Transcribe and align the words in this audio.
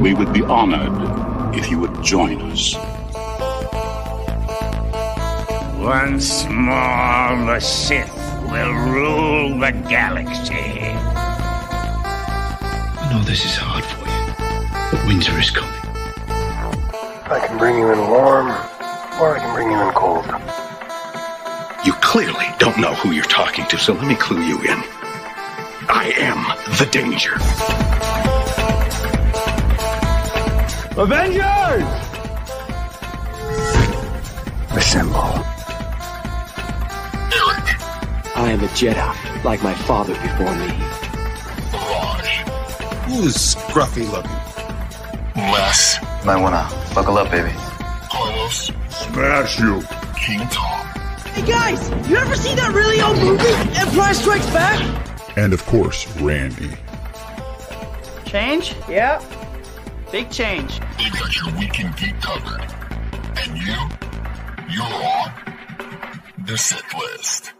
We 0.00 0.14
would 0.14 0.32
be 0.32 0.42
honored 0.42 1.54
if 1.54 1.70
you 1.70 1.78
would 1.78 2.02
join 2.02 2.40
us. 2.50 2.74
Once 5.78 6.46
more, 6.48 7.36
the 7.44 7.60
Sith 7.60 8.10
will 8.50 8.72
rule 8.72 9.58
the 9.58 9.72
galaxy. 9.90 10.54
I 12.96 13.10
know 13.12 13.22
this 13.24 13.44
is 13.44 13.54
hard 13.56 13.84
for 13.84 14.00
you, 14.08 14.32
but 14.90 15.06
winter 15.06 15.38
is 15.38 15.50
coming. 15.50 15.68
I 17.30 17.38
can 17.46 17.58
bring 17.58 17.78
you 17.78 17.92
in 17.92 17.98
warm, 17.98 18.48
or 19.20 19.36
I 19.36 19.38
can 19.38 19.54
bring 19.54 19.70
you 19.70 19.80
in 19.82 19.92
cold. 19.92 20.24
You 21.84 21.92
clearly 22.00 22.46
don't 22.58 22.78
know 22.78 22.94
who 22.94 23.10
you're 23.10 23.24
talking 23.24 23.66
to, 23.66 23.76
so 23.76 23.92
let 23.92 24.06
me 24.06 24.14
clue 24.14 24.40
you 24.40 24.58
in. 24.62 24.82
I 25.90 26.10
am 26.16 26.42
the 26.78 26.86
danger. 26.90 27.89
Avengers! 31.00 31.82
Assemble. 34.76 35.32
I 38.36 38.50
am 38.50 38.62
a 38.62 38.66
Jedi, 38.76 39.42
like 39.42 39.62
my 39.62 39.72
father 39.72 40.12
before 40.12 40.54
me. 40.56 40.68
Who's 43.06 43.34
scruffy 43.34 44.04
looking? 44.12 44.30
Les. 45.36 46.04
Might 46.26 46.42
wanna 46.42 46.68
buckle 46.94 47.16
up, 47.16 47.30
baby. 47.30 47.54
Carlos. 48.12 48.70
Smash 48.90 49.58
you. 49.58 49.82
King 50.18 50.46
Tom. 50.50 50.86
Hey 51.32 51.46
guys, 51.50 51.88
you 52.10 52.18
ever 52.18 52.36
see 52.36 52.54
that 52.56 52.74
really 52.74 53.00
old 53.00 53.16
movie, 53.16 53.48
Empire 53.80 54.12
Strikes 54.12 54.50
Back? 54.50 55.38
And 55.38 55.54
of 55.54 55.64
course, 55.64 56.06
Randy. 56.18 56.76
Change? 58.26 58.74
Yeah. 58.86 59.22
Big 60.12 60.28
change. 60.28 60.80
They 61.00 61.08
got 61.08 61.32
your 61.34 61.48
weekend 61.58 61.96
geek 61.96 62.20
covered. 62.20 62.60
And 63.38 63.56
you, 63.56 63.74
you're 64.68 64.84
on 64.84 65.32
the 66.44 66.58
Sith 66.58 66.94
List. 66.94 67.54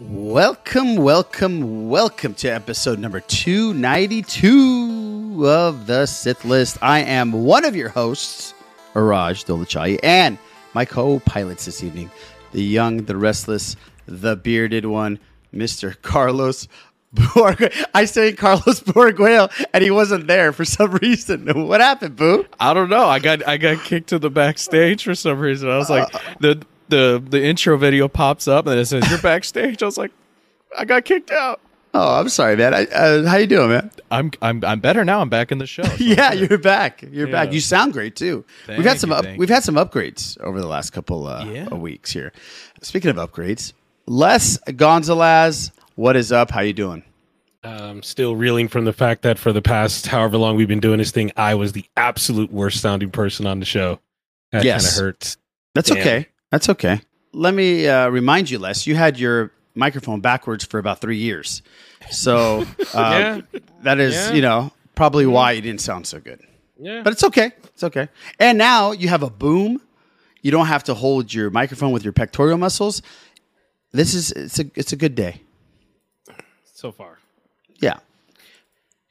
Welcome, 0.00 0.96
welcome, 0.96 1.88
welcome 1.88 2.34
to 2.34 2.48
episode 2.48 2.98
number 2.98 3.20
292 3.20 5.46
of 5.46 5.86
the 5.86 6.06
Sith 6.06 6.44
List. 6.44 6.78
I 6.82 6.98
am 6.98 7.30
one 7.30 7.64
of 7.64 7.76
your 7.76 7.90
hosts, 7.90 8.54
Iraj 8.94 9.44
Dolachai, 9.44 10.00
and 10.02 10.36
my 10.74 10.84
co 10.84 11.20
pilots 11.20 11.66
this 11.66 11.84
evening, 11.84 12.10
the 12.50 12.64
young, 12.64 13.04
the 13.04 13.16
restless, 13.16 13.76
the 14.06 14.34
bearded 14.34 14.86
one, 14.86 15.20
Mr. 15.54 15.94
Carlos 16.02 16.66
I 17.94 18.04
say 18.06 18.32
Carlos 18.32 18.80
Borguel, 18.82 19.50
and 19.72 19.84
he 19.84 19.90
wasn't 19.90 20.26
there 20.26 20.52
for 20.52 20.64
some 20.64 20.92
reason. 20.92 21.46
What 21.68 21.80
happened, 21.80 22.16
Boo? 22.16 22.46
I 22.60 22.74
don't 22.74 22.88
know. 22.90 23.06
I 23.06 23.18
got 23.18 23.46
I 23.46 23.56
got 23.56 23.84
kicked 23.84 24.08
to 24.08 24.18
the 24.18 24.30
backstage 24.30 25.04
for 25.04 25.14
some 25.14 25.38
reason. 25.38 25.70
I 25.70 25.76
was 25.76 25.90
like, 25.90 26.10
the 26.40 26.60
the 26.88 27.22
the 27.26 27.42
intro 27.42 27.76
video 27.76 28.08
pops 28.08 28.46
up 28.48 28.66
and 28.66 28.78
it 28.78 28.86
says 28.86 29.08
you're 29.10 29.20
backstage. 29.20 29.82
I 29.82 29.86
was 29.86 29.96
like, 29.98 30.10
I 30.76 30.84
got 30.84 31.04
kicked 31.04 31.30
out. 31.30 31.60
Oh, 31.96 32.18
I'm 32.18 32.28
sorry, 32.28 32.56
man. 32.56 32.74
I, 32.74 32.86
uh, 32.86 33.24
how 33.24 33.36
you 33.36 33.46
doing, 33.46 33.68
man? 33.68 33.90
I'm 34.10 34.32
I'm 34.42 34.64
I'm 34.64 34.80
better 34.80 35.04
now. 35.04 35.20
I'm 35.20 35.28
back 35.28 35.52
in 35.52 35.58
the 35.58 35.66
show. 35.66 35.82
so 35.84 35.94
yeah, 35.98 36.32
you're 36.32 36.58
back. 36.58 37.02
You're 37.08 37.28
back. 37.28 37.52
You 37.52 37.60
sound 37.60 37.92
great 37.92 38.16
too. 38.16 38.44
we've 38.68 38.84
had 38.84 38.98
some 38.98 39.10
you, 39.10 39.16
up, 39.16 39.26
we've 39.36 39.48
had 39.48 39.62
some 39.62 39.76
upgrades 39.76 40.38
over 40.40 40.60
the 40.60 40.66
last 40.66 40.90
couple 40.90 41.26
uh, 41.28 41.44
Yeah. 41.44 41.66
of 41.70 41.80
weeks 41.80 42.10
here. 42.12 42.32
Speaking 42.82 43.10
of 43.10 43.16
upgrades, 43.16 43.72
Les 44.06 44.58
Gonzalez, 44.76 45.70
what 45.94 46.16
is 46.16 46.32
up? 46.32 46.50
How 46.50 46.60
you 46.60 46.72
doing? 46.72 47.02
Um, 47.62 48.02
still 48.02 48.36
reeling 48.36 48.68
from 48.68 48.84
the 48.84 48.92
fact 48.92 49.22
that 49.22 49.38
for 49.38 49.52
the 49.52 49.62
past 49.62 50.06
however 50.06 50.36
long 50.36 50.56
we've 50.56 50.68
been 50.68 50.80
doing 50.80 50.98
this 50.98 51.10
thing, 51.10 51.32
I 51.36 51.54
was 51.54 51.72
the 51.72 51.84
absolute 51.96 52.52
worst 52.52 52.80
sounding 52.80 53.10
person 53.10 53.46
on 53.46 53.58
the 53.60 53.64
show. 53.64 54.00
That 54.52 54.64
Yes. 54.64 54.84
kind 54.84 54.92
of 54.92 55.00
hurts. 55.04 55.36
That's 55.74 55.88
Damn. 55.88 55.98
okay. 55.98 56.26
That's 56.50 56.68
okay. 56.68 57.00
Let 57.32 57.54
me 57.54 57.88
uh, 57.88 58.08
remind 58.10 58.50
you, 58.50 58.58
Les. 58.58 58.86
You 58.86 58.94
had 58.94 59.18
your 59.18 59.50
microphone 59.74 60.20
backwards 60.20 60.64
for 60.64 60.78
about 60.78 61.00
three 61.00 61.16
years, 61.16 61.62
so 62.10 62.64
uh, 62.94 63.40
that 63.82 63.98
is, 63.98 64.14
Yeah. 64.14 64.32
you 64.34 64.42
know, 64.42 64.72
probably 64.94 65.26
why 65.26 65.52
you 65.52 65.62
didn't 65.62 65.80
sound 65.80 66.06
so 66.06 66.20
good. 66.20 66.40
Yeah. 66.78 67.00
But 67.02 67.12
it's 67.14 67.24
okay. 67.24 67.52
It's 67.64 67.82
okay. 67.82 68.08
And 68.38 68.58
now 68.58 68.92
you 68.92 69.08
have 69.08 69.22
a 69.22 69.30
boom. 69.30 69.80
You 70.42 70.50
don't 70.50 70.66
have 70.66 70.84
to 70.84 70.94
hold 70.94 71.32
your 71.32 71.48
microphone 71.50 71.92
with 71.92 72.04
your 72.04 72.12
pectoral 72.12 72.58
muscles. 72.58 73.00
This 73.92 74.12
is 74.14 74.32
it's 74.32 74.58
a 74.58 74.66
it's 74.74 74.92
a 74.92 74.96
good 74.96 75.14
day. 75.14 75.40
So 76.84 76.92
far. 76.92 77.16
Yeah. 77.80 78.00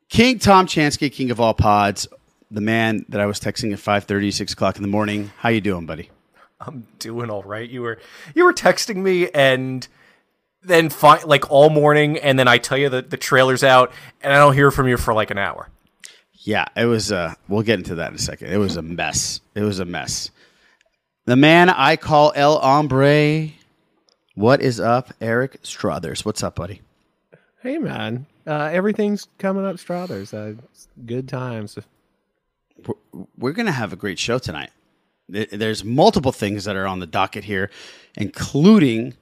King 0.07 0.37
Tom 0.37 0.67
Chansky, 0.67 1.11
king 1.11 1.31
of 1.31 1.39
all 1.39 1.55
pods, 1.55 2.07
the 2.51 2.61
man 2.61 3.03
that 3.09 3.19
I 3.19 3.25
was 3.25 3.39
texting 3.39 3.73
at 3.73 3.79
5.30, 3.79 4.31
6 4.31 4.53
o'clock 4.53 4.75
in 4.75 4.83
the 4.83 4.87
morning. 4.87 5.31
How 5.39 5.49
you 5.49 5.59
doing, 5.59 5.87
buddy? 5.87 6.11
I'm 6.61 6.85
doing 6.99 7.31
all 7.31 7.41
right. 7.41 7.67
You 7.67 7.81
were 7.81 7.97
you 8.35 8.45
were 8.45 8.53
texting 8.53 8.97
me 8.97 9.27
and 9.31 9.87
then 10.61 10.91
fi- 10.91 11.23
like 11.23 11.49
all 11.49 11.71
morning 11.71 12.19
and 12.19 12.37
then 12.37 12.47
I 12.47 12.59
tell 12.59 12.77
you 12.77 12.89
that 12.89 13.09
the 13.09 13.17
trailer's 13.17 13.63
out 13.63 13.91
and 14.21 14.31
I 14.31 14.37
don't 14.37 14.53
hear 14.53 14.69
from 14.69 14.87
you 14.87 14.95
for 14.95 15.15
like 15.15 15.31
an 15.31 15.39
hour. 15.39 15.67
Yeah, 16.33 16.65
it 16.77 16.85
was. 16.85 17.11
Uh, 17.11 17.33
we'll 17.47 17.63
get 17.63 17.79
into 17.79 17.95
that 17.95 18.09
in 18.09 18.15
a 18.17 18.19
second. 18.19 18.49
It 18.49 18.57
was 18.57 18.77
a 18.77 18.83
mess. 18.83 19.41
It 19.55 19.63
was 19.63 19.79
a 19.79 19.85
mess. 19.85 20.29
The 21.25 21.35
man 21.35 21.71
I 21.71 21.95
call 21.95 22.33
El 22.35 22.59
Hombre. 22.59 23.49
What 24.35 24.61
is 24.61 24.79
up, 24.79 25.11
Eric 25.19 25.57
Strothers? 25.63 26.23
What's 26.23 26.43
up, 26.43 26.53
buddy? 26.53 26.81
Hey 27.63 27.77
man, 27.77 28.25
uh, 28.45 28.69
everything's 28.73 29.25
coming 29.37 29.65
up 29.65 29.77
Strothers. 29.77 30.33
Uh, 30.33 30.55
good 31.05 31.29
times. 31.29 31.79
We're, 32.85 33.23
we're 33.37 33.53
gonna 33.53 33.71
have 33.71 33.93
a 33.93 33.95
great 33.95 34.19
show 34.19 34.37
tonight. 34.37 34.71
There's 35.29 35.81
multiple 35.81 36.33
things 36.33 36.65
that 36.65 36.75
are 36.75 36.85
on 36.85 36.99
the 36.99 37.07
docket 37.07 37.45
here, 37.45 37.71
including 38.17 39.13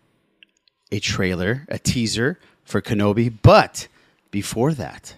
a 0.92 1.00
trailer, 1.00 1.68
a 1.68 1.78
teaser 1.78 2.40
for 2.66 2.82
Kenobi. 2.82 3.32
But 3.44 3.88
before 4.32 4.74
that, 4.74 5.14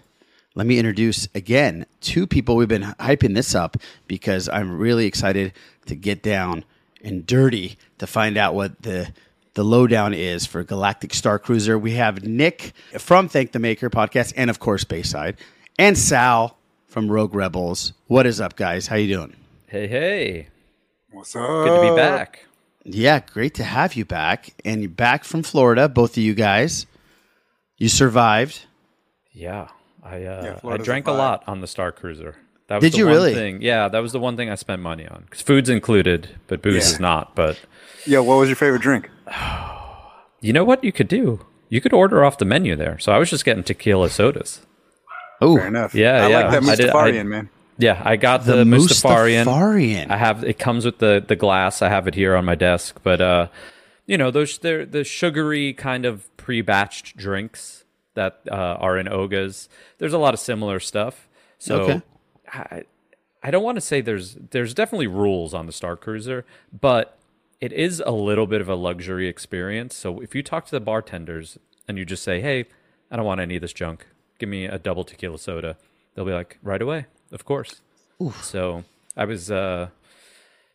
let 0.54 0.66
me 0.66 0.78
introduce 0.78 1.26
again 1.34 1.86
two 2.02 2.26
people. 2.26 2.56
We've 2.56 2.68
been 2.68 2.82
hyping 2.82 3.34
this 3.34 3.54
up 3.54 3.78
because 4.06 4.50
I'm 4.50 4.76
really 4.76 5.06
excited 5.06 5.54
to 5.86 5.94
get 5.94 6.22
down 6.22 6.66
and 7.02 7.26
dirty 7.26 7.78
to 7.96 8.06
find 8.06 8.36
out 8.36 8.54
what 8.54 8.82
the 8.82 9.14
the 9.54 9.64
lowdown 9.64 10.12
is 10.14 10.46
for 10.46 10.62
Galactic 10.64 11.14
Star 11.14 11.38
Cruiser. 11.38 11.78
We 11.78 11.92
have 11.92 12.24
Nick 12.24 12.72
from 12.98 13.28
Thank 13.28 13.52
the 13.52 13.58
Maker 13.58 13.88
podcast, 13.90 14.32
and 14.36 14.50
of 14.50 14.58
course 14.58 14.84
Bayside, 14.84 15.36
and 15.78 15.96
Sal 15.96 16.56
from 16.88 17.10
Rogue 17.10 17.34
Rebels. 17.34 17.92
What 18.06 18.26
is 18.26 18.40
up, 18.40 18.56
guys? 18.56 18.86
How 18.88 18.96
you 18.96 19.14
doing? 19.14 19.36
Hey, 19.66 19.86
hey. 19.86 20.48
What's 21.10 21.34
up? 21.36 21.42
Good 21.66 21.80
to 21.82 21.90
be 21.90 21.96
back. 21.96 22.46
Yeah, 22.84 23.20
great 23.20 23.54
to 23.54 23.64
have 23.64 23.94
you 23.94 24.04
back, 24.04 24.54
and 24.64 24.82
you're 24.82 24.90
back 24.90 25.24
from 25.24 25.42
Florida, 25.42 25.88
both 25.88 26.12
of 26.16 26.22
you 26.22 26.34
guys. 26.34 26.86
You 27.78 27.88
survived. 27.88 28.66
Yeah. 29.32 29.68
I 30.02 30.16
uh, 30.24 30.58
Yeah, 30.64 30.70
I 30.70 30.76
drank 30.76 31.06
a 31.08 31.10
a 31.10 31.12
lot 31.12 31.44
on 31.46 31.60
the 31.60 31.66
Star 31.66 31.92
Cruiser. 31.92 32.36
That 32.66 32.76
was 32.76 32.82
Did 32.82 32.92
the 32.92 32.98
you 32.98 33.04
one 33.06 33.14
really? 33.14 33.34
Thing. 33.34 33.62
Yeah, 33.62 33.88
that 33.88 33.98
was 34.00 34.12
the 34.12 34.20
one 34.20 34.36
thing 34.36 34.50
I 34.50 34.54
spent 34.54 34.82
money 34.82 35.06
on. 35.06 35.22
Because 35.24 35.40
food's 35.42 35.68
included, 35.68 36.28
but 36.46 36.60
booze 36.62 36.74
Yeah. 36.74 36.94
is 36.94 37.00
not. 37.00 37.34
But 37.34 37.58
Yeah, 38.06 38.20
what 38.20 38.36
was 38.36 38.48
your 38.48 38.56
favorite 38.56 38.82
drink? 38.82 39.10
you 40.40 40.52
know 40.52 40.64
what 40.64 40.84
you 40.84 40.92
could 40.92 41.08
do? 41.08 41.44
You 41.68 41.80
could 41.80 41.92
order 41.92 42.24
off 42.24 42.38
the 42.38 42.44
menu 42.44 42.76
there. 42.76 42.98
So 42.98 43.12
I 43.12 43.18
was 43.18 43.30
just 43.30 43.44
getting 43.44 43.64
tequila 43.64 44.10
sodas. 44.10 44.60
Oh, 45.40 45.56
Fair 45.56 45.66
enough. 45.68 45.94
Yeah, 45.94 46.24
I 46.24 46.28
yeah. 46.28 46.40
like 46.40 46.50
that 46.62 46.70
I 46.70 46.74
did- 46.76 46.90
Mustafarian, 46.90 47.20
I- 47.20 47.22
man. 47.24 47.48
Yeah, 47.76 48.00
I 48.04 48.14
got 48.14 48.44
The 48.44 48.56
the, 48.56 48.64
Mustafarian. 48.64 49.46
Mustafarian. 49.46 50.10
I 50.10 50.16
have 50.16 50.44
it 50.44 50.60
comes 50.60 50.84
with 50.84 50.98
the 50.98 51.24
the 51.26 51.34
glass. 51.34 51.82
I 51.82 51.88
have 51.88 52.06
it 52.06 52.14
here 52.14 52.36
on 52.36 52.44
my 52.44 52.54
desk, 52.54 53.00
but 53.02 53.20
uh, 53.20 53.48
you 54.06 54.16
know 54.16 54.30
those 54.30 54.58
they're 54.58 54.86
the 54.86 55.02
sugary 55.02 55.72
kind 55.72 56.04
of 56.06 56.28
pre-batched 56.36 57.16
drinks 57.16 57.82
that 58.14 58.38
uh, 58.48 58.54
are 58.54 58.96
in 58.96 59.08
Oga's. 59.08 59.68
There's 59.98 60.12
a 60.12 60.18
lot 60.18 60.34
of 60.34 60.40
similar 60.40 60.78
stuff. 60.78 61.26
So 61.58 61.80
Okay. 61.80 62.02
I 62.52 62.82
I 63.42 63.50
don't 63.50 63.64
want 63.64 63.74
to 63.74 63.80
say 63.80 64.00
there's 64.00 64.36
there's 64.52 64.72
definitely 64.72 65.08
rules 65.08 65.52
on 65.52 65.66
the 65.66 65.72
Star 65.72 65.96
Cruiser, 65.96 66.44
but 66.72 67.18
it 67.64 67.72
is 67.72 68.02
a 68.04 68.10
little 68.10 68.46
bit 68.46 68.60
of 68.60 68.68
a 68.68 68.74
luxury 68.74 69.26
experience. 69.26 69.96
So 69.96 70.20
if 70.20 70.34
you 70.34 70.42
talk 70.42 70.66
to 70.66 70.70
the 70.70 70.80
bartenders 70.80 71.58
and 71.88 71.96
you 71.96 72.04
just 72.04 72.22
say, 72.22 72.40
"Hey, 72.42 72.66
I 73.10 73.16
don't 73.16 73.24
want 73.24 73.40
any 73.40 73.56
of 73.56 73.62
this 73.62 73.72
junk. 73.72 74.06
Give 74.38 74.50
me 74.50 74.66
a 74.66 74.78
double 74.78 75.02
tequila 75.04 75.38
soda," 75.38 75.78
they'll 76.14 76.26
be 76.26 76.32
like, 76.32 76.58
"Right 76.62 76.82
away, 76.82 77.06
of 77.32 77.46
course." 77.46 77.80
So 78.42 78.84
I 79.16 79.24
was 79.24 79.50
uh, 79.50 79.88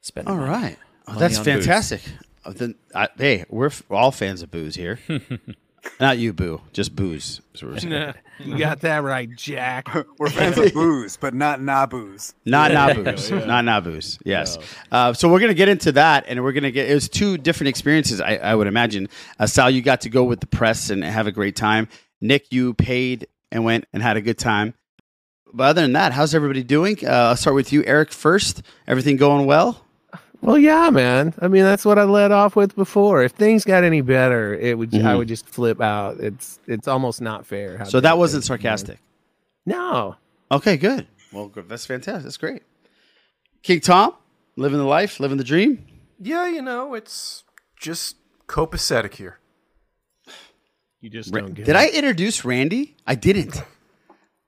spending. 0.02 0.34
All 0.34 0.40
right. 0.40 0.78
Oh, 1.08 1.20
that's 1.20 1.38
fantastic. 1.38 2.02
Then, 2.50 2.74
I, 2.96 3.10
hey, 3.18 3.46
we're 3.50 3.70
all 3.92 4.12
fans 4.12 4.42
of 4.42 4.50
booze 4.50 4.76
here. 4.76 5.00
Not 6.00 6.18
you, 6.18 6.34
Boo. 6.34 6.62
Just 6.74 6.96
booze. 6.96 7.42
is 7.54 7.64
what 7.64 7.74
we're 7.74 7.80
saying. 7.80 8.14
you 8.40 8.58
got 8.58 8.82
that 8.82 9.04
right, 9.04 9.30
Jack. 9.36 9.88
We're 10.20 10.30
fans 10.30 10.58
of 10.58 10.74
booze, 10.74 11.18
but 11.18 11.34
not 11.34 11.60
nabooze. 11.60 12.34
Not 12.46 12.72
Naboos. 12.72 13.30
Not 13.32 13.66
Naboos. 13.66 14.18
Yes. 14.24 14.58
Uh, 14.92 15.12
so 15.14 15.28
we're 15.30 15.40
going 15.40 15.50
to 15.50 15.56
get 15.56 15.68
into 15.68 15.92
that, 15.94 16.26
and 16.28 16.42
we're 16.44 16.54
going 16.54 16.64
to 16.64 16.72
get. 16.72 16.90
It 16.90 16.94
was 16.94 17.10
two 17.10 17.38
different 17.38 17.68
experiences, 17.70 18.22
I, 18.22 18.36
I 18.38 18.56
would 18.56 18.68
imagine. 18.68 19.10
Uh, 19.40 19.46
Sal, 19.48 19.70
you 19.70 19.82
got 19.82 20.02
to 20.02 20.10
go 20.10 20.24
with 20.24 20.40
the 20.40 20.48
press 20.48 20.90
and 20.90 21.04
have 21.04 21.28
a 21.28 21.32
great 21.34 21.56
time. 21.58 21.88
Nick, 22.22 22.52
you 22.52 22.74
paid 22.74 23.28
and 23.52 23.64
went 23.66 23.86
and 23.94 24.02
had 24.02 24.16
a 24.18 24.22
good 24.22 24.38
time. 24.38 24.74
but 25.54 25.64
other 25.66 25.82
than 25.82 25.94
that, 25.94 26.14
how's 26.14 26.34
everybody 26.34 26.64
doing? 26.64 26.98
Uh, 27.06 27.10
I'll 27.10 27.36
start 27.36 27.56
with 27.56 27.74
you, 27.74 27.84
Eric. 27.86 28.12
First, 28.12 28.62
everything 28.88 29.18
going 29.18 29.46
well? 29.46 29.86
Well, 30.42 30.58
yeah, 30.58 30.90
man. 30.90 31.34
I 31.42 31.48
mean, 31.50 31.64
that's 31.64 31.84
what 31.84 32.00
I 32.00 32.04
led 32.04 32.32
off 32.32 32.56
with 32.56 32.76
before. 32.76 33.24
If 33.24 33.34
things 33.34 33.66
got 33.66 33.84
any 33.84 34.02
better, 34.02 34.54
it 34.56 34.78
would. 34.78 34.94
I 34.96 34.98
Mhm. 35.00 35.18
would 35.18 35.28
just 35.28 35.48
flip 35.48 35.82
out. 35.82 36.20
It's 36.20 36.60
it's 36.66 36.88
almost 36.88 37.22
not 37.22 37.46
fair. 37.46 37.80
how 37.80 37.84
So 37.86 38.00
that 38.00 38.18
wasn't 38.18 38.44
things 38.44 38.50
are 38.52 38.58
going. 38.58 38.62
sarcastic. 38.78 39.00
No. 39.66 40.16
Okay, 40.52 40.78
good. 40.78 41.08
Well, 41.34 41.52
that's 41.68 41.86
fantastic. 41.86 42.24
That's 42.24 42.38
great. 42.38 42.64
King 43.64 43.82
Tom, 43.82 44.14
living 44.56 44.80
the 44.80 44.86
life, 44.86 45.20
living 45.20 45.38
the 45.38 45.44
dream. 45.44 45.86
Yeah, 46.20 46.48
you 46.48 46.62
know, 46.62 46.94
it's 46.94 47.44
just 47.80 48.16
copacetic 48.48 49.16
here. 49.16 49.40
You 51.02 51.10
just 51.10 51.34
Ra- 51.34 51.42
Did 51.42 51.76
I 51.76 51.88
introduce 51.90 52.44
Randy? 52.46 52.96
I 53.06 53.16
didn't. 53.16 53.62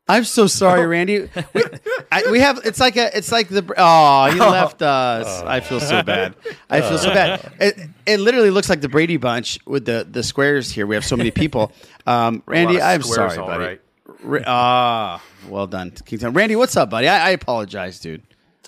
I'm 0.07 0.23
so 0.25 0.43
Oh. 0.43 0.47
sorry, 0.47 0.85
Randy. 0.85 1.29
We, 1.53 1.63
I, 2.11 2.23
we 2.29 2.39
have 2.41 2.59
it's 2.65 2.79
like 2.81 2.97
a 2.97 3.15
it's 3.17 3.31
like 3.31 3.47
the 3.47 3.63
oh 3.77 4.29
he 4.31 4.39
left 4.39 4.81
us. 4.81 5.41
I 5.43 5.61
feel 5.61 5.79
so 5.79 6.03
bad. 6.03 6.35
I 6.69 6.81
feel 6.81 6.97
so 6.97 7.13
bad. 7.13 7.51
It, 7.61 7.77
it 8.05 8.17
literally 8.19 8.49
looks 8.49 8.69
like 8.69 8.81
the 8.81 8.89
Brady 8.89 9.15
Bunch 9.17 9.59
with 9.65 9.85
the 9.85 10.05
the 10.09 10.21
squares 10.23 10.69
here. 10.71 10.85
We 10.85 10.95
have 10.95 11.05
so 11.05 11.15
many 11.15 11.31
people. 11.31 11.71
Um, 12.05 12.43
Randy, 12.45 12.81
I'm 12.81 13.01
sorry, 13.03 13.37
all 13.37 13.47
buddy. 13.47 13.63
right. 13.63 13.81
Ra- 14.23 14.43
Ah, 14.45 15.23
well 15.47 15.67
done, 15.67 15.91
King 16.05 16.19
Tom. 16.19 16.33
Randy, 16.33 16.55
what's 16.57 16.75
up, 16.75 16.89
buddy? 16.89 17.07
I, 17.07 17.27
I 17.27 17.29
apologize, 17.31 17.99
dude. 17.99 18.23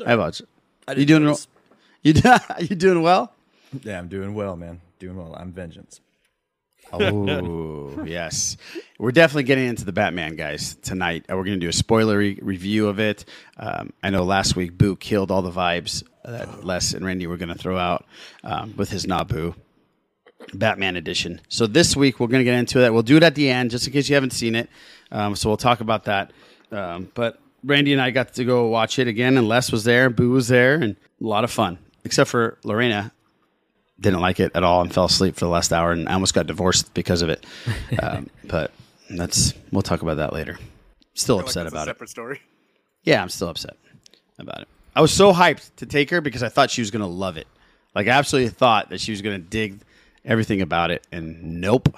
I 0.05 0.13
apologize. 0.13 0.47
I 0.87 0.93
You 0.93 1.05
doing 1.05 1.25
notice. 1.25 1.47
you 2.03 2.13
you 2.59 2.75
doing 2.75 3.01
well? 3.01 3.33
Yeah, 3.83 3.99
I'm 3.99 4.07
doing 4.07 4.33
well, 4.35 4.55
man. 4.55 4.79
Doing 4.99 5.17
well. 5.17 5.35
I'm 5.35 5.51
vengeance. 5.51 5.99
Oh, 6.93 8.03
yes. 8.05 8.57
We're 8.99 9.11
definitely 9.11 9.43
getting 9.43 9.67
into 9.67 9.85
the 9.85 9.91
Batman, 9.91 10.35
guys, 10.35 10.75
tonight. 10.75 11.25
Uh, 11.29 11.35
We're 11.35 11.43
going 11.43 11.59
to 11.59 11.65
do 11.65 11.69
a 11.69 11.71
spoilery 11.71 12.39
review 12.41 12.87
of 12.87 12.99
it. 12.99 13.25
Um, 13.57 13.93
I 14.03 14.09
know 14.09 14.23
last 14.23 14.55
week 14.55 14.77
Boo 14.77 14.95
killed 14.95 15.31
all 15.31 15.41
the 15.41 15.51
vibes 15.51 16.03
that 16.23 16.63
Les 16.63 16.93
and 16.93 17.05
Randy 17.05 17.27
were 17.27 17.37
going 17.37 17.49
to 17.49 17.57
throw 17.57 17.77
out 17.77 18.05
um, 18.43 18.73
with 18.77 18.89
his 18.89 19.07
Nabu 19.07 19.53
Batman 20.53 20.95
edition. 20.95 21.41
So 21.49 21.67
this 21.67 21.95
week 21.95 22.19
we're 22.19 22.27
going 22.27 22.41
to 22.41 22.45
get 22.45 22.55
into 22.55 22.79
that. 22.79 22.93
We'll 22.93 23.01
do 23.01 23.17
it 23.17 23.23
at 23.23 23.35
the 23.35 23.49
end, 23.49 23.71
just 23.71 23.87
in 23.87 23.93
case 23.93 24.09
you 24.09 24.15
haven't 24.15 24.33
seen 24.33 24.55
it. 24.55 24.69
Um, 25.11 25.35
so 25.35 25.49
we'll 25.49 25.57
talk 25.57 25.79
about 25.81 26.05
that. 26.05 26.31
Um, 26.71 27.09
but 27.13 27.39
Randy 27.63 27.93
and 27.93 28.01
I 28.01 28.11
got 28.11 28.33
to 28.33 28.43
go 28.43 28.67
watch 28.67 28.99
it 28.99 29.07
again, 29.07 29.37
and 29.37 29.47
Les 29.47 29.71
was 29.71 29.83
there, 29.83 30.09
Boo 30.09 30.31
was 30.31 30.47
there, 30.49 30.75
and 30.75 30.95
a 31.21 31.25
lot 31.25 31.43
of 31.43 31.51
fun. 31.51 31.77
Except 32.05 32.29
for 32.29 32.57
Lorena, 32.65 33.12
didn't 33.99 34.19
like 34.21 34.39
it 34.39 34.51
at 34.55 34.63
all 34.63 34.81
and 34.81 34.93
fell 34.93 35.05
asleep 35.05 35.35
for 35.35 35.45
the 35.45 35.51
last 35.51 35.71
hour 35.71 35.91
and 35.91 36.09
I 36.09 36.13
almost 36.13 36.33
got 36.33 36.47
divorced 36.47 36.93
because 36.93 37.21
of 37.21 37.29
it. 37.29 37.45
Um, 38.01 38.29
but 38.45 38.71
that's 39.09 39.53
we'll 39.71 39.83
talk 39.83 40.01
about 40.01 40.17
that 40.17 40.33
later. 40.33 40.57
Still 41.13 41.39
upset 41.39 41.67
about 41.67 41.87
it. 41.87 41.91
Separate 41.91 42.09
story. 42.09 42.41
Yeah, 43.03 43.21
I'm 43.21 43.29
still 43.29 43.49
upset 43.49 43.77
about 44.39 44.61
it. 44.61 44.67
I 44.95 45.01
was 45.01 45.13
so 45.13 45.31
hyped 45.31 45.75
to 45.77 45.85
take 45.85 46.09
her 46.09 46.21
because 46.21 46.41
I 46.41 46.49
thought 46.49 46.71
she 46.71 46.81
was 46.81 46.91
going 46.91 47.01
to 47.01 47.07
love 47.07 47.37
it. 47.37 47.47
Like 47.93 48.07
I 48.07 48.11
absolutely 48.11 48.49
thought 48.49 48.89
that 48.89 48.99
she 48.99 49.11
was 49.11 49.21
going 49.21 49.39
to 49.41 49.47
dig 49.47 49.79
everything 50.25 50.61
about 50.61 50.89
it 50.91 51.05
and 51.11 51.61
nope. 51.61 51.95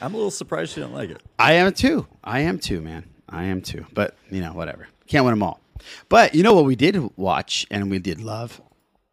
I'm 0.00 0.12
a 0.12 0.16
little 0.16 0.30
surprised 0.30 0.72
she 0.72 0.80
didn't 0.80 0.94
like 0.94 1.10
it. 1.10 1.22
I 1.38 1.52
am 1.54 1.72
too. 1.72 2.06
I 2.22 2.40
am 2.40 2.58
too, 2.58 2.80
man. 2.80 3.04
I 3.28 3.44
am 3.44 3.62
too. 3.62 3.86
But, 3.94 4.16
you 4.30 4.40
know, 4.40 4.52
whatever. 4.52 4.88
Can't 5.06 5.24
win 5.24 5.32
them 5.32 5.42
all. 5.42 5.60
But 6.08 6.34
you 6.34 6.42
know 6.42 6.54
what 6.54 6.64
we 6.64 6.76
did 6.76 7.16
watch 7.16 7.66
and 7.70 7.90
we 7.90 7.98
did 7.98 8.20
love? 8.20 8.60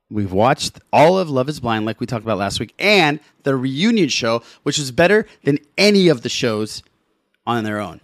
We've 0.10 0.32
watched 0.32 0.80
all 0.92 1.18
of 1.18 1.30
Love 1.30 1.50
is 1.50 1.60
Blind, 1.60 1.86
like 1.86 2.00
we 2.00 2.06
talked 2.06 2.24
about 2.24 2.38
last 2.38 2.60
week, 2.60 2.74
and 2.78 3.20
the 3.44 3.56
reunion 3.56 4.10
show, 4.10 4.44
which 4.64 4.78
was 4.78 4.92
better 4.92 5.26
than 5.44 5.58
any 5.78 6.08
of 6.08 6.22
the 6.22 6.30
shows 6.30 6.84
on 7.48 7.64
their 7.64 7.80
own. 7.80 8.00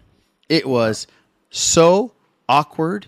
It 0.47 0.67
was 0.67 1.05
so 1.51 2.13
awkward 2.47 3.05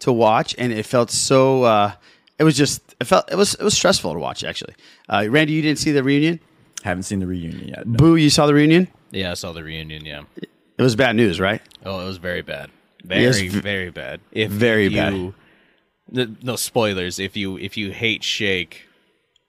to 0.00 0.12
watch, 0.12 0.54
and 0.58 0.72
it 0.72 0.84
felt 0.84 1.10
so. 1.10 1.62
Uh, 1.62 1.92
it 2.38 2.44
was 2.44 2.56
just. 2.56 2.94
It 3.00 3.04
felt. 3.04 3.30
It 3.32 3.36
was. 3.36 3.54
It 3.54 3.62
was 3.62 3.74
stressful 3.74 4.12
to 4.12 4.18
watch. 4.18 4.44
Actually, 4.44 4.74
uh, 5.08 5.26
Randy, 5.30 5.54
you 5.54 5.62
didn't 5.62 5.78
see 5.78 5.92
the 5.92 6.02
reunion. 6.02 6.38
Haven't 6.82 7.04
seen 7.04 7.20
the 7.20 7.26
reunion 7.26 7.68
yet. 7.68 7.86
no. 7.86 7.96
Boo, 7.96 8.16
you 8.16 8.28
saw 8.28 8.46
the 8.46 8.54
reunion. 8.54 8.88
Yeah, 9.12 9.30
I 9.30 9.34
saw 9.34 9.52
the 9.52 9.64
reunion. 9.64 10.04
Yeah. 10.04 10.22
It 10.36 10.82
was 10.82 10.94
bad 10.94 11.16
news, 11.16 11.40
right? 11.40 11.62
Oh, 11.86 12.00
it 12.00 12.04
was 12.04 12.18
very 12.18 12.42
bad. 12.42 12.70
It 13.08 13.26
was 13.26 13.36
Very, 13.38 13.48
v- 13.48 13.60
very 13.60 13.90
bad. 13.90 14.20
If 14.32 14.50
very 14.50 14.86
if 14.86 14.92
bad. 14.92 15.32
You- 16.10 16.22
n- 16.22 16.36
No 16.42 16.56
spoilers. 16.56 17.18
If 17.18 17.36
you 17.36 17.56
if 17.58 17.76
you 17.76 17.90
hate 17.92 18.22
Shake 18.24 18.82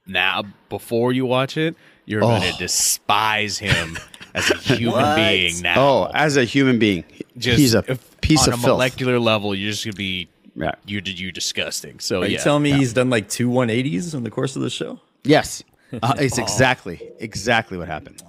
now 0.06 0.44
before 0.69 1.12
you 1.13 1.25
watch 1.25 1.57
it, 1.57 1.75
you're 2.06 2.24
Oh. 2.24 2.27
gonna 2.27 2.54
despise 2.57 3.57
him 3.59 3.98
as 4.33 4.50
a 4.51 4.56
human 4.75 5.15
being 5.15 5.62
now. 5.62 5.75
Oh, 5.77 6.12
as 6.13 6.38
a 6.38 6.44
human 6.45 6.80
being, 6.80 7.04
just 7.38 7.59
he's 7.59 7.74
a 7.75 7.83
if- 7.88 8.21
piece 8.21 8.48
on 8.48 8.54
of 8.54 8.59
a 8.59 8.62
filth. 8.63 8.74
molecular 8.77 9.19
level. 9.19 9.54
You're 9.56 9.71
just 9.71 9.83
gonna 9.86 9.95
be 9.95 10.27
yeah. 10.56 10.71
You 10.86 11.01
you 11.06 11.31
disgusting. 11.31 12.00
So 12.00 12.21
Are 12.24 12.25
you 12.25 12.33
yeah. 12.38 12.44
telling 12.44 12.63
me 12.63 12.71
Yeah. 12.71 12.77
he's 12.77 12.94
done 12.94 13.09
like 13.09 13.30
two 13.30 13.50
180s 13.50 14.13
in 14.15 14.24
the 14.24 14.31
course 14.31 14.56
of 14.56 14.62
the 14.63 14.69
show? 14.71 15.00
Yes, 15.24 15.63
uh, 16.01 16.15
it's 16.18 16.39
Oh. 16.39 16.42
exactly 16.42 17.01
exactly 17.19 17.77
what 17.77 17.88
happened. 17.88 18.21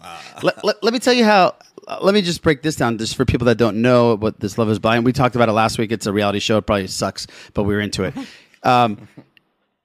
let, 0.42 0.62
let, 0.64 0.82
let 0.82 0.92
me 0.92 0.98
tell 0.98 1.14
you 1.14 1.24
how. 1.24 1.54
Uh, 1.88 1.98
let 2.02 2.14
me 2.14 2.20
just 2.20 2.42
break 2.42 2.62
this 2.62 2.76
down, 2.76 2.98
just 2.98 3.16
for 3.16 3.24
people 3.24 3.46
that 3.46 3.56
don't 3.56 3.80
know 3.80 4.14
what 4.14 4.38
this 4.38 4.58
Love 4.58 4.68
Is 4.68 4.78
Blind. 4.78 5.04
We 5.04 5.12
talked 5.12 5.34
about 5.34 5.48
it 5.48 5.52
last 5.52 5.78
week. 5.78 5.90
It's 5.90 6.06
a 6.06 6.12
reality 6.12 6.38
show. 6.38 6.58
It 6.58 6.66
probably 6.66 6.86
sucks, 6.86 7.26
but 7.54 7.64
we 7.64 7.74
were 7.74 7.80
into 7.80 8.04
it. 8.04 8.14
Um, 8.64 9.06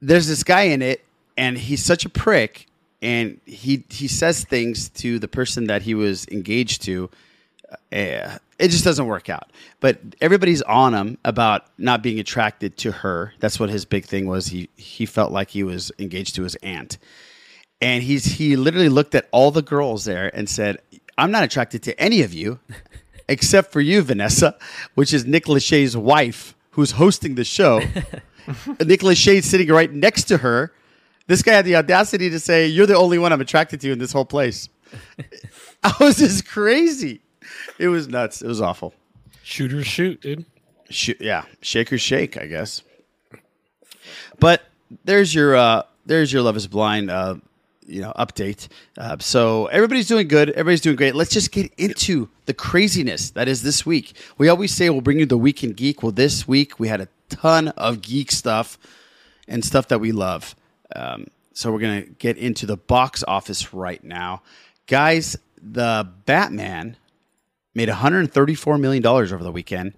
there's 0.01 0.27
this 0.27 0.43
guy 0.43 0.63
in 0.63 0.81
it, 0.81 1.05
and 1.37 1.55
he's 1.55 1.85
such 1.85 2.05
a 2.05 2.09
prick, 2.09 2.65
and 3.03 3.39
he 3.45 3.83
he 3.87 4.07
says 4.07 4.43
things 4.43 4.89
to 4.89 5.19
the 5.19 5.27
person 5.27 5.67
that 5.67 5.83
he 5.83 5.93
was 5.93 6.27
engaged 6.29 6.81
to. 6.85 7.07
Uh, 7.91 8.39
it 8.59 8.69
just 8.69 8.83
doesn't 8.83 9.05
work 9.05 9.29
out. 9.29 9.51
But 9.79 9.99
everybody's 10.21 10.63
on 10.63 10.95
him 10.95 11.19
about 11.23 11.65
not 11.77 12.01
being 12.01 12.19
attracted 12.19 12.77
to 12.77 12.91
her. 12.91 13.33
That's 13.39 13.59
what 13.59 13.69
his 13.69 13.85
big 13.85 14.05
thing 14.05 14.25
was. 14.25 14.47
He 14.47 14.69
he 14.75 15.05
felt 15.05 15.31
like 15.31 15.51
he 15.51 15.63
was 15.63 15.91
engaged 15.99 16.35
to 16.35 16.43
his 16.43 16.55
aunt, 16.55 16.97
and 17.79 18.03
he's 18.03 18.25
he 18.25 18.55
literally 18.55 18.89
looked 18.89 19.13
at 19.13 19.27
all 19.31 19.51
the 19.51 19.61
girls 19.61 20.05
there 20.05 20.35
and 20.35 20.49
said, 20.49 20.79
"I'm 21.17 21.31
not 21.31 21.43
attracted 21.43 21.83
to 21.83 21.99
any 21.99 22.21
of 22.21 22.33
you, 22.33 22.59
except 23.29 23.71
for 23.71 23.81
you, 23.81 24.01
Vanessa," 24.01 24.55
which 24.95 25.13
is 25.13 25.25
Nick 25.25 25.47
Lachey's 25.47 25.95
wife, 25.95 26.55
who's 26.71 26.91
hosting 26.91 27.35
the 27.35 27.43
show. 27.43 27.79
Nick 28.85 29.01
Lachey's 29.01 29.45
sitting 29.45 29.69
right 29.69 29.91
next 29.91 30.25
to 30.25 30.37
her. 30.37 30.73
This 31.27 31.41
guy 31.41 31.53
had 31.53 31.65
the 31.65 31.75
audacity 31.75 32.29
to 32.29 32.39
say, 32.39 32.67
"You're 32.67 32.87
the 32.87 32.97
only 32.97 33.17
one 33.17 33.31
I'm 33.31 33.41
attracted 33.41 33.81
to 33.81 33.91
in 33.91 33.99
this 33.99 34.11
whole 34.11 34.25
place." 34.25 34.69
I 35.83 35.93
was 35.99 36.17
just 36.17 36.47
crazy. 36.47 37.21
It 37.79 37.87
was 37.87 38.07
nuts. 38.07 38.41
It 38.41 38.47
was 38.47 38.61
awful. 38.61 38.93
Shooters 39.43 39.87
shoot, 39.87 40.21
dude. 40.21 40.45
Sh- 40.89 41.19
yeah, 41.19 41.45
shakers 41.61 42.01
shake, 42.01 42.37
I 42.37 42.45
guess. 42.45 42.81
But 44.39 44.61
there's 45.03 45.33
your 45.33 45.55
uh, 45.55 45.83
there's 46.05 46.31
your 46.31 46.41
Love 46.41 46.57
Is 46.57 46.67
Blind, 46.67 47.09
uh, 47.09 47.35
you 47.87 48.01
know, 48.01 48.13
update. 48.17 48.67
Uh, 48.97 49.17
so 49.19 49.67
everybody's 49.67 50.07
doing 50.07 50.27
good. 50.27 50.49
Everybody's 50.51 50.81
doing 50.81 50.95
great. 50.95 51.15
Let's 51.15 51.31
just 51.31 51.51
get 51.51 51.71
into 51.77 52.29
the 52.45 52.53
craziness 52.53 53.31
that 53.31 53.47
is 53.47 53.63
this 53.63 53.85
week. 53.85 54.15
We 54.37 54.49
always 54.49 54.73
say 54.73 54.89
we'll 54.89 55.01
bring 55.01 55.19
you 55.19 55.25
the 55.25 55.37
weekend 55.37 55.77
geek. 55.77 56.03
Well, 56.03 56.11
this 56.11 56.47
week 56.47 56.79
we 56.79 56.87
had 56.87 57.01
a 57.01 57.07
ton 57.29 57.69
of 57.69 58.01
geek 58.01 58.31
stuff 58.31 58.77
and 59.47 59.63
stuff 59.63 59.87
that 59.89 59.99
we 59.99 60.11
love. 60.11 60.55
Um, 60.95 61.27
so 61.53 61.71
we're 61.71 61.79
gonna 61.79 62.01
get 62.01 62.37
into 62.37 62.65
the 62.65 62.77
box 62.77 63.23
office 63.27 63.73
right 63.73 64.03
now, 64.03 64.41
guys. 64.87 65.37
The 65.61 66.07
Batman 66.25 66.97
made 67.73 67.89
134 67.89 68.77
million 68.77 69.01
dollars 69.01 69.31
over 69.31 69.43
the 69.43 69.51
weekend. 69.51 69.93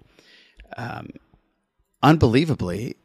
Um, 0.76 1.10
unbelievably, 2.02 2.96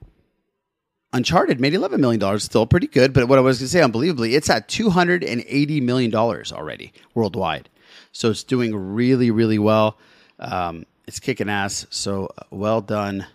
Uncharted 1.14 1.60
made 1.60 1.74
11 1.74 2.00
million 2.00 2.20
dollars. 2.20 2.44
Still 2.44 2.66
pretty 2.66 2.88
good, 2.88 3.14
but 3.14 3.28
what 3.28 3.38
I 3.38 3.42
was 3.42 3.60
going 3.60 3.66
to 3.66 3.72
say, 3.72 3.82
unbelievably, 3.82 4.34
it's 4.36 4.50
at 4.50 4.68
280 4.70 5.82
million 5.82 6.10
dollars 6.10 6.52
already 6.54 6.94
worldwide. 7.14 7.70
So 8.14 8.30
it's 8.30 8.44
doing 8.44 8.76
really, 8.76 9.32
really 9.32 9.60
well. 9.60 9.98
Um, 10.40 10.86
it's 11.08 11.20
kicking 11.20 11.50
ass. 11.50 11.86
So 11.90 12.32
uh, 12.38 12.44
well 12.50 12.82
done, 12.82 13.26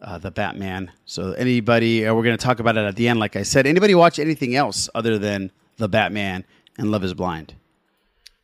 uh, 0.00 0.18
the 0.18 0.30
Batman. 0.30 0.92
So 1.04 1.32
anybody, 1.32 2.06
uh, 2.06 2.14
we're 2.14 2.22
going 2.22 2.36
to 2.36 2.44
talk 2.44 2.60
about 2.60 2.76
it 2.76 2.84
at 2.84 2.96
the 2.96 3.08
end. 3.08 3.18
Like 3.18 3.34
I 3.34 3.42
said, 3.42 3.66
anybody 3.66 3.94
watch 3.94 4.18
anything 4.18 4.54
else 4.54 4.88
other 4.94 5.18
than 5.18 5.50
the 5.78 5.88
Batman 5.88 6.44
and 6.78 6.90
Love 6.90 7.02
Is 7.04 7.14
Blind? 7.14 7.54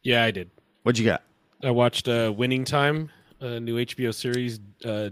Yeah, 0.03 0.25
I 0.25 0.31
did. 0.33 0.51
What'd 0.83 0.99
you 0.99 1.05
got? 1.05 1.23
I 1.63 1.71
watched 1.71 2.09
uh, 2.09 2.33
Winning 2.37 2.65
Time, 2.65 3.11
a 3.41 3.61
new 3.61 3.77
HBO 3.85 4.15
series 4.15 4.61
uh, 4.85 5.11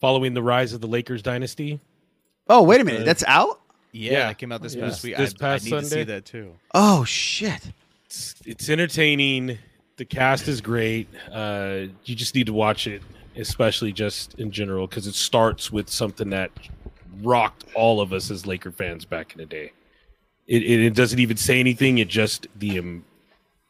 following 0.00 0.34
the 0.34 0.42
rise 0.42 0.72
of 0.72 0.80
the 0.80 0.86
Lakers 0.88 1.22
dynasty. 1.22 1.80
Oh, 2.48 2.62
wait 2.62 2.80
a 2.80 2.84
minute, 2.84 3.04
that's 3.04 3.24
out. 3.26 3.60
Yeah, 3.92 4.12
Yeah. 4.12 4.30
it 4.30 4.38
came 4.38 4.52
out 4.52 4.62
this 4.62 4.74
Yeah. 4.74 4.86
past 4.86 5.02
week. 5.04 5.16
This 5.16 5.34
I, 5.40 5.46
I 5.46 5.48
past 5.50 5.64
need 5.64 5.70
to 5.72 5.84
see 5.84 6.02
that 6.04 6.24
too. 6.24 6.52
Oh 6.74 7.04
shit! 7.04 7.60
It's, 8.06 8.34
it's 8.44 8.68
entertaining. 8.68 9.58
The 9.96 10.04
cast 10.04 10.46
is 10.48 10.60
great. 10.60 11.08
Uh, 11.32 11.86
you 12.04 12.14
just 12.14 12.34
need 12.34 12.46
to 12.46 12.52
watch 12.52 12.86
it, 12.86 13.02
especially 13.36 13.92
just 13.92 14.34
in 14.38 14.50
general, 14.50 14.86
because 14.86 15.06
it 15.06 15.14
starts 15.14 15.72
with 15.72 15.90
something 15.90 16.30
that 16.30 16.50
rocked 17.22 17.64
all 17.74 18.00
of 18.00 18.12
us 18.12 18.30
as 18.30 18.46
Laker 18.46 18.70
fans 18.70 19.04
back 19.04 19.32
in 19.32 19.38
the 19.38 19.46
day. 19.46 19.72
It, 20.46 20.62
it, 20.62 20.80
it 20.86 20.94
doesn't 20.94 21.18
even 21.18 21.36
say 21.36 21.58
anything. 21.60 21.98
It 21.98 22.08
just 22.08 22.46
the 22.56 22.78
um, 22.78 23.04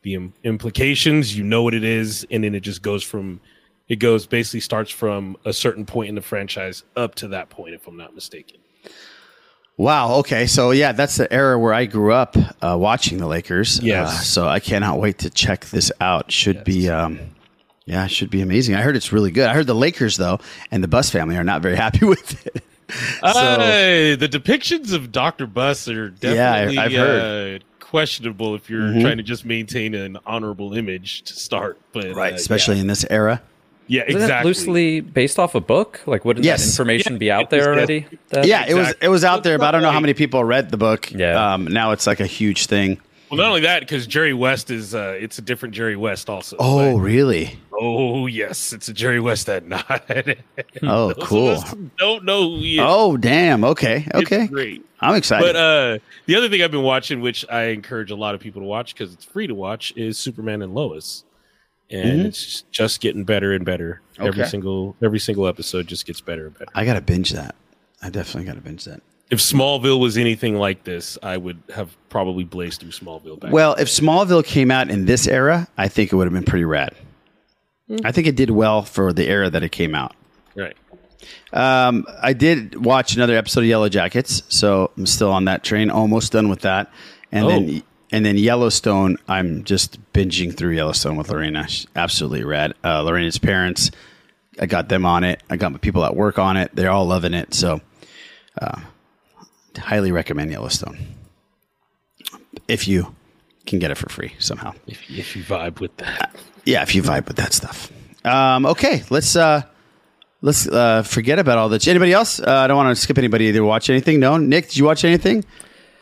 the 0.02 0.14
im- 0.14 0.34
implications. 0.44 1.36
You 1.36 1.44
know 1.44 1.62
what 1.62 1.74
it 1.74 1.84
is, 1.84 2.26
and 2.30 2.44
then 2.44 2.54
it 2.54 2.60
just 2.60 2.82
goes 2.82 3.02
from 3.02 3.40
It 3.88 3.96
goes 3.96 4.26
basically 4.26 4.60
starts 4.60 4.90
from 4.90 5.36
a 5.46 5.52
certain 5.52 5.86
point 5.86 6.10
in 6.10 6.14
the 6.14 6.20
franchise 6.22 6.84
up 6.96 7.14
to 7.16 7.28
that 7.28 7.48
point, 7.48 7.74
if 7.74 7.86
I'm 7.86 7.96
not 7.96 8.14
mistaken. 8.14 8.58
Wow. 9.78 10.16
Okay. 10.16 10.46
So 10.46 10.72
yeah, 10.72 10.92
that's 10.92 11.16
the 11.16 11.32
era 11.32 11.58
where 11.58 11.72
I 11.72 11.86
grew 11.86 12.12
up 12.12 12.36
uh, 12.60 12.76
watching 12.78 13.16
the 13.18 13.26
Lakers. 13.26 13.80
Yes. 13.80 14.08
Uh, 14.08 14.12
so 14.22 14.48
I 14.48 14.60
cannot 14.60 14.98
wait 15.00 15.18
to 15.18 15.30
check 15.30 15.64
this 15.66 15.90
out. 16.00 16.30
Should 16.30 16.64
be. 16.64 16.90
Um, 16.90 17.20
yeah, 17.86 18.06
should 18.06 18.28
be 18.28 18.42
amazing. 18.42 18.74
I 18.74 18.82
heard 18.82 18.96
it's 18.96 19.12
really 19.12 19.30
good. 19.30 19.46
I 19.48 19.54
heard 19.54 19.66
the 19.66 19.74
Lakers 19.74 20.18
though, 20.18 20.40
and 20.70 20.84
the 20.84 20.88
Buss 20.88 21.08
family 21.08 21.36
are 21.38 21.44
not 21.44 21.62
very 21.62 21.76
happy 21.86 22.04
with 22.04 22.46
it. 22.46 22.62
Uh, 23.22 24.16
the 24.16 24.28
depictions 24.30 24.92
of 24.92 25.12
Dr. 25.12 25.46
Buss 25.46 25.88
are 25.88 26.08
Yeah, 26.20 26.32
definitely 26.64 26.78
I've 26.78 26.92
heard. 26.92 27.62
Uh, 27.62 27.64
questionable 27.80 28.54
if 28.54 28.68
you're 28.68 28.82
Mhm. 28.82 29.00
trying 29.00 29.16
to 29.16 29.22
just 29.22 29.46
maintain 29.46 29.94
an 29.94 30.18
honorable 30.26 30.74
image 30.74 31.22
to 31.22 31.32
start. 31.34 31.78
But 31.92 32.14
right, 32.14 32.34
uh, 32.34 32.36
especially 32.36 32.74
yeah. 32.76 32.82
in 32.82 32.86
this 32.88 33.06
era. 33.08 33.40
Yeah, 33.88 34.02
Isn't 34.06 34.20
it 34.20 34.24
exactly. 34.24 34.48
loosely 34.48 35.00
based 35.00 35.38
off 35.38 35.54
a 35.54 35.60
book? 35.60 36.00
Like, 36.06 36.24
wouldn't 36.24 36.44
Yes. 36.44 36.62
that 36.62 36.68
information 36.68 37.18
be 37.18 37.30
out 37.30 37.50
there 37.50 37.68
already? 37.72 38.06
That- 38.28 38.46
yeah, 38.46 38.64
it 38.68 38.74
was 38.74 38.94
it 39.00 39.08
was 39.08 39.24
out 39.24 39.42
there, 39.44 39.58
but 39.58 39.66
I 39.66 39.70
don't 39.72 39.82
know 39.82 39.90
how 39.90 40.00
many 40.00 40.14
people 40.14 40.44
read 40.44 40.70
the 40.70 40.76
book. 40.76 41.10
Yeah. 41.10 41.54
Um, 41.54 41.64
now 41.64 41.92
it's 41.92 42.06
like 42.06 42.20
a 42.20 42.26
huge 42.26 42.66
thing. 42.66 43.00
Well, 43.30 43.36
not 43.38 43.48
only 43.48 43.60
that, 43.62 43.80
because 43.80 44.06
Jerry 44.06 44.32
West 44.32 44.70
is 44.70 44.94
uh, 44.94 45.16
it's 45.20 45.38
a 45.38 45.42
different 45.42 45.74
Jerry 45.74 45.96
West 45.96 46.30
also. 46.30 46.56
Oh, 46.58 46.96
really? 46.98 47.58
Oh 47.80 48.26
yes, 48.26 48.72
it's 48.72 48.88
a 48.88 48.92
Jerry 48.94 49.20
West 49.20 49.46
that 49.46 49.66
not. 49.66 50.02
Oh, 50.82 51.12
cool. 51.20 51.62
Don't 51.98 52.24
know 52.24 52.50
who 52.50 52.60
he 52.60 52.74
is. 52.76 52.80
Oh, 52.82 53.16
damn. 53.16 53.64
Okay. 53.64 54.04
It's 54.14 54.14
Okay. 54.32 54.46
great. 54.46 54.84
I'm 55.00 55.14
excited. 55.14 55.44
But 55.44 55.56
uh, 55.56 55.98
the 56.26 56.36
other 56.36 56.48
thing 56.48 56.62
I've 56.62 56.70
been 56.70 56.82
watching, 56.82 57.20
which 57.20 57.44
I 57.50 57.64
encourage 57.64 58.10
a 58.10 58.16
lot 58.16 58.34
of 58.34 58.40
people 58.40 58.62
to 58.62 58.66
watch 58.66 58.94
because 58.94 59.12
it's 59.12 59.24
free 59.24 59.46
to 59.46 59.54
watch, 59.54 59.92
is 59.96 60.18
Superman 60.18 60.62
and 60.62 60.74
Lois, 60.74 61.24
and 61.90 62.20
Mhm. 62.22 62.24
it's 62.26 62.62
just 62.70 63.00
getting 63.00 63.24
better 63.24 63.52
and 63.52 63.64
better. 63.64 64.00
Every 64.18 64.46
single 64.46 64.96
every 65.02 65.18
single 65.20 65.46
episode 65.46 65.86
just 65.86 66.06
gets 66.06 66.20
better 66.20 66.46
and 66.46 66.58
better. 66.58 66.70
I 66.74 66.84
got 66.84 66.94
to 66.94 67.00
binge 67.00 67.30
that. 67.30 67.54
I 68.02 68.10
definitely 68.10 68.44
got 68.44 68.54
to 68.56 68.60
binge 68.60 68.84
that. 68.84 69.00
If 69.30 69.40
Smallville 69.40 70.00
was 70.00 70.16
anything 70.16 70.56
like 70.56 70.84
this, 70.84 71.18
I 71.22 71.36
would 71.36 71.58
have 71.74 71.94
probably 72.08 72.44
blazed 72.44 72.80
through 72.80 72.90
Smallville. 72.92 73.38
Back 73.40 73.52
Well, 73.52 73.74
if 73.74 73.88
Smallville 73.88 74.44
came 74.44 74.70
out 74.70 74.90
in 74.90 75.04
this 75.04 75.26
era, 75.26 75.68
I 75.76 75.88
think 75.88 76.12
it 76.12 76.16
would 76.16 76.24
have 76.26 76.32
been 76.32 76.44
pretty 76.44 76.64
rad. 76.64 76.94
I 78.04 78.12
think 78.12 78.26
it 78.26 78.36
did 78.36 78.50
well 78.50 78.82
for 78.82 79.12
the 79.12 79.26
era 79.28 79.48
that 79.50 79.62
it 79.62 79.70
came 79.72 79.94
out. 79.94 80.14
right. 80.54 80.76
Um, 81.52 82.06
I 82.22 82.32
did 82.32 82.84
watch 82.84 83.16
another 83.16 83.36
episode 83.36 83.60
of 83.60 83.66
Yellow 83.66 83.88
Jackets, 83.88 84.42
so 84.48 84.92
I'm 84.96 85.04
still 85.06 85.32
on 85.32 85.46
that 85.46 85.64
train. 85.64 85.90
Almost 85.90 86.32
done 86.32 86.48
with 86.48 86.60
that, 86.60 86.90
and 87.32 87.44
Oh. 87.44 87.48
then 87.48 87.82
and 88.12 88.24
then 88.24 88.36
Yellowstone. 88.36 89.16
I'm 89.28 89.64
just 89.64 89.98
binging 90.12 90.56
through 90.56 90.72
Yellowstone 90.72 91.16
with 91.16 91.30
Lorena. 91.30 91.66
She's 91.68 91.86
absolutely 91.96 92.44
rad. 92.44 92.74
Uh, 92.84 93.02
Lorena's 93.02 93.38
parents, 93.38 93.90
I 94.60 94.66
got 94.66 94.88
them 94.88 95.04
on 95.06 95.24
it. 95.24 95.42
I 95.50 95.56
got 95.56 95.72
my 95.72 95.78
people 95.78 96.04
at 96.04 96.16
work 96.16 96.38
on 96.38 96.56
it. 96.56 96.70
They're 96.74 96.90
all 96.90 97.06
loving 97.06 97.34
it. 97.34 97.54
So, 97.54 97.80
uh, 98.60 98.80
highly 99.78 100.10
recommend 100.10 100.50
Yellowstone 100.50 100.98
if 102.66 102.88
you 102.88 103.14
can 103.66 103.78
get 103.78 103.90
it 103.90 103.96
for 103.96 104.08
free 104.08 104.34
somehow. 104.38 104.72
If 104.86 105.08
if 105.10 105.36
you 105.36 105.42
vibe 105.42 105.80
with 105.80 105.96
that, 105.98 106.34
Yeah, 106.64 106.82
if 106.82 106.94
you 106.94 107.02
vibe 107.02 107.26
with 107.28 107.36
that 107.36 107.52
stuff. 107.52 107.92
Um, 108.24 108.66
okay, 108.66 109.04
let's 109.10 109.36
uh, 109.36 109.62
let's 110.42 110.66
uh, 110.66 111.02
forget 111.02 111.38
about 111.38 111.58
all 111.58 111.68
this. 111.68 111.86
Anybody 111.86 112.12
else? 112.12 112.40
Uh, 112.40 112.50
I 112.50 112.66
don't 112.66 112.76
want 112.76 112.94
to 112.96 113.00
skip 113.00 113.18
anybody. 113.18 113.46
Either 113.46 113.62
watch 113.62 113.88
anything? 113.90 114.18
No. 114.20 114.36
Nick, 114.36 114.68
did 114.68 114.76
you 114.76 114.84
watch 114.84 115.04
anything? 115.04 115.44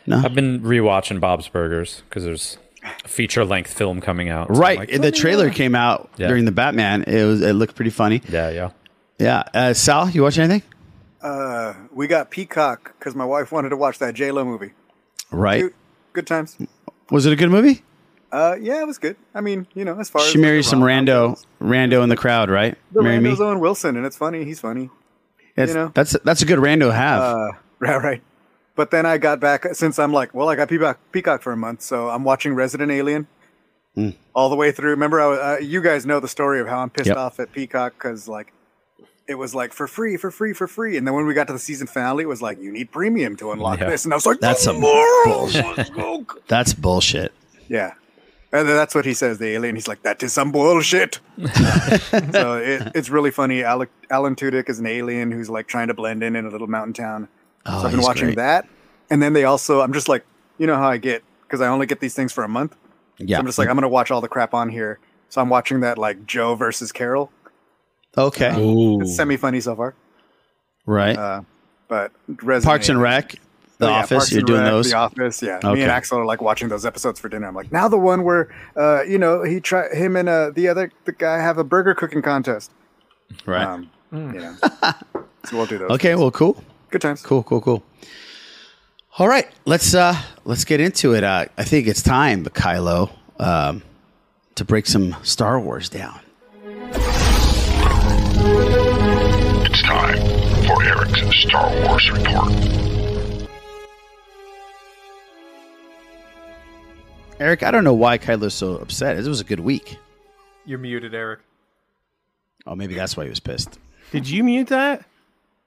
No. 0.07 0.17
I've 0.23 0.33
been 0.33 0.61
rewatching 0.61 1.19
Bob's 1.19 1.47
Burgers 1.49 2.01
because 2.09 2.23
there's 2.23 2.57
a 3.03 3.07
feature 3.07 3.43
length 3.45 3.73
film 3.73 3.99
coming 4.01 4.29
out. 4.29 4.47
So 4.47 4.59
Right. 4.59 4.79
like, 4.79 5.01
the 5.01 5.11
trailer 5.11 5.49
came 5.49 5.75
out 5.75 6.09
Yeah. 6.17 6.27
during 6.29 6.45
the 6.45 6.51
Batman. 6.51 7.03
It 7.03 7.25
was. 7.25 7.41
It 7.41 7.53
looked 7.53 7.75
pretty 7.75 7.91
funny. 7.91 8.21
Yeah, 8.29 8.49
yeah. 8.49 8.69
Yeah. 9.19 9.43
Uh, 9.53 9.73
Sal, 9.73 10.09
you 10.09 10.23
watch 10.23 10.37
anything? 10.39 10.63
Uh, 11.21 11.73
we 11.93 12.07
got 12.07 12.29
Peacock 12.31 12.93
because 12.97 13.15
my 13.15 13.25
wife 13.25 13.51
wanted 13.51 13.69
to 13.69 13.77
watch 13.77 13.99
that 13.99 14.13
J 14.13 14.31
Lo 14.31 14.45
movie. 14.45 14.71
Right. 15.31 15.59
Cute. 15.61 15.75
Good 16.13 16.27
times. 16.27 16.57
Was 17.09 17.25
it 17.25 17.33
a 17.33 17.35
good 17.35 17.49
movie? 17.49 17.83
Uh, 18.31 18.55
yeah, 18.59 18.81
it 18.81 18.87
was 18.87 18.97
good. 18.97 19.15
I 19.33 19.41
mean, 19.41 19.67
you 19.73 19.83
know, 19.85 19.97
as 19.99 20.09
far 20.09 20.21
as 20.21 20.27
She 20.29 20.37
like, 20.37 20.63
some 20.63 20.81
rando, 20.81 21.29
goes. 21.29 21.45
rando 21.61 22.03
in 22.03 22.09
the 22.09 22.17
crowd, 22.17 22.49
right? 22.49 22.77
The 22.91 23.01
Marry 23.01 23.19
me. 23.19 23.29
rando's 23.31 23.39
Owen 23.41 23.59
Wilson, 23.59 23.95
and 23.97 24.05
it's 24.05 24.17
funny. 24.17 24.43
He's 24.43 24.59
funny. 24.59 24.89
That's, 25.55 25.69
you 25.71 25.75
know? 25.77 25.91
that's 25.93 26.11
that's 26.23 26.41
a 26.41 26.45
good 26.45 26.59
rando 26.59 26.87
to 26.89 26.93
have. 26.93 27.21
Uh, 27.21 27.51
right, 27.79 28.03
right. 28.03 28.21
But 28.77 28.91
then 28.91 29.05
I 29.05 29.17
got 29.17 29.41
back 29.41 29.65
since 29.73 29.99
I'm 29.99 30.13
like, 30.13 30.33
well, 30.33 30.47
I 30.47 30.55
got 30.55 30.69
Peacock, 30.69 30.99
Peacock 31.11 31.41
for 31.41 31.51
a 31.51 31.57
month, 31.57 31.81
so 31.81 32.09
I'm 32.09 32.23
watching 32.23 32.53
Resident 32.53 32.91
Alien 32.91 33.27
Hmm. 33.95 34.09
all 34.35 34.49
the 34.49 34.55
way 34.55 34.71
through. 34.71 34.91
Remember, 34.91 35.19
I 35.19 35.55
uh, 35.55 35.57
you 35.57 35.81
guys 35.81 36.05
know 36.05 36.19
the 36.19 36.27
story 36.27 36.59
of 36.61 36.67
how 36.67 36.79
I'm 36.79 36.91
pissed 36.91 37.07
Yep. 37.07 37.17
off 37.17 37.39
at 37.39 37.51
Peacock 37.51 37.93
because 37.95 38.27
like 38.27 38.53
it 39.27 39.33
was 39.35 39.55
like 39.55 39.73
for 39.73 39.87
free, 39.87 40.15
for 40.15 40.29
free, 40.31 40.53
for 40.53 40.67
free, 40.67 40.95
and 40.97 41.05
then 41.07 41.15
when 41.15 41.25
we 41.25 41.33
got 41.33 41.47
to 41.47 41.53
the 41.53 41.59
season 41.59 41.87
finale, 41.87 42.23
it 42.23 42.27
was 42.27 42.41
like 42.41 42.61
you 42.61 42.71
need 42.71 42.91
premium 42.91 43.35
to 43.37 43.51
unlock 43.51 43.79
Yeah. 43.79 43.89
this, 43.89 44.05
and 44.05 44.13
I 44.13 44.15
was 44.15 44.25
like, 44.27 44.39
That's 44.39 44.63
"No 44.67 44.73
some 44.73 44.81
bullshit. 45.25 45.91
That's 46.47 46.73
bullshit. 46.75 47.33
Yeah. 47.67 47.93
And 48.53 48.65
then 48.69 48.77
that's 48.77 48.95
what 48.95 49.03
he 49.03 49.13
says, 49.13 49.39
the 49.39 49.47
alien. 49.47 49.75
He's 49.75 49.89
like, 49.89 50.03
that 50.03 50.23
is 50.23 50.31
some 50.31 50.53
bullshit. 50.53 51.19
so 52.31 52.53
it, 52.55 52.91
it's 52.95 53.09
really 53.09 53.29
funny. 53.29 53.61
Alec, 53.61 53.89
Alan 54.09 54.35
Tudyk 54.37 54.69
is 54.69 54.79
an 54.79 54.85
alien 54.85 55.31
who's 55.33 55.49
like 55.49 55.67
trying 55.67 55.89
to 55.89 55.93
blend 55.93 56.23
in 56.23 56.33
in 56.35 56.45
a 56.45 56.49
little 56.49 56.67
mountain 56.67 56.93
town. 56.93 57.27
Oh, 57.67 57.81
so 57.81 57.85
I've 57.87 57.91
been 57.91 58.01
watching 58.01 58.25
great. 58.27 58.35
that. 58.37 58.67
And 59.09 59.21
then 59.21 59.33
they 59.33 59.43
also, 59.45 59.81
I'm 59.81 59.93
just 59.93 60.09
like, 60.09 60.25
you 60.57 60.67
know 60.67 60.75
how 60.75 60.89
I 60.89 60.97
get, 60.97 61.23
because 61.43 61.61
I 61.61 61.67
only 61.67 61.85
get 61.85 61.99
these 61.99 62.13
things 62.13 62.31
for 62.33 62.43
a 62.43 62.47
month. 62.49 62.75
Yeah. 63.17 63.37
So 63.37 63.39
I'm 63.41 63.45
just 63.45 63.57
like, 63.57 63.67
I'm 63.69 63.75
going 63.75 63.83
to 63.83 63.89
watch 63.89 64.11
all 64.11 64.21
the 64.21 64.27
crap 64.27 64.53
on 64.53 64.69
here. 64.69 64.99
So 65.29 65.41
I'm 65.41 65.49
watching 65.49 65.79
that 65.81 65.97
like 65.97 66.25
Joe 66.25 66.55
versus 66.55 66.91
Carole. 66.91 67.31
Okay. 68.17 68.53
It's 69.01 69.15
semi 69.15 69.37
funny 69.37 69.59
so 69.61 69.75
far. 69.75 69.93
right. 70.85 71.17
Uh, 71.17 71.41
but 71.87 72.11
Resident 72.27 72.65
Parks 72.65 72.89
and 72.89 72.97
Alien- 72.97 73.13
Rec, 73.13 73.31
The 73.77 73.85
Oh, 73.85 73.89
yeah, 73.89 73.95
Office. 73.99 74.09
Parks 74.17 74.31
You're 74.31 74.39
and 74.39 74.47
doing 74.47 74.61
Rec, 74.61 74.71
those. 74.71 74.89
The 74.89 74.97
Office, 74.97 75.41
yeah. 75.41 75.59
Me 75.63 75.81
and 75.83 75.91
Axel 75.91 76.19
are 76.19 76.25
like 76.25 76.41
watching 76.41 76.67
those 76.67 76.85
episodes 76.85 77.19
for 77.19 77.29
dinner. 77.29 77.47
I'm 77.47 77.55
like, 77.55 77.71
now 77.71 77.87
the 77.87 77.97
one 77.97 78.23
where, 78.23 78.53
uh, 78.75 79.03
you 79.03 79.17
know, 79.17 79.43
he 79.43 79.59
try 79.61 79.87
him 79.93 80.15
and 80.17 80.27
uh, 80.27 80.49
the 80.51 80.67
other 80.67 80.91
the 81.05 81.11
guy 81.13 81.37
have 81.37 81.57
a 81.57 81.63
burger 81.63 81.93
cooking 81.93 82.21
contest. 82.21 82.71
Right. 83.45 83.63
Um, 83.63 83.89
You 84.11 84.19
know, 84.33 84.55
so 85.45 85.57
we'll 85.57 85.65
do 85.65 85.77
those. 85.77 85.91
Okay. 85.91 86.15
Well, 86.15 86.31
cool. 86.31 86.61
Good 86.89 87.01
times. 87.01 87.21
Cool. 87.21 87.43
Cool. 87.43 87.61
Cool. 87.61 87.83
All 89.19 89.27
right. 89.27 89.47
Let's 89.65 89.93
uh 89.93 90.15
let's 90.45 90.63
get 90.63 90.79
into 90.79 91.13
it. 91.13 91.23
Uh, 91.23 91.45
I 91.57 91.63
think 91.63 91.87
it's 91.87 92.01
time, 92.01 92.45
Kylo, 92.45 93.11
um, 93.39 93.83
to 94.55 94.63
break 94.65 94.85
some 94.85 95.15
Star 95.23 95.59
Wars 95.59 95.89
down. 95.89 96.19
It's 99.65 99.81
time 99.83 100.17
for 100.65 100.83
Eric's 100.83 101.37
Star 101.41 101.69
Wars 101.83 102.11
report. 102.11 102.53
Eric, 107.39 107.61
I 107.63 107.69
don't 107.71 107.83
know 107.83 107.93
why 107.93 108.17
Kylo's 108.17 108.53
so 108.53 108.77
upset. 108.77 109.17
It 109.17 109.27
was 109.27 109.41
a 109.41 109.43
good 109.43 109.59
week. 109.59 109.97
You're 110.65 110.79
muted, 110.79 111.13
Eric. 111.13 111.41
Oh, 112.65 112.75
maybe 112.75 112.95
that's 112.95 113.15
why 113.15 113.23
he 113.25 113.29
was 113.29 113.39
pissed. 113.39 113.77
Did 114.11 114.27
you 114.27 114.43
mute 114.43 114.67
that? 114.69 115.05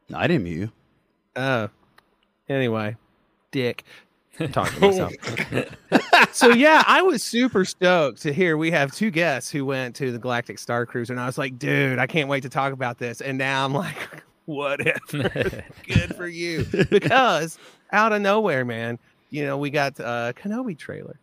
No, 0.08 0.18
I 0.18 0.26
didn't 0.26 0.44
mute 0.44 0.58
you. 0.58 0.72
Oh. 1.40 1.70
Anyway, 2.49 2.97
dick. 3.50 3.85
I'm 4.38 4.52
talking 4.52 4.80
to 4.80 4.87
myself. 4.88 5.12
so 6.32 6.49
yeah, 6.50 6.82
I 6.87 7.02
was 7.02 7.23
super 7.23 7.64
stoked 7.64 8.23
to 8.23 8.32
hear 8.32 8.56
we 8.56 8.70
have 8.70 8.92
two 8.92 9.11
guests 9.11 9.50
who 9.50 9.64
went 9.64 9.94
to 9.97 10.12
the 10.12 10.18
Galactic 10.18 10.59
Star 10.59 10.87
Cruiser, 10.87 11.12
and 11.12 11.20
I 11.20 11.26
was 11.26 11.37
like, 11.38 11.59
dude, 11.59 11.99
I 11.99 12.06
can't 12.06 12.28
wait 12.28 12.42
to 12.42 12.49
talk 12.49 12.73
about 12.73 12.99
this. 12.99 13.20
And 13.20 13.38
now 13.38 13.64
I'm 13.64 13.75
like, 13.75 13.97
whatever. 14.47 14.99
Good 15.87 16.14
for 16.16 16.26
you. 16.26 16.64
Because 16.90 17.59
out 17.92 18.12
of 18.12 18.23
nowhere, 18.23 18.64
man, 18.64 18.99
you 19.30 19.44
know, 19.44 19.59
we 19.59 19.70
got 19.70 19.99
a 20.00 20.06
uh, 20.06 20.32
Kenobi 20.32 20.76
trailer. 20.76 21.18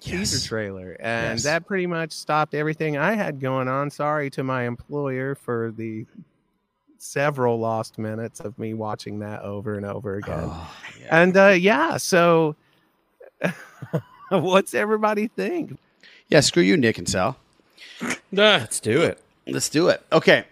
Teaser 0.00 0.46
trailer. 0.46 0.96
And 1.00 1.34
Yes. 1.36 1.42
that 1.44 1.66
pretty 1.66 1.86
much 1.86 2.12
stopped 2.12 2.54
everything 2.54 2.96
I 2.96 3.14
had 3.14 3.40
going 3.40 3.68
on. 3.68 3.90
Sorry 3.90 4.30
to 4.30 4.42
my 4.44 4.64
employer 4.64 5.34
for 5.34 5.72
the 5.76 6.06
several 7.04 7.58
lost 7.58 7.98
minutes 7.98 8.40
of 8.40 8.58
me 8.58 8.74
watching 8.74 9.18
that 9.18 9.42
over 9.42 9.74
and 9.74 9.84
over 9.84 10.16
again. 10.16 10.50
And 11.10 11.36
uh, 11.36 11.48
yeah, 11.48 11.98
so 11.98 12.56
what's 14.30 14.74
everybody 14.74 15.28
think? 15.28 15.78
Yeah, 16.28 16.40
screw 16.40 16.62
you, 16.62 16.76
Nick 16.76 16.98
and 16.98 17.08
Sal. 17.08 17.36
Let's 18.32 18.80
do 18.80 19.02
it. 19.02 19.20
Let's 19.46 19.68
do 19.68 19.88
it. 19.88 20.02
Okay. 20.10 20.44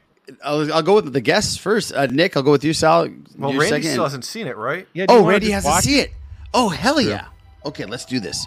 I'll, 0.44 0.72
I'll 0.72 0.82
go 0.82 0.96
with 0.96 1.12
the 1.12 1.20
guests 1.20 1.56
first. 1.56 1.92
Uh, 1.92 2.06
Nick, 2.06 2.36
I'll 2.36 2.42
go 2.42 2.52
with 2.52 2.64
you, 2.64 2.74
Sal. 2.74 3.08
Well, 3.36 3.50
You're 3.52 3.60
Randy 3.62 3.76
second. 3.82 3.90
still 3.90 4.04
hasn't 4.04 4.24
seen 4.24 4.46
it, 4.46 4.56
right? 4.56 4.86
Yeah, 4.92 5.06
oh, 5.08 5.16
wanna 5.16 5.28
Randy 5.28 5.50
hasn't 5.50 5.72
watch 5.72 5.84
seen 5.84 6.00
it. 6.00 6.12
Oh, 6.54 6.68
hell 6.68 7.00
yeah. 7.00 7.26
Okay, 7.64 7.86
let's 7.86 8.04
do 8.04 8.20
this. 8.20 8.46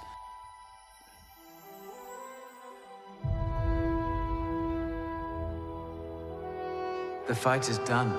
The 7.27 7.34
fight 7.34 7.70
is 7.70 7.79
done. 7.79 8.13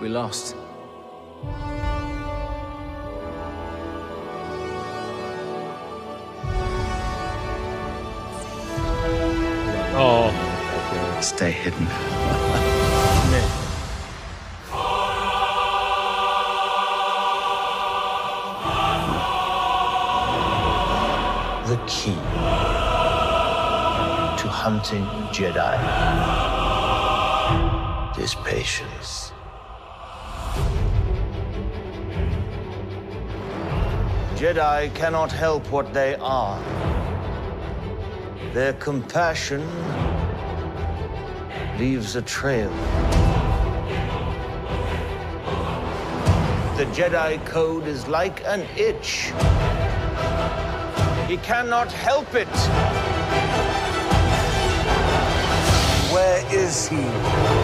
We 0.00 0.08
lost. 0.08 0.56
Oh. 9.94 10.32
Stay 11.20 11.52
hidden. 11.52 11.86
The 21.68 21.76
key 21.86 22.16
to 22.16 22.51
hunting 24.62 25.04
Jedi 25.34 25.74
is 28.16 28.36
patience. 28.44 29.32
Jedi 34.36 34.94
cannot 34.94 35.32
help 35.32 35.68
what 35.72 35.92
they 35.92 36.14
are. 36.20 36.62
Their 38.52 38.74
compassion 38.74 39.66
leaves 41.76 42.14
a 42.14 42.22
trail. 42.22 42.70
The 46.76 46.86
Jedi 46.94 47.44
Code 47.46 47.88
is 47.88 48.06
like 48.06 48.44
an 48.44 48.60
itch. 48.76 49.32
He 51.28 51.36
cannot 51.38 51.90
help 51.90 52.32
it. 52.36 53.71
Where 56.12 56.44
is 56.52 56.88
he? 56.88 57.61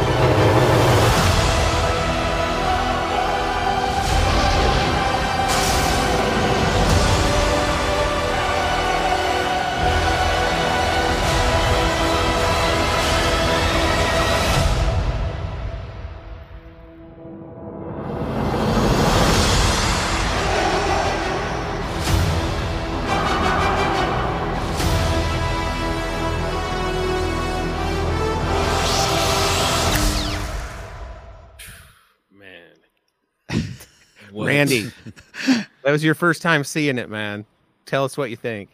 That 35.88 35.92
was 35.92 36.04
your 36.04 36.14
first 36.14 36.42
time 36.42 36.64
seeing 36.64 36.98
it, 36.98 37.08
man. 37.08 37.46
Tell 37.86 38.04
us 38.04 38.18
what 38.18 38.28
you 38.28 38.36
think. 38.36 38.68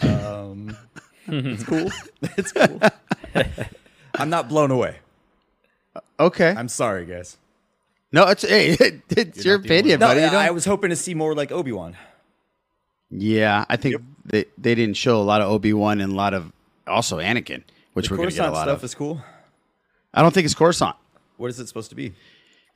Um, 0.00 0.76
it's 1.26 1.64
cool. 1.64 1.90
It's 2.36 2.52
cool. 2.52 2.80
I'm 4.14 4.30
not 4.30 4.48
blown 4.48 4.70
away. 4.70 4.98
Okay. 6.20 6.50
I'm 6.56 6.68
sorry, 6.68 7.04
guys. 7.04 7.36
No, 8.12 8.28
it's 8.28 8.42
hey, 8.48 8.76
it's 9.10 9.44
your 9.44 9.56
You're 9.56 9.58
not 9.58 9.66
the 9.66 9.74
only 9.74 9.78
opinion, 9.80 9.98
buddy. 9.98 10.20
No, 10.20 10.26
You 10.26 10.30
don't- 10.30 10.40
I 10.40 10.50
was 10.52 10.64
hoping 10.64 10.90
to 10.90 10.96
see 10.96 11.14
more 11.14 11.34
like 11.34 11.50
Obi 11.50 11.72
Wan. 11.72 11.96
Yeah, 13.10 13.64
I 13.68 13.76
think 13.76 13.96
they 14.24 14.44
they 14.56 14.76
didn't 14.76 14.96
show 14.96 15.20
a 15.20 15.24
lot 15.24 15.40
of 15.40 15.50
Obi 15.50 15.72
Wan 15.72 16.00
and 16.00 16.12
a 16.12 16.14
lot 16.14 16.32
of 16.32 16.52
also 16.86 17.18
Anakin, 17.18 17.64
which 17.94 18.06
the 18.06 18.14
we're 18.14 18.18
going 18.18 18.28
to 18.30 18.36
get 18.36 18.42
a 18.44 18.50
Coruscant 18.50 18.52
lot 18.54 18.62
stuff 18.66 18.78
of. 18.78 18.84
is 18.84 18.94
cool. 18.94 19.20
I 20.14 20.22
don't 20.22 20.32
think 20.32 20.44
it's 20.44 20.54
Coruscant. 20.54 20.94
What 21.38 21.48
is 21.50 21.58
it 21.58 21.66
supposed 21.66 21.90
to 21.90 21.96
be? 21.96 22.12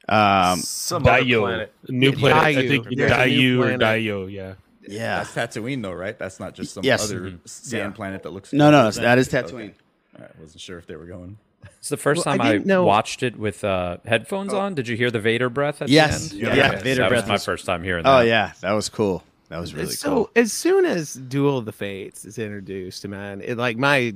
Um, 0.09 0.59
Some 0.61 1.07
other 1.07 1.23
Dayo. 1.23 1.41
planet. 1.41 1.75
New 1.89 2.13
planet. 2.13 2.43
I 2.43 2.55
Dayu. 2.55 2.69
think 2.69 2.87
Yeah, 2.91 3.09
Dayu 3.27 3.59
or 3.59 3.63
planet. 3.63 3.81
Dayo, 3.81 4.33
yeah. 4.33 4.55
Yeah. 4.87 5.25
That's 5.33 5.57
Tatooine, 5.57 5.83
though, 5.83 5.93
right? 5.93 6.19
That's 6.19 6.41
not 6.41 6.55
just 6.55 6.75
some 6.75 6.85
Yes. 6.85 7.05
other 7.05 7.21
Mhm. 7.21 7.39
sand 7.49 7.93
Yeah. 7.93 7.97
planet 7.97 8.23
that 8.25 8.31
looks. 8.31 8.53
No, 8.53 8.71
no, 8.71 8.87
like 8.87 8.95
that 8.97 9.19
is 9.19 9.33
Okay. 9.33 9.43
Tatooine. 9.49 9.73
All 10.17 10.21
right, 10.23 10.31
I 10.37 10.41
wasn't 10.43 10.61
sure 10.61 10.77
if 10.79 10.87
they 10.87 10.97
were 10.97 11.07
going. 11.07 11.39
It's 11.79 11.89
the 11.89 11.97
first 11.97 12.27
Well, 12.27 12.37
time 12.37 12.45
I, 12.47 12.53
didn't 12.53 12.67
know- 12.67 12.85
watched 12.85 13.23
it 13.23 13.39
with 13.39 13.63
uh, 13.63 13.99
headphones 14.05 14.53
on. 14.53 14.75
Did 14.75 14.89
you 14.89 14.97
hear 14.97 15.11
the 15.11 15.21
Vader 15.21 15.49
breath 15.49 15.81
at 15.83 15.89
Yes. 15.89 16.31
the 16.31 16.37
Yeah, 16.39 16.49
end? 16.49 16.57
yeah, 16.57 16.71
Vader 16.81 17.03
that 17.03 17.09
breath 17.09 17.23
was 17.25 17.29
my 17.29 17.35
was- 17.35 17.45
first 17.45 17.65
time 17.67 17.83
hearing 17.85 18.03
Oh 18.05 18.21
yeah, 18.21 18.53
that 18.61 18.73
was 18.73 18.89
cool. 18.89 19.23
That 19.51 19.61
was 19.61 19.73
really 19.75 19.91
so 19.91 20.09
cool. 20.09 20.25
So 20.25 20.31
as 20.35 20.53
soon 20.53 20.85
as 20.85 21.15
Duel 21.15 21.59
of 21.59 21.65
the 21.65 21.73
Fates 21.73 22.25
is 22.25 22.39
introduced, 22.39 23.07
man, 23.07 23.41
it 23.45 23.57
like 23.59 23.77
my 23.77 24.15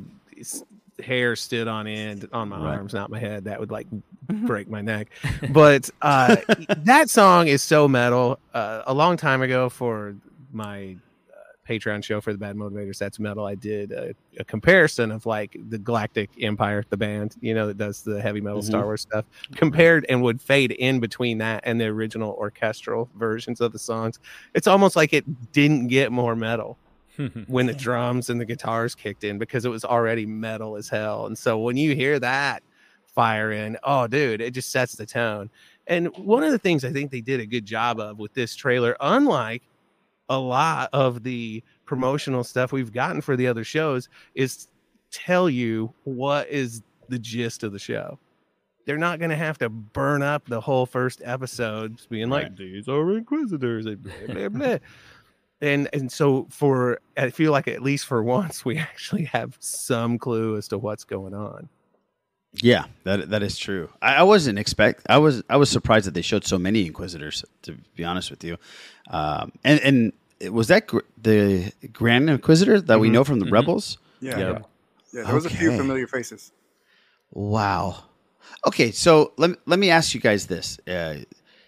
hair 1.03 1.37
stood 1.37 1.69
on 1.69 1.87
end 1.87 2.29
on 2.33 2.49
my 2.49 2.57
Right. 2.57 2.75
arms, 2.77 2.93
not 2.95 3.11
my 3.11 3.19
head. 3.21 3.45
That 3.45 3.61
would 3.61 3.71
like 3.71 3.87
break 4.29 4.69
my 4.69 4.81
neck. 4.81 5.09
But 5.51 5.91
uh, 6.03 6.37
that 6.79 7.11
song 7.11 7.49
is 7.49 7.63
so 7.63 7.89
metal. 7.89 8.39
Uh, 8.55 8.83
a 8.87 8.95
long 8.95 9.17
time 9.17 9.43
ago, 9.43 9.69
for 9.69 10.17
my 10.53 10.97
uh, 11.31 11.37
Patreon 11.69 12.03
show 12.05 12.21
for 12.21 12.33
the 12.33 12.39
Bad 12.39 12.57
Motivators, 12.57 12.99
that's 12.99 13.19
metal. 13.19 13.45
I 13.45 13.55
did 13.55 13.93
a, 13.93 14.15
a 14.39 14.45
comparison 14.45 15.11
of 15.11 15.27
like 15.27 15.57
the 15.69 15.79
Galactic 15.79 16.31
Empire, 16.41 16.85
the 16.89 16.97
band, 16.97 17.37
you 17.41 17.55
know, 17.55 17.67
that 17.69 17.77
does 17.79 18.03
the 18.03 18.21
heavy 18.21 18.41
metal 18.41 18.63
Star 18.63 18.83
Mhm. 18.83 18.87
Wars 18.87 19.03
stuff, 19.03 19.25
compared 19.55 20.07
and 20.09 20.23
would 20.23 20.41
fade 20.41 20.73
in 20.73 21.01
between 21.01 21.39
that 21.39 21.63
and 21.65 21.81
the 21.81 21.87
original 21.87 22.33
orchestral 22.39 23.09
versions 23.17 23.61
of 23.61 23.73
the 23.73 23.79
songs. 23.79 24.19
It's 24.55 24.67
almost 24.67 24.97
like 24.97 25.13
it 25.13 25.53
didn't 25.53 25.89
get 25.89 26.13
more 26.13 26.37
metal 26.37 26.79
when 27.47 27.67
the 27.67 27.75
drums 27.75 28.29
and 28.31 28.39
the 28.41 28.45
guitars 28.45 28.95
kicked 28.95 29.25
in 29.25 29.39
because 29.39 29.65
it 29.65 29.71
was 29.71 29.85
already 29.85 30.27
metal 30.27 30.77
as 30.77 30.89
hell. 30.89 31.27
And 31.27 31.37
so 31.37 31.59
when 31.59 31.77
you 31.77 31.95
hear 31.95 32.19
that 32.21 32.63
fire 33.17 33.51
in, 33.51 33.79
oh, 33.83 34.07
dude, 34.07 34.43
it 34.43 34.53
just 34.53 34.71
sets 34.71 34.95
the 34.95 35.07
tone. 35.07 35.51
And 35.89 36.09
one 36.19 36.45
of 36.45 36.53
the 36.53 36.59
things 36.59 36.85
I 36.85 36.93
think 36.93 37.11
they 37.11 37.23
did 37.23 37.41
a 37.41 37.47
good 37.47 37.65
job 37.65 37.99
of 37.99 38.19
with 38.19 38.35
this 38.35 38.55
trailer, 38.55 38.95
unlike 39.01 39.63
a 40.29 40.39
lot 40.39 40.91
of 40.93 41.23
the 41.23 41.65
promotional 41.87 42.45
stuff 42.45 42.73
we've 42.73 42.93
gotten 42.93 43.23
for 43.23 43.35
the 43.35 43.47
other 43.47 43.65
shows, 43.65 44.09
is 44.35 44.69
tell 45.11 45.49
you 45.49 45.93
what 46.05 46.49
is 46.49 46.83
the 47.09 47.19
gist 47.19 47.63
of 47.63 47.73
the 47.73 47.79
show. 47.79 48.19
They're 48.85 48.99
not 48.99 49.19
going 49.19 49.31
to 49.31 49.37
have 49.37 49.59
to 49.59 49.69
burn 49.69 50.23
up 50.23 50.47
the 50.47 50.61
whole 50.61 50.85
first 50.85 51.23
episode 51.25 52.01
being 52.11 52.29
like, 52.29 52.57
these 52.57 52.87
are 52.87 53.17
inquisitors 53.17 53.87
and 53.87 54.03
blah, 54.03 54.13
blah, 54.35 54.49
blah. 54.51 54.79
and 55.61 55.89
and 55.93 56.13
so 56.13 56.47
for 56.51 57.01
I 57.17 57.31
feel 57.31 57.51
like 57.51 57.67
at 57.67 57.83
least 57.83 58.07
for 58.07 58.23
once 58.37 58.65
we 58.65 58.79
actually 58.79 59.25
have 59.25 59.57
some 59.59 60.19
clue 60.19 60.57
as 60.57 60.69
to 60.69 60.79
what's 60.79 61.05
going 61.05 61.35
on. 61.35 61.69
Yeah, 62.63 62.85
that 63.05 63.31
that 63.31 63.43
is 63.43 63.59
true. 63.59 63.91
I, 64.01 64.17
I 64.17 64.23
wasn't 64.23 64.59
expect. 64.59 65.03
I 65.09 65.19
was 65.19 65.43
I 65.49 65.57
was 65.57 65.71
surprised 65.71 66.07
that 66.07 66.15
they 66.15 66.23
showed 66.23 66.45
so 66.45 66.59
many 66.59 66.87
Inquisitors. 66.87 67.45
To 67.63 67.77
be 67.97 68.05
honest 68.05 68.31
with 68.31 68.43
you, 68.45 68.57
um, 69.11 69.53
and 69.65 69.81
and 69.81 70.53
was 70.55 70.69
that 70.69 70.87
gr- 70.87 71.01
the 71.21 71.73
Grand 71.93 72.29
Inquisitor 72.31 72.81
that 72.81 72.99
we 73.01 73.09
Mhm. 73.09 73.13
know 73.13 73.25
from 73.25 73.41
the 73.41 73.47
Mhm. 73.47 73.53
Rebels? 73.53 73.99
Yeah, 74.21 74.39
yeah. 74.39 74.59
Yeah, 75.13 75.23
there 75.25 75.35
was 75.35 75.47
a 75.47 75.51
few 75.51 75.71
familiar 75.77 76.07
faces. 76.07 76.53
Wow. 77.31 78.05
Okay, 78.67 78.91
so 78.91 79.33
let 79.37 79.51
me, 79.51 79.57
let 79.67 79.79
me 79.79 79.91
ask 79.91 80.15
you 80.15 80.21
guys 80.21 80.47
this. 80.47 80.79
Uh, 80.87 81.19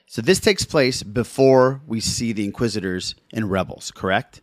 so 0.07 0.23
this 0.23 0.41
takes 0.41 0.65
place 0.65 1.03
before 1.03 1.81
we 1.87 2.01
see 2.01 2.33
the 2.33 2.45
Inquisitors 2.45 3.15
in 3.33 3.49
Rebels, 3.49 3.91
correct? 3.91 4.41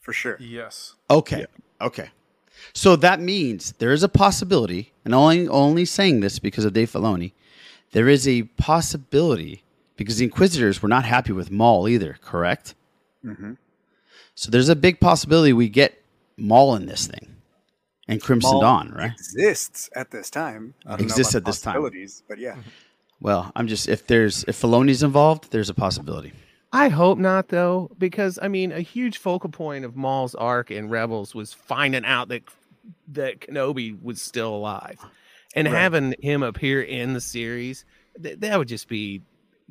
For 0.00 0.12
sure. 0.12 0.36
Yes. 0.40 0.94
Okay. 1.10 1.46
Okay. 1.80 2.10
So 2.72 2.96
that 2.96 3.20
means 3.20 3.72
there 3.78 3.92
is 3.92 4.02
a 4.02 4.08
possibility, 4.08 4.92
and 5.04 5.14
only 5.14 5.48
only 5.48 5.84
saying 5.84 6.20
this 6.20 6.38
because 6.38 6.64
of 6.64 6.72
Dave 6.72 6.90
Filoni, 6.90 7.32
there 7.92 8.08
is 8.08 8.26
a 8.26 8.42
possibility 8.56 9.62
because 9.96 10.18
the 10.18 10.24
Inquisitors 10.24 10.82
were 10.82 10.88
not 10.88 11.04
happy 11.04 11.32
with 11.32 11.50
Maul 11.50 11.88
either, 11.88 12.18
correct? 12.20 12.74
Mm-hmm. 13.24 13.52
So 14.34 14.50
there's 14.50 14.68
a 14.68 14.76
big 14.76 14.98
possibility 15.00 15.52
we 15.52 15.68
get 15.68 16.02
Maul 16.36 16.74
in 16.74 16.86
this 16.86 17.06
thing, 17.06 17.36
and 18.08 18.20
Crimson 18.20 18.52
Maul 18.52 18.60
Dawn, 18.60 18.92
right? 18.92 19.12
Exists 19.12 19.88
at 19.94 20.10
this 20.10 20.30
time. 20.30 20.74
Exists 20.98 21.34
at 21.34 21.44
this 21.44 21.60
time. 21.60 21.82
But 22.28 22.38
yeah. 22.38 22.56
Well, 23.20 23.52
I'm 23.54 23.68
just 23.68 23.88
if 23.88 24.06
there's 24.06 24.44
if 24.44 24.60
Filoni's 24.60 25.02
involved, 25.02 25.52
there's 25.52 25.70
a 25.70 25.74
possibility. 25.74 26.32
I 26.74 26.88
hope 26.88 27.18
not 27.18 27.48
though, 27.48 27.90
because 27.98 28.38
I 28.42 28.48
mean 28.48 28.72
a 28.72 28.80
huge 28.80 29.18
focal 29.18 29.48
point 29.50 29.84
of 29.84 29.94
Maul's 29.96 30.34
arc 30.34 30.70
in 30.70 30.88
Rebels 30.88 31.34
was 31.34 31.52
finding 31.52 32.04
out 32.04 32.28
that 32.28 32.42
that 33.12 33.40
Kenobi 33.40 33.96
was 34.02 34.20
still 34.20 34.54
alive. 34.54 34.98
And 35.56 35.68
Right. 35.68 35.74
having 35.80 36.14
him 36.20 36.42
appear 36.42 36.82
in 36.82 37.12
the 37.14 37.20
series, 37.20 37.84
th- 38.20 38.40
that 38.40 38.58
would 38.58 38.66
just 38.68 38.88
be 38.88 39.22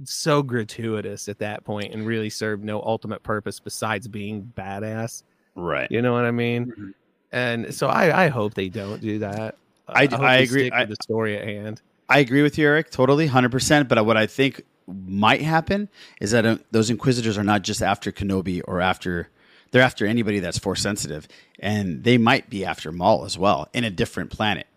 so 0.06 0.42
gratuitous 0.42 1.28
at 1.28 1.40
that 1.40 1.66
point 1.66 1.94
and 1.94 2.06
really 2.08 2.30
serve 2.30 2.64
no 2.64 2.82
ultimate 2.82 3.22
purpose 3.22 3.60
besides 3.60 4.08
being 4.08 4.52
badass. 4.58 5.24
Right. 5.56 5.92
You 5.92 6.02
know 6.02 6.14
what 6.14 6.24
I 6.26 6.32
mean? 6.32 6.68
Mm-hmm. 6.68 6.90
And 7.34 7.76
so 7.76 7.88
I, 7.88 8.26
I 8.26 8.28
hope 8.30 8.54
they 8.54 8.70
don't 8.70 9.02
do 9.02 9.20
that. 9.20 9.56
I- 9.88 10.06
hope 10.06 10.22
I 10.22 10.38
agree. 10.38 10.72
I- 10.72 10.82
with 10.82 10.90
the 10.98 11.04
story 11.04 11.38
at 11.38 11.46
hand. 11.46 11.82
I 12.14 12.20
agree 12.20 12.44
with 12.44 12.60
you, 12.60 12.68
Eric, 12.68 12.92
totally, 12.92 13.26
hundred 13.26 13.52
percent. 13.52 13.90
But 13.90 14.06
what 14.06 14.18
I 14.18 14.28
think 14.28 14.62
might 14.88 15.42
happen 15.42 15.90
is 16.22 16.30
that 16.30 16.46
uh, 16.46 16.58
those 16.70 16.92
Inquisitors 16.92 17.40
are 17.40 17.44
not 17.44 17.64
just 17.64 17.82
after 17.82 18.12
Kenobi 18.12 18.62
or 18.68 18.82
after 18.82 19.30
they're 19.72 19.82
after 19.82 20.06
anybody 20.06 20.40
that's 20.40 20.60
force 20.60 20.80
sensitive, 20.80 21.28
and 21.58 22.04
they 22.04 22.20
might 22.20 22.52
be 22.52 22.64
after 22.64 22.92
Maul 22.92 23.26
as 23.26 23.36
well 23.36 23.68
in 23.74 23.84
a 23.84 23.90
different 23.90 24.30
planet 24.30 24.68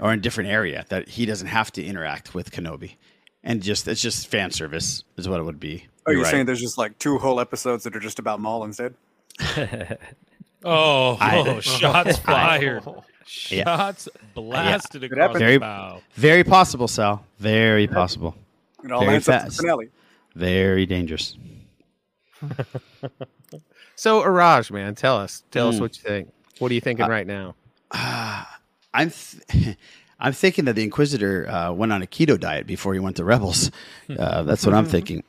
or 0.00 0.12
in 0.12 0.20
a 0.20 0.22
different 0.22 0.50
area 0.50 0.86
that 0.88 1.08
he 1.08 1.26
doesn't 1.26 1.48
have 1.48 1.72
to 1.72 1.84
interact 1.84 2.32
with 2.32 2.52
Kenobi, 2.52 2.94
and 3.42 3.60
just 3.60 3.88
it's 3.88 4.00
just 4.00 4.28
fan 4.28 4.52
service 4.52 5.02
is 5.16 5.28
what 5.28 5.40
it 5.40 5.42
would 5.42 5.58
be. 5.58 5.88
Are 6.06 6.12
you 6.12 6.18
You're 6.18 6.24
right. 6.24 6.30
saying 6.30 6.46
there's 6.46 6.60
just 6.60 6.78
like 6.78 6.96
two 7.00 7.18
whole 7.18 7.40
episodes 7.40 7.82
that 7.82 7.96
are 7.96 8.00
just 8.00 8.20
about 8.20 8.38
Maul 8.38 8.62
instead? 8.62 8.94
Oh, 10.64 11.16
I- 11.20 11.38
oh, 11.38 11.60
shots 11.60 12.16
fired. 12.30 12.82
Yeah. 13.50 13.64
Shots 13.64 14.08
blasted 14.34 15.02
Yeah. 15.02 15.06
across 15.06 15.36
Very, 15.38 15.54
the 15.54 15.60
bow. 15.60 16.00
very 16.14 16.44
possible, 16.44 16.88
Sal. 16.88 17.24
Very 17.38 17.86
possible. 17.86 18.34
It 18.84 18.92
all 18.92 19.00
very 19.00 19.12
lands 19.12 19.28
up 19.28 19.44
to 19.46 19.50
fast. 19.50 19.86
Very 20.34 20.86
dangerous. 20.86 21.36
So, 23.96 24.22
Iraj, 24.22 24.72
man, 24.72 24.96
tell 24.96 25.16
us, 25.18 25.44
tell 25.52 25.68
us 25.68 25.76
Mm. 25.76 25.80
what 25.80 25.96
you 25.96 26.02
think. 26.02 26.32
What 26.58 26.70
are 26.72 26.74
you 26.74 26.80
thinking 26.80 27.04
Uh, 27.06 27.08
right 27.08 27.26
now? 27.26 27.54
I'm 27.92 29.10
th- 29.10 29.76
I'm 30.20 30.32
thinking 30.32 30.64
that 30.64 30.74
the 30.74 30.82
Inquisitor 30.82 31.48
uh, 31.48 31.72
went 31.72 31.92
on 31.92 32.02
a 32.02 32.06
keto 32.06 32.38
diet 32.38 32.66
before 32.66 32.92
he 32.94 32.98
went 33.00 33.16
to 33.16 33.24
Rebels. 33.24 33.70
Uh, 34.10 34.42
that's 34.42 34.66
what 34.66 34.74
I'm 34.74 34.86
thinking. 34.86 35.22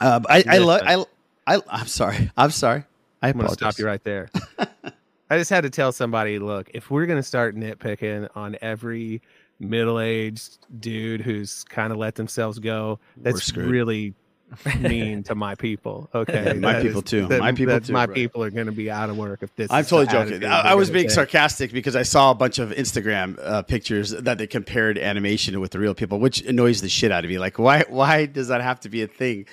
Uh, 0.00 0.20
I 0.28 0.42
I, 0.48 0.58
lo- 0.58 0.80
I 0.82 1.04
I 1.46 1.60
I'm 1.68 1.86
sorry. 1.86 2.30
I'm 2.36 2.50
sorry. 2.50 2.84
I 3.22 3.28
I'm 3.28 3.34
going 3.36 3.46
to 3.48 3.52
stop 3.54 3.78
you 3.78 3.86
right 3.86 4.02
there. 4.04 4.28
I 5.30 5.38
just 5.38 5.50
had 5.50 5.62
to 5.62 5.70
tell 5.70 5.90
somebody, 5.92 6.38
look, 6.38 6.70
if 6.74 6.90
we're 6.90 7.06
going 7.06 7.18
to 7.18 7.22
start 7.22 7.56
nitpicking 7.56 8.28
on 8.36 8.56
every 8.62 9.22
middle-aged 9.58 10.58
dude 10.80 11.20
who's 11.20 11.64
kind 11.64 11.92
of 11.92 11.98
let 11.98 12.14
themselves 12.14 12.58
go, 12.58 12.98
that's 13.16 13.54
really 13.56 14.14
mean 14.80 15.24
to 15.24 15.34
my 15.34 15.56
people. 15.56 16.08
Okay, 16.14 16.52
My 16.60 16.80
people 16.80 17.02
too. 17.02 17.26
that- 17.26 17.40
My 17.40 17.50
people 17.50 17.80
too, 17.80 17.92
My 17.92 18.06
bro. 18.06 18.14
people 18.14 18.42
are 18.44 18.50
going 18.50 18.66
to 18.66 18.72
be 18.72 18.88
out 18.90 19.10
of 19.10 19.16
work 19.18 19.42
if 19.42 19.52
this. 19.56 19.68
I'm 19.72 19.80
is 19.80 19.88
totally 19.88 20.06
joking. 20.06 20.44
I, 20.48 20.60
I 20.70 20.74
was 20.74 20.88
being 20.88 21.06
take. 21.06 21.10
sarcastic 21.10 21.72
because 21.72 21.96
I 21.96 22.04
saw 22.04 22.30
a 22.30 22.34
bunch 22.34 22.60
of 22.60 22.70
Instagram 22.70 23.36
uh, 23.42 23.62
pictures 23.62 24.10
that 24.10 24.38
they 24.38 24.46
compared 24.46 24.98
animation 24.98 25.58
with 25.58 25.72
the 25.72 25.80
real 25.80 25.94
people, 25.94 26.20
which 26.20 26.42
annoys 26.42 26.80
the 26.80 26.88
shit 26.88 27.10
out 27.10 27.24
of 27.24 27.30
me. 27.30 27.38
Like, 27.40 27.58
why? 27.58 27.84
Why 27.88 28.26
does 28.26 28.46
that 28.48 28.60
have 28.60 28.78
to 28.80 28.88
be 28.88 29.02
a 29.02 29.08
thing? 29.08 29.46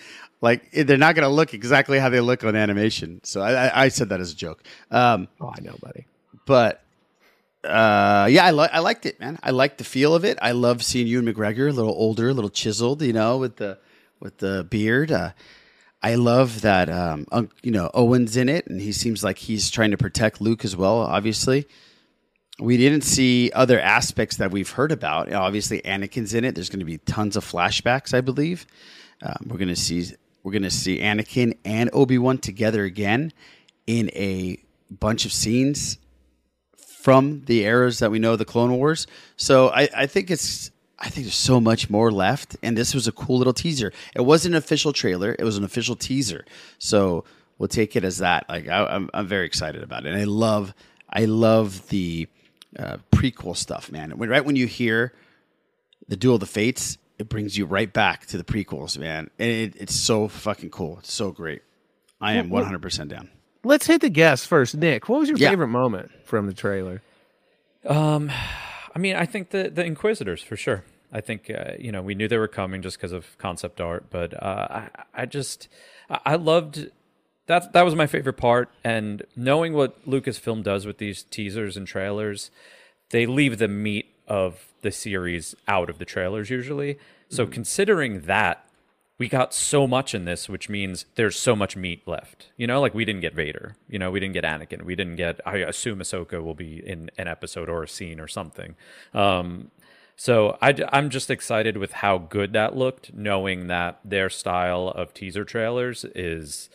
Like, 0.44 0.70
they're 0.74 0.98
not 0.98 1.16
going 1.16 1.24
to 1.24 1.34
look 1.34 1.54
exactly 1.54 2.00
how 2.00 2.10
they 2.10 2.20
look 2.20 2.44
on 2.44 2.54
animation. 2.54 3.22
So 3.24 3.40
I, 3.42 3.68
I, 3.68 3.84
I 3.86 3.88
said 3.88 4.10
that 4.10 4.20
as 4.20 4.34
a 4.34 4.36
joke. 4.36 4.62
Um, 4.92 5.30
oh, 5.40 5.54
I 5.58 5.62
know, 5.62 5.76
buddy. 5.82 6.06
But 6.46 6.84
uh, 7.64 8.28
yeah, 8.30 8.46
I, 8.46 8.52
li- 8.52 8.68
I 8.70 8.80
liked 8.80 9.06
it, 9.06 9.22
man. 9.22 9.40
I 9.42 9.52
liked 9.52 9.78
the 9.78 9.86
feel 9.86 10.14
of 10.14 10.26
it. 10.26 10.38
I 10.42 10.52
love 10.52 10.84
seeing 10.84 11.08
Ewan 11.08 11.34
McGregor, 11.34 11.70
a 11.70 11.72
little 11.72 11.94
older, 11.94 12.28
a 12.28 12.34
little 12.34 12.50
chiseled, 12.50 13.02
you 13.02 13.14
know, 13.14 13.38
with 13.38 13.56
the 13.56 13.80
with 14.20 14.40
the 14.40 14.68
beard. 14.70 15.14
Uh, 15.14 15.32
I 16.02 16.16
love 16.16 16.60
that, 16.62 16.90
um, 16.90 17.26
you 17.62 17.72
know, 17.72 17.90
Owen's 17.94 18.36
in 18.36 18.50
it, 18.50 18.68
and 18.68 18.82
he 18.82 18.92
seems 18.92 19.24
like 19.24 19.38
he's 19.38 19.72
trying 19.72 19.92
to 19.92 19.98
protect 19.98 20.42
Luke 20.42 20.66
as 20.66 20.76
well. 20.76 20.98
Obviously, 20.98 21.66
we 22.60 22.76
didn't 22.76 23.06
see 23.06 23.50
other 23.56 23.80
aspects 23.80 24.36
that 24.36 24.52
we've 24.52 24.70
heard 24.70 24.92
about. 24.92 25.28
You 25.28 25.34
know, 25.36 25.42
obviously, 25.42 25.82
Anakin's 25.84 26.34
in 26.34 26.44
it. 26.44 26.56
There's 26.56 26.70
going 26.70 26.80
to 26.80 26.86
be 26.86 26.98
tons 26.98 27.38
of 27.38 27.50
flashbacks, 27.50 28.14
I 28.14 28.20
believe. 28.20 28.68
Um, 29.22 29.48
we're 29.48 29.58
going 29.58 29.70
to 29.70 29.76
see 29.78 30.12
we're 30.44 30.52
going 30.52 30.64
to 30.64 30.70
see 30.70 31.00
Anakin 31.00 31.58
and 31.64 31.90
Obi 31.94 32.18
Wan 32.18 32.38
together 32.38 32.84
again 32.84 33.32
in 33.88 34.10
a 34.10 34.58
bunch 34.90 35.26
of 35.26 35.34
scenes 35.34 35.98
from 36.78 37.44
the 37.46 37.62
eras 37.64 38.00
that 38.00 38.12
we 38.12 38.20
know 38.20 38.36
the 38.36 38.46
Clone 38.46 38.78
Wars. 38.78 39.08
So 39.36 39.70
I, 39.70 39.90
I 39.96 40.06
think 40.06 40.30
it's 40.30 40.72
I 41.00 41.10
think 41.10 41.26
there's 41.26 41.36
so 41.36 41.60
much 41.60 41.90
more 41.90 42.12
left, 42.12 42.56
and 42.64 42.78
this 42.78 42.94
was 42.94 43.08
a 43.08 43.12
cool 43.12 43.38
little 43.38 43.52
teaser. 43.54 43.92
It 44.16 44.22
wasn't 44.22 44.56
an 44.56 44.60
official 44.60 44.94
trailer; 44.94 45.36
it 45.38 45.44
was 45.44 45.58
an 45.58 45.66
official 45.66 45.98
teaser. 45.98 46.46
So 46.78 47.26
we'll 47.58 47.68
take 47.68 47.98
it 47.98 48.06
as 48.06 48.20
that. 48.20 48.48
Like 48.48 48.70
I, 48.70 48.86
I'm 48.86 49.10
I'm 49.14 49.28
very 49.28 49.46
excited 49.46 49.84
about 49.84 50.06
it, 50.06 50.14
and 50.14 50.22
I 50.22 50.24
love 50.24 50.74
I 51.10 51.26
love 51.26 51.90
the 51.90 52.28
uh, 52.80 52.98
prequel 53.12 53.58
stuff, 53.58 53.92
man. 53.92 54.12
When 54.18 54.30
right 54.30 54.46
when 54.46 54.56
you 54.56 54.66
hear 54.66 55.14
the 56.08 56.16
Duel 56.16 56.36
of 56.36 56.40
the 56.40 56.46
Fates, 56.46 56.98
it 57.24 57.30
brings 57.30 57.58
you 57.58 57.66
right 57.66 57.92
back 57.92 58.26
to 58.28 58.38
the 58.38 58.44
prequels, 58.44 58.98
man. 58.98 59.30
And 59.40 59.50
it, 59.50 59.76
it's 59.78 59.96
so 59.96 60.28
fucking 60.28 60.70
cool. 60.70 61.00
It's 61.00 61.12
so 61.12 61.32
great. 61.32 61.62
I 62.22 62.34
am 62.34 62.50
100% 62.50 63.08
down. 63.10 63.30
Let's 63.64 63.88
hit 63.88 64.02
the 64.02 64.10
guests 64.10 64.46
first. 64.46 64.76
Nick, 64.76 65.10
what 65.10 65.20
was 65.20 65.30
your 65.30 65.38
Yeah. 65.38 65.50
favorite 65.50 65.68
moment 65.70 66.12
from 66.26 66.48
the 66.48 66.54
trailer? 66.54 67.02
Um, 67.86 68.32
I 68.96 69.00
mean, 69.00 69.16
I 69.16 69.26
think 69.26 69.50
the 69.50 69.70
the 69.70 69.84
Inquisitors 69.84 70.42
for 70.42 70.56
sure. 70.56 70.84
I 71.12 71.22
think 71.22 71.50
uh, 71.50 71.74
you 71.80 71.92
know 71.92 72.02
we 72.02 72.16
knew 72.16 72.28
they 72.28 72.38
were 72.38 72.48
coming 72.48 72.82
just 72.82 72.98
because 72.98 73.12
of 73.12 73.38
concept 73.38 73.82
art, 73.82 74.06
but 74.10 74.34
uh, 74.42 74.68
I 74.70 74.90
I 75.14 75.26
just 75.26 75.68
I 76.10 76.20
I 76.26 76.36
loved 76.36 76.90
that 77.48 77.74
that 77.74 77.84
was 77.84 77.96
my 77.96 78.08
favorite 78.08 78.38
part, 78.38 78.70
and 78.84 79.24
knowing 79.36 79.74
what 79.74 80.06
Lucasfilm 80.08 80.64
does 80.64 80.86
with 80.86 80.98
these 80.98 81.24
teasers 81.24 81.76
and 81.78 81.86
trailers, 81.88 82.52
they 83.10 83.26
leave 83.26 83.58
the 83.58 83.68
meat 83.68 84.08
of 84.28 84.68
the 84.82 84.92
series 84.92 85.56
out 85.68 85.90
of 85.90 86.00
the 86.00 86.06
trailers 86.06 86.50
usually. 86.50 86.98
So 87.36 87.46
considering 87.48 88.22
that 88.22 88.66
we 89.20 89.30
got 89.30 89.54
so 89.54 89.88
much 89.88 90.16
in 90.16 90.26
this, 90.26 90.50
which 90.50 90.70
means 90.70 91.06
there's 91.16 91.38
so 91.38 91.56
much 91.56 91.76
meat 91.76 92.08
left. 92.08 92.48
You 92.58 92.68
know, 92.68 92.82
like 92.82 92.94
we 92.94 93.06
didn't 93.06 93.22
get 93.22 93.36
Vader. 93.36 93.76
You 93.88 94.00
know, 94.00 94.12
we 94.12 94.20
didn't 94.20 94.34
get 94.34 94.44
Anakin. 94.44 94.84
We 94.84 94.96
didn't 94.96 95.18
get. 95.18 95.40
I 95.46 95.58
assume 95.58 96.00
Ahsoka 96.00 96.44
will 96.44 96.56
be 96.56 96.86
in 96.86 97.12
an 97.18 97.28
episode 97.28 97.70
or 97.70 97.84
a 97.84 97.88
scene 97.88 98.20
or 98.20 98.28
something. 98.28 98.76
Um, 99.14 99.72
so 100.16 100.58
I, 100.62 100.74
am 100.92 101.10
just 101.10 101.30
excited 101.30 101.78
with 101.78 101.94
how 101.94 102.18
good 102.18 102.54
that 102.54 102.76
looked, 102.76 103.14
knowing 103.14 103.68
that 103.68 104.00
their 104.04 104.30
style 104.30 104.90
of 104.90 105.14
teaser 105.14 105.46
trailers 105.46 106.06
is 106.16 106.70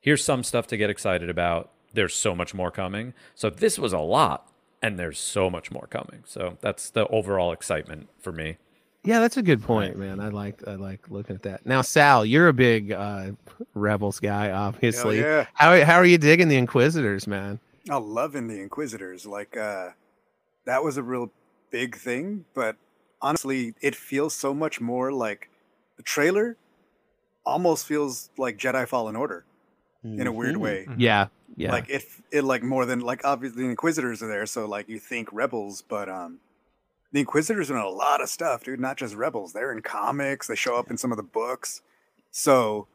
here's 0.00 0.24
some 0.24 0.42
stuff 0.42 0.66
to 0.68 0.76
get 0.76 0.90
excited 0.90 1.28
about. 1.28 1.70
There's 1.92 2.14
so 2.14 2.34
much 2.34 2.54
more 2.54 2.70
coming. 2.70 3.14
So 3.34 3.50
this 3.50 3.78
was 3.78 3.92
a 3.92 3.98
lot, 3.98 4.50
and 4.80 4.98
there's 4.98 5.18
so 5.18 5.50
much 5.50 5.70
more 5.70 5.86
coming. 5.86 6.22
So 6.24 6.56
that's 6.60 6.90
the 6.90 7.06
overall 7.08 7.52
excitement 7.52 8.08
for 8.18 8.32
me. 8.32 8.58
Yeah, 9.02 9.20
that's 9.20 9.36
a 9.38 9.42
good 9.42 9.62
point, 9.62 9.96
man. 9.96 10.20
I 10.20 10.28
like 10.28 10.66
I 10.68 10.74
like 10.74 11.10
looking 11.10 11.34
at 11.36 11.42
that. 11.44 11.64
Now, 11.64 11.80
Sal, 11.82 12.24
you're 12.26 12.48
a 12.48 12.52
big 12.52 12.92
uh, 12.92 13.32
Rebels 13.74 14.20
guy, 14.20 14.50
obviously. 14.50 15.20
yeah. 15.20 15.46
How 15.54 15.82
how 15.84 15.96
are 15.96 16.04
you 16.04 16.18
digging 16.18 16.48
the 16.48 16.56
Inquisitors, 16.56 17.26
man? 17.26 17.60
I'm 17.88 18.04
loving 18.04 18.46
the 18.46 18.60
Inquisitors. 18.60 19.24
Like, 19.24 19.56
uh, 19.56 19.90
that 20.66 20.84
was 20.84 20.98
a 20.98 21.02
real 21.02 21.30
big 21.70 21.96
thing, 21.96 22.44
but 22.54 22.76
honestly, 23.22 23.74
it 23.80 23.94
feels 23.96 24.34
so 24.34 24.52
much 24.52 24.80
more 24.82 25.10
like 25.12 25.48
the 25.96 26.02
trailer 26.02 26.56
almost 27.46 27.86
feels 27.86 28.28
like 28.36 28.58
Jedi 28.58 28.86
Fallen 28.86 29.16
Order 29.16 29.44
in 30.04 30.26
a 30.26 30.32
weird 30.32 30.56
Mhm. 30.56 30.60
way. 30.60 30.86
Yeah, 30.98 31.28
yeah. 31.56 31.72
Like 31.72 31.88
it, 31.88 32.04
it 32.30 32.42
like 32.44 32.62
more 32.62 32.84
than 32.86 33.00
like 33.00 33.22
obviously 33.24 33.62
the 33.64 33.70
Inquisitors 33.70 34.22
are 34.22 34.28
there, 34.28 34.44
so 34.46 34.66
like 34.66 34.88
you 34.90 34.98
think 34.98 35.28
Rebels, 35.32 35.82
but 35.82 36.08
um, 36.10 36.38
the 37.12 37.20
Inquisitors 37.20 37.70
are 37.70 37.76
in 37.76 37.82
a 37.82 37.88
lot 37.88 38.22
of 38.22 38.28
stuff, 38.28 38.64
dude. 38.64 38.80
Not 38.80 38.96
just 38.96 39.14
Rebels. 39.14 39.52
They're 39.52 39.72
in 39.72 39.82
comics. 39.82 40.46
They 40.46 40.54
show 40.54 40.76
up 40.76 40.90
in 40.90 40.96
some 40.96 41.10
of 41.10 41.16
the 41.16 41.22
books. 41.24 41.82
So, 42.30 42.86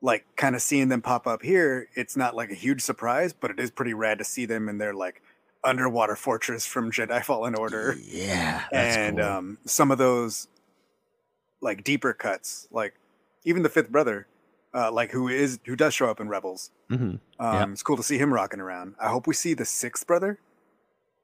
like, 0.00 0.24
kind 0.36 0.54
of 0.56 0.62
seeing 0.62 0.88
them 0.88 1.00
pop 1.02 1.26
up 1.26 1.42
here, 1.42 1.88
it's 1.94 2.16
not 2.16 2.34
like 2.34 2.50
a 2.50 2.54
huge 2.54 2.80
surprise, 2.82 3.32
but 3.32 3.50
it 3.50 3.60
is 3.60 3.70
pretty 3.70 3.94
rad 3.94 4.18
to 4.18 4.24
see 4.24 4.44
them 4.46 4.68
in 4.68 4.78
their 4.78 4.92
like 4.92 5.22
underwater 5.62 6.16
fortress 6.16 6.66
from 6.66 6.90
Jedi 6.90 7.22
Fallen 7.24 7.54
Order. 7.54 7.96
Yeah, 8.02 8.64
and 8.72 9.20
um, 9.20 9.58
some 9.64 9.90
of 9.90 9.98
those 9.98 10.48
like 11.60 11.84
deeper 11.84 12.12
cuts, 12.12 12.68
like 12.70 12.94
even 13.44 13.62
the 13.62 13.68
fifth 13.68 13.90
brother, 13.90 14.26
uh, 14.74 14.90
like 14.92 15.12
who 15.12 15.28
is 15.28 15.58
who 15.64 15.76
does 15.76 15.94
show 15.94 16.08
up 16.10 16.20
in 16.20 16.28
Rebels. 16.28 16.70
Mhm. 16.90 17.20
Um, 17.38 17.54
Yep. 17.54 17.68
It's 17.70 17.82
cool 17.82 17.96
to 17.96 18.02
see 18.02 18.18
him 18.18 18.32
rocking 18.34 18.60
around. 18.60 18.94
I 19.00 19.08
hope 19.08 19.26
we 19.26 19.34
see 19.34 19.54
the 19.54 19.64
sixth 19.64 20.06
brother 20.06 20.38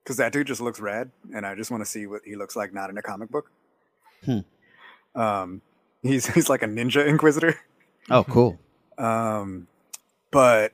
because 0.02 0.16
that 0.16 0.32
dude 0.32 0.46
just 0.46 0.60
looks 0.60 0.80
rad, 0.80 1.10
and 1.34 1.46
I 1.46 1.54
just 1.54 1.70
want 1.70 1.82
to 1.84 1.90
see 1.90 2.06
what 2.06 2.22
he 2.24 2.36
looks 2.36 2.56
like 2.56 2.72
not 2.72 2.90
in 2.90 2.98
a 2.98 3.02
comic 3.02 3.30
book. 3.30 3.50
Hmm. 4.24 4.40
Um, 5.14 5.62
he's 6.02 6.26
he's 6.26 6.48
like 6.48 6.62
a 6.62 6.66
ninja 6.66 7.06
inquisitor. 7.06 7.58
Oh, 8.10 8.24
cool. 8.24 8.58
Um, 8.98 9.66
but 10.30 10.72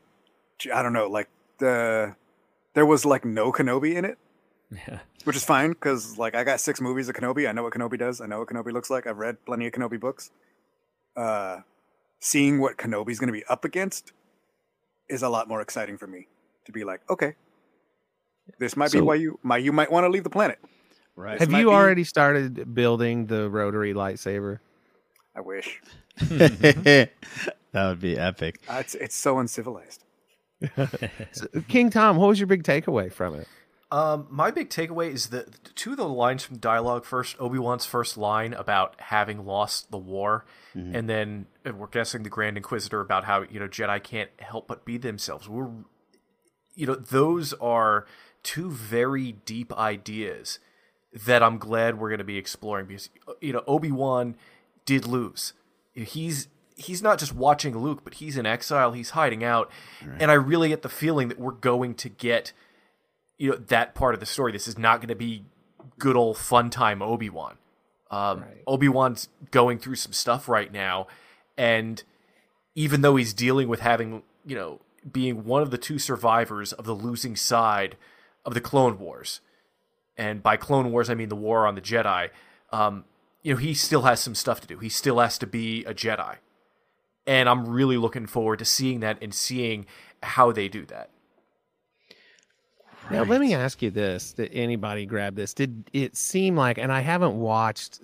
I 0.75 0.83
don't 0.83 0.93
know, 0.93 1.07
like 1.07 1.29
the 1.59 2.17
there 2.75 2.85
was 2.85 3.05
like 3.05 3.25
no 3.25 3.53
Kenobi 3.53 3.95
in 3.95 4.05
it, 4.05 4.19
Yeah. 4.73 4.99
which 5.23 5.37
is 5.37 5.45
fine 5.45 5.71
because 5.71 6.19
like 6.19 6.35
I 6.35 6.43
got 6.43 6.59
six 6.59 6.81
movies 6.81 7.09
of 7.09 7.15
Kenobi. 7.15 7.49
I 7.49 7.53
know 7.53 7.63
what 7.63 7.73
Kenobi 7.73 7.97
does. 7.97 8.21
I 8.21 8.27
know 8.27 8.41
what 8.41 8.49
Kenobi 8.49 8.73
looks 8.73 8.91
like. 8.91 9.07
I've 9.07 9.19
read 9.19 9.45
plenty 9.47 9.69
of 9.69 9.73
Kenobi 9.73 10.01
books. 10.01 10.33
Uh, 11.17 11.61
seeing 12.19 12.59
what 12.61 12.79
Kenobi's 12.79 13.21
going 13.21 13.29
to 13.29 13.33
be 13.33 13.45
up 13.49 13.65
against 13.65 14.11
is 15.09 15.23
a 15.23 15.29
lot 15.29 15.47
more 15.47 15.61
exciting 15.61 15.97
for 15.97 16.09
me. 16.09 16.27
To 16.65 16.73
be 16.73 16.83
like, 16.83 17.03
okay, 17.09 17.37
this 18.59 18.77
might 18.77 18.93
be 18.93 19.01
why 19.01 19.15
you 19.17 19.39
might 19.43 19.63
you 19.63 19.73
might 19.73 19.91
want 19.91 20.05
to 20.05 20.09
leave 20.09 20.25
the 20.25 20.31
planet. 20.31 20.59
Right. 21.15 21.39
Have 21.41 21.53
you 21.53 21.71
already 21.73 22.05
started 22.05 22.75
building 22.75 23.27
the 23.27 23.49
rotary 23.49 23.95
lightsaber? 23.95 24.59
I 25.35 25.41
wish. 25.41 25.81
that 26.21 27.11
would 27.75 28.01
be 28.01 28.19
epic. 28.19 28.61
Uh, 28.69 28.79
it's 28.81 28.95
it's 28.95 29.15
so 29.17 29.39
uncivilized. 29.39 30.03
So, 31.33 31.47
King 31.69 31.91
Tom, 31.91 32.17
what 32.17 32.29
was 32.29 32.41
your 32.41 32.47
big 32.47 32.63
takeaway 32.63 33.13
from 33.13 33.35
it? 33.35 33.47
Um, 33.93 34.27
my 34.31 34.51
big 34.51 34.71
takeaway 34.71 35.13
is 35.13 35.29
that 35.29 35.75
two 35.77 35.91
of 35.93 35.97
the 35.99 36.09
lines 36.09 36.43
from 36.43 36.57
dialogue. 36.57 37.05
First, 37.05 37.37
Obi 37.39 37.59
Wan's 37.59 37.85
first 37.85 38.17
line 38.17 38.53
about 38.55 38.99
having 39.01 39.45
lost 39.45 39.91
the 39.91 39.99
war, 39.99 40.45
Mhm. 40.75 40.95
and 40.97 41.09
then 41.11 41.47
uh, 41.67 41.73
we're 41.73 41.87
guessing 41.89 42.23
the 42.23 42.31
Grand 42.31 42.57
Inquisitor 42.57 43.01
about 43.01 43.25
how 43.25 43.43
you 43.43 43.61
know 43.61 43.69
Jedi 43.69 44.03
can't 44.03 44.31
help 44.39 44.67
but 44.67 44.85
be 44.87 44.97
themselves. 44.97 45.47
We're, 45.49 45.69
you 46.75 46.87
know, 46.87 46.95
those 46.95 47.53
are 47.55 48.07
two 48.47 48.71
very 48.71 49.33
deep 49.33 49.77
ideas 49.77 50.61
that 51.13 51.43
I'm 51.43 51.59
glad 51.59 51.99
we're 51.99 52.11
going 52.11 52.19
to 52.19 52.25
be 52.25 52.39
exploring 52.39 52.87
because 52.87 53.11
you 53.41 53.53
know 53.53 53.65
Obi 53.67 53.91
Wan 53.91 54.37
did 54.85 55.05
lose. 55.05 55.53
He's 55.93 56.47
he's 56.77 57.03
not 57.03 57.19
just 57.19 57.35
watching 57.35 57.77
Luke, 57.77 58.03
but 58.05 58.15
he's 58.15 58.37
in 58.37 58.47
exile. 58.47 58.93
He's 58.93 59.11
hiding 59.11 59.43
out, 59.43 59.69
and 60.21 60.31
I 60.31 60.35
really 60.35 60.69
get 60.69 60.83
the 60.83 60.89
feeling 60.89 61.27
that 61.29 61.41
we're 61.41 61.51
going 61.51 61.95
to 61.97 62.09
get, 62.09 62.53
you 63.37 63.51
know, 63.51 63.57
that 63.57 63.97
part 63.97 64.15
of 64.15 64.21
the 64.21 64.27
story. 64.27 64.53
This 64.53 64.69
is 64.69 64.79
not 64.79 65.01
going 65.01 65.09
to 65.09 65.17
be 65.17 65.45
good 65.99 66.17
old 66.17 66.39
fun 66.39 66.71
time 66.71 67.03
Obi 67.03 67.29
Wan. 67.29 67.57
Um, 68.13 68.45
Obi 68.65 68.89
Wan's 68.89 69.29
going 69.51 69.81
through 69.81 69.97
some 69.97 70.13
stuff 70.13 70.49
right 70.49 70.73
now, 70.73 71.09
and 71.59 72.05
even 72.77 73.01
though 73.01 73.17
he's 73.17 73.35
dealing 73.35 73.67
with 73.67 73.81
having, 73.81 74.23
you 74.45 74.55
know, 74.55 74.81
being 75.11 75.45
one 75.45 75.63
of 75.63 75.73
the 75.73 75.79
two 75.79 75.99
survivors 75.99 76.73
of 76.73 76.85
the 76.85 76.95
losing 76.95 77.35
side 77.35 77.97
of 78.47 78.55
the 78.55 78.61
Clone 78.61 78.99
Wars, 78.99 79.41
and 80.17 80.43
by 80.43 80.57
Clone 80.57 80.91
Wars 80.91 81.11
I 81.11 81.15
mean 81.15 81.29
the 81.29 81.37
war 81.37 81.67
on 81.67 81.75
the 81.75 81.83
Jedi. 81.83 82.31
Um, 82.73 83.05
you 83.43 83.53
know, 83.53 83.59
he 83.59 83.75
still 83.75 84.03
has 84.03 84.21
some 84.21 84.35
stuff 84.35 84.61
to 84.63 84.67
do. 84.67 84.79
He 84.79 84.89
still 84.89 85.21
has 85.21 85.37
to 85.39 85.47
be 85.47 85.85
a 85.85 85.93
Jedi, 85.93 86.37
and 87.27 87.49
I'm 87.49 87.69
really 87.69 87.99
looking 87.99 88.27
forward 88.27 88.61
to 88.61 88.65
seeing 88.65 89.01
that 89.01 89.19
and 89.21 89.35
seeing 89.35 89.85
how 90.23 90.53
they 90.53 90.69
do 90.69 90.87
that. 90.87 91.11
Now, 93.11 93.23
let 93.23 93.41
me 93.41 93.55
ask 93.55 93.83
you 93.83 93.91
this: 93.91 94.33
Did 94.33 94.51
anybody 94.53 95.07
grab 95.07 95.37
this? 95.37 95.55
Did 95.55 95.91
it 95.93 96.17
seem 96.17 96.57
like, 96.57 96.79
and 96.79 96.91
I 96.91 97.01
haven't 97.01 97.39
watched 97.39 98.01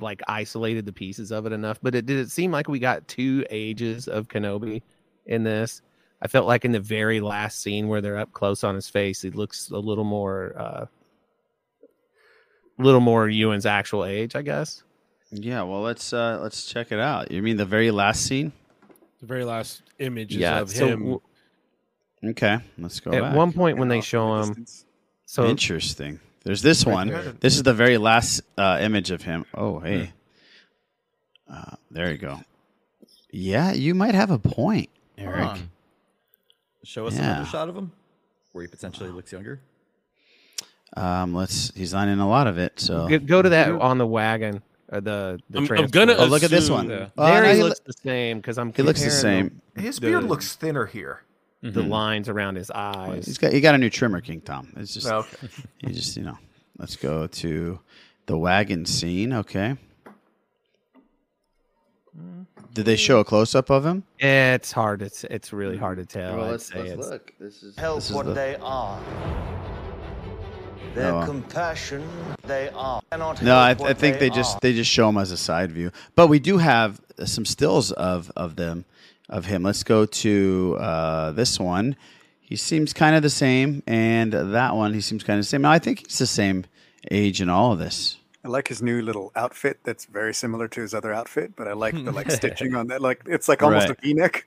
like 0.00 0.20
isolated 0.26 0.84
the 0.84 0.92
pieces 0.92 1.30
of 1.30 1.46
it 1.46 1.52
enough, 1.52 1.78
but 1.82 1.94
it 1.94 2.06
did 2.06 2.18
it 2.18 2.30
seem 2.30 2.50
like 2.50 2.68
we 2.68 2.78
got 2.78 3.06
two 3.08 3.44
ages 3.50 4.08
of 4.08 4.28
Kenobi 4.28 4.82
in 5.26 5.44
this? 5.44 5.80
I 6.24 6.28
felt 6.28 6.46
like 6.46 6.64
in 6.64 6.70
the 6.72 6.80
very 6.80 7.20
last 7.20 7.60
scene 7.60 7.88
where 7.88 8.00
they're 8.00 8.16
up 8.18 8.32
close 8.32 8.62
on 8.62 8.76
his 8.76 8.88
face, 8.88 9.20
he 9.22 9.30
looks 9.30 9.70
a 9.70 9.78
little 9.78 10.04
more, 10.04 10.54
uh, 10.56 10.86
a 12.78 12.82
little 12.82 13.00
more 13.00 13.28
Ewan's 13.28 13.66
actual 13.66 14.04
age, 14.04 14.36
I 14.36 14.42
guess. 14.42 14.82
Yeah, 15.32 15.62
well 15.62 15.80
let's 15.80 16.12
uh 16.12 16.38
let's 16.42 16.66
check 16.66 16.92
it 16.92 16.98
out. 17.00 17.30
You 17.30 17.42
mean 17.42 17.56
the 17.56 17.64
very 17.64 17.90
last 17.90 18.24
scene? 18.26 18.52
The 19.20 19.26
very 19.26 19.44
last 19.44 19.82
image 19.98 20.34
Yeah, 20.36 20.60
of 20.60 20.70
so 20.70 20.86
him. 20.86 20.98
w- 21.00 21.20
Okay, 22.24 22.58
let's 22.78 23.00
go 23.00 23.12
At 23.12 23.20
back. 23.22 23.34
one 23.36 23.52
point 23.52 23.78
when 23.78 23.88
they 23.88 24.00
show 24.00 24.40
him, 24.42 24.64
so 25.26 25.46
Interesting. 25.46 26.20
There's 26.44 26.62
this 26.62 26.86
Right 26.86 26.92
one. 26.92 27.08
there. 27.08 27.32
This 27.40 27.56
is 27.56 27.62
the 27.64 27.72
very 27.74 27.98
last 27.98 28.42
uh, 28.58 28.78
image 28.80 29.10
of 29.10 29.22
him. 29.22 29.44
Oh, 29.54 29.78
hey. 29.80 30.12
Hmm. 31.48 31.52
Uh, 31.54 31.76
there 31.90 32.10
you 32.12 32.18
go. 32.18 32.40
Yeah, 33.30 33.72
you 33.72 33.94
might 33.94 34.14
have 34.14 34.30
a 34.30 34.38
point, 34.38 34.88
Eric. 35.18 35.58
On. 36.82 36.86
Show 36.86 37.06
us 37.06 37.16
Yeah. 37.16 37.32
another 37.32 37.46
shot 37.46 37.68
of 37.68 37.76
him 37.76 37.92
where 38.52 38.62
he 38.62 38.68
potentially 38.68 39.10
looks 39.10 39.32
younger. 39.32 39.60
Um, 40.96 41.34
let's. 41.34 41.72
He's 41.74 41.92
not 41.92 42.08
in 42.08 42.18
a 42.18 42.28
lot 42.28 42.46
of 42.46 42.58
it, 42.58 42.78
so 42.78 43.08
go, 43.08 43.18
go 43.18 43.42
to 43.42 43.48
that 43.50 43.70
on 43.70 43.98
the 43.98 44.06
wagon. 44.06 44.62
Or 44.90 45.00
the, 45.00 45.40
the 45.48 45.60
I'm- 45.60 45.78
I'm 45.78 45.86
gonna 45.86 46.14
Oh, 46.18 46.26
look 46.26 46.42
at 46.42 46.50
this 46.50 46.64
assume- 46.64 46.74
one. 46.74 46.90
Yeah. 46.90 47.08
Oh, 47.16 47.24
there 47.26 47.42
no, 47.42 47.48
he, 47.48 47.56
he 47.56 47.62
looks 47.62 47.80
loo- 47.80 47.84
the 47.86 47.92
same 48.10 48.38
because 48.38 48.58
I'm. 48.58 48.74
he 48.74 48.82
looks 48.82 49.00
the 49.02 49.08
comparing 49.08 49.60
His 49.74 49.96
the- 49.96 50.00
beard 50.08 50.24
looks 50.24 50.54
thinner 50.54 50.84
here. 50.86 51.22
the 51.62 51.80
Mhm. 51.80 51.88
lines 51.88 52.28
around 52.28 52.56
his 52.56 52.70
eyes. 52.72 53.24
He's 53.24 53.38
got 53.38 53.52
he 53.52 53.60
got 53.62 53.74
a 53.74 53.78
new 53.78 53.88
trimmer, 53.88 54.20
King 54.20 54.40
Tom. 54.42 54.70
It's 54.76 54.92
just 54.92 55.06
Oh, 55.06 55.18
okay. 55.20 55.48
you 55.80 55.94
just 55.94 56.16
you 56.16 56.24
know. 56.24 56.36
Let's 56.76 56.96
go 56.96 57.26
to 57.28 57.78
the 58.26 58.36
wagon 58.36 58.84
scene. 58.84 59.32
Okay. 59.32 59.76
Did 62.74 62.84
they 62.86 62.96
show 62.96 63.20
a 63.20 63.24
close 63.24 63.54
up 63.54 63.70
of 63.70 63.84
him? 63.84 64.04
It's 64.18 64.72
hard. 64.72 65.02
It's 65.02 65.24
it's 65.24 65.52
really 65.52 65.76
hard 65.76 65.98
to 65.98 66.06
tell. 66.06 66.36
Well, 66.36 66.44
I'd 66.46 66.50
let's- 66.52 66.66
say 66.66 66.94
let's 66.94 67.08
look. 67.10 67.32
This 67.38 67.62
is 67.62 67.76
Help 67.76 67.96
this 67.98 68.10
is 68.10 68.16
what 68.16 68.26
the- 68.26 68.34
they 68.34 68.56
are. 68.62 69.00
Their 70.94 71.12
Oh, 71.14 71.18
uh, 71.20 71.26
compassion 71.26 72.06
they 72.46 72.68
are. 72.74 73.00
Cannot 73.10 73.42
No, 73.42 73.56
I, 73.56 73.68
help 73.68 73.82
I 73.88 73.94
think 73.94 74.18
they 74.18 74.26
are. 74.26 74.34
just 74.34 74.60
they 74.60 74.74
just 74.74 74.90
show 74.90 75.08
him 75.08 75.16
as 75.16 75.30
a 75.30 75.38
side 75.38 75.72
view. 75.72 75.90
But 76.14 76.26
we 76.26 76.38
do 76.38 76.58
have 76.58 77.00
some 77.24 77.46
stills 77.46 77.92
of 77.92 78.30
of 78.36 78.56
them 78.56 78.84
of 79.28 79.46
him. 79.46 79.62
Let's 79.62 79.82
go 79.84 80.04
to 80.04 80.76
uh, 80.78 81.30
this 81.32 81.58
one. 81.58 81.96
He 82.40 82.56
seems 82.56 82.92
kind 82.92 83.16
of 83.16 83.22
the 83.22 83.30
same, 83.30 83.82
and 83.86 84.32
that 84.34 84.76
one 84.76 84.92
he 84.92 85.00
seems 85.00 85.24
kind 85.24 85.38
of 85.38 85.44
the 85.46 85.48
same. 85.48 85.62
Now, 85.62 85.70
I 85.72 85.78
think 85.78 86.00
he's 86.06 86.18
the 86.18 86.26
same 86.26 86.66
age 87.10 87.40
in 87.40 87.48
all 87.48 87.72
of 87.72 87.78
this. 87.78 88.18
I 88.44 88.48
like 88.48 88.68
his 88.68 88.82
new 88.82 89.02
little 89.02 89.30
outfit 89.36 89.78
that's 89.84 90.04
very 90.06 90.34
similar 90.34 90.66
to 90.68 90.80
his 90.80 90.94
other 90.94 91.12
outfit, 91.12 91.52
but 91.56 91.68
I 91.68 91.74
like 91.74 91.94
the 91.94 92.10
like 92.12 92.30
stitching 92.40 92.74
on 92.74 92.88
that. 92.88 93.00
Like 93.00 93.22
it's 93.26 93.48
like 93.48 93.62
almost 93.62 93.88
Right. 93.88 93.98
a 93.98 94.00
V-neck. 94.02 94.46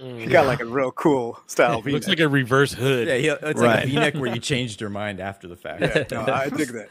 He 0.00 0.26
got 0.26 0.46
like 0.46 0.60
a 0.60 0.64
real 0.64 0.92
cool 0.92 1.40
style 1.46 1.80
V-neck. 1.82 1.92
Looks 1.94 2.08
like 2.08 2.20
a 2.20 2.28
reverse 2.28 2.72
hood. 2.72 3.08
Yeah, 3.08 3.16
he, 3.16 3.28
it's 3.28 3.42
like 3.42 3.56
Right. 3.56 3.84
a 3.84 3.86
V-neck 3.86 4.14
where 4.14 4.32
you 4.32 4.40
changed 4.52 4.80
your 4.80 4.90
mind 4.90 5.20
after 5.20 5.46
the 5.48 5.56
fact. 5.56 5.80
Yeah, 5.82 6.04
no, 6.10 6.32
I 6.32 6.48
dig 6.48 6.68
that. 6.68 6.88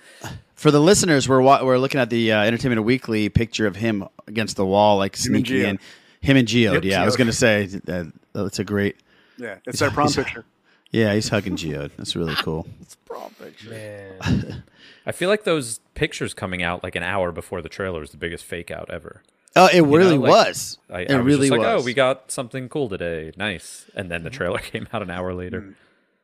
For 0.56 0.72
the 0.72 0.80
listeners, 0.82 1.28
we're 1.30 1.42
wa- 1.42 1.64
we're 1.64 1.78
looking 1.78 2.00
at 2.02 2.10
the 2.10 2.32
uh, 2.32 2.42
Entertainment 2.44 2.84
Weekly 2.84 3.30
picture 3.30 3.68
of 3.68 3.76
him 3.76 4.06
against 4.28 4.56
the 4.58 4.66
wall, 4.66 4.98
like 4.98 5.16
Him 5.16 5.36
and 5.36 5.46
sneaking 5.48 5.66
in. 5.70 5.80
Him 6.22 6.36
and 6.38 6.48
Geode. 6.48 6.74
Yep, 6.76 6.84
yeah, 6.86 7.02
I 7.02 7.06
was 7.06 7.16
going 7.16 7.28
to 7.28 7.34
say 7.34 7.66
that 7.68 8.12
that's 8.34 8.60
a 8.60 8.64
great. 8.64 8.98
Yeah, 9.38 9.58
it's 9.66 9.80
their 9.80 9.92
prom 9.92 10.12
picture. 10.12 10.46
Yeah, 10.92 11.14
he's 11.14 11.30
hugging 11.30 11.56
Geode. 11.58 11.92
That's 11.98 12.16
really 12.16 12.34
cool. 12.36 12.66
It's 12.82 12.96
prom 12.96 13.32
picture. 13.40 13.70
Man. 13.70 14.64
I 15.08 15.14
feel 15.14 15.30
like 15.30 15.46
those 15.46 15.80
pictures 15.96 16.34
coming 16.34 16.62
out 16.62 16.84
like 16.84 16.96
an 16.96 17.02
hour 17.02 17.32
before 17.32 17.62
the 17.62 17.70
trailer 17.70 18.04
is 18.04 18.12
the 18.12 18.18
biggest 18.18 18.44
fake 18.44 18.70
out 18.70 18.90
ever. 18.90 19.24
Oh, 19.56 19.68
it 19.68 19.76
You 19.76 19.82
know, 19.84 19.88
really 19.88 20.18
like, 20.18 20.30
was. 20.30 20.78
I, 20.90 21.02
it 21.02 21.12
I 21.12 21.16
was 21.16 21.26
really 21.26 21.48
just 21.48 21.52
like, 21.52 21.62
was. 21.62 21.82
oh, 21.82 21.86
we 21.86 21.94
got 21.94 22.30
something 22.30 22.68
cool 22.68 22.90
today. 22.90 23.32
Nice. 23.38 23.90
And 23.96 24.12
then 24.12 24.24
the 24.24 24.30
mm-hmm. 24.30 24.38
trailer 24.38 24.60
came 24.74 24.86
out 24.92 25.02
an 25.02 25.10
hour 25.10 25.34
later. 25.34 25.62
Mm. 25.62 25.76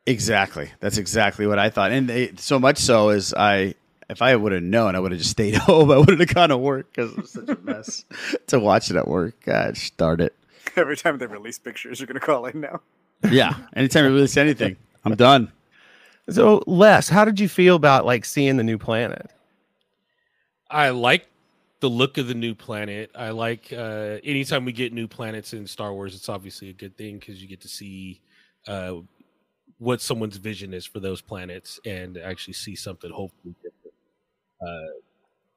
Exactly. 0.06 0.70
That's 0.80 0.98
exactly 0.98 1.46
what 1.46 1.58
I 1.58 1.70
thought. 1.70 1.92
And 1.92 2.08
they, 2.08 2.34
so 2.36 2.58
much 2.58 2.76
so 2.76 3.08
is 3.08 3.32
I, 3.32 3.74
if 4.10 4.20
I 4.20 4.36
would 4.36 4.52
have 4.52 4.62
known, 4.62 4.94
I 4.94 5.00
would 5.00 5.12
have 5.12 5.18
just 5.18 5.30
stayed 5.30 5.54
home. 5.56 5.90
I 5.90 5.96
wouldn't 5.96 6.20
have 6.20 6.34
gone 6.34 6.50
to 6.50 6.58
work 6.58 6.92
because 6.92 7.12
it 7.12 7.16
was 7.22 7.30
such 7.30 7.48
a 7.48 7.58
mess 7.62 8.04
to 8.48 8.60
watch 8.60 8.90
it 8.90 8.96
at 8.96 9.08
work. 9.08 9.42
Gosh, 9.44 9.86
start 9.86 10.20
it. 10.20 10.36
Every 10.76 10.96
time 10.96 11.16
they 11.16 11.26
release 11.26 11.58
pictures, 11.58 12.00
you're 12.00 12.06
gonna 12.06 12.20
call 12.20 12.44
in 12.46 12.60
now. 12.60 12.82
Yeah. 13.30 13.54
Anytime 13.74 14.04
I 14.04 14.08
release 14.08 14.36
anything, 14.36 14.76
I'm 15.04 15.14
done. 15.14 15.52
So, 16.30 16.62
Les, 16.66 17.08
how 17.08 17.24
did 17.24 17.38
you 17.38 17.48
feel 17.48 17.76
about 17.76 18.06
like 18.06 18.24
seeing 18.24 18.56
the 18.56 18.64
new 18.64 18.78
planet? 18.78 19.30
I 20.70 20.90
like 20.90 21.26
the 21.80 21.90
look 21.90 22.16
of 22.16 22.28
the 22.28 22.34
new 22.34 22.54
planet. 22.54 23.10
I 23.14 23.30
like 23.30 23.72
uh, 23.72 24.18
anytime 24.24 24.64
we 24.64 24.72
get 24.72 24.92
new 24.92 25.06
planets 25.06 25.52
in 25.52 25.66
Star 25.66 25.92
Wars, 25.92 26.14
it's 26.14 26.28
obviously 26.28 26.70
a 26.70 26.72
good 26.72 26.96
thing 26.96 27.18
because 27.18 27.42
you 27.42 27.48
get 27.48 27.60
to 27.60 27.68
see 27.68 28.22
uh, 28.66 28.94
what 29.78 30.00
someone's 30.00 30.38
vision 30.38 30.72
is 30.72 30.86
for 30.86 31.00
those 31.00 31.20
planets 31.20 31.78
and 31.84 32.16
actually 32.16 32.54
see 32.54 32.74
something 32.74 33.10
hopefully 33.10 33.54
different 33.62 33.94
uh, 34.62 34.98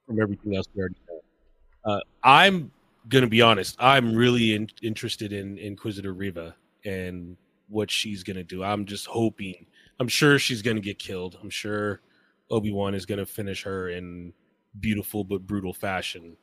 from 0.06 0.22
everything 0.22 0.56
else 0.56 0.68
we 0.76 0.82
already 0.82 0.96
know. 1.08 1.94
Uh, 1.94 2.02
I'm 2.24 2.72
gonna 3.08 3.28
be 3.28 3.42
honest. 3.42 3.78
I'm 3.80 4.14
really 4.14 4.54
in- 4.54 4.70
interested 4.82 5.32
in 5.32 5.58
Inquisitor 5.58 6.14
Reva 6.14 6.56
and 6.84 7.38
what 7.70 7.90
she's 7.90 8.24
gonna 8.24 8.44
do. 8.44 8.64
I'm 8.64 8.86
just 8.86 9.06
hoping. 9.06 9.66
I'm 10.00 10.08
sure 10.08 10.38
she's 10.40 10.62
gonna 10.62 10.80
get 10.80 11.00
killed. 11.00 11.38
I'm 11.42 11.50
sure 11.50 12.02
Obi 12.52 12.72
Wan 12.72 12.94
is 12.96 13.06
gonna 13.06 13.26
finish 13.26 13.64
her 13.64 13.90
in 13.90 14.34
beautiful 14.80 15.24
but 15.24 15.46
brutal 15.48 15.74
fashion. 15.74 16.38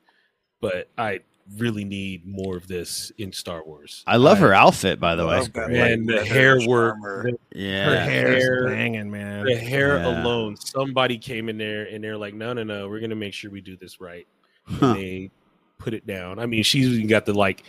But 0.61 0.89
I 0.99 1.21
really 1.59 1.85
need 1.85 2.27
more 2.27 2.57
of 2.57 2.67
this 2.69 3.13
in 3.19 3.31
Star 3.33 3.63
Wars. 3.65 4.03
I 4.07 4.17
love 4.17 4.39
her 4.39 4.55
outfit, 4.55 4.99
by 4.99 5.15
the 5.15 5.27
way. 5.27 5.43
And 5.57 6.07
like, 6.07 6.17
the 6.17 6.25
hair 6.25 6.57
leather 6.59 6.71
work. 6.71 6.95
armor. 6.95 7.31
the- 7.33 7.39
Yeah. 7.61 7.85
Her 7.85 7.91
the 7.91 8.01
hair's 8.01 8.43
hair- 8.43 8.67
banging, 8.69 9.11
man. 9.11 9.45
The 9.45 9.57
hair 9.57 9.99
Yeah. 9.99 10.23
alone, 10.23 10.57
somebody 10.57 11.19
came 11.19 11.49
in 11.51 11.59
there 11.59 11.85
and 11.85 12.03
they're 12.03 12.17
like, 12.17 12.33
"No, 12.35 12.55
no, 12.55 12.63
no, 12.65 12.89
we're 12.89 13.01
gonna 13.01 13.15
make 13.15 13.35
sure 13.35 13.51
we 13.51 13.61
do 13.61 13.77
this 13.77 14.01
right." 14.01 14.27
And 14.69 14.77
Huh. 14.79 14.95
they 14.95 15.31
put 15.79 15.93
it 15.93 16.07
down. 16.07 16.39
I 16.39 16.47
mean, 16.47 16.63
she's 16.63 16.87
even 16.89 17.09
got 17.09 17.27
the 17.27 17.35
like 17.35 17.63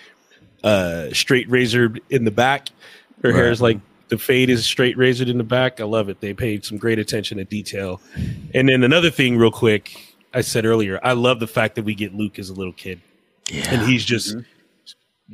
uh 0.64 1.10
straight 1.12 1.50
razor 1.50 1.94
in 2.10 2.24
the 2.24 2.32
back. 2.32 2.70
Her 3.24 3.34
hair 3.34 3.52
is 3.52 3.62
like 3.62 3.80
the 4.10 4.18
fade 4.18 4.50
is 4.50 4.66
straight 4.66 4.98
razored 4.98 5.30
in 5.30 5.38
the 5.38 5.44
back. 5.44 5.80
I 5.82 5.84
love 5.86 6.10
it. 6.10 6.20
They 6.22 6.34
paid 6.34 6.64
some 6.66 6.78
great 6.78 7.00
attention 7.00 7.38
to 7.40 7.44
detail. 7.44 8.02
And 8.54 8.70
then 8.70 8.84
another 8.84 9.10
thing, 9.10 9.38
real 9.38 9.52
quick, 9.52 10.16
I 10.34 10.42
said 10.42 10.66
earlier, 10.66 11.00
I 11.04 11.14
love 11.14 11.40
the 11.40 11.48
fact 11.48 11.76
that 11.76 11.86
we 11.86 11.96
get 11.96 12.14
Luke 12.14 12.38
as 12.40 12.50
a 12.50 12.54
little 12.54 12.74
kid, 12.74 13.02
and 13.52 13.82
he's 13.84 14.06
just. 14.06 14.36
Mm-hmm. 14.36 14.42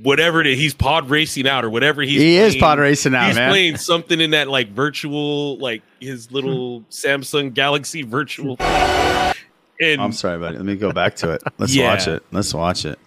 Whatever 0.04 0.40
it 0.40 0.48
is, 0.48 0.58
he's 0.58 0.74
pod 0.74 1.10
racing 1.10 1.50
out 1.50 1.66
or 1.66 1.70
whatever 1.70 2.02
he's. 2.02 2.22
He 2.22 2.38
is 2.38 2.56
pod 2.56 2.80
racing 2.80 3.14
out, 3.14 3.28
He's 3.28 3.36
man. 3.36 3.50
playing 3.50 3.76
something 3.76 4.22
in 4.22 4.32
that 4.32 4.48
like 4.48 4.70
virtual, 4.70 5.58
like 5.58 5.82
his 6.00 6.32
little 6.32 6.80
Samsung 6.90 7.54
Galaxy 7.54 8.02
virtual. 8.04 8.56
And 8.62 10.00
I'm 10.02 10.14
sorry, 10.14 10.40
buddy. 10.40 10.56
Let 10.56 10.66
me 10.66 10.78
go 10.78 10.94
back 10.94 11.18
to 11.18 11.32
it. 11.32 11.44
Let's 11.58 11.76
Yeah. 11.76 11.90
watch 11.94 12.08
it. 12.08 12.24
Let's 12.32 12.54
watch 12.54 12.86
it. 12.86 12.98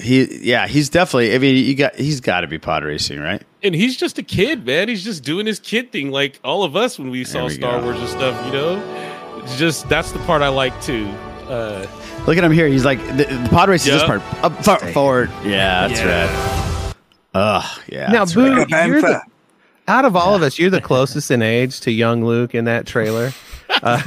He, 0.00 0.48
yeah, 0.48 0.66
he's 0.66 0.88
definitely. 0.88 1.34
I 1.34 1.38
mean, 1.38 1.56
you 1.62 1.74
got. 1.74 1.94
He's 1.96 2.22
got 2.22 2.40
to 2.40 2.46
be 2.46 2.58
pod 2.58 2.82
racing, 2.84 3.20
right? 3.20 3.42
And 3.62 3.74
he's 3.74 3.96
just 3.96 4.18
a 4.18 4.22
kid, 4.22 4.64
man. 4.66 4.88
He's 4.88 5.04
just 5.04 5.24
doing 5.24 5.46
his 5.46 5.58
kid 5.58 5.92
thing, 5.92 6.10
like 6.10 6.38
all 6.44 6.62
of 6.64 6.76
us 6.76 6.98
when 6.98 7.10
we 7.10 7.24
saw 7.24 7.44
we 7.46 7.50
Star 7.54 7.80
go. 7.80 7.84
Wars 7.86 7.98
and 7.98 8.08
stuff. 8.08 8.46
You 8.46 8.52
know, 8.52 9.40
it's 9.42 9.56
just 9.58 9.88
that's 9.88 10.12
the 10.12 10.18
part 10.20 10.42
I 10.42 10.48
like 10.48 10.80
too. 10.82 11.06
Uh, 11.48 11.86
Look 12.26 12.36
at 12.36 12.44
him 12.44 12.52
here. 12.52 12.68
He's 12.68 12.84
like 12.84 12.98
the, 13.16 13.24
the 13.24 13.48
pod 13.50 13.68
race 13.68 13.86
is 13.86 13.92
this 13.92 14.04
part 14.04 14.20
up 14.44 14.52
far, 14.64 14.78
forward. 14.92 15.30
Yeah, 15.44 15.88
that's 15.88 16.00
Yeah. 16.00 16.84
right. 16.86 16.94
Ugh, 17.34 17.80
yeah. 17.88 18.06
now, 18.10 18.24
that's 18.24 18.34
Boo, 18.34 18.54
right. 18.56 18.86
you're 18.86 19.00
the, 19.00 19.22
out 19.88 20.04
of 20.04 20.14
all 20.14 20.34
of 20.34 20.42
us, 20.42 20.58
you're 20.58 20.70
the 20.70 20.80
closest 20.92 21.30
in 21.30 21.42
age 21.42 21.80
to 21.80 21.90
young 21.90 22.24
Luke 22.24 22.54
in 22.54 22.64
that 22.66 22.86
trailer. 22.86 23.32
Uh, 23.82 24.00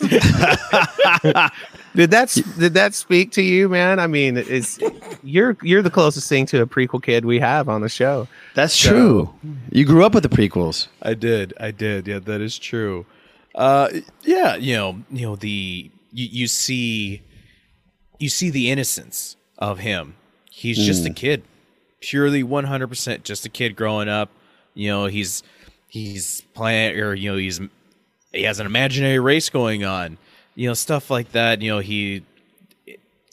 Did 1.94 2.10
that 2.12 2.28
did 2.58 2.74
that 2.74 2.94
speak 2.94 3.32
to 3.32 3.42
you, 3.42 3.68
man? 3.68 3.98
I 3.98 4.06
mean, 4.06 4.36
it's 4.36 4.78
you're 5.24 5.56
you're 5.62 5.82
the 5.82 5.90
closest 5.90 6.28
thing 6.28 6.46
to 6.46 6.62
a 6.62 6.66
prequel 6.66 7.02
kid 7.02 7.24
we 7.24 7.40
have 7.40 7.68
on 7.68 7.80
the 7.80 7.88
show. 7.88 8.28
That's 8.54 8.74
So- 8.74 8.90
true. 8.90 9.34
You 9.72 9.84
grew 9.84 10.04
up 10.04 10.14
with 10.14 10.22
the 10.22 10.28
prequels. 10.28 10.86
I 11.02 11.14
did. 11.14 11.54
I 11.58 11.70
did. 11.72 12.06
Yeah, 12.06 12.20
that 12.20 12.40
is 12.40 12.56
true. 12.58 13.06
Uh, 13.54 13.88
yeah, 14.22 14.54
you 14.56 14.74
know, 14.76 15.00
you 15.10 15.22
know 15.26 15.36
the 15.36 15.90
you, 16.12 16.26
you 16.30 16.46
see 16.46 17.22
you 18.18 18.28
see 18.28 18.50
the 18.50 18.70
innocence 18.70 19.36
of 19.58 19.78
him. 19.80 20.14
He's 20.50 20.78
just 20.78 21.06
a 21.06 21.10
Mm. 21.10 21.16
kid, 21.16 21.42
purely 22.00 22.42
one 22.44 22.64
hundred 22.64 22.88
percent 22.88 23.24
just 23.24 23.44
a 23.46 23.48
kid 23.48 23.74
growing 23.74 24.08
up. 24.08 24.30
You 24.78 24.88
know, 24.90 25.06
he's 25.06 25.42
he's 25.88 26.42
playing 26.54 26.98
or 27.00 27.12
you 27.14 27.32
know 27.32 27.36
he's 27.36 27.60
he 28.32 28.44
has 28.44 28.60
an 28.60 28.66
imaginary 28.66 29.18
race 29.18 29.50
going 29.50 29.84
on. 29.84 30.18
You 30.54 30.68
know, 30.68 30.74
stuff 30.74 31.10
like 31.10 31.32
that. 31.32 31.60
You 31.62 31.72
know, 31.72 31.78
he 31.80 32.22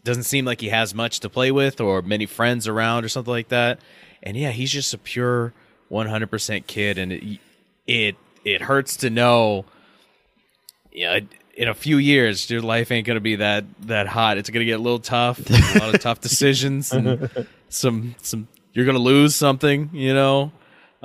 doesn't 0.03 0.23
seem 0.23 0.45
like 0.45 0.61
he 0.61 0.69
has 0.69 0.95
much 0.95 1.19
to 1.19 1.29
play 1.29 1.51
with 1.51 1.79
or 1.79 2.01
many 2.01 2.25
friends 2.25 2.67
around 2.67 3.05
or 3.05 3.09
something 3.09 3.31
like 3.31 3.49
that. 3.49 3.79
And 4.23 4.35
yeah, 4.35 4.51
he's 4.51 4.71
just 4.71 4.93
a 4.93 4.97
pure 4.97 5.53
100% 5.91 6.65
kid 6.65 6.97
and 6.97 7.11
it 7.11 7.39
it, 7.85 8.15
it 8.43 8.61
hurts 8.61 8.97
to 8.97 9.11
know 9.11 9.65
yeah, 10.91 11.19
in 11.55 11.67
a 11.67 11.75
few 11.75 11.97
years 11.97 12.49
your 12.49 12.61
life 12.61 12.91
ain't 12.91 13.05
going 13.05 13.17
to 13.17 13.21
be 13.21 13.35
that 13.35 13.65
that 13.81 14.07
hot. 14.07 14.39
It's 14.39 14.49
going 14.49 14.61
to 14.61 14.65
get 14.65 14.79
a 14.79 14.83
little 14.83 14.99
tough, 14.99 15.39
a 15.47 15.79
lot 15.79 15.93
of 15.93 16.01
tough 16.01 16.21
decisions 16.27 16.91
and 16.91 17.47
some 17.69 18.15
some 18.21 18.47
you're 18.73 18.85
going 18.85 18.97
to 18.97 19.03
lose 19.03 19.35
something, 19.35 19.91
you 19.93 20.13
know. 20.13 20.51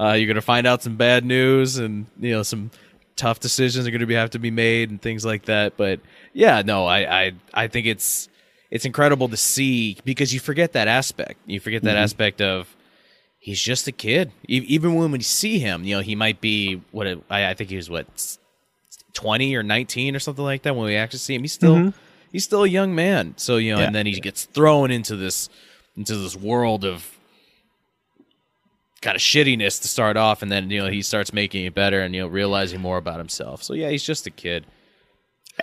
Uh, 0.00 0.12
you're 0.14 0.26
going 0.26 0.34
to 0.36 0.40
find 0.40 0.66
out 0.66 0.82
some 0.82 0.96
bad 0.96 1.24
news 1.26 1.76
and 1.76 2.06
you 2.18 2.32
know 2.32 2.42
some 2.42 2.70
tough 3.16 3.38
decisions 3.40 3.86
are 3.86 3.90
going 3.90 4.00
to 4.00 4.06
be 4.06 4.14
have 4.14 4.30
to 4.30 4.38
be 4.38 4.50
made 4.50 4.88
and 4.90 5.02
things 5.02 5.24
like 5.26 5.44
that. 5.44 5.76
But 5.76 6.00
yeah, 6.32 6.62
no, 6.64 6.86
I 6.86 7.24
I 7.26 7.32
I 7.52 7.66
think 7.68 7.86
it's 7.86 8.28
it's 8.70 8.84
incredible 8.86 9.28
to 9.28 9.36
see 9.36 9.98
because 10.04 10.32
you 10.32 10.40
forget 10.40 10.72
that 10.72 10.88
aspect. 10.88 11.38
You 11.46 11.60
forget 11.60 11.82
that 11.82 11.96
Mhm. 11.96 12.02
aspect 12.04 12.40
of 12.40 12.74
he's 13.38 13.60
just 13.60 13.86
a 13.88 13.92
kid. 13.92 14.32
E- 14.48 14.64
even 14.68 14.94
when 14.94 15.10
we 15.10 15.20
see 15.20 15.58
him, 15.58 15.84
you 15.84 15.96
know, 15.96 16.02
he 16.02 16.14
might 16.14 16.40
be 16.40 16.80
what 16.92 17.06
it, 17.06 17.18
I, 17.28 17.48
I 17.50 17.54
think 17.54 17.68
he 17.68 17.76
was 17.76 17.90
what 17.90 18.06
twenty 19.12 19.54
or 19.56 19.62
nineteen 19.62 20.14
or 20.16 20.18
something 20.20 20.44
like 20.44 20.62
that. 20.62 20.74
When 20.76 20.86
we 20.86 20.96
actually 20.96 21.18
see 21.18 21.34
him, 21.34 21.42
he's 21.42 21.52
still 21.52 21.76
Mhm. 21.76 21.94
he's 22.32 22.44
still 22.44 22.64
a 22.64 22.68
young 22.68 22.94
man. 22.94 23.34
So 23.36 23.56
you 23.56 23.72
know, 23.74 23.80
Yeah. 23.80 23.86
and 23.86 23.94
then 23.94 24.06
he 24.06 24.18
gets 24.20 24.44
thrown 24.44 24.90
into 24.90 25.16
this 25.16 25.48
into 25.96 26.16
this 26.16 26.36
world 26.36 26.84
of 26.84 27.06
kind 29.02 29.16
of 29.16 29.20
shittiness 29.22 29.80
to 29.82 29.88
start 29.88 30.16
off, 30.16 30.42
and 30.42 30.50
then 30.52 30.70
you 30.70 30.80
know 30.82 30.88
he 30.90 31.02
starts 31.02 31.32
making 31.32 31.64
it 31.64 31.74
better 31.74 32.00
and 32.00 32.14
you 32.14 32.20
know 32.22 32.28
realizing 32.28 32.80
more 32.80 32.98
about 32.98 33.18
himself. 33.18 33.62
So 33.62 33.74
yeah, 33.74 33.90
he's 33.90 34.02
just 34.04 34.26
a 34.26 34.30
kid. 34.30 34.66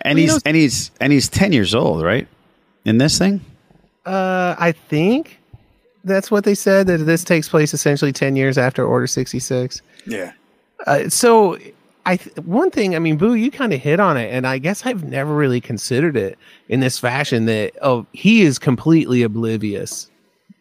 And 0.02 0.16
Well, 0.16 0.20
you 0.20 0.24
he's 0.26 0.34
know- 0.36 0.42
and 0.46 0.58
he's 0.58 0.92
and 1.02 1.14
he's 1.14 1.28
ten 1.30 1.52
years 1.52 1.74
old, 1.76 2.04
right? 2.04 2.28
In 2.86 2.98
this 2.98 3.18
thing. 3.18 3.42
Uh, 4.06 4.56
I 4.58 4.72
think 4.72 5.40
that's 6.04 6.32
what 6.32 6.46
they 6.46 6.56
said 6.56 6.88
that 6.88 7.00
this 7.00 7.24
takes 7.24 7.50
place 7.50 7.74
essentially 7.74 8.14
ten 8.14 8.36
years 8.36 8.58
after 8.58 8.86
Order 8.86 9.08
sixty 9.08 9.40
six. 9.40 9.82
Yeah. 10.06 10.32
Uh, 10.86 11.10
so 11.10 11.58
I 12.06 12.16
th- 12.16 12.38
one 12.38 12.72
thing, 12.72 12.96
I 12.96 13.00
mean, 13.00 13.18
Boo, 13.18 13.34
you 13.34 13.52
kind 13.52 13.74
of 13.74 13.82
hit 13.82 14.00
on 14.00 14.16
it, 14.16 14.32
and 14.32 14.48
I 14.48 14.60
guess 14.60 14.86
I've 14.86 15.04
never 15.04 15.36
really 15.36 15.60
considered 15.60 16.16
it 16.16 16.38
in 16.70 16.80
this 16.80 16.98
fashion 16.98 17.46
that 17.48 17.74
oh, 17.82 18.06
he 18.14 18.44
is 18.44 18.58
completely 18.60 19.24
oblivious 19.24 20.10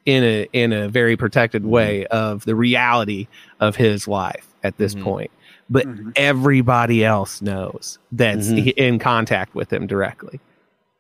in 0.06 0.24
a 0.24 0.48
in 0.52 0.72
a 0.72 0.88
very 0.88 1.16
protected 1.16 1.62
mm-hmm. 1.62 1.70
way 1.72 2.06
of 2.06 2.44
the 2.44 2.54
reality 2.54 3.26
of 3.60 3.76
his 3.76 4.08
life 4.08 4.46
at 4.62 4.78
this 4.78 4.94
mm-hmm. 4.94 5.04
point. 5.04 5.30
But 5.68 5.86
mm-hmm. 5.86 6.10
everybody 6.14 7.04
else 7.04 7.42
knows 7.42 7.98
that's 8.12 8.48
Mhm. 8.48 8.72
in 8.76 8.98
contact 9.00 9.54
with 9.54 9.72
him 9.72 9.86
directly. 9.88 10.40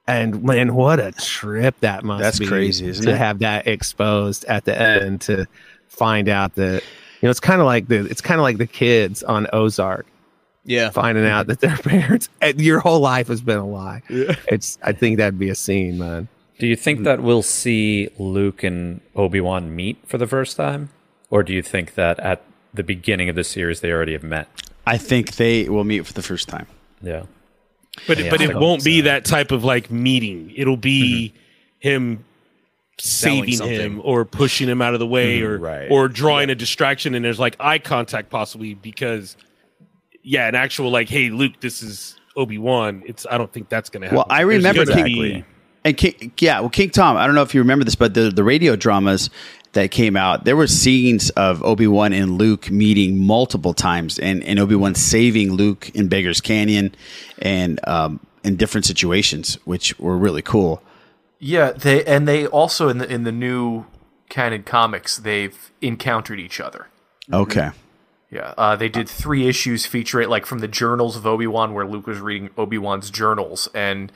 And 0.08 0.42
man, 0.42 0.74
what 0.74 1.00
a 1.00 1.12
trip 1.12 1.78
that 1.80 2.04
must 2.04 2.22
That's 2.22 2.38
be 2.38 2.46
crazy, 2.46 2.86
isn't 2.86 3.06
to 3.06 3.12
it? 3.12 3.16
have 3.16 3.40
that 3.40 3.66
exposed 3.66 4.44
at 4.44 4.64
the 4.64 4.80
end 4.80 5.20
to 5.22 5.46
find 5.88 6.28
out 6.28 6.54
that 6.56 6.82
you 7.20 7.26
know 7.26 7.30
it's 7.30 7.40
kind 7.40 7.60
of 7.60 7.66
like 7.66 7.88
the 7.88 8.06
it's 8.06 8.20
kind 8.20 8.38
of 8.38 8.42
like 8.42 8.58
the 8.58 8.66
kids 8.66 9.22
on 9.22 9.46
Ozark. 9.52 10.06
Yeah, 10.64 10.90
finding 10.90 11.26
out 11.26 11.46
that 11.46 11.60
their 11.60 11.76
parents 11.82 12.28
your 12.56 12.80
whole 12.80 13.00
life 13.00 13.28
has 13.28 13.40
been 13.40 13.58
a 13.58 13.66
lie. 13.66 14.02
It's 14.08 14.78
I 14.82 14.92
think 14.92 15.18
that'd 15.18 15.38
be 15.38 15.48
a 15.48 15.54
scene, 15.54 15.98
man. 15.98 16.28
Do 16.58 16.66
you 16.66 16.76
think 16.76 17.04
that 17.04 17.22
we'll 17.22 17.42
see 17.42 18.08
Luke 18.18 18.62
and 18.64 19.00
Obi 19.14 19.40
Wan 19.40 19.74
meet 19.76 19.98
for 20.06 20.16
the 20.18 20.26
first 20.26 20.56
time, 20.56 20.90
or 21.30 21.42
do 21.42 21.52
you 21.52 21.62
think 21.62 21.94
that 21.94 22.18
at 22.20 22.42
the 22.72 22.82
beginning 22.82 23.28
of 23.28 23.36
the 23.36 23.44
series 23.44 23.80
they 23.80 23.92
already 23.92 24.12
have 24.12 24.22
met? 24.22 24.48
I 24.86 24.96
think 24.98 25.36
they 25.36 25.68
will 25.68 25.84
meet 25.84 26.06
for 26.06 26.12
the 26.12 26.22
first 26.22 26.48
time. 26.48 26.66
Yeah. 27.02 27.24
But 28.06 28.18
Yeah, 28.18 28.30
but 28.30 28.40
it 28.40 28.54
won't 28.56 28.84
be 28.84 29.02
that 29.02 29.24
type 29.24 29.50
of 29.52 29.64
like 29.64 29.90
meeting. 29.90 30.52
It'll 30.54 30.76
be 30.76 31.34
him 31.78 32.24
saving 32.98 33.58
him 33.60 34.00
or 34.04 34.24
pushing 34.24 34.68
him 34.68 34.80
out 34.80 34.94
of 34.94 35.00
the 35.00 35.06
way 35.06 35.40
Mhm, 35.40 35.44
or 35.46 35.58
right. 35.58 35.90
or 35.90 36.08
drawing 36.08 36.48
a 36.48 36.54
distraction 36.54 37.14
and 37.14 37.22
there's 37.24 37.38
like 37.38 37.54
eye 37.60 37.78
contact 37.78 38.30
possibly 38.30 38.72
because 38.74 39.36
yeah, 40.22 40.48
an 40.48 40.54
actual 40.54 40.90
like, 40.90 41.08
hey 41.10 41.28
Luke, 41.28 41.52
this 41.60 41.82
is 41.82 42.18
Obi 42.36 42.56
Wan. 42.58 43.02
It's 43.06 43.26
I 43.30 43.36
don't 43.36 43.52
think 43.52 43.68
that's 43.68 43.90
gonna 43.90 44.06
happen. 44.06 44.16
Well, 44.16 44.26
I 44.30 44.44
There's 44.44 44.56
remember 44.56 44.84
gonna 44.86 45.04
be- 45.04 45.44
and 45.86 45.96
King, 45.96 46.32
yeah, 46.38 46.58
well, 46.60 46.68
King 46.68 46.90
Tom. 46.90 47.16
I 47.16 47.26
don't 47.26 47.36
know 47.36 47.42
if 47.42 47.54
you 47.54 47.60
remember 47.60 47.84
this, 47.84 47.94
but 47.94 48.14
the 48.14 48.30
the 48.30 48.42
radio 48.42 48.74
dramas 48.74 49.30
that 49.72 49.92
came 49.92 50.16
out, 50.16 50.44
there 50.44 50.56
were 50.56 50.66
scenes 50.66 51.30
of 51.30 51.62
Obi 51.62 51.86
Wan 51.86 52.12
and 52.12 52.38
Luke 52.38 52.70
meeting 52.70 53.24
multiple 53.24 53.72
times, 53.72 54.18
and 54.18 54.42
and 54.42 54.58
Obi 54.58 54.74
Wan 54.74 54.96
saving 54.96 55.52
Luke 55.52 55.90
in 55.94 56.08
Beggar's 56.08 56.40
Canyon, 56.40 56.92
and 57.38 57.78
um, 57.86 58.18
in 58.42 58.56
different 58.56 58.84
situations, 58.84 59.58
which 59.64 59.96
were 60.00 60.16
really 60.16 60.42
cool. 60.42 60.82
Yeah, 61.38 61.70
they 61.70 62.04
and 62.04 62.26
they 62.26 62.46
also 62.46 62.88
in 62.88 62.98
the 62.98 63.08
in 63.08 63.22
the 63.22 63.32
new 63.32 63.86
canon 64.28 64.64
comics 64.64 65.16
they've 65.16 65.70
encountered 65.80 66.40
each 66.40 66.60
other. 66.60 66.88
Okay. 67.32 67.70
Yeah, 68.28 68.54
uh, 68.58 68.74
they 68.74 68.88
did 68.88 69.08
three 69.08 69.46
issues 69.46 69.86
featuring 69.86 70.28
like 70.28 70.46
from 70.46 70.58
the 70.58 70.66
journals 70.66 71.16
of 71.16 71.24
Obi 71.26 71.46
Wan, 71.46 71.74
where 71.74 71.86
Luke 71.86 72.08
was 72.08 72.18
reading 72.18 72.50
Obi 72.58 72.76
Wan's 72.76 73.08
journals, 73.08 73.68
and 73.72 74.10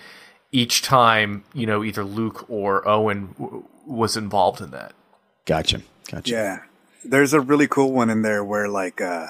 each 0.52 0.82
time, 0.82 1.44
you 1.54 1.66
know, 1.66 1.84
either 1.84 2.04
Luke 2.04 2.48
or 2.48 2.86
Owen 2.88 3.34
w- 3.38 3.64
was 3.86 4.16
involved 4.16 4.60
in 4.60 4.70
that. 4.70 4.92
Gotcha. 5.46 5.82
Gotcha. 6.10 6.30
Yeah. 6.32 6.58
There's 7.04 7.32
a 7.32 7.40
really 7.40 7.66
cool 7.68 7.92
one 7.92 8.10
in 8.10 8.22
there 8.22 8.44
where 8.44 8.68
like 8.68 9.00
uh 9.00 9.28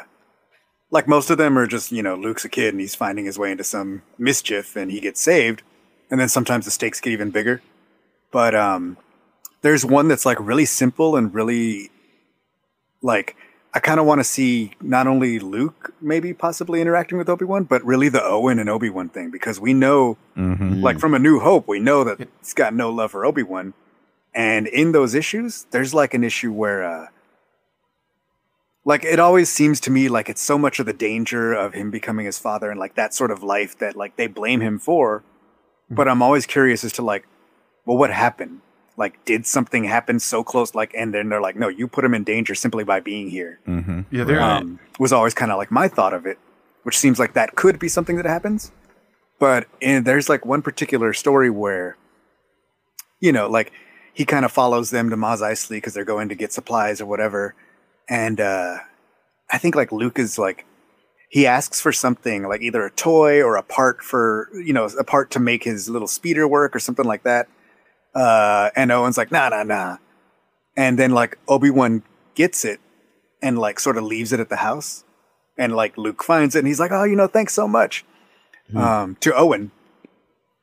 like 0.91 1.07
most 1.07 1.31
of 1.31 1.39
them 1.39 1.57
are 1.57 1.67
just, 1.67 1.93
you 1.93 2.03
know, 2.03 2.17
Luke's 2.17 2.45
a 2.45 2.49
kid 2.49 2.75
and 2.75 2.81
he's 2.81 2.95
finding 2.95 3.25
his 3.25 3.39
way 3.39 3.53
into 3.53 3.65
some 3.65 4.03
mischief 4.19 4.77
and 4.77 4.91
he 4.91 5.01
gets 5.01 5.21
saved. 5.21 5.63
And 6.11 6.19
then 6.19 6.29
sometimes 6.29 6.65
the 6.65 6.71
stakes 6.71 7.01
get 7.01 7.13
even 7.13 7.31
bigger. 7.31 7.63
But 8.33 8.55
um 8.55 8.97
there's 9.63 9.85
one 9.85 10.09
that's 10.09 10.27
like 10.27 10.39
really 10.41 10.65
simple 10.65 11.17
and 11.17 11.33
really 11.35 11.91
like 13.03 13.37
I 13.73 13.79
kind 13.79 14.01
of 14.01 14.07
want 14.07 14.19
to 14.19 14.25
see 14.25 14.73
not 14.81 15.07
only 15.07 15.39
Luke 15.39 15.95
maybe 16.01 16.35
possibly 16.35 16.81
interacting 16.81 17.19
with 17.19 17.29
Obi-Wan, 17.29 17.65
but 17.65 17.85
really 17.85 18.09
the 18.09 18.23
Owen 18.23 18.59
and 18.59 18.69
Obi-Wan 18.69 19.09
thing 19.11 19.31
because 19.31 19.61
we 19.61 19.73
know 19.75 20.17
Mm-hmm. 20.37 20.81
like 20.83 20.99
from 20.99 21.13
a 21.15 21.19
new 21.19 21.39
hope 21.41 21.69
we 21.69 21.79
know 21.79 22.03
that 22.03 22.27
he's 22.41 22.55
got 22.55 22.73
no 22.73 22.89
love 22.89 23.11
for 23.11 23.27
obi-wan. 23.27 23.75
And 24.35 24.67
in 24.67 24.93
those 24.93 25.15
issues 25.15 25.67
there's 25.71 25.93
like 25.93 26.15
an 26.15 26.25
issue 26.25 26.51
where 26.53 26.83
uh 26.83 27.07
like 28.87 29.05
it 29.05 29.21
always 29.21 29.51
seems 29.51 29.81
to 29.81 29.91
me 29.91 30.09
like 30.09 30.31
it's 30.31 30.41
so 30.41 30.57
much 30.57 30.81
of 30.81 30.87
the 30.87 30.95
danger 30.95 31.53
of 31.53 31.75
him 31.75 31.91
becoming 31.91 32.25
his 32.25 32.39
father 32.39 32.71
and 32.71 32.81
like 32.81 32.95
that 32.95 33.13
sort 33.13 33.31
of 33.31 33.43
life 33.43 33.79
that 33.79 33.97
like 33.97 34.17
they 34.17 34.27
blame 34.29 34.61
him 34.63 34.79
for. 34.79 35.23
But 35.91 36.09
i'm 36.09 36.23
always 36.23 36.47
curious 36.47 36.85
as 36.85 36.93
to 36.95 37.03
like 37.03 37.27
well 37.85 37.99
what 37.99 38.11
happened 38.11 38.63
like 39.01 39.15
did 39.25 39.47
something 39.47 39.83
happen 39.85 40.21
so 40.21 40.45
close 40.45 40.75
like 40.81 40.93
and 40.95 41.13
then 41.15 41.29
they're 41.31 41.41
like 41.49 41.57
no 41.57 41.69
you 41.69 41.89
put 41.89 42.05
him 42.05 42.15
in 42.15 42.23
danger 42.23 42.55
simply 42.55 42.85
by 42.85 43.01
being 43.01 43.29
here 43.31 43.59
Mm-hmm. 43.67 44.01
Yeah, 44.15 44.25
they're- 44.25 44.41
um, 44.41 44.79
was 44.99 45.13
always 45.13 45.35
kind 45.35 45.51
of 45.51 45.59
like 45.59 45.71
my 45.81 45.89
thought 45.89 46.15
of 46.15 46.27
it, 46.27 46.39
which 46.85 46.97
seems 46.99 47.19
like 47.19 47.33
that 47.33 47.57
could 47.57 47.79
be 47.79 47.89
something 47.89 48.17
that 48.17 48.27
happens. 48.27 48.71
But 49.39 49.67
in, 49.81 50.05
there's 50.05 50.29
like 50.29 50.45
one 50.45 50.61
particular 50.63 51.13
story 51.15 51.49
where, 51.51 51.97
you 53.21 53.33
know, 53.33 53.49
like 53.49 53.73
he 54.13 54.25
kind 54.25 54.45
of 54.45 54.53
follows 54.53 54.91
them 54.91 55.09
to 55.11 55.17
Mos 55.17 55.41
Eisley 55.41 55.79
because 55.79 55.95
they're 55.95 56.05
going 56.05 56.29
to 56.29 56.35
get 56.35 56.53
supplies 56.53 57.01
or 57.01 57.07
whatever, 57.07 57.55
and 58.09 58.41
uh, 58.41 58.79
I 59.51 59.59
think 59.59 59.75
like 59.75 59.93
Luke 59.93 60.19
is 60.19 60.39
like 60.39 60.67
he 61.31 61.47
asks 61.47 61.81
for 61.81 61.93
something 61.93 62.43
like 62.49 62.61
either 62.61 62.85
a 62.85 62.91
toy 62.91 63.41
or 63.43 63.57
a 63.57 63.63
part 63.63 64.03
for 64.03 64.49
you 64.53 64.73
know 64.73 64.85
a 64.99 65.05
part 65.05 65.31
to 65.33 65.41
make 65.41 65.65
his 65.65 65.89
little 65.89 66.09
speeder 66.09 66.47
work 66.47 66.75
or 66.77 66.79
something 66.81 67.07
like 67.07 67.23
that. 67.23 67.49
Uh, 68.15 68.71
and 68.77 68.91
Owen's 68.91 69.17
like, 69.17 69.31
nah, 69.31 69.49
nah, 69.49 69.63
nah. 69.63 69.97
And 70.77 70.99
then 70.99 71.13
like 71.13 71.39
Obi 71.49 71.71
Wan 71.71 72.03
gets 72.35 72.65
it 72.65 72.81
and 73.43 73.59
like 73.59 73.79
sort 73.81 73.97
of 73.97 74.05
leaves 74.05 74.33
it 74.33 74.41
at 74.41 74.49
the 74.49 74.57
house. 74.57 75.05
And 75.57 75.75
like 75.75 75.99
Luke 75.99 76.23
finds 76.23 76.55
it 76.55 76.61
and 76.61 76.69
he's 76.69 76.81
like, 76.81 76.91
oh, 76.91 77.05
you 77.05 77.17
know, 77.17 77.27
thanks 77.27 77.53
so 77.53 77.69
much. 77.69 78.05
Um, 78.75 79.17
to 79.21 79.35
Owen, 79.35 79.73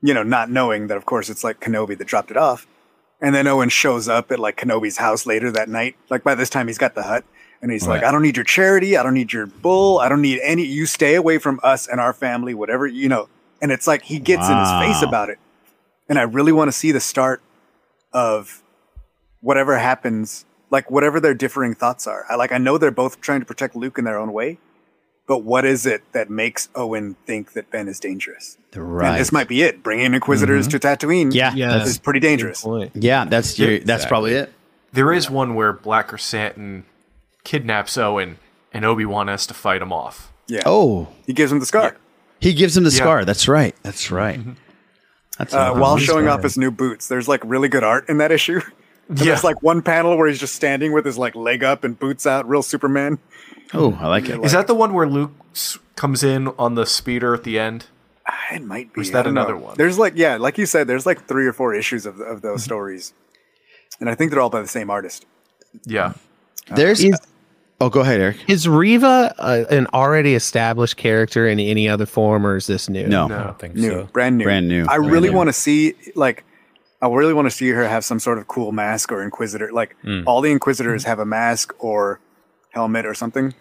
you 0.01 0.13
know, 0.13 0.23
not 0.23 0.49
knowing 0.49 0.87
that 0.87 0.97
of 0.97 1.05
course 1.05 1.29
it's 1.29 1.43
like 1.43 1.59
Kenobi 1.59 1.97
that 1.97 2.07
dropped 2.07 2.31
it 2.31 2.37
off. 2.37 2.65
And 3.19 3.35
then 3.35 3.47
Owen 3.47 3.69
shows 3.69 4.07
up 4.07 4.31
at 4.31 4.39
like 4.39 4.57
Kenobi's 4.57 4.97
house 4.97 5.25
later 5.25 5.51
that 5.51 5.69
night. 5.69 5.95
Like 6.09 6.23
by 6.23 6.35
this 6.35 6.49
time 6.49 6.67
he's 6.67 6.77
got 6.77 6.95
the 6.95 7.03
hut 7.03 7.25
and 7.61 7.71
he's 7.71 7.87
like, 7.87 8.03
I 8.03 8.11
don't 8.11 8.21
need 8.21 8.37
your 8.37 8.45
charity. 8.45 8.95
I 8.95 9.03
don't 9.03 9.13
need 9.15 9.33
your 9.33 9.47
bull. 9.47 9.99
I 9.99 10.07
don't 10.07 10.21
need 10.21 10.39
any, 10.43 10.63
you 10.63 10.85
stay 10.85 11.15
away 11.15 11.37
from 11.37 11.59
us 11.63 11.87
and 11.87 11.99
our 11.99 12.13
family, 12.13 12.53
whatever, 12.53 12.87
you 12.87 13.09
know. 13.09 13.27
And 13.61 13.71
it's 13.71 13.87
like 13.87 14.03
he 14.03 14.19
gets 14.19 14.47
in 14.47 14.57
his 14.57 14.69
face 14.71 15.01
about 15.01 15.29
it. 15.29 15.39
And 16.09 16.17
I 16.17 16.23
really 16.23 16.51
want 16.51 16.67
to 16.69 16.71
see 16.71 16.91
the 16.91 16.99
start 16.99 17.41
of 18.13 18.63
whatever 19.41 19.77
happens, 19.77 20.45
like 20.69 20.89
whatever 20.89 21.19
their 21.19 21.33
differing 21.33 21.73
thoughts 21.75 22.07
are. 22.07 22.25
I 22.29 22.35
like 22.35 22.51
I 22.51 22.57
know 22.57 22.77
they're 22.77 22.91
both 22.91 23.21
trying 23.21 23.39
to 23.41 23.45
protect 23.45 23.75
Luke 23.75 23.97
in 23.97 24.05
their 24.05 24.17
own 24.17 24.31
way, 24.33 24.57
but 25.27 25.39
what 25.39 25.65
is 25.65 25.85
it 25.85 26.03
that 26.13 26.29
makes 26.29 26.69
Owen 26.75 27.15
think 27.25 27.53
that 27.53 27.69
Ben 27.69 27.87
is 27.87 27.99
dangerous? 27.99 28.57
Right. 28.75 29.11
And 29.11 29.19
this 29.19 29.31
might 29.31 29.47
be 29.47 29.61
it. 29.63 29.83
Bringing 29.83 30.13
Inquisitors 30.13 30.67
Mhm. 30.67 30.71
to 30.71 30.79
Tatooine 30.79 31.33
Yeah. 31.33 31.53
yeah. 31.53 31.83
is 31.83 31.97
pretty 31.97 32.19
dangerous. 32.19 32.65
Yeah, 32.93 33.25
that's 33.25 33.57
your, 33.59 33.79
that's 33.79 34.05
probably 34.05 34.33
it. 34.33 34.53
There 34.93 35.11
is 35.11 35.29
one 35.29 35.55
where 35.55 35.73
Black 35.73 36.09
Krrsantan 36.09 36.83
kidnaps 37.43 37.97
Owen, 37.97 38.37
and 38.73 38.85
Obi 38.85 39.05
Wan 39.05 39.27
has 39.27 39.45
to 39.47 39.53
fight 39.53 39.81
him 39.81 39.91
off. 39.91 40.31
Yeah. 40.47 40.61
Oh, 40.65 41.09
he 41.25 41.33
gives 41.33 41.51
him 41.51 41.59
the 41.59 41.65
scar. 41.65 41.97
He 42.39 42.53
gives 42.53 42.77
him 42.77 42.83
the 42.83 42.89
Yeah. 42.89 42.95
scar. 42.97 43.25
That's 43.25 43.47
right. 43.47 43.75
That's 43.83 44.11
right. 44.11 44.39
That's 44.45 44.57
Uh, 45.39 45.73
while 45.75 45.97
showing 45.97 46.27
off 46.27 46.43
his 46.43 46.57
new 46.57 46.71
boots, 46.71 47.07
there's 47.07 47.27
like 47.27 47.41
really 47.43 47.67
good 47.67 47.83
art 47.83 48.09
in 48.09 48.17
that 48.17 48.31
issue. 48.31 48.61
And 49.09 49.19
Yeah. 49.19 49.25
There's 49.27 49.43
like 49.45 49.63
one 49.63 49.81
panel 49.81 50.17
where 50.17 50.27
he's 50.27 50.38
just 50.38 50.53
standing 50.53 50.91
with 50.91 51.05
his 51.05 51.17
like 51.17 51.33
leg 51.33 51.63
up 51.63 51.85
and 51.85 51.97
boots 51.97 52.27
out, 52.27 52.45
real 52.45 52.61
Superman. 52.61 53.19
Oh, 53.73 53.97
I 54.01 54.07
like 54.07 54.27
it. 54.27 54.43
Is 54.43 54.51
that 54.51 54.67
the 54.67 54.75
one 54.75 54.93
where 54.93 55.07
Luke 55.07 55.31
comes 55.95 56.25
in 56.25 56.49
on 56.59 56.75
the 56.75 56.85
speeder 56.85 57.33
at 57.33 57.45
the 57.45 57.57
end? 57.57 57.85
It 58.51 58.63
might 58.63 58.91
be. 58.91 58.99
Or 58.99 59.01
is 59.03 59.11
that 59.11 59.23
don't 59.23 59.33
know. 59.33 59.43
another 59.43 59.55
one? 59.55 59.77
There's 59.77 59.97
like 59.97 60.13
yeah, 60.17 60.35
like 60.35 60.57
you 60.57 60.65
said, 60.65 60.88
there's 60.88 61.05
like 61.05 61.25
three 61.25 61.47
or 61.47 61.53
four 61.53 61.73
issues 61.73 62.05
of 62.05 62.19
of 62.19 62.41
those 62.41 62.63
stories, 62.63 63.13
and 64.01 64.09
I 64.09 64.15
think 64.15 64.31
they're 64.31 64.41
all 64.41 64.49
by 64.49 64.61
the 64.61 64.67
same 64.67 64.89
artist. 64.89 65.25
Yeah. 65.85 66.13
There's. 66.67 67.01
Oh, 67.80 67.89
go 67.89 67.99
ahead, 68.01 68.19
Eric. 68.19 68.38
Is 68.47 68.67
Reva 68.67 69.36
uh, 69.38 69.65
an 69.69 69.86
already 69.93 70.34
established 70.34 70.97
character 70.97 71.47
in 71.47 71.59
any 71.59 71.88
other 71.88 72.07
form, 72.07 72.45
or 72.45 72.55
is 72.55 72.65
this 72.65 72.89
new? 72.89 73.05
No. 73.07 73.25
I 73.25 73.28
don't 73.43 73.59
think 73.59 73.75
New, 73.75 73.89
so. 73.89 74.03
brand 74.11 74.38
new, 74.39 74.45
Brand 74.45 74.67
new. 74.67 74.84
I 74.89 74.97
Brand 74.97 75.11
really 75.11 75.30
want 75.30 75.47
to 75.49 75.53
see 75.53 75.93
like. 76.15 76.43
I 76.99 77.07
really 77.07 77.34
want 77.36 77.45
to 77.45 77.51
see 77.51 77.69
her 77.69 77.88
have 77.88 78.03
some 78.03 78.19
sort 78.19 78.39
of 78.39 78.47
cool 78.47 78.71
mask 78.71 79.11
or 79.11 79.21
Inquisitor. 79.21 79.71
Like 79.71 79.95
Mm. 80.03 80.23
all 80.25 80.41
the 80.41 80.49
Inquisitors 80.51 81.03
have 81.03 81.19
a 81.19 81.25
mask 81.25 81.75
or 81.78 82.19
helmet 82.71 83.05
or 83.05 83.13
something. 83.13 83.53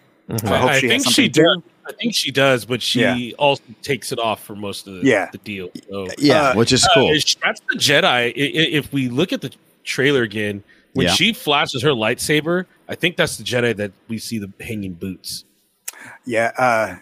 So 0.43 0.47
I 0.51 0.57
hope 0.57 0.69
I 0.71 0.79
she 0.79 0.87
has 0.89 1.03
think 1.03 1.13
she 1.15 1.25
something 1.27 1.43
does. 1.43 1.55
too. 1.57 1.63
I 1.87 1.91
think 1.93 2.15
she 2.15 2.31
does, 2.31 2.65
but 2.65 2.81
she 2.81 3.01
Yeah. 3.01 3.31
also 3.37 3.61
takes 3.83 4.11
it 4.11 4.17
off 4.17 4.43
for 4.43 4.55
most 4.55 4.87
of 4.87 4.95
the, 4.95 5.07
Yeah. 5.07 5.29
the 5.31 5.37
deal. 5.37 5.69
So, 5.87 6.07
Yeah, 6.17 6.55
which 6.55 6.73
is 6.73 6.85
cool. 6.95 7.09
that's 7.13 7.35
the 7.69 7.77
Jedi. 7.77 8.03
I- 8.03 8.25
I- 8.25 8.31
If 8.33 8.91
we 8.91 9.07
look 9.07 9.31
at 9.31 9.41
the 9.41 9.51
trailer 9.83 10.23
again, 10.23 10.63
when 10.93 11.05
Yeah. 11.05 11.13
she 11.13 11.31
flashes 11.31 11.83
her 11.83 11.91
lightsaber, 11.91 12.65
I 12.89 12.95
think 12.95 13.17
that's 13.17 13.37
the 13.37 13.43
Jedi 13.43 13.75
that 13.77 13.91
we 14.07 14.17
see 14.17 14.37
the 14.39 14.51
hanging 14.63 14.93
boots. 14.93 15.43
Yeah, 16.25 16.51
uh, 16.57 16.95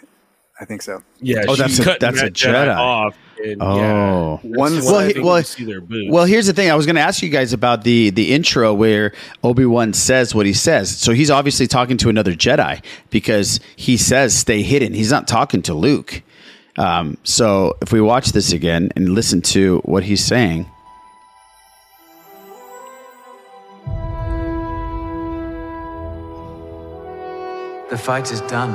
I 0.59 0.65
think 0.65 0.81
so. 0.81 1.03
Yeah. 1.19 1.43
Oh, 1.47 1.55
that's 1.55 1.79
a- 1.79 1.83
cutting 1.83 1.99
that's 1.99 2.21
a 2.21 2.29
Jedi, 2.31 2.65
Jedi. 2.67 2.77
off. 2.77 3.15
And, 3.43 3.61
Oh, 3.61 3.77
yeah, 3.77 4.57
One- 4.57 4.73
that's 4.75 4.85
well, 4.85 5.07
he- 5.07 5.19
well, 5.19 5.35
we 5.35 5.43
see 5.43 5.65
their 5.65 5.81
boots. 5.81 6.07
well, 6.09 6.23
here's 6.25 6.47
the 6.47 6.53
thing. 6.53 6.71
I 6.71 6.75
was 6.75 6.85
going 6.85 6.95
to 6.95 7.01
ask 7.01 7.21
you 7.21 7.29
guys 7.29 7.51
about 7.53 7.83
the 7.83 8.09
the 8.09 8.33
intro 8.33 8.73
where 8.73 9.11
Obi 9.43 9.65
Wan 9.65 9.91
says 9.93 10.33
what 10.33 10.45
he 10.45 10.53
says. 10.53 10.95
So 10.97 11.11
he's 11.13 11.29
obviously 11.29 11.67
talking 11.67 11.97
to 11.97 12.09
another 12.09 12.31
Jedi 12.33 12.81
because 13.09 13.59
he 13.75 13.97
says 13.97 14.33
"stay 14.33 14.61
hidden." 14.63 14.93
He's 14.93 15.11
not 15.11 15.27
talking 15.27 15.61
to 15.63 15.73
Luke. 15.73 16.23
Um, 16.77 17.17
so 17.23 17.77
if 17.81 17.91
we 17.91 17.99
watch 18.01 18.31
this 18.31 18.51
again 18.53 18.91
and 18.95 19.09
listen 19.09 19.41
to 19.43 19.79
what 19.85 20.03
he's 20.03 20.23
saying, 20.23 20.65
The 27.89 27.97
fight 27.97 28.31
is 28.31 28.41
done. 28.41 28.73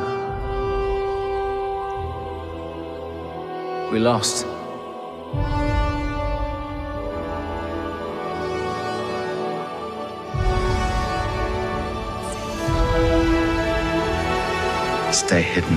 We 3.92 3.98
lost. 3.98 4.46
Stay 15.12 15.42
hidden. 15.42 15.76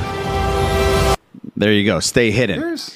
there 1.57 1.73
you 1.73 1.85
go. 1.85 1.99
Stay 1.99 2.29
hidden. 2.31 2.59
There's 2.59 2.95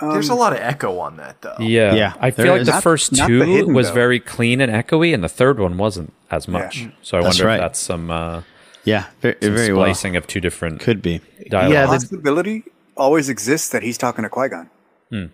there's 0.00 0.28
a 0.28 0.34
lot 0.34 0.52
of 0.52 0.60
echo 0.60 0.98
on 1.00 1.16
that 1.18 1.42
though. 1.42 1.56
Yeah, 1.58 1.94
Yeah, 1.94 2.14
I 2.20 2.30
there 2.30 2.46
feel 2.46 2.52
like 2.54 2.60
is. 2.62 2.66
the 2.68 2.72
Not- 2.74 2.82
first 2.82 3.12
not 3.12 3.28
the 3.28 3.38
two 3.40 3.42
hidden, 3.44 3.74
was 3.74 3.88
though. 3.88 3.94
very 3.94 4.20
clean 4.20 4.60
and 4.60 4.72
echoey, 4.72 5.12
and 5.12 5.22
the 5.24 5.28
third 5.28 5.58
one 5.58 5.76
wasn't 5.76 6.12
as 6.30 6.46
much. 6.48 6.86
So 7.02 7.18
I 7.18 7.22
That's 7.22 7.34
wonder 7.38 7.46
right. 7.46 7.54
if 7.56 7.60
that's 7.60 7.78
some, 7.80 8.10
uh, 8.10 8.42
Yeah, 8.90 9.04
very, 9.22 9.36
some 9.42 9.54
very 9.54 9.72
well. 9.72 9.84
splicing 9.86 10.16
of 10.16 10.26
two 10.26 10.40
different 10.40 10.80
Could 10.80 11.00
be. 11.02 11.20
dialogue. 11.48 11.72
Yeah, 11.72 11.86
The 11.86 11.92
the- 11.92 11.96
possibility 11.98 12.64
always 12.96 13.28
exists 13.28 13.68
that 13.70 13.82
he's 13.82 13.96
talking 13.98 14.24
to 14.24 14.28
Qui 14.28 14.48
Gon. 14.48 14.68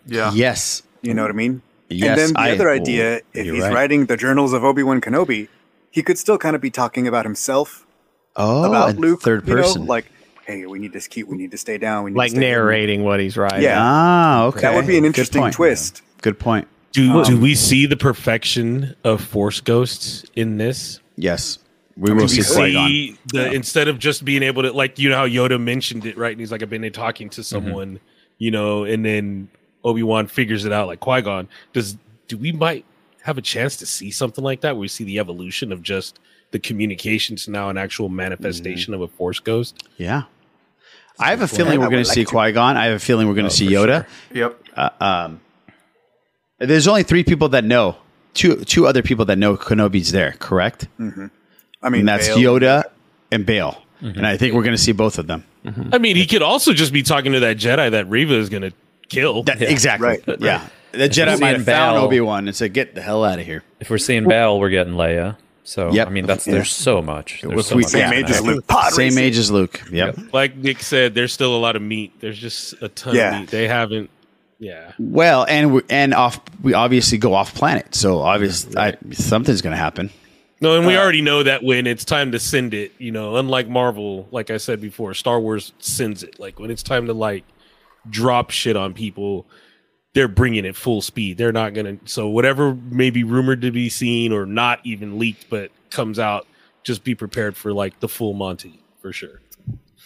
Yeah. 0.07 0.33
Yes. 0.35 0.83
You 1.03 1.15
know 1.15 1.23
what 1.23 1.31
I 1.31 1.35
mean? 1.35 1.63
Yes, 1.89 2.09
and 2.09 2.19
then 2.19 2.33
the 2.35 2.41
I- 2.41 2.53
other 2.53 2.69
oh, 2.69 2.75
idea, 2.75 3.17
if 3.33 3.47
he's 3.47 3.63
right. 3.63 3.73
writing 3.73 4.07
the 4.07 4.17
journals 4.17 4.53
of 4.53 4.65
Obi 4.65 4.83
Wan 4.83 5.01
Kenobi, 5.01 5.49
he 5.91 6.03
could 6.03 6.19
still 6.19 6.39
kind 6.39 6.55
of 6.57 6.63
be 6.63 6.71
talking 6.71 7.07
about 7.07 7.25
himself, 7.25 7.87
Oh, 8.37 8.65
about 8.65 8.97
Luke, 8.97 9.23
third 9.23 9.47
you 9.49 9.55
know, 9.55 9.63
person. 9.63 9.87
like, 9.87 10.07
hey, 10.47 10.67
we 10.67 10.79
need 10.79 10.93
to 10.95 11.01
keep, 11.01 11.27
we 11.29 11.37
need 11.37 11.51
to 11.53 11.59
stay 11.59 11.79
down, 11.79 12.05
we 12.05 12.11
need 12.11 12.17
like 12.19 12.31
to 12.31 12.37
stay 12.37 12.47
hidden." 12.47 12.59
narrating 12.65 13.05
what 13.05 13.21
he's 13.21 13.37
writing. 13.37 13.63
Yeah. 13.63 13.77
ah, 13.79 14.45
okay. 14.47 14.61
That 14.63 14.75
would 14.75 14.87
be 14.87 14.99
an 14.99 15.05
interesting 15.05 15.43
point. 15.43 15.55
twist. 15.55 16.03
Good 16.23 16.39
point. 16.39 16.67
do, 16.93 17.25
do 17.25 17.35
Um, 17.37 17.41
we 17.41 17.55
see 17.55 17.87
the 17.87 17.97
perfection 17.97 18.95
of 19.05 19.21
Force 19.23 19.61
ghosts 19.61 20.25
in 20.35 20.57
this? 20.59 21.01
Yes, 21.17 21.59
we 21.97 22.11
I 22.11 22.15
will 22.15 22.29
see 22.29 22.41
we 22.41 22.45
Qui 22.45 22.73
Gon. 22.73 22.89
see 22.89 23.19
the 23.33 23.53
instead 23.53 23.89
of 23.89 23.99
just 23.99 24.25
being 24.25 24.43
able 24.43 24.63
to 24.63 24.73
like 24.73 24.99
you 24.99 25.09
know 25.09 25.17
how 25.17 25.27
Yoda 25.27 25.61
mentioned 25.61 26.05
it 26.07 26.17
right 26.17 26.33
and 26.33 26.41
he's 26.41 26.53
like 26.53 26.63
I've 26.63 26.71
been 26.71 26.83
there 26.83 26.91
talking 26.91 27.29
to 27.31 27.43
someone 27.43 28.01
you 28.39 28.51
know 28.51 28.85
and 28.85 29.05
then 29.05 29.49
Obi 29.85 30.03
Wan 30.03 30.27
figures 30.27 30.65
it 30.65 30.73
out 30.73 30.87
like 30.89 31.01
Qui 31.01 31.23
Gon 31.23 31.49
does 31.73 31.97
do 32.29 32.37
we 32.37 32.53
might 32.53 32.85
have 33.23 33.39
a 33.39 33.43
chance 33.43 33.77
to 33.79 33.87
see 33.87 34.11
something 34.11 34.45
like 34.45 34.61
that 34.61 34.75
where 34.75 34.81
we 34.83 34.89
see 34.89 35.05
the 35.05 35.19
evolution 35.19 35.73
of 35.73 35.83
just 35.83 36.19
the 36.53 36.59
communication 36.59 37.35
to 37.37 37.51
now 37.51 37.69
an 37.71 37.77
actual 37.79 38.09
manifestation 38.09 38.95
of 38.95 39.01
a 39.01 39.09
Force 39.09 39.41
ghost 39.41 39.83
Yeah. 39.97 40.25
I 41.19 41.31
have 41.31 41.41
a 41.41 41.49
feeling 41.49 41.73
I 41.75 41.79
we're 41.79 41.85
going 41.87 41.97
would 42.01 42.05
to 42.05 42.13
see 42.13 42.21
like 42.21 42.29
to. 42.29 42.33
Qui 42.33 42.53
Gon. 42.53 42.77
I 42.77 42.85
have 42.87 42.97
a 42.97 42.99
feeling 42.99 43.27
we're 43.27 43.35
going 43.35 43.49
to 43.49 43.55
see 43.55 43.69
Yoda. 43.69 44.07
Yep. 44.35 44.63
Uh, 44.77 44.91
um, 45.01 45.41
there's 46.59 46.87
only 46.87 47.05
three 47.05 47.25
people 47.25 47.49
that 47.49 47.65
know. 47.65 47.97
Two 48.35 48.65
two 48.67 48.87
other 48.87 49.03
people 49.03 49.25
that 49.25 49.39
know 49.39 49.57
Kenobi's 49.57 50.13
there. 50.13 50.33
Correct. 50.39 50.89
I 51.87 51.91
mean, 51.91 52.01
and 52.01 52.09
that's 52.09 52.29
Bail- 52.29 52.39
Yoda 52.39 52.85
and 53.31 53.47
Bale. 53.47 53.83
And 54.03 54.27
I 54.27 54.37
think 54.37 54.55
we're 54.55 54.63
going 54.63 54.77
to 54.77 54.83
see 54.83 54.93
both 54.93 55.19
of 55.19 55.27
them. 55.27 55.45
Mm-hmm. 55.65 55.89
I 55.93 55.99
mean 55.99 56.15
he 56.17 56.27
could 56.27 56.43
also 56.43 56.73
just 56.73 56.93
be 56.93 57.03
talking 57.03 57.33
to 57.33 57.41
that 57.41 57.57
Jedi 57.57 57.91
that 57.91 58.09
Reva 58.09 58.35
is 58.35 58.49
gonna 58.49 58.71
kill 59.09 59.43
That- 59.45 59.61
Exactly. 59.63 60.07
Right. 60.07 60.23
Yeah. 60.39 60.65
The 60.93 61.09
Jedi 61.09 61.41
might 61.41 61.57
have 61.57 61.65
found 61.65 61.97
Bail- 61.97 62.05
Obi 62.05 62.21
Wan 62.21 62.47
and 62.47 62.55
said, 62.55 62.73
"Get 62.73 62.95
the 62.95 63.03
hell 63.03 63.25
out 63.25 63.41
of 63.41 63.45
here." 63.47 63.65
If 63.81 63.91
we're 63.91 63.99
seeing 63.99 64.29
Bail, 64.29 64.61
we're 64.61 64.71
getting 64.71 64.93
Leia. 64.95 65.37
So 65.65 65.91
Yep. 65.93 66.07
I 66.07 66.11
mean, 66.11 66.27
that's 66.27 66.47
Yeah. 66.47 66.53
there's 66.55 66.71
so 66.73 67.03
much. 67.03 67.41
There's 67.43 67.67
so 67.67 67.75
we- 67.75 67.83
much 67.83 67.91
Same 67.91 68.13
age 68.13 68.31
as. 68.31 68.43
Luke. 68.43 68.65
Pod 68.69 68.93
Same 68.93 69.07
racing. 69.07 69.25
age 69.25 69.39
as 69.39 69.51
Luke. 69.51 69.83
Yep. 69.91 70.19
like 70.33 70.57
Nick 70.57 70.81
said 70.83 71.15
there's 71.15 71.33
still 71.33 71.57
a 71.57 71.59
lot 71.59 71.75
of 71.75 71.83
meat 71.83 72.13
there's 72.21 72.39
just 72.39 72.75
a 72.81 72.89
ton 72.89 73.17
Yeah. 73.17 73.35
of 73.35 73.41
meat 73.41 73.51
they 73.51 73.67
haven't 73.67 74.09
yeah 74.61 74.93
Well, 75.01 75.45
and 75.49 75.73
we, 75.75 75.81
and 75.91 76.15
off 76.15 76.39
we 76.63 76.75
obviously 76.75 77.19
go 77.19 77.35
off 77.35 77.55
planet, 77.55 77.95
so 77.97 78.21
obviously 78.21 78.77
I, 78.79 78.95
something's 79.11 79.63
going 79.63 79.73
to 79.73 79.77
happen. 79.83 80.11
No, 80.61 80.77
and 80.77 80.87
we 80.87 80.97
Uh, 80.97 81.01
already 81.03 81.21
know 81.21 81.43
that 81.43 81.63
when 81.63 81.87
it's 81.87 82.05
time 82.05 82.33
to 82.33 82.39
send 82.39 82.73
it, 82.73 82.93
you 82.99 83.13
know, 83.13 83.37
unlike 83.37 83.69
Marvel, 83.69 84.27
like 84.31 84.51
I 84.51 84.57
said 84.57 84.81
before, 84.81 85.13
Star 85.13 85.39
Wars 85.39 85.73
sends 85.79 86.23
it. 86.23 86.41
Like 86.41 86.59
when 86.59 86.71
it's 86.71 86.83
time 86.83 87.07
to 87.07 87.13
like 87.13 87.45
drop 88.09 88.51
shit 88.51 88.77
on 88.77 88.95
people, 88.95 89.47
they're 90.15 90.29
bringing 90.29 90.65
it 90.65 90.75
full 90.75 91.03
speed. 91.03 91.37
They're 91.37 91.53
not 91.53 91.75
gonna. 91.75 91.99
So 92.07 92.29
whatever 92.29 92.75
may 92.75 93.11
be 93.11 93.23
rumored 93.23 93.61
to 93.63 93.71
be 93.71 93.91
seen 93.91 94.33
or 94.33 94.47
not 94.47 94.81
even 94.85 95.19
leaked, 95.19 95.51
but 95.51 95.71
comes 95.91 96.19
out, 96.19 96.47
just 96.85 97.05
be 97.05 97.15
prepared 97.15 97.55
for 97.57 97.73
like 97.73 98.01
the 98.01 98.09
full 98.09 98.33
Monty 98.33 98.81
for 99.03 99.13
sure. 99.13 99.41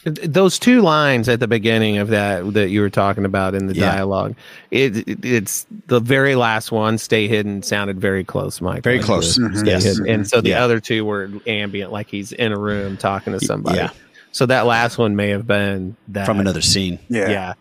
Those 0.05 0.59
two 0.59 0.81
lines 0.81 1.29
at 1.29 1.41
the 1.41 1.49
beginning 1.49 1.99
of 1.99 2.09
that 2.09 2.55
that 2.55 2.71
you 2.71 2.81
were 2.81 2.91
talking 2.91 3.25
about 3.25 3.55
in 3.55 3.67
the 3.67 3.75
Yeah. 3.75 3.93
dialogue 3.93 4.35
it, 4.71 4.97
it- 5.09 5.25
it's 5.25 5.67
the 5.89 6.01
very 6.01 6.35
last 6.35 6.73
one 6.73 6.97
stay 6.99 7.29
hidden 7.29 7.63
sounded 7.63 8.01
very 8.01 8.25
close 8.25 8.61
mike 8.61 8.83
Very 8.83 8.97
like 8.97 9.05
close. 9.05 9.37
the 9.37 9.43
Mhm. 9.43 9.57
stay 9.59 9.71
Yes. 9.73 9.85
hidden. 9.85 10.09
and 10.09 10.29
so 10.29 10.41
the 10.41 10.51
Yeah. 10.51 10.65
other 10.65 10.81
two 10.81 11.05
were 11.05 11.29
ambient 11.47 11.93
like 11.93 12.09
he's 12.09 12.33
in 12.33 12.53
a 12.53 12.59
room 12.59 12.97
talking 12.97 13.33
to 13.39 13.45
somebody 13.45 13.77
yeah. 13.79 13.91
so 14.33 14.47
that 14.47 14.65
last 14.67 14.97
one 14.97 15.17
may 15.17 15.29
have 15.29 15.47
been 15.47 15.97
that 16.09 16.25
From 16.27 16.41
another 16.41 16.63
scene. 16.63 16.99
Yeah. 17.09 17.29
yeah. 17.31 17.53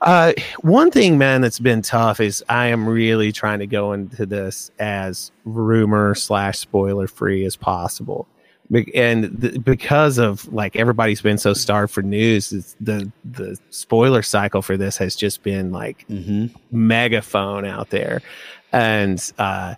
Uh, 0.00 0.32
one 0.60 0.90
thing, 0.90 1.16
man, 1.16 1.40
that's 1.40 1.58
been 1.58 1.80
tough 1.80 2.20
is 2.20 2.44
I 2.46 2.66
am 2.66 2.86
really 2.86 3.32
trying 3.32 3.60
to 3.60 3.66
go 3.66 3.94
into 3.94 4.26
this 4.26 4.70
as 4.78 5.30
rumor 5.46 6.14
slash 6.14 6.58
spoiler 6.58 7.06
free 7.06 7.46
as 7.46 7.56
possible. 7.56 8.26
Be- 8.74 8.94
And 8.94 9.40
th- 9.40 9.62
because 9.64 10.18
of 10.18 10.52
like 10.52 10.76
everybody's 10.76 11.22
been 11.22 11.38
so 11.38 11.54
starved 11.54 11.92
for 11.94 12.02
news, 12.02 12.52
it's 12.52 12.76
the 12.80 13.10
the 13.24 13.58
spoiler 13.70 14.22
cycle 14.22 14.60
for 14.62 14.76
this 14.76 14.96
has 14.98 15.16
just 15.16 15.42
been 15.42 15.72
like 15.72 16.04
Mm-hmm. 16.10 16.46
megaphone 16.70 17.64
out 17.64 17.90
there, 17.90 18.20
and 18.72 19.32
uh, 19.38 19.74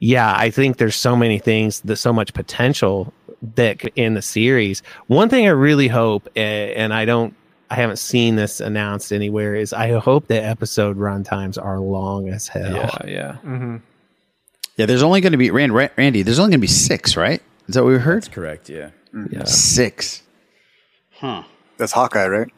yeah, 0.00 0.34
I 0.36 0.50
think 0.50 0.76
there's 0.78 0.96
so 0.96 1.16
many 1.16 1.38
things, 1.38 1.80
there's 1.80 2.00
so 2.00 2.12
much 2.12 2.34
potential 2.34 3.12
that 3.56 3.82
in 3.96 4.14
the 4.14 4.22
series. 4.22 4.82
One 5.06 5.28
thing 5.28 5.46
I 5.46 5.50
really 5.50 5.88
hope, 5.88 6.28
a- 6.36 6.74
and 6.74 6.92
I 6.92 7.04
don't 7.04 7.34
I 7.70 7.76
haven't 7.76 7.98
seen 7.98 8.36
this 8.36 8.60
announced 8.60 9.12
anywhere. 9.12 9.54
Is 9.54 9.72
I 9.72 9.92
hope 9.98 10.26
the 10.28 10.42
episode 10.42 10.96
runtimes 10.98 11.62
are 11.62 11.78
long 11.80 12.28
as 12.28 12.46
hell. 12.48 12.74
Yeah, 12.74 12.98
yeah. 13.06 13.32
Mm-hmm. 13.44 13.76
Yeah, 14.76 14.86
there's 14.86 15.02
only 15.04 15.20
going 15.20 15.32
to 15.32 15.38
be 15.38 15.50
Rand, 15.50 15.72
Randy. 15.72 16.22
There's 16.22 16.38
only 16.40 16.50
going 16.50 16.60
to 16.60 16.66
be 16.66 16.66
six, 16.66 17.16
right? 17.16 17.40
Is 17.68 17.74
that 17.74 17.82
what 17.84 17.92
we 17.92 17.98
heard? 17.98 18.16
That's 18.22 18.28
correct. 18.28 18.68
Yeah. 18.68 18.90
Yeah. 19.30 19.44
Six. 19.44 20.22
Huh. 21.12 21.44
That's 21.78 21.92
Hawkeye, 21.92 22.26
right? 22.26 22.48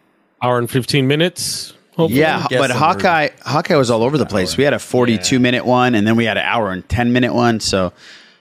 Hour 0.43 0.59
and 0.59 0.71
fifteen 0.71 1.07
minutes. 1.07 1.75
hopefully. 1.97 2.21
Yeah, 2.21 2.47
but 2.51 2.71
I'm 2.71 2.77
Hawkeye 2.77 3.29
Hawkeye 3.43 3.77
was 3.77 3.91
all 3.91 4.03
over 4.03 4.19
the 4.19 4.27
place. 4.27 4.57
We 4.57 4.65
had 4.65 4.75
a 4.75 4.79
42 4.79 5.39
minute 5.39 5.65
one, 5.65 5.95
and 5.95 6.07
then 6.07 6.17
we 6.17 6.25
had 6.25 6.37
an 6.37 6.45
hour 6.45 6.71
and 6.71 6.87
10 6.89 7.13
minute 7.13 7.33
one. 7.35 7.61
So 7.61 7.93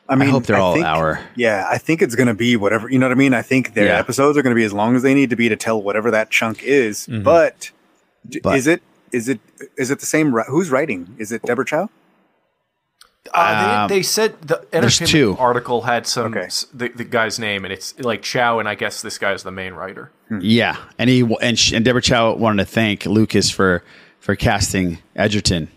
I, 0.10 0.16
mean, 0.16 0.28
I 0.28 0.32
hope 0.32 0.44
they're 0.46 0.58
I 0.58 0.60
all 0.60 0.74
think- 0.74 0.86
hour. 0.86 1.20
Yeah, 1.36 1.66
I 1.70 1.78
think 1.78 2.02
it's 2.02 2.16
going 2.16 2.28
to 2.28 2.34
be 2.34 2.56
whatever. 2.58 2.90
You 2.90 3.00
know 3.00 3.06
what 3.08 3.12
I 3.14 3.16
mean? 3.20 3.34
I 3.34 3.42
think 3.42 3.74
their 3.74 3.86
Yeah. 3.88 4.00
episodes 4.00 4.38
are 4.38 4.42
going 4.42 4.56
to 4.56 4.60
be 4.60 4.66
as 4.66 4.74
long 4.74 4.96
as 4.96 5.04
they 5.04 5.14
need 5.14 5.30
to 5.30 5.36
be 5.36 5.48
to 5.50 5.56
tell 5.56 5.82
whatever 5.82 6.12
that 6.12 6.30
chunk 6.32 6.64
is. 6.64 7.08
Mhm. 7.08 7.24
But, 7.24 7.72
But- 8.44 8.58
is 8.58 8.68
it 8.68 8.82
is 9.12 9.30
it 9.30 9.40
is 9.78 9.92
it 9.92 10.00
the 10.00 10.06
same? 10.06 10.36
ri- 10.36 10.44
Who's 10.50 10.70
writing? 10.70 11.16
Is 11.18 11.32
it 11.32 11.42
Deborah 11.44 11.66
Chow? 11.66 11.90
Uh, 13.34 13.82
Um, 13.84 13.88
they, 13.90 13.96
they 13.98 14.02
said 14.04 14.40
the 14.42 14.66
there's 14.72 15.02
Entertainment 15.02 15.12
two. 15.12 15.38
article 15.42 15.82
had 15.82 16.06
some 16.08 16.36
s- 16.38 16.68
the, 16.74 16.90
the 16.90 17.04
guy's 17.04 17.40
name, 17.40 17.66
and 17.66 17.74
it's 17.74 17.98
like 18.00 18.22
Chow, 18.22 18.60
and 18.60 18.70
I 18.70 18.76
guess 18.76 19.02
this 19.02 19.18
guy's 19.18 19.44
the 19.44 19.52
main 19.52 19.74
writer. 19.74 20.12
Yeah, 20.40 20.78
and 20.98 21.10
he 21.10 21.22
and 21.42 21.58
sh- 21.58 21.74
and 21.74 21.84
Deborah 21.84 22.02
Chow 22.02 22.36
wanted 22.36 22.66
to 22.66 22.72
thank 22.72 23.06
Lucas 23.06 23.50
for 23.50 23.84
for 24.20 24.36
casting 24.36 25.00
Edgerton, 25.16 25.70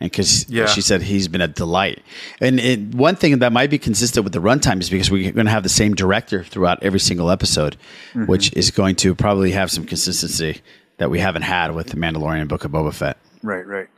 and 0.00 0.10
because 0.10 0.48
Yeah. 0.48 0.66
she 0.66 0.80
said 0.80 1.02
he's 1.02 1.26
been 1.28 1.40
a 1.40 1.48
delight. 1.48 2.02
And 2.40 2.60
it, 2.60 2.80
one 2.94 3.16
thing 3.16 3.38
that 3.38 3.52
might 3.52 3.70
be 3.70 3.78
consistent 3.78 4.24
with 4.24 4.32
the 4.32 4.40
runtime 4.40 4.80
is 4.80 4.90
because 4.90 5.10
we're 5.10 5.32
going 5.32 5.46
to 5.46 5.52
have 5.52 5.62
the 5.62 5.68
same 5.68 5.94
director 5.94 6.44
throughout 6.44 6.82
every 6.82 7.00
single 7.00 7.30
episode, 7.30 7.76
Mhm. 8.14 8.26
which 8.28 8.52
is 8.52 8.70
going 8.70 8.94
to 8.96 9.14
probably 9.14 9.52
have 9.52 9.70
some 9.70 9.84
consistency 9.86 10.60
that 10.98 11.10
we 11.10 11.18
haven't 11.20 11.42
had 11.42 11.74
with 11.74 11.88
the 11.88 11.96
Mandalorian 11.96 12.46
Book 12.48 12.64
of 12.64 12.70
Boba 12.72 12.92
Fett. 12.94 13.16
Right, 13.42 13.66
right. 13.66 13.88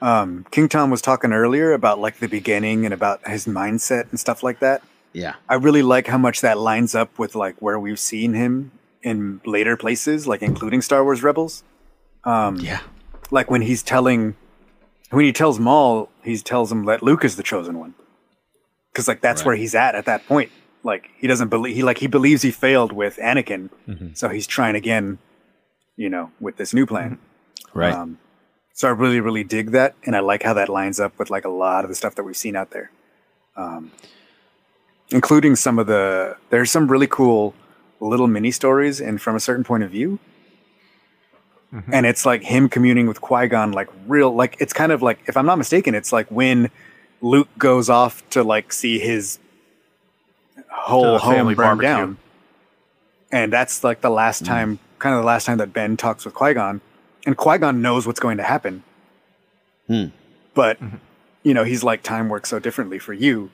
Um, 0.00 0.46
King 0.50 0.68
Tom 0.68 0.90
was 0.90 1.02
talking 1.02 1.32
earlier 1.32 1.72
about 1.72 1.98
like 1.98 2.18
the 2.18 2.28
beginning 2.28 2.84
and 2.84 2.94
about 2.94 3.26
his 3.28 3.46
mindset 3.46 4.10
and 4.10 4.18
stuff 4.18 4.42
like 4.42 4.60
that. 4.60 4.82
Yeah. 5.12 5.34
I 5.48 5.54
really 5.54 5.82
like 5.82 6.06
how 6.06 6.18
much 6.18 6.40
that 6.40 6.58
lines 6.58 6.94
up 6.94 7.18
with 7.18 7.34
like 7.34 7.56
where 7.60 7.78
we've 7.78 8.00
seen 8.00 8.34
him 8.34 8.72
in 9.02 9.40
later 9.44 9.76
places, 9.76 10.26
like 10.26 10.42
including 10.42 10.82
Star 10.82 11.04
Wars 11.04 11.22
Rebels. 11.22 11.62
Um, 12.24 12.56
yeah. 12.56 12.80
Like 13.30 13.50
when 13.50 13.62
he's 13.62 13.82
telling, 13.82 14.34
when 15.10 15.24
he 15.24 15.32
tells 15.32 15.58
Maul, 15.58 16.10
he 16.22 16.36
tells 16.38 16.72
him 16.72 16.84
that 16.86 17.02
Luke 17.02 17.24
is 17.24 17.36
the 17.36 17.42
chosen 17.42 17.78
one, 17.78 17.94
because 18.92 19.06
like 19.06 19.20
that's 19.20 19.44
where 19.44 19.54
he's 19.54 19.74
at 19.74 19.94
at 19.94 20.06
that 20.06 20.26
point. 20.26 20.50
Like 20.82 21.10
he 21.16 21.26
doesn't 21.26 21.48
believe 21.48 21.76
he 21.76 21.82
like 21.82 21.98
he 21.98 22.06
believes 22.06 22.42
he 22.42 22.50
failed 22.50 22.92
with 22.92 23.16
Anakin, 23.16 23.70
so 24.16 24.28
he's 24.28 24.46
trying 24.46 24.74
again, 24.74 25.18
you 25.96 26.10
know, 26.10 26.30
with 26.40 26.56
this 26.56 26.74
new 26.74 26.86
plan. 26.86 27.18
Right. 27.72 27.92
Um, 27.94 28.18
so 28.74 28.88
I 28.88 28.90
really, 28.90 29.20
really 29.20 29.44
dig 29.44 29.70
that, 29.70 29.94
and 30.04 30.16
I 30.16 30.20
like 30.20 30.42
how 30.42 30.52
that 30.54 30.68
lines 30.68 30.98
up 30.98 31.16
with 31.16 31.30
like 31.30 31.44
a 31.44 31.48
lot 31.48 31.84
of 31.84 31.88
the 31.88 31.94
stuff 31.94 32.16
that 32.16 32.24
we've 32.24 32.36
seen 32.36 32.56
out 32.56 32.72
there, 32.72 32.90
um, 33.56 33.92
including 35.10 35.54
some 35.54 35.78
of 35.78 35.86
the. 35.86 36.36
There's 36.50 36.72
some 36.72 36.90
really 36.90 37.06
cool 37.06 37.54
little 38.00 38.26
mini 38.26 38.50
stories, 38.50 39.00
and 39.00 39.22
from 39.22 39.36
a 39.36 39.40
certain 39.40 39.62
point 39.62 39.84
of 39.84 39.90
view, 39.92 40.18
and 41.92 42.04
it's 42.04 42.26
like 42.26 42.42
him 42.42 42.68
communing 42.68 43.06
with 43.06 43.20
Qui 43.20 43.46
Gon, 43.46 43.70
like 43.70 43.88
real, 44.08 44.34
like 44.34 44.56
it's 44.58 44.72
kind 44.72 44.90
of 44.90 45.02
like, 45.02 45.20
if 45.26 45.36
I'm 45.36 45.46
not 45.46 45.56
mistaken, 45.56 45.94
it's 45.94 46.12
like 46.12 46.28
when 46.28 46.68
Luke 47.20 47.48
goes 47.56 47.88
off 47.88 48.28
to 48.30 48.42
like 48.42 48.72
see 48.72 48.98
his 48.98 49.38
whole 50.68 51.18
home 51.18 51.34
family 51.34 51.54
burn 51.54 51.78
barbecue. 51.78 51.88
down, 51.88 52.18
and 53.30 53.52
that's 53.52 53.84
like 53.84 54.00
the 54.00 54.10
last 54.10 54.44
time, 54.44 54.80
kind 54.98 55.14
of 55.14 55.22
the 55.22 55.26
last 55.26 55.44
time 55.44 55.58
that 55.58 55.72
Ben 55.72 55.96
talks 55.96 56.24
with 56.24 56.34
Qui 56.34 56.54
Gon, 56.54 56.80
and 57.26 57.36
Qui 57.36 57.58
Gon 57.58 57.80
knows 57.82 58.06
what's 58.06 58.20
going 58.20 58.36
to 58.38 58.42
happen, 58.42 58.82
Hmm. 59.88 60.06
but 60.54 60.78
you 61.42 61.54
know 61.54 61.64
he's 61.64 61.82
like 61.84 62.02
time 62.02 62.28
works 62.28 62.48
so 62.48 62.58
differently 62.58 62.98
for 62.98 63.12
you, 63.12 63.50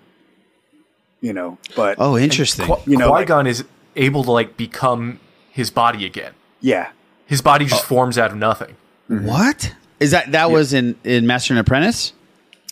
you 1.20 1.32
know. 1.32 1.58
But 1.76 1.96
Oh, 1.98 2.16
interesting. 2.16 2.66
Qui- 2.66 2.82
You 2.92 2.96
know, 2.96 3.10
like- 3.10 3.26
Qui-Gon 3.26 3.46
is 3.46 3.64
able 3.96 4.24
to 4.24 4.30
like 4.30 4.56
become 4.56 5.20
his 5.50 5.70
body 5.70 6.04
again. 6.06 6.32
yeah, 6.60 6.88
His 7.26 7.42
body 7.42 7.64
Oh. 7.64 7.68
just 7.68 7.84
forms 7.84 8.18
out 8.18 8.30
of 8.32 8.36
nothing. 8.36 8.74
What 9.08 9.74
is 10.00 10.10
that? 10.12 10.32
That 10.32 10.50
was 10.50 10.72
in 10.72 10.96
in 11.04 11.26
Master 11.26 11.52
and 11.54 11.60
Apprentice. 11.60 12.12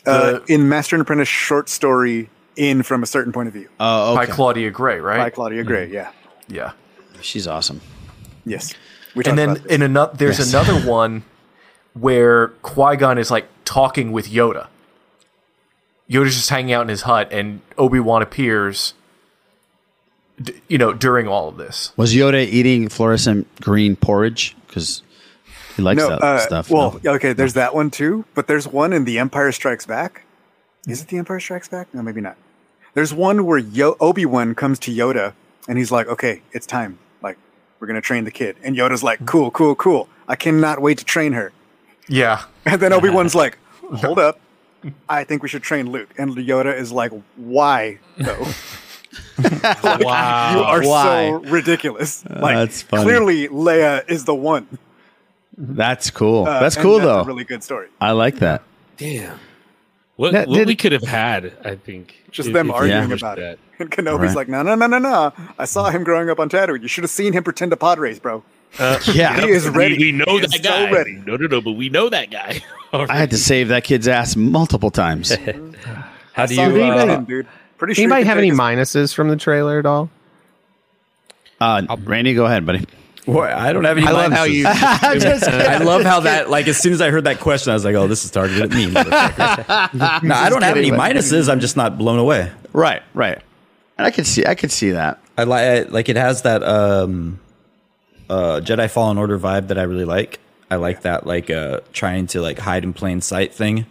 uh, 0.06 0.38
in 0.48 0.68
Master 0.68 0.96
and 0.96 1.02
Apprentice 1.02 1.28
short 1.28 1.68
story, 1.68 2.30
in 2.56 2.82
from 2.82 3.02
a 3.02 3.06
certain 3.06 3.32
point 3.32 3.46
of 3.48 3.54
view. 3.54 3.68
Oh, 3.78 4.14
By 4.16 4.26
Claudia 4.26 4.70
Gray, 4.70 5.00
right? 5.00 5.18
By 5.18 5.30
Claudia 5.30 5.62
Gray, 5.64 5.86
yeah. 5.90 6.10
Yeah. 6.48 6.72
She's 7.20 7.46
awesome. 7.46 7.80
Yes. 8.46 8.74
We 9.18 9.24
and 9.24 9.38
then 9.38 9.62
in 9.68 9.82
another, 9.82 10.16
there's 10.16 10.38
Yes. 10.38 10.50
another 10.54 10.74
one 10.88 11.24
where 11.94 12.48
Qui 12.62 12.96
Gon 12.96 13.18
is 13.18 13.30
like 13.30 13.46
talking 13.64 14.12
with 14.12 14.28
Yoda. 14.30 14.68
Yoda's 16.08 16.36
just 16.36 16.48
hanging 16.50 16.72
out 16.72 16.82
in 16.82 16.88
his 16.88 17.02
hut, 17.02 17.28
and 17.32 17.60
Obi 17.76 18.00
Wan 18.00 18.22
appears. 18.22 18.94
D- 20.40 20.54
you 20.68 20.78
know, 20.78 20.92
during 20.92 21.26
all 21.26 21.48
of 21.48 21.56
this. 21.56 21.92
Was 21.96 22.14
Yoda 22.14 22.46
eating 22.46 22.88
fluorescent 22.88 23.48
green 23.60 23.96
porridge? 23.96 24.56
Because 24.68 25.02
he 25.76 25.82
likes 25.82 25.98
no, 25.98 26.10
that 26.10 26.22
uh, 26.22 26.38
stuff. 26.38 26.70
Well, 26.70 27.00
no? 27.02 27.14
okay, 27.14 27.32
there's 27.32 27.54
that 27.54 27.74
one 27.74 27.90
too, 27.90 28.24
but 28.34 28.46
there's 28.46 28.68
one 28.68 28.92
in 28.92 29.04
The 29.04 29.18
Empire 29.18 29.50
Strikes 29.50 29.84
Back. 29.84 30.22
Is 30.86 31.02
it 31.02 31.08
The 31.08 31.18
Empire 31.18 31.40
Strikes 31.40 31.66
Back? 31.68 31.92
No, 31.92 32.02
maybe 32.02 32.20
not. 32.20 32.36
There's 32.94 33.12
one 33.12 33.46
where 33.46 33.58
Yo- 33.58 33.96
Obi 34.00 34.24
Wan 34.26 34.54
comes 34.54 34.78
to 34.80 34.92
Yoda 34.94 35.32
and 35.68 35.76
he's 35.76 35.90
like, 35.90 36.06
"Okay, 36.06 36.42
it's 36.52 36.66
time. 36.66 36.98
Like, 37.78 37.80
we're 37.80 37.86
gonna 37.86 38.00
train 38.00 38.24
the 38.24 38.30
kid." 38.30 38.56
And 38.64 38.76
Yoda's 38.76 39.02
like, 39.04 39.24
"Cool, 39.26 39.50
cool, 39.52 39.74
cool. 39.76 40.08
I 40.26 40.34
cannot 40.36 40.80
wait 40.82 40.98
to 40.98 41.04
train 41.04 41.32
her." 41.32 41.52
Yeah. 42.08 42.42
And 42.66 42.80
then 42.82 42.92
Obi 42.92 43.08
Wan's 43.08 43.34
like, 43.34 43.56
"Hold 43.94 44.18
up, 44.18 44.40
I 45.08 45.24
think 45.24 45.42
we 45.42 45.48
should 45.48 45.62
train 45.62 45.90
Luke." 45.90 46.08
And 46.18 46.36
Yoda 46.36 46.76
is 46.76 46.90
like, 46.92 47.12
"Why 47.36 47.98
though?" 48.16 48.46
Like, 49.38 50.00
Wow. 50.00 50.52
You 50.54 50.60
are 50.62 50.82
Why? 50.82 51.28
so 51.30 51.38
ridiculous. 51.50 52.24
Like, 52.28 52.56
That's 52.56 52.82
funny. 52.82 53.04
clearly 53.04 53.48
Leia 53.48 54.08
is 54.10 54.24
the 54.24 54.34
one. 54.34 54.66
That's 55.56 56.10
cool. 56.10 56.46
Uh, 56.46 56.60
that's 56.60 56.76
cool 56.76 56.98
that's 56.98 57.04
though. 57.06 57.20
A 57.20 57.24
really 57.24 57.44
good 57.44 57.62
story. 57.62 57.88
I 58.00 58.12
like 58.12 58.36
that. 58.40 58.62
Damn. 58.96 59.38
What, 60.16 60.32
That 60.32 60.48
what 60.48 60.56
did- 60.58 60.66
we 60.68 60.76
could 60.76 60.92
have 60.92 61.02
had, 61.04 61.52
I 61.64 61.76
think, 61.76 62.17
Just 62.30 62.48
if- 62.48 62.54
them 62.54 62.68
if 62.68 62.74
arguing 62.74 63.12
about 63.12 63.36
that. 63.36 63.52
it. 63.54 63.58
And 63.80 63.90
Kenobi's 63.92 64.28
Right. 64.28 64.36
like, 64.36 64.48
no, 64.48 64.62
no, 64.62 64.74
no, 64.74 64.88
no, 64.88 64.98
no. 64.98 65.32
I 65.56 65.64
saw 65.64 65.88
him 65.88 66.02
growing 66.02 66.28
up 66.30 66.40
on 66.40 66.48
Tatooine. 66.48 66.82
You 66.82 66.88
should 66.88 67.04
have 67.04 67.10
seen 67.12 67.32
him 67.32 67.44
pretend 67.44 67.70
to 67.70 67.76
pod 67.76 68.00
race, 68.00 68.18
bro. 68.18 68.42
Uh, 68.76 68.98
Yeah. 69.14 69.40
He 69.40 69.50
is 69.50 69.68
ready. 69.68 69.96
We, 69.96 70.10
know 70.10 70.24
He 70.26 70.40
that 70.40 70.46
is 70.52 70.56
so 70.56 70.62
guy. 70.68 70.90
ready. 70.90 71.12
No, 71.24 71.36
no, 71.36 71.46
no, 71.46 71.60
but 71.60 71.72
we 71.72 71.88
know 71.88 72.08
that 72.08 72.28
guy. 72.28 72.60
I 72.92 73.16
had 73.16 73.30
to 73.30 73.38
save 73.38 73.68
that 73.68 73.84
kid's 73.84 74.08
ass 74.08 74.34
multiple 74.34 74.90
times. 74.90 75.32
How 76.32 76.46
do 76.46 76.54
you? 76.56 76.60
him 76.60 76.90
Uh, 76.90 77.06
win, 77.06 77.24
dude. 77.24 77.46
Pretty 77.76 77.94
sure. 77.94 78.02
Anybody 78.02 78.22
he 78.24 78.28
have 78.28 78.38
any 78.38 78.50
take 78.50 78.58
minuses 78.58 79.14
from 79.14 79.28
the 79.28 79.36
trailer 79.36 79.78
at 79.78 79.86
all? 79.86 80.10
Uh, 81.60 81.86
Randy, 82.04 82.34
go 82.34 82.46
ahead, 82.46 82.66
buddy. 82.66 82.84
What? 83.28 83.52
I 83.52 83.74
don't 83.74 83.84
have 83.84 83.98
any. 83.98 84.06
I 84.06 84.10
love 84.12 84.32
how 84.32 84.44
you- 84.44 84.64
I'm 84.68 85.20
just 85.20 85.46
I 85.46 85.76
love 85.78 86.02
how 86.02 86.20
that. 86.20 86.48
Like 86.48 86.66
as 86.66 86.78
soon 86.78 86.94
as 86.94 87.02
I 87.02 87.10
heard 87.10 87.24
that 87.24 87.40
question, 87.40 87.70
I 87.72 87.74
was 87.74 87.84
like, 87.84 87.94
"Oh, 87.94 88.06
this 88.08 88.24
is 88.24 88.30
targeted 88.30 88.62
at 88.62 88.70
me." 88.70 88.86
no, 90.28 90.34
I 90.34 90.48
don't 90.48 90.62
have 90.62 90.78
any 90.78 90.90
minuses. 90.90 91.50
I'm 91.52 91.60
just 91.60 91.76
not 91.76 91.98
blown 91.98 92.18
away. 92.18 92.50
Right, 92.72 93.02
right. 93.12 93.38
And 93.98 94.06
I 94.06 94.10
could 94.10 94.26
see, 94.26 94.46
I 94.46 94.54
could 94.54 94.72
see 94.72 94.92
that. 94.92 95.20
I 95.36 95.44
like 95.44 95.90
like 95.90 96.08
it 96.08 96.16
has 96.16 96.40
that 96.42 96.62
um, 96.62 97.38
uh, 98.30 98.60
Jedi 98.64 98.88
Fallen 98.90 99.18
Order 99.18 99.38
vibe 99.38 99.68
that 99.68 99.78
I 99.78 99.82
really 99.82 100.06
like. 100.06 100.40
I 100.70 100.76
like 100.76 101.02
that 101.02 101.26
like 101.26 101.50
uh, 101.50 101.80
trying 101.92 102.28
to 102.28 102.40
like 102.40 102.58
hide 102.58 102.82
in 102.82 102.94
plain 102.94 103.20
sight 103.20 103.52
thing 103.52 103.84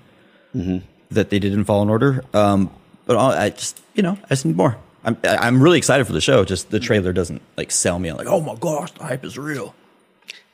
that 1.11 1.29
they 1.29 1.37
did 1.37 1.53
in 1.53 1.63
Fallen 1.63 1.89
Order. 1.89 2.23
Um, 2.33 2.71
but 3.05 3.17
I 3.17 3.45
I 3.45 3.49
just 3.51 3.79
you 3.93 4.01
know 4.01 4.17
I 4.25 4.29
just 4.29 4.45
need 4.45 4.57
more. 4.57 4.77
I'm 5.07 5.17
I'm 5.23 5.63
really 5.63 5.77
excited 5.77 6.05
for 6.05 6.13
the 6.13 6.21
show. 6.21 6.43
Just 6.43 6.69
the 6.69 6.79
trailer 6.79 7.13
doesn't 7.13 7.41
like 7.55 7.71
sell 7.71 7.97
me. 7.97 8.09
I'm 8.09 8.17
like, 8.17 8.27
oh 8.27 8.41
my 8.41 8.55
gosh, 8.55 8.91
the 8.91 9.05
hype 9.05 9.23
is 9.23 9.37
real. 9.37 9.73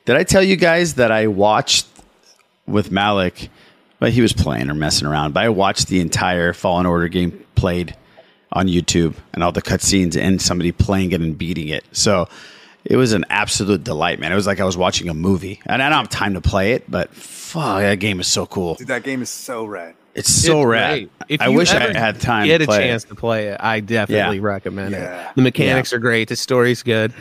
Did 0.04 0.16
I 0.16 0.22
tell 0.22 0.42
you 0.42 0.56
guys 0.56 0.94
that 0.94 1.10
I 1.10 1.26
watched 1.26 1.86
with 2.66 2.90
Malik? 2.90 3.50
But 3.98 4.12
he 4.12 4.20
was 4.20 4.32
playing 4.32 4.70
or 4.70 4.74
messing 4.74 5.08
around. 5.08 5.34
But 5.34 5.44
I 5.44 5.48
watched 5.48 5.88
the 5.88 6.00
entire 6.00 6.52
Fallen 6.52 6.86
Order 6.86 7.08
game 7.08 7.44
played 7.54 7.96
on 8.52 8.68
YouTube 8.68 9.14
and 9.32 9.42
all 9.42 9.50
the 9.50 9.62
cutscenes 9.62 10.16
and 10.16 10.40
somebody 10.40 10.72
playing 10.72 11.12
it 11.12 11.20
and 11.20 11.36
beating 11.36 11.68
it. 11.68 11.84
So 11.92 12.28
it 12.84 12.96
was 12.96 13.12
an 13.12 13.24
absolute 13.30 13.82
delight, 13.82 14.20
man. 14.20 14.30
It 14.30 14.36
was 14.36 14.46
like 14.46 14.60
I 14.60 14.64
was 14.64 14.76
watching 14.76 15.08
a 15.08 15.14
movie. 15.14 15.60
And 15.66 15.82
I 15.82 15.88
don't 15.88 15.98
have 15.98 16.10
time 16.10 16.34
to 16.34 16.40
play 16.40 16.72
it, 16.72 16.88
but 16.88 17.12
fuck, 17.14 17.80
that 17.80 17.98
game 17.98 18.20
is 18.20 18.26
so 18.26 18.46
cool. 18.46 18.74
Dude, 18.74 18.88
that 18.88 19.02
game 19.02 19.22
is 19.22 19.30
so 19.30 19.64
rad. 19.64 19.94
It's 20.14 20.30
so 20.30 20.60
It's 20.60 20.66
rad. 20.68 20.92
great. 20.92 21.10
If 21.28 21.40
I 21.40 21.48
wish 21.48 21.72
I 21.72 21.92
had 21.92 22.20
time 22.20 22.46
Get 22.46 22.58
to 22.58 22.64
a 22.64 22.66
chance 22.78 23.04
it. 23.04 23.08
to 23.08 23.14
play 23.16 23.48
it. 23.48 23.56
I 23.60 23.80
definitely 23.80 24.36
Yeah. 24.36 24.42
recommend 24.44 24.92
Yeah. 24.92 25.30
it. 25.30 25.36
The 25.36 25.42
mechanics 25.42 25.92
are 25.92 25.98
great. 25.98 26.28
The 26.28 26.36
story's 26.36 26.82
good. 26.84 27.12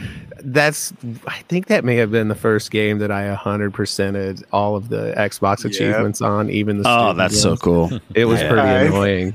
That's. 0.43 0.93
I 1.25 1.39
think 1.47 1.67
that 1.67 1.83
may 1.85 1.95
have 1.95 2.11
been 2.11 2.27
the 2.27 2.35
first 2.35 2.69
game 2.69 2.99
that 2.99 3.09
I 3.11 3.29
100 3.29 3.73
percented 3.73 4.43
all 4.51 4.75
of 4.75 4.89
the 4.89 5.13
Xbox 5.17 5.65
achievements 5.65 6.21
on. 6.21 6.49
Even 6.51 6.83
the. 6.83 6.87
Oh, 6.87 7.07
stupid 7.07 7.17
that's 7.19 7.41
so 7.41 7.55
cool. 7.57 7.99
It 8.15 8.25
was 8.25 8.39
pretty 8.41 8.55
Nice. 8.57 8.89
annoying. 8.89 9.33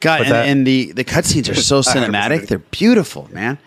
God, 0.00 0.22
and, 0.22 0.30
that- 0.30 0.48
and 0.48 0.66
the, 0.66 0.92
the 0.92 1.04
cutscenes 1.04 1.50
are 1.50 1.54
so 1.54 1.80
cinematic. 1.82 2.46
They're 2.48 2.58
beautiful, 2.58 3.28
man. 3.32 3.58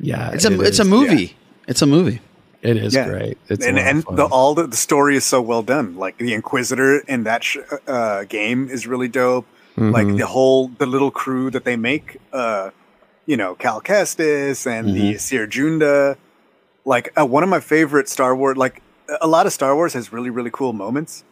Yeah, 0.00 0.30
It's 0.32 0.44
a 0.44 0.52
it 0.52 0.60
it's 0.66 0.78
a 0.78 0.82
is. 0.82 0.88
movie. 0.88 1.36
It's 1.66 1.80
a 1.82 1.86
movie. 1.86 2.20
It 2.66 2.76
is 2.76 2.94
great. 2.94 3.38
It's 3.48 3.64
and 3.64 3.78
and 3.78 4.02
the 4.12 4.24
all 4.26 4.54
the, 4.54 4.66
the 4.66 4.76
story 4.76 5.16
is 5.16 5.24
so 5.24 5.40
well 5.40 5.62
done. 5.62 5.96
Like 5.96 6.18
the 6.18 6.34
Inquisitor 6.34 6.98
in 7.06 7.24
that 7.24 7.44
sh- 7.44 7.58
uh, 7.86 8.24
game 8.24 8.68
is 8.68 8.86
really 8.86 9.08
dope. 9.08 9.46
Like 9.76 10.06
Mhm. 10.06 10.18
the 10.18 10.26
whole 10.26 10.68
the 10.68 10.86
little 10.86 11.10
crew 11.10 11.50
that 11.50 11.64
they 11.64 11.76
make, 11.76 12.16
uh, 12.32 12.70
you 13.26 13.36
know, 13.36 13.54
Cal 13.54 13.80
Kestis 13.80 14.66
and 14.66 14.88
the 14.96 15.14
Mhm. 15.14 15.20
Cere 15.20 15.46
Junda. 15.46 16.16
Like 16.84 17.12
uh, 17.20 17.26
one 17.26 17.42
of 17.42 17.48
my 17.48 17.60
favorite 17.60 18.08
Star 18.08 18.34
Wars. 18.34 18.56
Like 18.56 18.82
a 19.20 19.26
lot 19.28 19.46
of 19.46 19.52
Star 19.52 19.74
Wars 19.76 19.92
has 19.92 20.12
really 20.12 20.30
really 20.30 20.50
cool 20.50 20.72
moments. 20.72 21.24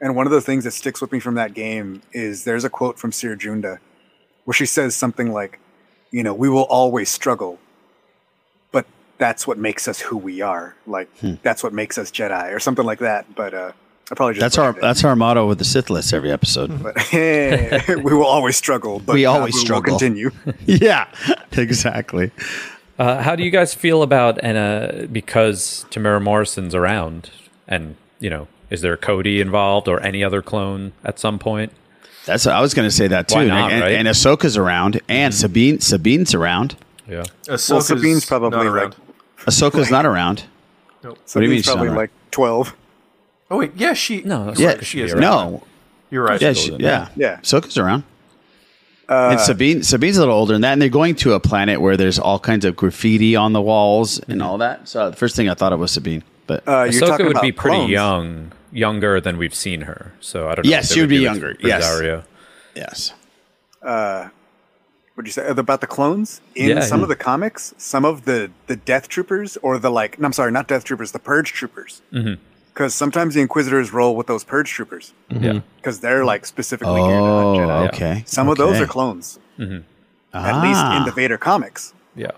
And 0.00 0.14
one 0.14 0.26
of 0.26 0.32
the 0.32 0.42
things 0.42 0.64
that 0.64 0.72
sticks 0.72 1.00
with 1.00 1.10
me 1.10 1.20
from 1.20 1.36
that 1.36 1.54
game 1.54 2.02
is 2.12 2.44
there's 2.44 2.64
a 2.64 2.70
quote 2.70 2.98
from 2.98 3.12
Cere 3.12 3.34
Junda 3.36 3.78
where 4.44 4.52
she 4.54 4.66
says 4.66 4.94
something 4.94 5.32
like, 5.32 5.58
you 6.10 6.22
know, 6.22 6.34
we 6.34 6.48
will 6.50 6.64
always 6.80 7.08
struggle, 7.08 7.58
that's 9.18 9.46
what 9.46 9.58
makes 9.58 9.88
us 9.88 10.00
who 10.00 10.16
we 10.16 10.40
are. 10.40 10.74
Like 10.86 11.08
that's 11.42 11.62
what 11.62 11.72
makes 11.72 11.98
us 11.98 12.10
Jedi 12.10 12.54
or 12.54 12.60
something 12.60 12.84
like 12.84 13.00
that. 13.00 13.34
But 13.34 13.54
uh, 13.54 13.72
I 14.10 14.14
probably 14.14 14.34
just 14.34 14.40
That's 14.42 14.58
our 14.58 14.70
it. 14.70 14.80
that's 14.80 15.02
our 15.02 15.16
motto 15.16 15.48
with 15.48 15.58
the 15.58 15.64
Sith 15.64 15.90
list 15.90 16.12
every 16.12 16.30
episode. 16.30 16.82
But 16.82 16.96
we 17.12 18.14
will 18.14 18.26
always 18.26 18.56
struggle. 18.56 19.00
But 19.00 19.14
we 19.14 19.26
uh, 19.26 19.32
always 19.32 19.54
will 19.54 19.60
struggle. 19.60 19.98
continue. 19.98 20.30
yeah, 20.66 21.08
exactly. 21.52 22.30
Uh, 22.98 23.22
how 23.22 23.34
do 23.34 23.42
you 23.42 23.50
guys 23.50 23.74
feel 23.74 24.02
about 24.02 24.38
and 24.42 24.56
uh, 24.56 25.06
because 25.10 25.86
Temuera 25.90 26.22
Morrison's 26.22 26.74
around, 26.74 27.30
and 27.66 27.96
you 28.20 28.30
know, 28.30 28.46
is 28.70 28.80
there 28.80 28.96
Cody 28.96 29.40
involved 29.40 29.88
or 29.88 30.00
any 30.00 30.22
other 30.22 30.40
clone 30.40 30.92
at 31.04 31.18
some 31.18 31.38
point? 31.38 31.72
That's 32.26 32.46
what 32.46 32.54
I 32.54 32.60
was 32.60 32.74
going 32.74 32.88
to 32.88 32.94
say 32.94 33.08
that 33.08 33.28
too. 33.28 33.36
Why 33.36 33.44
not, 33.46 33.72
and, 33.72 33.80
right? 33.82 33.92
and 33.92 34.08
Ahsoka's 34.08 34.56
around, 34.56 35.00
and 35.08 35.34
Sabine 35.34 35.80
Sabine's 35.80 36.32
around. 36.32 36.76
Yeah, 37.08 37.24
well, 37.48 37.58
Sabine's 37.58 38.24
probably 38.24 38.68
like 38.68 38.94
Ahsoka's 39.46 39.90
not 39.90 40.04
around. 40.06 40.44
Nope. 41.02 41.18
What 41.18 41.34
do 41.34 41.42
you 41.42 41.48
mean 41.48 41.62
Sabine's 41.62 41.64
she's 41.66 41.72
probably 41.74 41.90
like 41.90 42.10
twelve. 42.30 42.74
Oh 43.50 43.58
wait, 43.58 43.72
yeah, 43.76 43.92
she. 43.92 44.22
No, 44.22 44.52
Yeah, 44.56 44.80
she 44.80 45.00
is. 45.00 45.14
no. 45.14 45.62
You're 46.10 46.24
right. 46.24 46.40
Yeah, 46.40 46.52
she, 46.52 46.72
yeah, 46.76 47.08
Yeah. 47.16 47.38
Ahsoka's 47.40 47.78
around. 47.78 48.04
Uh, 49.08 49.28
and 49.32 49.40
Sabine 49.40 49.82
Sabine's 49.84 50.16
a 50.16 50.20
little 50.20 50.34
older 50.34 50.52
than 50.52 50.62
that, 50.62 50.72
and 50.72 50.82
they're 50.82 50.88
going 50.88 51.14
to 51.16 51.34
a 51.34 51.40
planet 51.40 51.80
where 51.80 51.96
there's 51.96 52.18
all 52.18 52.38
kinds 52.40 52.64
of 52.64 52.74
graffiti 52.74 53.36
on 53.36 53.52
the 53.52 53.62
walls 53.62 54.18
and 54.20 54.42
all 54.42 54.58
that. 54.58 54.88
So 54.88 55.10
the 55.10 55.16
first 55.16 55.36
thing 55.36 55.48
I 55.48 55.54
thought 55.54 55.72
it 55.72 55.76
was 55.76 55.92
Sabine, 55.92 56.24
but 56.48 56.66
Uh, 56.66 56.88
you're 56.90 57.02
Ahsoka 57.02 57.18
would 57.18 57.30
about 57.32 57.42
be 57.42 57.52
pretty 57.52 57.76
clones. 57.76 57.90
young, 57.90 58.52
younger 58.72 59.20
than 59.20 59.36
we've 59.38 59.54
seen 59.54 59.82
her. 59.82 60.12
So 60.20 60.48
I 60.48 60.56
don't 60.56 60.64
know. 60.64 60.70
Yes, 60.70 60.92
she 60.92 61.00
would 61.00 61.08
be 61.08 61.18
younger. 61.18 61.54
for 61.54 61.66
Yes. 61.68 61.82
Dario. 61.88 62.24
yes, 62.74 63.12
uh, 63.82 64.28
what'd 65.16 65.26
you 65.26 65.32
say 65.32 65.46
about 65.48 65.80
the 65.80 65.86
clones 65.86 66.40
in 66.54 66.68
Yeah, 66.68 66.80
some 66.80 67.00
yeah. 67.00 67.04
of 67.04 67.08
the 67.08 67.16
comics? 67.16 67.74
Some 67.78 68.04
of 68.04 68.24
the 68.26 68.50
the 68.68 68.76
Death 68.76 69.08
Troopers 69.08 69.56
or 69.62 69.78
the 69.78 69.90
like. 69.90 70.18
No, 70.20 70.26
I'm 70.26 70.32
sorry, 70.32 70.52
not 70.52 70.68
Death 70.68 70.84
Troopers, 70.84 71.12
the 71.12 71.18
Purge 71.18 71.52
Troopers. 71.52 72.02
Mhm. 72.12 72.38
Because 72.72 72.94
sometimes 72.94 73.34
the 73.34 73.40
Inquisitors 73.40 73.92
roll 73.92 74.14
with 74.16 74.26
those 74.26 74.44
Purge 74.44 74.70
Troopers. 74.70 75.14
Yeah. 75.30 75.60
Because 75.76 76.00
they're 76.00 76.24
like 76.26 76.44
specifically 76.44 77.00
geared 77.00 77.22
Oh, 77.22 77.56
Jedi. 77.58 77.88
okay. 77.88 78.22
Some 78.26 78.48
of 78.50 78.58
those 78.58 78.78
are 78.78 78.86
clones, 78.86 79.38
Mhm. 79.58 79.82
at 80.34 80.60
least 80.62 80.80
Ah. 80.80 80.98
in 80.98 81.04
the 81.06 81.12
Vader 81.12 81.38
comics, 81.38 81.94
Yeah. 82.14 82.32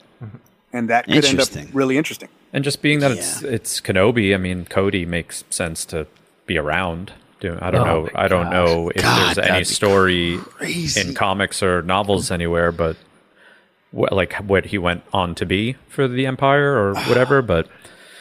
and 0.73 0.89
that 0.89 1.07
could 1.07 1.15
end 1.17 1.25
up 1.25 1.31
Interesting. 1.31 1.71
really 1.73 1.99
interesting. 1.99 2.29
And 2.53 2.63
just 2.63 2.81
being 2.83 3.01
that 3.01 3.11
it's 3.11 3.43
it's 3.43 3.81
Kenobi, 3.81 4.33
I 4.33 4.39
mean, 4.39 4.65
Cody 4.71 5.05
makes 5.05 5.43
sense 5.51 5.85
to 5.87 6.07
be 6.47 6.57
around. 6.57 7.13
Do- 7.41 7.59
I 7.61 7.71
don't 7.71 7.87
Oh 7.89 8.03
know. 8.03 8.11
I 8.15 8.29
don't 8.29 8.45
gosh. 8.45 8.53
know 8.53 8.91
if 8.95 9.03
God, 9.03 9.37
there's 9.37 9.49
any 9.49 9.65
story 9.65 10.39
crazy. 10.39 11.01
in 11.01 11.15
comics 11.15 11.63
or 11.63 11.83
novels 11.83 12.31
anywhere, 12.31 12.73
but 12.73 12.97
what, 13.91 14.13
like 14.13 14.35
what 14.35 14.67
he 14.67 14.79
went 14.79 15.03
on 15.13 15.35
to 15.37 15.47
be 15.47 15.77
for 15.89 16.09
the 16.09 16.27
Empire 16.27 16.77
or 16.77 16.95
whatever. 17.09 17.43
But 17.43 17.69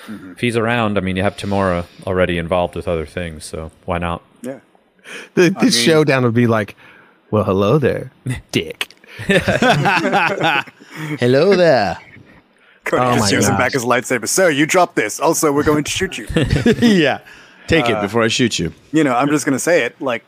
mm-hmm. 0.05 0.33
if 0.33 0.39
he's 0.39 0.55
around, 0.55 0.97
I 0.97 1.01
mean, 1.01 1.15
you 1.15 1.23
have 1.23 1.35
Temuera 1.35 1.85
already 2.05 2.37
involved 2.37 2.75
with 2.75 2.87
other 2.87 3.05
things, 3.05 3.43
so 3.45 3.71
why 3.85 3.97
not? 3.97 4.21
Yeah. 4.41 4.59
the, 5.33 5.45
I 5.57 5.63
this 5.65 5.75
mean- 5.75 5.85
showdown 5.85 6.23
would 6.23 6.33
be 6.35 6.47
like, 6.47 6.75
well, 7.31 7.43
hello 7.43 7.79
there, 7.79 8.11
dick. 8.51 8.89
hello 11.19 11.55
there. 11.55 11.97
Cody 12.85 13.03
Oh 13.03 13.15
just 13.15 13.19
my 13.19 13.29
gives 13.29 13.47
him 13.49 13.57
back 13.57 13.73
his 13.73 13.83
lightsaber. 13.83 14.27
So 14.27 14.47
you 14.47 14.65
drop 14.65 14.95
this. 14.95 15.19
Also, 15.19 15.51
we're 15.51 15.63
going 15.63 15.83
to 15.83 15.91
shoot 15.91 16.17
you. 16.17 16.27
yeah, 16.81 17.19
take 17.67 17.89
it 17.89 17.95
Uh, 17.95 18.01
before 18.01 18.23
I 18.23 18.27
shoot 18.27 18.57
you. 18.59 18.73
you 18.91 19.03
know, 19.03 19.15
I'm 19.15 19.29
just 19.29 19.45
gonna 19.45 19.59
say 19.59 19.83
it. 19.83 19.99
Like, 20.01 20.23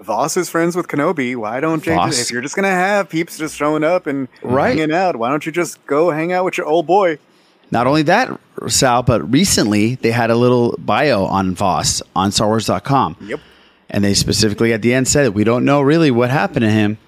Vos 0.00 0.36
is 0.36 0.50
friends 0.50 0.76
with 0.76 0.88
Kenobi. 0.88 1.34
Why 1.36 1.58
don't 1.60 1.84
you? 1.86 1.94
Vos. 1.94 2.20
If 2.20 2.30
you're 2.30 2.42
just 2.42 2.54
gonna 2.54 2.68
have 2.70 3.08
peeps 3.08 3.38
just 3.38 3.56
showing 3.56 3.82
up 3.82 4.06
and 4.06 4.28
Right. 4.42 4.76
hanging 4.78 4.92
out, 4.94 5.16
why 5.16 5.30
don't 5.30 5.46
you 5.46 5.52
just 5.52 5.84
go 5.86 6.10
hang 6.10 6.32
out 6.32 6.44
with 6.44 6.58
your 6.58 6.66
old 6.66 6.86
boy? 6.86 7.18
Not 7.70 7.86
only 7.86 8.02
that, 8.02 8.30
Sal, 8.68 9.02
but 9.02 9.28
recently 9.32 9.96
they 9.96 10.12
had 10.12 10.30
a 10.30 10.36
little 10.36 10.74
bio 10.78 11.24
on 11.24 11.54
Vos 11.54 12.02
on 12.14 12.30
StarWars.com. 12.30 13.16
Yep. 13.20 13.40
And 13.90 14.04
they 14.04 14.14
specifically 14.14 14.72
at 14.72 14.82
the 14.82 14.92
end 14.92 15.08
said, 15.08 15.34
we 15.34 15.44
don't 15.44 15.64
know 15.64 15.80
really 15.80 16.10
what 16.10 16.30
happened 16.30 16.62
to 16.62 16.70
him. 16.70 16.98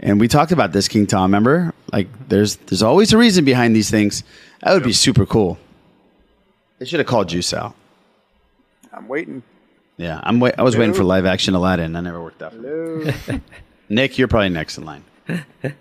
And 0.00 0.18
we 0.18 0.26
talked 0.28 0.50
about 0.50 0.72
this, 0.72 0.88
King 0.88 1.06
Tom, 1.06 1.24
remember? 1.24 1.74
Like, 1.92 2.08
there's 2.28 2.56
there's 2.56 2.82
always 2.82 3.12
a 3.12 3.18
reason 3.18 3.44
behind 3.44 3.76
these 3.76 3.90
things. 3.90 4.24
That 4.62 4.72
would 4.72 4.82
be 4.82 4.92
super 4.94 5.26
cool. 5.26 5.58
They 6.78 6.86
should 6.86 7.00
have 7.00 7.06
called 7.06 7.30
you, 7.32 7.42
Sal. 7.42 7.74
I'm 9.00 9.08
waiting. 9.08 9.42
Yeah, 9.96 10.20
I'm 10.22 10.40
wait- 10.40 10.54
I 10.58 10.62
was 10.62 10.76
waiting 10.76 10.94
for 10.94 11.04
live 11.04 11.24
action 11.24 11.54
Aladdin. 11.54 11.96
I 11.96 12.00
never 12.00 12.22
worked 12.22 12.42
out. 12.42 12.52
For 12.52 12.58
me. 12.58 13.10
Hello. 13.12 13.40
Nick, 13.88 14.18
you're 14.18 14.28
probably 14.28 14.50
next 14.50 14.76
in 14.78 14.84
line. 14.84 15.04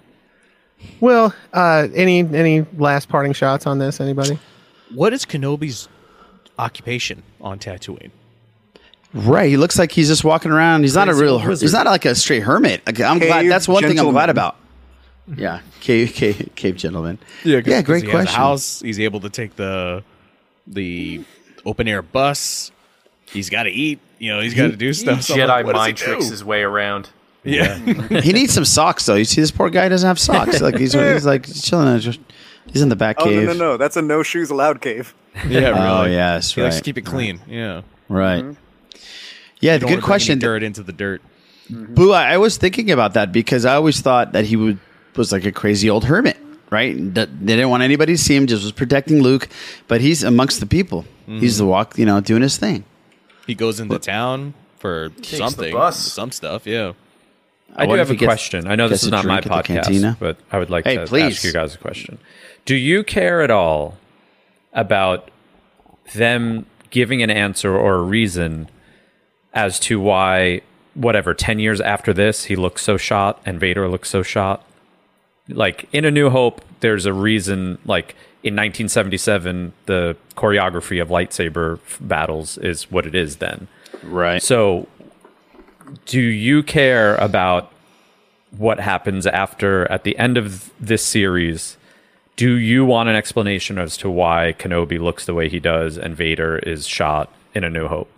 Well, 1.02 1.36
uh, 1.52 1.90
any 1.94 2.20
any 2.22 2.66
last 2.78 3.10
parting 3.10 3.34
shots 3.34 3.68
on 3.68 3.80
this? 3.80 4.00
Anybody? 4.00 4.40
What 4.94 5.12
is 5.12 5.26
Kenobi's 5.26 5.90
occupation 6.58 7.22
on 7.42 7.60
Tatooine? 7.60 8.12
Right, 9.14 9.50
he 9.50 9.58
looks 9.58 9.78
like 9.78 9.92
he's 9.92 10.08
just 10.08 10.24
walking 10.24 10.52
around. 10.52 10.84
He's 10.84 10.96
not 10.96 11.10
a 11.10 11.14
real. 11.14 11.38
Her- 11.40 11.50
he's 11.52 11.74
not 11.74 11.86
like 11.86 12.06
a 12.06 12.16
straight 12.16 12.44
hermit. 12.44 12.82
Okay, 12.88 13.04
I'm 13.04 13.20
glad. 13.20 13.52
That's 13.52 13.68
one 13.68 13.84
thing 13.84 14.00
I'm 14.00 14.12
glad 14.12 14.30
about. 14.30 14.56
Yeah, 15.36 15.60
cave, 15.82 16.14
cave, 16.14 16.50
cave 16.56 16.78
gentleman. 16.78 17.18
'cause- 17.44 17.46
yeah, 17.52 17.62
'cause 17.62 17.84
great 17.84 18.04
he 18.06 18.10
has 18.10 18.22
a 18.22 18.24
question. 18.24 18.40
house. 18.40 18.80
He's 18.82 19.02
able 19.02 19.20
to 19.20 19.30
take 19.30 19.58
the 19.58 20.02
the 20.66 21.26
open 21.66 21.90
air 21.90 22.02
bus. 22.02 22.72
He's 23.32 23.50
got 23.50 23.64
to 23.64 23.70
eat. 23.70 24.00
You 24.18 24.34
know, 24.34 24.42
he's 24.42 24.54
got 24.54 24.72
to 24.72 24.76
do 24.76 24.92
stuff. 24.94 25.22
So 25.24 25.36
Jedi 25.36 25.48
like, 25.48 25.66
mind 25.68 25.98
tricks 25.98 26.26
do? 26.26 26.32
his 26.32 26.44
way 26.44 26.62
around. 26.64 27.10
Yeah. 27.44 27.78
he 27.78 28.34
needs 28.34 28.54
some 28.54 28.66
socks 28.66 29.06
though. 29.06 29.16
You 29.16 29.24
see, 29.26 29.40
this 29.42 29.52
poor 29.52 29.70
guy 29.70 29.88
doesn't 29.88 30.06
have 30.08 30.20
socks. 30.20 30.60
Like 30.62 30.78
he's, 30.78 30.94
he's 31.14 31.26
like 31.26 31.46
chilling. 31.62 31.88
in 31.88 32.02
his- 32.02 32.20
He's 32.72 32.84
in 32.84 32.90
the 32.90 32.96
back 32.96 33.16
Oh 33.20 33.24
cave. 33.26 33.48
no, 33.48 33.54
no, 33.54 33.58
no! 33.58 33.78
That's 33.78 33.98
a 33.98 34.02
no 34.04 34.22
shoes 34.22 34.52
allowed 34.52 34.80
cave. 34.80 35.16
yeah, 35.48 35.70
really. 35.70 35.80
Oh 35.80 36.04
yes, 36.04 36.54
He 36.54 36.62
right. 36.62 36.66
likes 36.68 36.76
to 36.78 36.84
keep 36.84 37.00
it 37.00 37.02
clean. 37.02 37.40
Yeah. 37.48 37.82
Right. 38.10 38.44
Mm-hmm. 38.44 39.00
Yeah, 39.60 39.74
You 39.74 39.80
the 39.80 39.86
good 39.86 39.86
wanna 39.86 39.86
bring 39.86 39.94
any 39.94 40.02
question. 40.02 40.40
Dirt 40.40 40.62
into 40.62 40.84
the 40.84 40.94
dirt. 40.94 41.22
Boo, 41.72 42.12
I, 42.12 42.34
I 42.34 42.38
was 42.38 42.58
thinking 42.58 42.92
about 42.92 43.16
that 43.16 43.32
because 43.32 43.66
I 43.66 43.74
always 43.74 44.02
thought 44.02 44.34
that 44.34 44.46
he 44.46 44.56
would 44.56 44.78
was 45.16 45.32
like 45.32 45.46
a 45.46 45.52
crazy 45.52 45.90
old 45.90 46.06
hermit, 46.06 46.38
right? 46.70 46.96
That 47.16 47.30
they 47.40 47.56
didn't 47.56 47.70
want 47.70 47.82
anybody 47.82 48.14
to 48.14 48.18
see 48.20 48.36
him, 48.36 48.46
just 48.46 48.62
was 48.64 48.72
protecting 48.72 49.24
Luke. 49.24 49.48
But 49.88 50.02
he's 50.02 50.22
amongst 50.24 50.60
the 50.60 50.68
people. 50.68 51.06
He's 51.26 51.58
the 51.58 51.66
walk, 51.66 51.98
you 51.98 52.06
know, 52.06 52.22
doing 52.22 52.44
his 52.44 52.58
thing. 52.58 52.84
He 53.50 53.56
goes 53.56 53.80
into 53.80 53.98
town 53.98 54.54
for 54.78 55.12
something, 55.24 55.74
bus. 55.74 55.98
some 55.98 56.32
stuff. 56.32 56.68
Yeah. 56.68 56.94
I 57.76 57.88
do 57.88 57.94
have 57.94 58.12
a 58.12 58.14
gets- 58.16 58.28
question. 58.28 58.68
I 58.68 58.76
know 58.76 58.88
this 58.88 59.02
is 59.02 59.10
not 59.10 59.26
my 59.26 59.42
drink 59.42 59.56
at 59.72 59.86
the 59.88 59.94
podcast, 59.94 60.20
but 60.20 60.38
I 60.52 60.60
would 60.60 60.70
like 60.70 60.86
Hey, 60.86 60.98
to 60.98 61.06
please. 61.08 61.38
ask 61.38 61.44
you 61.44 61.52
guys 61.52 61.74
a 61.74 61.80
question. 61.80 62.20
Do 62.66 62.76
you 62.76 63.04
care 63.04 63.42
at 63.42 63.50
all 63.50 63.98
about 64.72 65.32
them 66.14 66.68
giving 66.92 67.24
an 67.24 67.32
answer 67.32 67.76
or 67.76 67.96
a 67.96 68.02
reason 68.04 68.70
as 69.52 69.80
to 69.82 70.00
why, 70.00 70.62
whatever, 70.94 71.34
10 71.34 71.58
years 71.58 71.82
after 71.82 72.14
this, 72.14 72.46
he 72.46 72.56
looks 72.56 72.84
so 72.84 72.98
shot 72.98 73.42
and 73.48 73.60
Vader 73.60 73.88
looks 73.88 74.10
so 74.10 74.22
shot? 74.22 74.64
Like 75.48 75.90
in 75.92 76.06
A 76.06 76.12
New 76.12 76.30
Hope, 76.30 76.62
there's 76.82 77.08
a 77.08 77.14
reason, 77.14 77.80
like 77.84 78.16
in 78.42 78.54
1977, 78.56 79.74
the 79.86 80.16
choreography 80.36 81.02
of 81.02 81.10
lightsaber 81.10 81.80
battles 82.00 82.58
is 82.58 82.90
what 82.90 83.06
it 83.06 83.14
is 83.14 83.38
then. 83.38 83.68
Right. 84.04 84.42
So, 84.42 84.88
do 86.06 86.22
you 86.22 86.64
care 86.64 87.16
about 87.16 87.72
what 88.58 88.80
happens 88.80 89.28
after 89.28 89.92
at 89.92 90.04
the 90.04 90.18
end 90.18 90.38
of 90.38 90.72
this 90.80 91.04
series? 91.04 91.78
Do 92.38 92.54
you 92.54 92.86
want 92.86 93.10
an 93.10 93.16
explanation 93.16 93.78
as 93.78 93.98
to 93.98 94.10
why 94.10 94.56
Kenobi 94.58 95.00
looks 95.00 95.26
the 95.26 95.34
way 95.34 95.50
he 95.50 95.60
does 95.60 95.98
and 95.98 96.16
Vader 96.16 96.60
is 96.60 96.88
shot 96.88 97.34
in 97.54 97.66
A 97.66 97.70
New 97.70 97.88
Hope? 97.88 98.10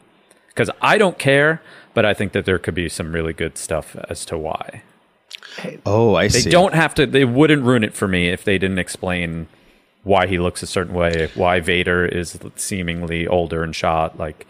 Because 0.49 0.69
I 0.81 0.99
don't 0.99 1.17
care, 1.17 1.61
but 1.95 2.05
I 2.05 2.13
think 2.13 2.33
that 2.33 2.45
there 2.45 2.59
could 2.59 2.75
be 2.75 2.89
some 2.89 3.13
really 3.13 3.33
good 3.33 3.57
stuff 3.57 3.95
as 4.07 4.23
to 4.25 4.37
why. 4.37 4.83
Oh, 5.85 6.13
I 6.13 6.23
They 6.23 6.29
see. 6.29 6.43
They 6.43 6.51
don't 6.51 6.75
have 6.75 6.93
to. 6.95 7.07
They 7.07 7.25
wouldn't 7.25 7.63
ruin 7.63 7.83
it 7.83 7.93
for 7.93 8.07
me 8.07 8.29
if 8.29 8.43
they 8.43 8.57
didn't 8.57 8.79
explain 8.79 9.47
why 10.03 10.27
he 10.27 10.39
looks 10.39 10.63
a 10.63 10.67
certain 10.67 10.93
way, 10.93 11.29
why 11.35 11.59
Vader 11.59 12.05
is 12.05 12.37
seemingly 12.55 13.27
older 13.27 13.63
and 13.63 13.75
shot. 13.75 14.17
Like 14.17 14.47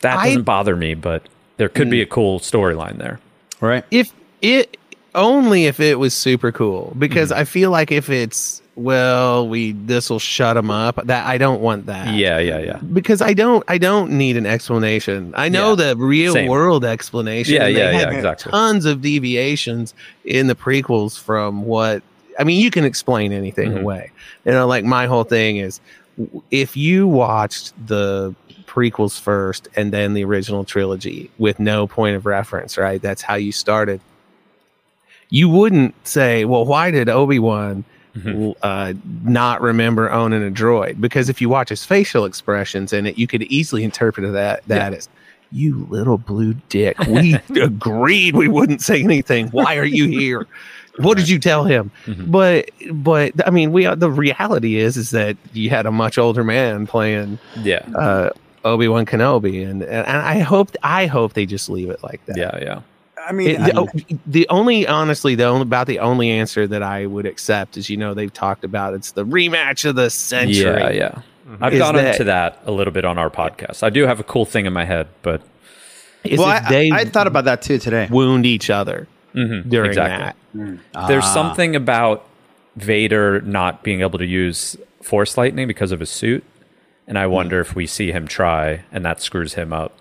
that 0.00 0.24
doesn't 0.24 0.42
bother 0.42 0.76
me, 0.76 0.94
but 0.94 1.28
there 1.56 1.68
could 1.68 1.90
be 1.90 2.00
a 2.00 2.06
cool 2.06 2.40
storyline 2.40 2.98
there. 2.98 3.20
Right. 3.60 3.84
If 3.90 4.12
it 4.42 4.76
only 5.14 5.66
if 5.66 5.80
it 5.80 5.98
was 5.98 6.14
super 6.14 6.52
cool, 6.52 6.94
because 6.98 7.30
Mm-hmm. 7.30 7.40
I 7.40 7.44
feel 7.44 7.70
like 7.70 7.92
if 7.92 8.10
it's 8.10 8.62
well, 8.76 9.46
we 9.46 9.72
this 9.72 10.08
will 10.08 10.18
shut 10.18 10.56
him 10.56 10.70
up. 10.70 11.04
That 11.04 11.26
I 11.26 11.36
don't 11.36 11.60
want 11.60 11.86
that. 11.86 12.14
Yeah, 12.14 12.38
yeah, 12.38 12.58
yeah. 12.60 12.78
Because 12.78 13.20
I 13.20 13.34
don't 13.34 13.62
I 13.68 13.76
don't 13.76 14.12
need 14.12 14.36
an 14.36 14.46
explanation. 14.46 15.34
I 15.36 15.48
know 15.50 15.74
the 15.74 15.94
real 15.96 16.32
Same. 16.32 16.48
world 16.48 16.84
explanation. 16.84 17.54
Yeah, 17.54 17.64
they 17.64 17.76
yeah, 17.76 17.90
yeah, 17.90 18.10
exactly. 18.10 18.50
Tons 18.50 18.86
of 18.86 19.02
deviations 19.02 19.92
in 20.24 20.46
the 20.46 20.54
prequels 20.54 21.18
from 21.18 21.64
what 21.66 22.02
I 22.40 22.44
mean, 22.44 22.60
you 22.60 22.70
can 22.70 22.84
explain 22.84 23.32
anything 23.32 23.72
Mhm. 23.72 23.82
away. 23.82 24.10
You 24.44 24.52
know, 24.52 24.66
like 24.66 24.84
my 24.84 25.06
whole 25.06 25.24
thing 25.24 25.58
is 25.58 25.80
if 26.50 26.76
you 26.76 27.06
watched 27.06 27.72
the 27.86 28.34
prequels 28.66 29.20
first 29.20 29.68
and 29.76 29.92
then 29.92 30.14
the 30.14 30.24
original 30.24 30.64
trilogy 30.64 31.30
with 31.38 31.60
no 31.60 31.86
point 31.86 32.16
of 32.16 32.24
reference, 32.26 32.76
right? 32.78 33.00
That's 33.02 33.22
how 33.22 33.34
you 33.34 33.52
started. 33.52 34.00
You 35.28 35.48
wouldn't 35.48 35.94
say, 36.06 36.44
well, 36.44 36.64
why 36.64 36.90
did 36.90 37.08
Obi 37.08 37.38
Wan 37.38 37.84
Mm-hmm. 38.16 38.50
uh, 38.64 38.92
not 39.22 39.60
remember 39.62 40.10
owning 40.10 40.44
a 40.44 40.50
droid? 40.50 41.00
Because 41.00 41.28
if 41.28 41.40
you 41.40 41.48
watch 41.48 41.68
his 41.68 41.84
facial 41.84 42.24
expressions 42.24 42.92
in 42.92 43.06
it, 43.06 43.16
you 43.16 43.28
could 43.28 43.42
easily 43.44 43.84
interpret 43.84 44.32
that 44.32 44.62
that 44.66 44.92
as, 44.94 45.08
you 45.52 45.86
little 45.90 46.18
blue 46.18 46.54
dick. 46.68 46.98
We 47.06 47.34
agreed 47.62 48.34
we 48.34 48.48
wouldn't 48.48 48.82
say 48.82 49.00
anything. 49.02 49.46
Why 49.50 49.76
are 49.76 49.84
you 49.84 50.08
here? 50.08 50.46
What 51.02 51.16
did 51.18 51.28
you 51.28 51.38
tell 51.38 51.64
him? 51.64 51.90
Mm-hmm. 52.06 52.30
But 52.30 52.70
but 52.92 53.46
I 53.46 53.50
mean, 53.50 53.72
we 53.72 53.86
the 53.94 54.10
reality 54.10 54.76
is 54.76 54.96
is 54.96 55.10
that 55.10 55.36
you 55.52 55.70
had 55.70 55.86
a 55.86 55.90
much 55.92 56.18
older 56.18 56.44
man 56.44 56.86
playing 56.86 57.38
Yeah. 57.62 57.84
uh, 57.96 58.30
Obi 58.64 58.88
Wan 58.88 59.06
Kenobi, 59.06 59.68
and 59.68 59.82
and 59.82 60.06
I 60.06 60.38
hope 60.40 60.70
I 60.82 61.06
hope 61.06 61.32
they 61.32 61.46
just 61.46 61.68
leave 61.70 61.90
it 61.90 62.02
like 62.02 62.24
that. 62.26 62.36
Yeah, 62.36 62.58
yeah. 62.60 62.80
I 63.28 63.32
mean, 63.32 63.50
It- 63.50 63.58
the, 63.58 63.78
oh, 63.78 63.88
the 64.26 64.46
only 64.48 64.86
honestly 64.86 65.34
the 65.34 65.44
only 65.44 65.62
about 65.62 65.86
the 65.86 65.98
only 65.98 66.30
answer 66.30 66.66
that 66.66 66.82
I 66.82 67.06
would 67.06 67.26
accept 67.26 67.76
is 67.76 67.88
you 67.90 67.96
know 67.96 68.14
they've 68.14 68.32
talked 68.32 68.64
about 68.64 68.94
it's 68.94 69.12
the 69.12 69.24
rematch 69.26 69.84
of 69.88 69.94
the 69.96 70.10
century. 70.10 70.62
Yeah, 70.80 70.90
yeah. 70.90 71.22
I've 71.60 71.72
Is 71.74 71.78
gone 71.80 71.94
that- 71.96 72.12
into 72.14 72.24
that 72.24 72.60
a 72.66 72.70
little 72.70 72.92
bit 72.92 73.04
on 73.04 73.18
our 73.18 73.28
podcast. 73.30 73.82
I 73.82 73.90
do 73.90 74.06
have 74.06 74.20
a 74.20 74.22
cool 74.24 74.44
thing 74.46 74.66
in 74.66 74.72
my 74.72 74.84
head, 74.84 75.08
but 75.22 75.42
well, 76.24 76.44
I, 76.44 76.68
they 76.68 76.90
I 76.90 77.04
thought 77.06 77.26
about 77.26 77.44
that 77.46 77.62
too 77.62 77.78
today. 77.78 78.06
wound 78.10 78.46
each 78.46 78.68
other 78.70 79.06
Mhm, 79.34 79.68
during 79.68 79.90
exactly. 79.90 80.24
that. 80.24 80.36
There's 80.54 81.24
Ah. 81.24 81.34
something 81.34 81.76
about 81.76 82.24
Vader 82.76 83.40
not 83.42 83.82
being 83.82 84.00
able 84.00 84.18
to 84.18 84.26
use 84.26 84.76
Force 85.02 85.36
lightning 85.38 85.66
because 85.66 85.92
of 85.92 86.00
his 86.00 86.10
suit, 86.10 86.44
and. 87.06 87.18
I 87.18 87.26
wonder 87.26 87.60
if 87.60 87.74
we 87.74 87.86
see 87.86 88.12
him 88.12 88.28
try, 88.28 88.80
and 88.92 89.04
that 89.04 89.20
screws 89.20 89.54
him 89.54 89.72
up, 89.72 89.92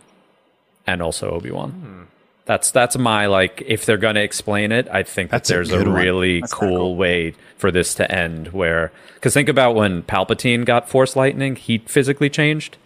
and 0.86 1.02
also 1.02 1.32
Obi 1.32 1.52
Wan. 1.52 1.72
Hmm. 1.72 2.02
That's 2.46 2.72
that's 2.72 2.98
my 2.98 3.28
like. 3.28 3.64
If 3.68 3.86
they're 3.86 3.98
gonna 3.98 4.22
explain 4.22 4.72
it, 4.72 4.88
I 4.92 5.04
think 5.04 5.30
that 5.30 5.38
That's 5.38 5.50
a 5.52 5.54
there's 5.54 5.72
a, 5.72 5.78
good 5.78 5.88
one. 5.88 5.96
really 5.96 6.44
cool, 6.50 6.96
way 6.96 7.36
for 7.58 7.70
this 7.72 7.94
to 7.96 8.12
end. 8.12 8.50
Where 8.50 8.92
because 9.16 9.34
think 9.36 9.50
about 9.50 9.76
when 9.76 10.02
Palpatine 10.04 10.66
got 10.66 10.90
Force 10.90 11.16
lightning, 11.16 11.56
he 11.56 11.78
physically 11.80 12.30
changed. 12.30 12.78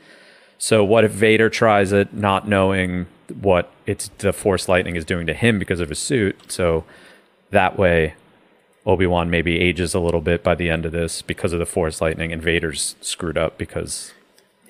So 0.58 0.84
what 0.84 1.04
if 1.06 1.12
Vader 1.12 1.50
tries 1.50 1.92
it, 1.94 2.14
not 2.14 2.48
knowing 2.48 3.06
what 3.42 3.72
it's 3.86 4.10
the 4.20 4.34
Force 4.34 4.68
lightning 4.70 4.96
is 4.98 5.06
doing 5.06 5.26
to 5.28 5.34
him 5.34 5.60
because 5.60 5.80
of 5.80 5.90
his 5.90 6.00
suit? 6.00 6.52
So 6.52 6.84
that 7.54 7.78
way, 7.78 8.16
Obi 8.86 9.08
Wan 9.08 9.30
maybe 9.30 9.60
ages 9.60 9.94
a 9.94 10.00
little 10.00 10.22
bit 10.22 10.44
by 10.44 10.56
the 10.56 10.70
end 10.70 10.86
of 10.86 10.92
this 10.92 11.22
because 11.22 11.54
of 11.54 11.60
the 11.60 11.66
Force 11.66 12.02
lightning, 12.02 12.32
and 12.34 12.42
Vader's 12.42 12.96
screwed 13.02 13.38
up 13.38 13.58
because 13.58 14.12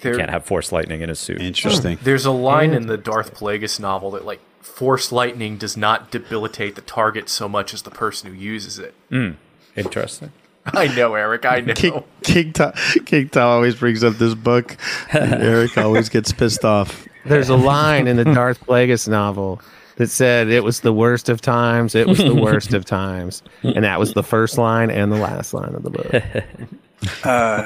There- 0.02 0.14
he 0.14 0.20
can't 0.20 0.30
have 0.30 0.46
Force 0.46 0.72
lightning 0.72 1.02
in 1.02 1.10
his 1.10 1.20
suit. 1.20 1.42
Interesting. 1.42 1.98
There's 2.04 2.26
a 2.26 2.32
line 2.32 2.74
in 2.74 2.88
the 2.88 2.98
Darth 2.98 3.34
Plagueis 3.36 3.80
novel 3.80 4.12
that 4.12 4.24
like 4.26 4.40
force 4.62 5.12
lightning 5.12 5.58
does 5.58 5.76
not 5.76 6.10
debilitate 6.12 6.76
the 6.76 6.82
target 6.82 7.30
so 7.30 7.50
much 7.50 7.74
as 7.74 7.82
the 7.84 7.92
person 7.92 8.30
who 8.32 8.36
uses 8.40 8.80
it. 8.80 8.94
Mm, 9.12 9.36
interesting. 9.76 10.32
I 10.66 10.88
know, 10.88 11.16
Eric. 11.16 11.46
I 11.46 11.60
know. 11.60 11.74
King, 11.74 12.04
King, 12.24 12.54
Tom, 12.54 12.72
King 13.06 13.28
Tom 13.30 13.50
always 13.50 13.76
brings 13.76 14.04
up 14.04 14.14
this 14.16 14.34
book. 14.34 14.78
Eric 15.14 15.78
always 15.78 16.08
gets 16.10 16.32
pissed 16.32 16.64
off. 16.64 17.06
There's 17.26 17.50
a 17.50 17.56
line 17.56 18.08
in 18.08 18.16
the 18.18 18.24
Darth 18.26 18.66
Plagueis 18.66 19.08
novel 19.08 19.62
that 19.98 20.10
said 20.10 20.48
it 20.48 20.64
was 20.64 20.80
the 20.82 20.94
worst 20.94 21.30
of 21.30 21.42
times. 21.42 21.96
It 21.96 22.08
was 22.08 22.18
the 22.18 22.34
worst 22.36 22.74
of 22.74 22.86
times, 22.86 23.44
and 23.62 23.84
that 23.84 24.00
was 24.00 24.14
the 24.14 24.24
first 24.24 24.58
line 24.58 24.90
and 24.90 25.12
the 25.12 25.18
last 25.18 25.54
line 25.54 25.76
of 25.76 25.84
the 25.84 25.90
book. 25.90 26.14
uh, 27.24 27.66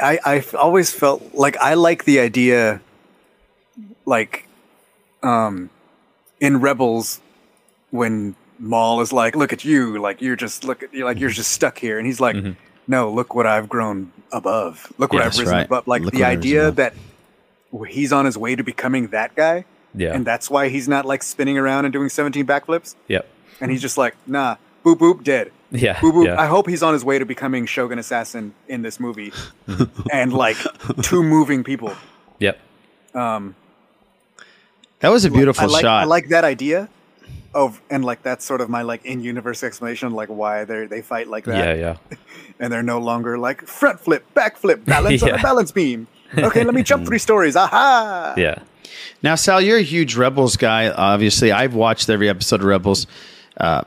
I 0.00 0.18
I've 0.24 0.54
always 0.54 0.92
felt 0.92 1.34
like 1.34 1.56
I 1.58 1.74
like 1.74 2.04
the 2.04 2.20
idea, 2.20 2.80
like, 4.04 4.46
um, 5.22 5.70
in 6.40 6.60
Rebels, 6.60 7.20
when 7.90 8.36
Maul 8.58 9.00
is 9.00 9.12
like, 9.12 9.34
"Look 9.34 9.52
at 9.52 9.64
you, 9.64 9.98
like 10.00 10.20
you're 10.20 10.36
just 10.36 10.64
look 10.64 10.82
at 10.82 10.92
you, 10.92 11.04
like 11.04 11.18
you're 11.18 11.30
just 11.30 11.52
stuck 11.52 11.78
here," 11.78 11.98
and 11.98 12.06
he's 12.06 12.20
like, 12.20 12.36
"No, 12.86 13.10
look 13.10 13.34
what 13.34 13.46
I've 13.46 13.68
grown 13.68 14.12
above. 14.32 14.92
Look 14.98 15.12
what 15.12 15.20
Yeah, 15.20 15.26
I've 15.26 15.38
risen 15.38 15.54
right. 15.54 15.66
above." 15.66 15.86
Like 15.86 16.02
Look 16.02 16.12
the 16.12 16.20
what 16.20 16.26
I've 16.28 16.38
risen 16.38 16.58
idea 16.60 16.70
that 16.72 16.94
he's 17.88 18.12
on 18.12 18.24
his 18.24 18.36
way 18.38 18.54
to 18.56 18.62
becoming 18.62 19.08
that 19.08 19.34
guy, 19.34 19.64
Yeah. 19.94 20.14
and 20.14 20.24
that's 20.26 20.50
why 20.50 20.68
he's 20.68 20.86
not 20.88 21.04
like 21.06 21.22
spinning 21.22 21.56
around 21.58 21.84
and 21.86 21.92
doing 21.92 22.08
17 22.08 22.46
backflips, 22.46 22.94
Yep. 23.08 23.26
and 23.60 23.70
he's 23.70 23.80
just 23.82 23.96
like, 23.98 24.14
"Nah, 24.26 24.56
boop 24.84 24.96
boop, 24.98 25.24
dead." 25.24 25.50
Yeah. 25.70 26.00
Boo 26.00 26.12
boo. 26.12 26.24
yeah. 26.26 26.40
I 26.40 26.46
hope 26.46 26.68
he's 26.68 26.82
on 26.82 26.92
his 26.94 27.04
way 27.04 27.18
to 27.18 27.24
becoming 27.26 27.66
Shogun 27.66 27.98
Assassin 27.98 28.54
in 28.68 28.82
this 28.82 28.98
movie, 29.00 29.32
and 30.12 30.32
like 30.32 30.56
two 31.02 31.22
moving 31.22 31.64
people. 31.64 31.92
Yep. 32.38 32.58
Um, 33.14 33.54
That 35.00 35.10
was 35.10 35.24
a 35.24 35.30
beautiful 35.30 35.64
I 35.64 35.66
like, 35.66 35.82
shot. 35.82 36.02
I 36.02 36.04
like 36.04 36.28
that 36.28 36.44
idea 36.44 36.88
of, 37.54 37.80
and 37.90 38.04
like 38.04 38.22
that's 38.22 38.44
sort 38.44 38.60
of 38.60 38.68
my 38.68 38.82
like 38.82 39.04
in-universe 39.04 39.62
explanation, 39.62 40.12
like 40.12 40.28
why 40.28 40.64
they 40.64 40.86
they 40.86 41.02
fight 41.02 41.28
like 41.28 41.44
that. 41.44 41.76
Yeah, 41.78 41.96
yeah. 42.10 42.16
And 42.60 42.72
they're 42.72 42.82
no 42.82 42.98
longer 42.98 43.38
like 43.38 43.62
front 43.68 44.00
flip, 44.00 44.24
back 44.34 44.56
flip, 44.56 44.84
balance 44.84 45.22
on 45.22 45.30
a 45.30 45.38
balance 45.42 45.70
beam. 45.70 46.08
Okay, 46.36 46.64
let 46.64 46.74
me 46.74 46.82
jump 46.82 47.06
three 47.06 47.18
stories. 47.20 47.54
Aha! 47.56 48.34
Yeah. 48.36 48.58
Now, 49.22 49.34
Sal, 49.34 49.60
you're 49.60 49.78
a 49.78 49.82
huge 49.82 50.16
Rebels 50.16 50.56
guy. 50.56 50.90
Obviously, 50.90 51.52
I've 51.52 51.74
watched 51.74 52.08
every 52.08 52.28
episode 52.28 52.60
of 52.60 52.66
Rebels, 52.66 53.06
uh, 53.56 53.82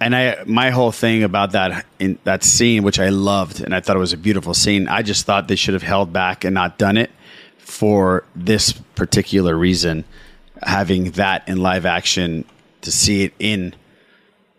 and 0.00 0.16
I 0.16 0.42
my 0.46 0.70
whole 0.70 0.92
thing 0.92 1.22
about 1.22 1.52
that 1.52 1.86
in 1.98 2.18
that 2.24 2.42
scene, 2.42 2.82
which 2.82 2.98
I 2.98 3.08
loved, 3.10 3.60
and 3.60 3.74
I 3.74 3.80
thought 3.80 3.96
it 3.96 4.00
was 4.00 4.12
a 4.12 4.16
beautiful 4.18 4.54
scene. 4.54 4.88
I 4.88 5.02
just 5.02 5.26
thought 5.26 5.48
they 5.48 5.56
should 5.56 5.74
have 5.74 5.82
held 5.82 6.12
back 6.12 6.44
and 6.44 6.54
not 6.54 6.78
done 6.78 6.96
it 6.96 7.10
for 7.58 8.24
this 8.34 8.72
particular 8.72 9.56
reason. 9.56 10.04
Having 10.62 11.12
that 11.12 11.48
in 11.48 11.58
live 11.58 11.86
action 11.86 12.44
to 12.82 12.92
see 12.92 13.24
it 13.24 13.34
in 13.38 13.74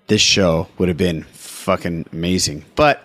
this 0.08 0.22
show 0.22 0.68
would 0.78 0.88
have 0.90 0.98
been 0.98 1.24
fucking 1.24 2.06
amazing. 2.12 2.66
But 2.76 3.04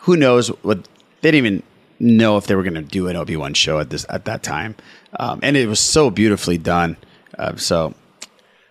who 0.00 0.16
knows 0.16 0.48
what 0.62 0.88
they 1.20 1.30
didn't 1.30 1.46
even 1.46 1.62
know 2.00 2.36
if 2.36 2.46
they 2.46 2.54
were 2.54 2.62
going 2.62 2.74
to 2.74 2.82
do 2.82 3.08
an 3.08 3.16
Obi 3.16 3.36
Wan 3.36 3.54
show 3.54 3.78
at 3.78 3.90
this 3.90 4.06
at 4.08 4.24
that 4.24 4.42
time, 4.42 4.76
um, 5.16 5.40
and 5.42 5.56
it 5.56 5.66
was 5.68 5.80
so 5.80 6.10
beautifully 6.10 6.58
done. 6.58 6.96
Uh, 7.38 7.56
so 7.56 7.94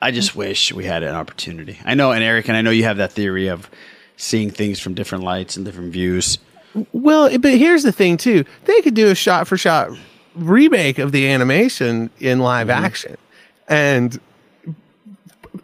I 0.01 0.11
just 0.11 0.35
wish 0.35 0.73
we 0.73 0.85
had 0.85 1.03
an 1.03 1.15
opportunity. 1.15 1.77
I 1.85 1.93
know, 1.95 2.11
and 2.11 2.23
Eric, 2.23 2.47
and 2.47 2.57
I 2.57 2.61
know 2.61 2.69
you 2.71 2.83
have 2.83 2.97
that 2.97 3.11
theory 3.11 3.47
of 3.47 3.69
seeing 4.17 4.49
things 4.51 4.79
from 4.79 4.93
different 4.93 5.23
lights 5.23 5.55
and 5.57 5.65
different 5.65 5.91
views. 5.93 6.37
Well, 6.91 7.35
but 7.39 7.53
here's 7.57 7.83
the 7.83 7.91
thing 7.91 8.17
too: 8.17 8.45
they 8.65 8.81
could 8.81 8.93
do 8.93 9.09
a 9.09 9.15
shot 9.15 9.47
for 9.47 9.57
shot 9.57 9.89
remake 10.35 10.99
of 10.99 11.11
the 11.11 11.27
animation 11.27 12.09
in 12.19 12.39
live 12.39 12.67
Mm-hmm. 12.67 12.85
action, 12.85 13.17
and 13.67 14.19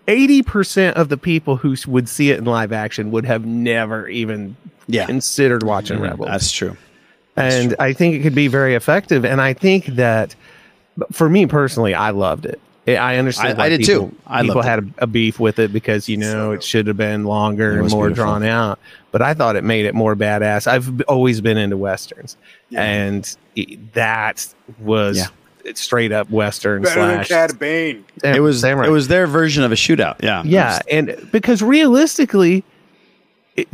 eighty 0.07 0.41
percent 0.41 0.97
of 0.97 1.09
the 1.09 1.17
people 1.17 1.57
who 1.57 1.75
would 1.87 2.09
see 2.09 2.31
it 2.31 2.39
in 2.39 2.45
live 2.45 2.71
action 2.71 3.11
would 3.11 3.25
have 3.25 3.45
never 3.45 4.07
even 4.07 4.55
Yeah. 4.87 5.05
considered 5.05 5.63
watching 5.63 5.99
Mhm. 5.99 6.03
Rebels. 6.03 6.29
That's 6.29 6.51
true. 6.51 6.77
and 7.35 7.75
I 7.79 7.93
think 7.93 8.13
it 8.15 8.19
could 8.21 8.35
be 8.35 8.47
very 8.47 8.75
effective. 8.75 9.25
And 9.25 9.41
I 9.41 9.53
think 9.53 9.85
that 9.87 10.35
for 11.11 11.29
me 11.29 11.45
personally, 11.45 11.93
I 11.93 12.11
loved 12.11 12.45
it. 12.45 12.59
I- 12.87 12.95
I 12.95 13.15
understand. 13.17 13.53
I- 13.53 13.53
why 13.57 13.65
I 13.65 13.69
did 13.69 13.79
people, 13.81 14.09
too. 14.09 14.15
I 14.27 14.41
people 14.43 14.61
had 14.61 14.79
a, 14.99 15.03
a 15.03 15.07
beef 15.07 15.39
with 15.39 15.57
it 15.59 15.71
because 15.71 16.09
you 16.09 16.17
know 16.17 16.51
it 16.51 16.63
should 16.63 16.87
have 16.87 16.97
been 16.97 17.23
longer 17.23 17.79
and 17.79 17.89
more 17.89 18.07
beautiful. 18.07 18.25
drawn 18.25 18.43
out. 18.43 18.77
But 19.11 19.21
I 19.21 19.33
thought 19.33 19.55
it 19.55 19.63
made 19.63 19.85
it 19.85 19.95
more 19.95 20.15
badass. 20.15 20.67
I've 20.67 21.01
always 21.03 21.39
been 21.39 21.57
into 21.57 21.77
westerns, 21.77 22.35
and 22.75 23.37
i- 23.57 23.77
that 23.93 24.45
was 24.79 25.17
Yeah. 25.65 25.71
straight 25.75 26.11
up 26.11 26.29
western 26.29 26.81
Better 26.81 26.99
than 26.99 27.15
slash. 27.25 27.27
Cad 27.29 27.57
Bane. 27.59 28.03
It 28.23 28.41
was 28.41 28.59
Samurai. 28.59 28.87
it 28.87 28.91
was 28.91 29.07
their 29.07 29.27
version 29.27 29.63
of 29.63 29.71
a 29.71 29.75
shootout. 29.75 30.15
Yeah, 30.21 30.43
Yeah, 30.43 30.79
and 30.91 31.15
because 31.31 31.61
realistically, 31.61 32.65
it, 33.55 33.67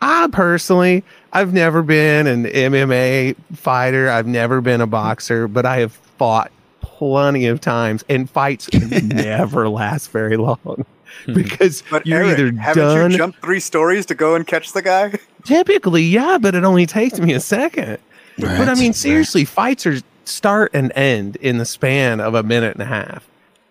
I 0.00 0.28
personally, 0.32 1.04
I've 1.32 1.52
never 1.52 1.82
been 1.82 2.26
an 2.26 2.46
MMA 2.46 3.34
fighter. 3.54 4.08
I've 4.08 4.26
never 4.26 4.60
been 4.62 4.80
a 4.80 4.86
boxer, 4.86 5.46
but 5.46 5.66
I 5.66 5.80
have 5.80 5.92
fought 6.16 6.50
plenty 6.98 7.46
of 7.46 7.60
times, 7.60 8.04
and 8.08 8.28
fights 8.30 8.72
never 9.02 9.68
last 9.68 10.10
very 10.10 10.36
long 10.36 10.84
because 11.26 11.82
But 11.90 12.06
you're 12.06 12.22
Eric, 12.22 12.38
either 12.38 12.52
haven't 12.56 12.82
done. 12.82 13.10
you 13.10 13.18
jumped 13.18 13.40
three 13.42 13.60
stories 13.60 14.06
to 14.06 14.14
go 14.14 14.34
and 14.34 14.46
catch 14.46 14.72
the 14.72 14.82
guy? 14.82 15.18
Typically, 15.44 16.02
yeah, 16.02 16.38
but 16.40 16.54
it 16.54 16.64
only 16.64 16.86
takes 16.86 17.18
me 17.18 17.32
a 17.34 17.40
second. 17.40 17.98
but 18.38 18.68
I 18.68 18.74
mean, 18.74 18.92
seriously, 18.92 19.44
fights 19.44 19.86
are 19.86 19.98
start 20.24 20.70
and 20.74 20.92
end 20.96 21.36
in 21.36 21.58
the 21.58 21.64
span 21.64 22.20
of 22.20 22.34
a 22.34 22.42
minute 22.42 22.74
and 22.74 22.82
a 22.82 22.86
half. 22.86 23.28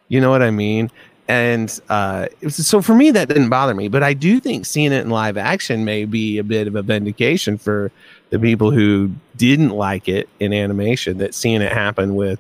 You 0.08 0.22
know 0.22 0.30
what 0.30 0.42
I 0.42 0.52
mean? 0.52 0.92
and 1.28 1.80
uh, 1.90 2.28
was, 2.44 2.56
so 2.68 2.82
for 2.82 2.94
me 2.94 3.12
that 3.12 3.28
didn't 3.28 3.50
bother 3.50 3.74
me. 3.74 3.88
But 3.88 4.04
I 4.04 4.14
do 4.14 4.40
think 4.40 4.66
seeing 4.66 4.92
it 4.92 5.02
in 5.02 5.10
live 5.10 5.38
action 5.38 5.84
may 5.84 6.06
be 6.06 6.38
a 6.38 6.44
bit 6.44 6.68
of 6.68 6.76
a 6.76 6.84
vindication 6.84 7.58
for 7.58 7.92
the 8.30 8.40
people 8.40 8.72
who 8.72 9.12
didn't 9.36 9.70
like 9.72 10.08
it 10.08 10.30
in 10.40 10.54
animation. 10.54 11.18
That 11.18 11.34
seeing 11.34 11.62
it 11.62 11.72
happen 11.72 12.16
with 12.16 12.40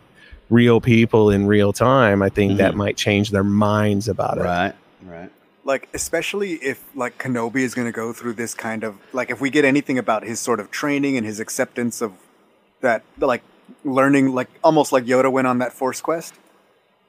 real 0.50 0.80
people 0.82 1.30
in 1.32 1.48
real 1.48 1.74
time, 1.74 2.22
I 2.22 2.30
think 2.30 2.58
that 2.58 2.76
might 2.76 2.98
change 2.98 3.32
their 3.32 3.44
minds 3.44 4.08
about 4.08 4.38
it. 4.38 4.44
Right, 4.44 4.74
right. 5.04 5.32
like 5.64 5.90
especially 5.94 6.54
if 6.56 6.84
like 6.96 7.18
Kenobi 7.18 7.58
is 7.62 7.74
going 7.74 7.88
to 7.88 7.92
go 7.92 8.14
through 8.14 8.34
this 8.34 8.54
kind 8.54 8.84
of 8.84 8.98
like 9.14 9.30
if 9.32 9.42
we 9.42 9.50
get 9.50 9.66
anything 9.66 9.98
about 9.98 10.24
his 10.24 10.40
sort 10.40 10.60
of 10.60 10.70
training 10.72 11.18
and 11.18 11.26
his 11.26 11.40
acceptance 11.40 12.02
of 12.02 12.14
that 12.82 13.02
like 13.18 13.42
learning 13.84 14.36
like 14.36 14.50
almost 14.64 14.92
like 14.92 15.06
Yoda 15.06 15.32
went 15.32 15.48
on 15.48 15.58
that 15.60 15.74
Force 15.74 16.00
quest 16.02 16.36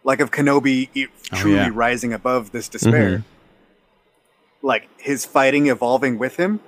like 0.05 0.21
of 0.21 0.31
Kenobi 0.31 0.89
e- 0.95 1.07
Oh, 1.33 1.37
truly 1.37 1.57
yeah. 1.57 1.71
rising 1.73 2.13
above 2.15 2.53
this 2.53 2.69
despair 2.69 3.19
Mhm. 3.19 3.23
like 4.63 4.89
his 4.99 5.25
fighting 5.27 5.67
evolving 5.67 6.19
with 6.19 6.37
him 6.37 6.61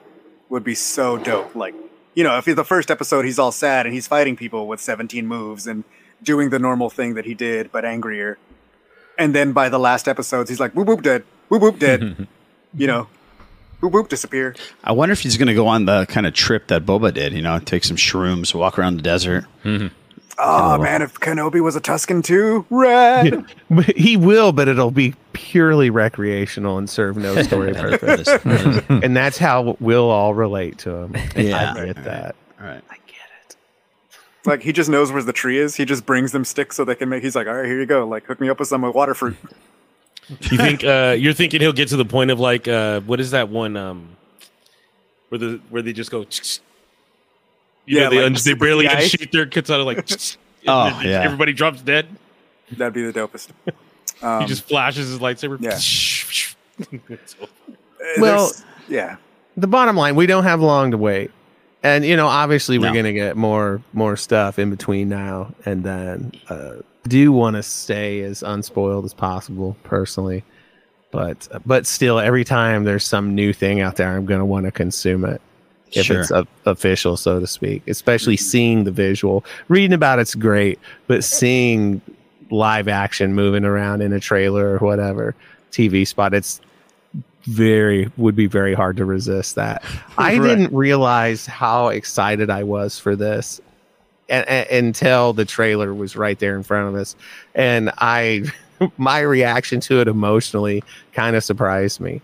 would 0.49 0.65
be 0.65 0.75
so 0.75 1.17
dope 1.17 1.55
like 1.55 1.75
you 2.15 2.25
know 2.25 2.37
if 2.39 2.45
the 2.45 2.65
first 2.65 2.91
episode 2.91 3.25
he's 3.25 3.39
all 3.39 3.53
sad 3.53 3.87
and 3.87 3.95
he's 3.95 4.07
fighting 4.07 4.37
people 4.37 4.67
with 4.67 4.81
17 4.81 5.27
moves 5.27 5.67
and 5.67 5.85
doing 6.23 6.51
the 6.51 6.59
normal 6.59 6.91
thing 6.91 7.15
that 7.15 7.25
he 7.25 7.35
did 7.35 7.71
but 7.73 7.85
angrier 7.85 8.39
and 9.19 9.35
then 9.35 9.53
by 9.53 9.69
the 9.69 9.79
last 9.79 10.09
episodes 10.09 10.49
he's 10.51 10.61
like 10.61 10.73
whoop 10.73 10.87
whoop 10.89 11.03
dead 11.03 11.23
whoop 11.49 11.63
whoop 11.63 11.79
dead 11.79 12.27
you 12.75 12.87
know 12.87 13.07
whoop 13.81 13.93
whoop 13.93 14.09
disappear 14.09 14.55
I 14.85 14.93
wonder 14.93 15.13
if 15.13 15.21
he's 15.21 15.37
going 15.37 15.49
to 15.49 15.55
go 15.55 15.67
on 15.69 15.85
the 15.85 16.07
kind 16.07 16.27
of 16.27 16.35
trip 16.35 16.67
that 16.69 16.85
Boba 16.85 17.13
did. 17.15 17.33
You 17.33 17.43
know, 17.43 17.59
take 17.61 17.85
some 17.85 17.97
shrooms, 17.97 18.55
walk 18.55 18.79
around 18.79 18.97
the 18.97 19.03
desert. 19.03 19.45
oh 20.39 20.79
man 20.79 21.03
if 21.03 21.19
kenobi 21.21 21.61
was 21.63 21.77
a 21.77 21.81
Tusken 21.81 22.23
too 22.25 22.65
rad 22.71 23.45
But 23.71 23.97
he 23.97 24.17
will, 24.17 24.53
but 24.53 24.67
it'll 24.69 24.91
be 24.91 25.15
purely 25.33 25.91
recreational 25.91 26.79
and 26.79 26.89
serve 26.91 27.17
no 27.17 27.41
story 27.43 27.73
purpose. 27.75 28.29
and 28.89 29.17
that's 29.17 29.39
how 29.39 29.77
we'll 29.81 30.11
all 30.11 30.35
relate 30.35 30.79
to 30.79 30.91
him. 30.95 31.17
Yeah. 31.37 31.75
I 31.77 31.87
get 31.87 32.05
that. 32.05 32.35
All 32.61 32.67
right. 32.67 32.83
Like 34.47 34.63
he 34.63 34.73
just 34.73 34.89
knows 34.89 35.11
where 35.13 35.23
the 35.23 35.33
tree 35.33 35.59
is 35.59 35.75
he 35.77 35.85
just 35.85 36.07
brings 36.07 36.33
them 36.33 36.45
sticks 36.45 36.77
so 36.77 36.85
they 36.85 36.95
can 36.95 37.09
make 37.09 37.23
he's 37.23 37.35
like 37.37 37.47
all 37.47 37.55
right 37.55 37.67
here 37.67 37.79
you 37.79 37.87
go 37.87 38.07
like 38.07 38.25
hook 38.27 38.41
me 38.41 38.49
up 38.49 38.59
with 38.59 38.69
some 38.69 38.83
water 38.83 39.15
fruit 39.15 39.37
You 40.29 40.57
think 40.59 40.85
uh, 40.85 41.17
you're 41.19 41.33
thinking 41.33 41.61
he'll 41.61 41.73
get 41.73 41.89
to 41.89 41.97
the 41.97 42.05
point 42.05 42.31
of 42.31 42.39
like 42.39 42.69
uh, 42.69 43.01
what 43.01 43.19
is 43.21 43.31
that 43.33 43.49
one 43.49 43.77
um, 43.77 44.09
where 45.31 45.39
the 45.39 45.61
where 45.71 45.83
they 45.83 45.93
just 45.93 46.11
go 46.11 46.21
you 46.21 46.27
Yeah, 47.87 48.05
know, 48.05 48.11
they, 48.11 48.17
like 48.17 48.27
un- 48.27 48.33
they 48.35 48.39
super 48.39 48.65
barely 48.67 48.87
guy. 48.87 49.01
unsheath 49.01 49.31
their 49.31 49.47
katana 49.47 49.85
like 49.85 50.07
Oh, 50.67 50.87
and 50.87 51.09
yeah. 51.09 51.23
everybody 51.23 51.53
drops 51.55 51.81
dead. 51.81 52.07
that'd 52.77 52.93
be 52.93 53.03
the 53.11 53.13
dopest 53.19 53.49
um, 54.23 54.41
he 54.43 54.47
just 54.47 54.65
flashes 54.69 55.09
his 55.09 55.19
lightsaber. 55.19 55.59
yeah. 55.61 55.79
Well, 58.19 58.53
yeah 58.89 59.17
the 59.57 59.67
bottom 59.67 59.97
line, 59.97 60.15
we 60.15 60.27
don't 60.27 60.45
have 60.45 60.61
long 60.61 60.93
to 60.93 60.97
wait. 60.99 61.31
And 61.83 62.05
you 62.05 62.17
know, 62.17 62.27
obviously 62.27 62.79
we're 62.79 62.89
No. 62.89 62.95
gonna 62.95 63.13
get 63.13 63.37
more 63.37 63.81
more 63.93 64.17
stuff 64.17 64.59
in 64.59 64.71
between 64.71 65.09
now 65.09 65.53
and 65.65 65.85
then. 65.85 66.33
Uh 66.49 66.75
do 67.07 67.33
want 67.33 67.57
to 67.57 67.63
stay 67.63 68.21
as 68.21 68.43
unspoiled 68.43 69.05
as 69.07 69.15
possible 69.15 69.77
personally. 69.85 70.45
But 71.11 71.49
but 71.65 71.87
still 71.87 72.19
every 72.19 72.45
time 72.45 72.85
there's 72.85 73.07
some 73.07 73.35
new 73.35 73.53
thing 73.53 73.81
out 73.81 73.97
there, 73.97 74.15
I'm 74.15 74.27
gonna 74.27 74.45
want 74.45 74.67
to 74.67 74.73
consume 74.73 75.25
it. 75.25 75.41
If 75.93 76.05
Sure. 76.07 76.21
it's 76.21 76.31
o- 76.31 76.47
official, 76.67 77.17
so 77.17 77.41
to 77.41 77.47
speak, 77.47 77.83
especially 77.89 78.37
seeing 78.37 78.85
the 78.85 78.91
visual, 78.91 79.43
reading 79.69 79.95
about 79.95 80.19
it's 80.19 80.35
great, 80.35 80.79
but 81.07 81.25
seeing 81.25 82.03
live 82.51 82.89
action 82.89 83.35
moving 83.35 83.65
around 83.65 84.03
in 84.03 84.13
a 84.13 84.21
trailer 84.21 84.75
or 84.75 84.79
whatever 84.79 85.35
TV 85.73 86.07
spot, 86.07 86.35
it's 86.35 86.61
very 87.45 88.11
would 88.17 88.37
be 88.37 88.47
very 88.47 88.75
hard 88.75 88.97
to 88.99 89.05
resist 89.05 89.55
that. 89.55 89.83
I 90.19 90.37
Right. 90.37 90.43
didn't 90.43 90.75
realize 90.75 91.47
how 91.47 91.89
excited 91.89 92.51
I 92.51 92.65
was 92.65 92.99
for 92.99 93.17
this 93.17 93.61
until 94.29 95.33
the 95.33 95.45
trailer 95.45 95.95
was 95.95 96.15
right 96.17 96.39
there 96.39 96.55
in 96.57 96.63
front 96.63 96.89
of 96.89 96.95
us, 97.01 97.17
and 97.55 97.91
I 97.99 98.45
my 98.99 99.21
reaction 99.21 99.81
to 99.81 100.01
it 100.01 100.09
emotionally 100.09 100.85
kind 101.13 101.35
of 101.37 101.43
surprised 101.45 102.01
me, 102.01 102.21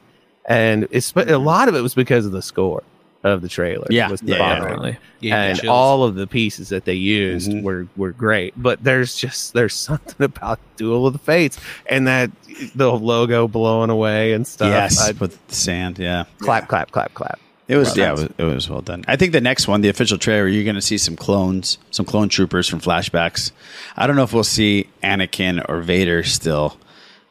and 0.47 0.87
it's 0.91 1.13
but 1.13 1.31
a 1.31 1.39
lot 1.39 1.69
of 1.69 1.75
it 1.75 1.81
was 1.81 1.95
because 1.95 2.27
of 2.27 2.33
the 2.33 2.43
score 2.43 2.83
of 3.25 3.43
the 3.43 3.49
trailer. 3.49 3.87
Yeah, 3.91 4.11
was 4.11 4.21
the 4.21 4.33
yeah, 4.33 4.61
bomb. 4.61 4.97
Yeah, 5.21 5.43
and 5.43 5.59
chills. 5.59 5.71
all 5.71 6.05
of 6.05 6.15
the 6.15 6.27
pieces 6.27 6.69
that 6.69 6.85
they 6.85 6.95
used 6.95 7.53
were 7.63 7.89
were 7.97 8.13
great. 8.13 8.55
But 8.57 8.85
there's 8.85 9.17
just 9.17 9.55
there's 9.55 9.75
something 9.89 10.25
about 10.25 10.61
Duel 10.77 11.07
of 11.07 11.15
the 11.15 11.19
Fates 11.19 11.59
and 11.87 12.07
that 12.07 12.31
the 12.75 12.93
logo 12.93 13.49
blowing 13.49 13.91
away 13.91 14.33
and 14.35 14.47
stuff. 14.47 14.69
yes, 14.69 15.01
I- 15.01 15.13
with 15.13 15.45
the 15.49 15.55
sand. 15.55 15.99
Yeah. 15.99 16.25
clap, 16.39 16.69
clap, 16.69 16.93
clap, 16.93 17.13
clap. 17.15 17.41
It 17.67 17.79
was 17.79 17.97
Well 17.97 17.97
yeah, 17.97 18.09
it 18.11 18.13
was, 18.13 18.23
it 18.51 18.55
was 18.55 18.71
well 18.71 18.83
done. 18.83 19.07
I 19.09 19.17
think 19.17 19.33
the 19.33 19.41
next 19.41 19.67
one, 19.67 19.81
the 19.81 19.89
official 19.89 20.19
trailer, 20.19 20.47
you're 20.47 20.65
going 20.65 20.75
to 20.75 20.83
see 20.83 20.99
some 20.99 21.17
clones, 21.17 21.79
some 21.91 22.05
clone 22.05 22.29
troopers 22.29 22.69
from 22.69 22.79
flashbacks. 22.81 23.53
I 23.97 24.07
don't 24.07 24.17
know 24.17 24.23
if 24.23 24.35
we'll 24.35 24.45
see 24.45 24.89
Anakin 25.03 25.65
or 25.67 25.81
Vader 25.81 26.23
still, 26.25 26.77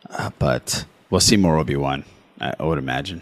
uh, 0.09 0.31
but 0.39 0.85
we'll 1.11 1.21
see 1.21 1.37
more 1.37 1.59
Obi 1.59 1.75
Wan. 1.75 2.03
I, 2.41 2.55
I 2.59 2.63
would 2.63 2.79
imagine. 2.79 3.21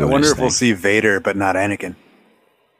I 0.00 0.04
wonder 0.04 0.26
his 0.26 0.32
if 0.32 0.38
we'll 0.38 0.50
see 0.50 0.72
vader 0.72 1.20
but 1.20 1.36
not 1.36 1.54
anakin 1.56 1.94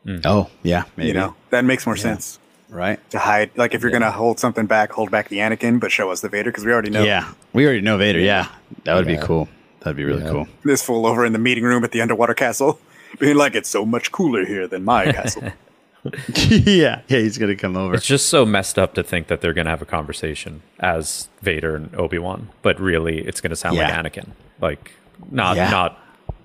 mm. 0.06 0.20
Oh 0.24 0.50
yeah, 0.62 0.84
maybe 0.96 1.08
you 1.08 1.14
know 1.14 1.34
that 1.50 1.64
makes 1.64 1.86
more 1.86 1.96
Yeah. 1.96 2.02
sense 2.02 2.38
right. 2.70 2.98
to 3.10 3.18
hide 3.18 3.50
like 3.56 3.74
if 3.74 3.82
you're 3.82 3.90
gonna 3.90 4.10
hold 4.10 4.38
something 4.40 4.66
back 4.66 4.92
hold 4.92 5.10
back 5.10 5.28
the 5.28 5.38
anakin 5.38 5.78
but 5.80 5.92
show 5.92 6.10
us 6.10 6.20
the 6.20 6.28
vader 6.28 6.50
because 6.50 6.64
we 6.64 6.72
already 6.72 6.90
know 6.90 7.02
Yeah, 7.04 7.32
we 7.52 7.64
already 7.64 7.82
know 7.82 7.98
Vader. 7.98 8.18
Yeah, 8.20 8.48
that 8.84 8.94
would 8.94 9.06
Yeah. 9.08 9.20
be 9.20 9.26
cool. 9.26 9.48
That'd 9.80 9.96
be 9.96 10.04
really 10.04 10.22
Yeah. 10.24 10.30
cool. 10.30 10.48
this 10.64 10.82
fool 10.82 11.06
over 11.06 11.24
in 11.26 11.32
the 11.32 11.38
meeting 11.38 11.64
room 11.64 11.82
at 11.84 11.90
the 11.92 12.00
underwater 12.00 12.34
castle 12.34 12.80
being 13.18 13.36
like 13.36 13.54
it's 13.54 13.68
so 13.68 13.84
much 13.84 14.10
cooler 14.12 14.44
here 14.46 14.66
than 14.66 14.84
my 14.84 15.10
castle 15.12 15.52
yeah, 16.34 17.02
yeah, 17.06 17.18
he's 17.20 17.38
gonna 17.38 17.54
come 17.54 17.76
over. 17.76 17.94
It's 17.94 18.06
just 18.06 18.26
so 18.26 18.44
messed 18.44 18.76
up 18.76 18.94
to 18.94 19.04
think 19.04 19.28
that 19.28 19.40
they're 19.40 19.52
going 19.52 19.66
to 19.66 19.70
have 19.70 19.82
a 19.82 19.86
conversation 19.86 20.62
as 20.80 21.28
Vader 21.42 21.76
and 21.76 21.94
Obi 21.94 22.18
Wan, 22.18 22.48
but 22.62 22.80
really 22.80 23.18
it's 23.20 23.40
going 23.40 23.50
to 23.50 23.56
sound 23.56 23.76
Yeah. 23.76 23.88
like 24.00 24.12
Anakin, 24.12 24.30
like 24.60 24.90
not 25.30 25.54
Yeah. 25.56 25.70
not 25.70 25.96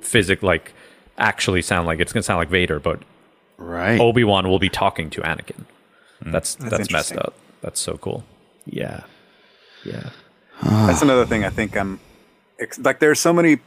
physic 0.07 0.41
like 0.41 0.73
actually 1.17 1.61
sound 1.61 1.87
like 1.87 1.99
it's 1.99 2.13
going 2.13 2.21
to 2.21 2.25
sound 2.25 2.39
like 2.39 2.49
Vader, 2.49 2.79
but 2.79 3.01
Right. 3.57 3.99
Obi 3.99 4.23
Wan 4.23 4.47
will 4.47 4.59
be 4.59 4.69
talking 4.69 5.09
to 5.11 5.21
Anakin. 5.21 5.65
That's 6.21 6.55
that's, 6.55 6.91
messed 6.91 7.15
up. 7.15 7.35
That's 7.61 7.79
so 7.79 7.97
cool. 7.97 8.23
Yeah, 8.65 9.03
yeah. 9.83 10.09
That's 10.63 11.01
another 11.01 11.25
thing 11.25 11.43
I 11.43 11.49
think 11.49 11.77
I'm 11.77 11.99
ex- 12.59 12.79
like. 12.79 12.99
There's 12.99 13.19
so 13.19 13.33
many. 13.33 13.59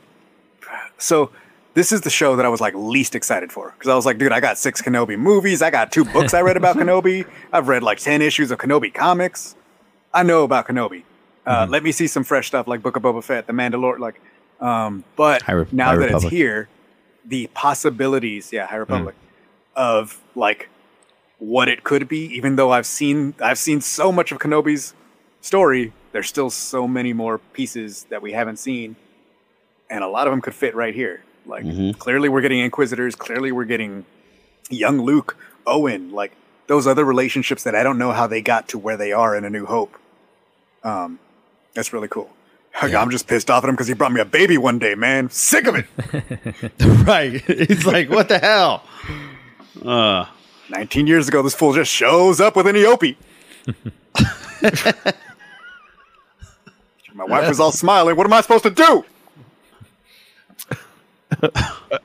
So 0.98 1.30
this 1.74 1.92
is 1.92 2.02
the 2.02 2.10
show 2.10 2.36
that 2.36 2.44
I 2.44 2.48
was 2.48 2.60
like 2.60 2.74
least 2.74 3.14
excited 3.14 3.52
for 3.52 3.72
because 3.76 3.88
I 3.88 3.94
was 3.94 4.04
like, 4.04 4.18
dude, 4.18 4.32
I 4.32 4.40
got 4.40 4.58
six 4.58 4.82
Kenobi 4.82 5.16
movies. 5.18 5.62
I 5.62 5.70
got 5.70 5.92
two 5.92 6.04
books 6.04 6.34
I 6.34 6.40
read 6.40 6.56
about 6.56 6.76
Kenobi. 6.80 7.26
I've 7.52 7.68
read 7.68 7.82
like 7.82 7.98
ten 7.98 8.20
issues 8.20 8.50
of 8.50 8.58
Kenobi 8.58 8.92
comics. 8.92 9.54
I 10.12 10.22
know 10.24 10.42
about 10.44 10.66
Kenobi. 10.66 11.04
Uh, 11.46 11.66
Let 11.68 11.82
me 11.82 11.92
see 11.92 12.06
some 12.06 12.24
fresh 12.24 12.48
stuff 12.48 12.68
like 12.68 12.82
Book 12.82 12.96
of 12.96 13.02
Boba 13.02 13.22
Fett, 13.24 13.46
The 13.46 13.52
Mandalorian. 13.52 13.98
Like, 14.00 14.20
um, 14.60 15.04
but 15.16 15.42
High 15.42 15.64
now 15.72 15.86
High 15.86 15.96
that 15.96 16.02
Republic. 16.02 16.24
it's 16.24 16.30
here, 16.30 16.68
the 17.24 17.46
possibilities, 17.48 18.52
yeah, 18.52 18.66
High 18.66 18.76
Republic, 18.76 19.14
of 19.74 20.20
like 20.34 20.68
what 21.38 21.68
it 21.68 21.84
could 21.84 22.08
be. 22.08 22.26
Even 22.36 22.56
though 22.56 22.70
I've 22.70 22.86
seen 22.86 23.34
I've 23.40 23.58
seen 23.58 23.80
so 23.80 24.12
much 24.12 24.32
of 24.32 24.38
Kenobi's 24.38 24.94
story, 25.40 25.92
there's 26.12 26.28
still 26.28 26.50
so 26.50 26.86
many 26.86 27.12
more 27.12 27.38
pieces 27.38 28.04
that 28.10 28.22
we 28.22 28.32
haven't 28.32 28.58
seen, 28.58 28.96
and 29.88 30.04
a 30.04 30.08
lot 30.08 30.26
of 30.26 30.32
them 30.32 30.40
could 30.40 30.54
fit 30.54 30.74
right 30.74 30.94
here. 30.94 31.22
Like 31.46 31.64
clearly, 31.98 32.28
we're 32.28 32.42
getting 32.42 32.60
Inquisitors. 32.60 33.14
Clearly, 33.16 33.50
we're 33.50 33.64
getting 33.64 34.04
young 34.68 35.00
Luke, 35.00 35.36
Owen, 35.66 36.12
like 36.12 36.32
those 36.66 36.86
other 36.86 37.04
relationships 37.04 37.64
that 37.64 37.74
I 37.74 37.82
don't 37.82 37.98
know 37.98 38.12
how 38.12 38.26
they 38.26 38.42
got 38.42 38.68
to 38.68 38.78
where 38.78 38.96
they 38.96 39.12
are 39.12 39.34
in 39.34 39.44
A 39.44 39.50
New 39.50 39.66
Hope. 39.66 39.96
Um, 40.84 41.18
that's 41.74 41.92
really 41.92 42.08
cool. 42.08 42.30
Like, 42.82 42.94
I'm 42.94 43.10
just 43.10 43.26
pissed 43.26 43.50
off 43.50 43.62
at 43.64 43.68
him 43.68 43.74
because 43.74 43.88
he 43.88 43.94
brought 43.94 44.12
me 44.12 44.20
a 44.20 44.24
baby 44.24 44.56
one 44.58 44.78
day, 44.78 44.94
man. 44.94 45.28
Sick 45.30 45.66
of 45.66 45.74
it. 45.76 45.86
right. 47.06 47.40
He's 47.42 47.84
like, 47.84 48.08
what 48.10 48.28
the 48.28 48.38
hell? 48.38 48.82
Uh, 49.84 50.26
19 50.70 51.06
years 51.06 51.28
ago, 51.28 51.42
this 51.42 51.54
fool 51.54 51.74
just 51.74 51.90
shows 51.92 52.40
up 52.40 52.56
with 52.56 52.66
an 52.66 52.76
Eopie. 52.76 53.16
My 57.14 57.24
wife 57.24 57.48
was 57.48 57.60
all 57.60 57.72
smiling. 57.72 58.16
What 58.16 58.26
am 58.26 58.32
I 58.32 58.40
supposed 58.40 58.64
to 58.64 58.70
do? 58.70 59.04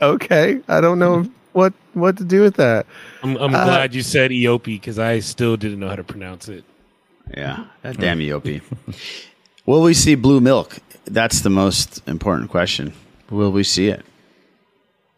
okay, 0.01 0.61
I 0.67 0.81
don't 0.81 0.99
know 0.99 1.25
what 1.53 1.73
what 1.93 2.17
to 2.17 2.23
do 2.23 2.41
with 2.41 2.55
that. 2.55 2.85
I'm, 3.23 3.37
I'm 3.37 3.55
Uh, 3.55 3.63
glad 3.65 3.93
you 3.95 4.01
said 4.01 4.31
Eope 4.31 4.63
because 4.65 4.99
I 4.99 5.19
still 5.19 5.57
didn't 5.57 5.79
know 5.79 5.89
how 5.89 5.95
to 5.95 6.03
pronounce 6.03 6.47
it. 6.49 6.63
yeah, 7.35 7.65
that 7.81 7.97
damn 7.97 8.19
Eopie. 8.19 8.61
Will 9.65 9.81
we 9.81 9.93
see 9.93 10.15
blue 10.15 10.39
milk? 10.39 10.77
That's 11.05 11.41
the 11.41 11.49
most 11.49 12.01
important 12.07 12.49
question. 12.49 12.93
Will 13.29 13.51
we 13.51 13.63
see 13.63 13.87
it? 13.87 14.05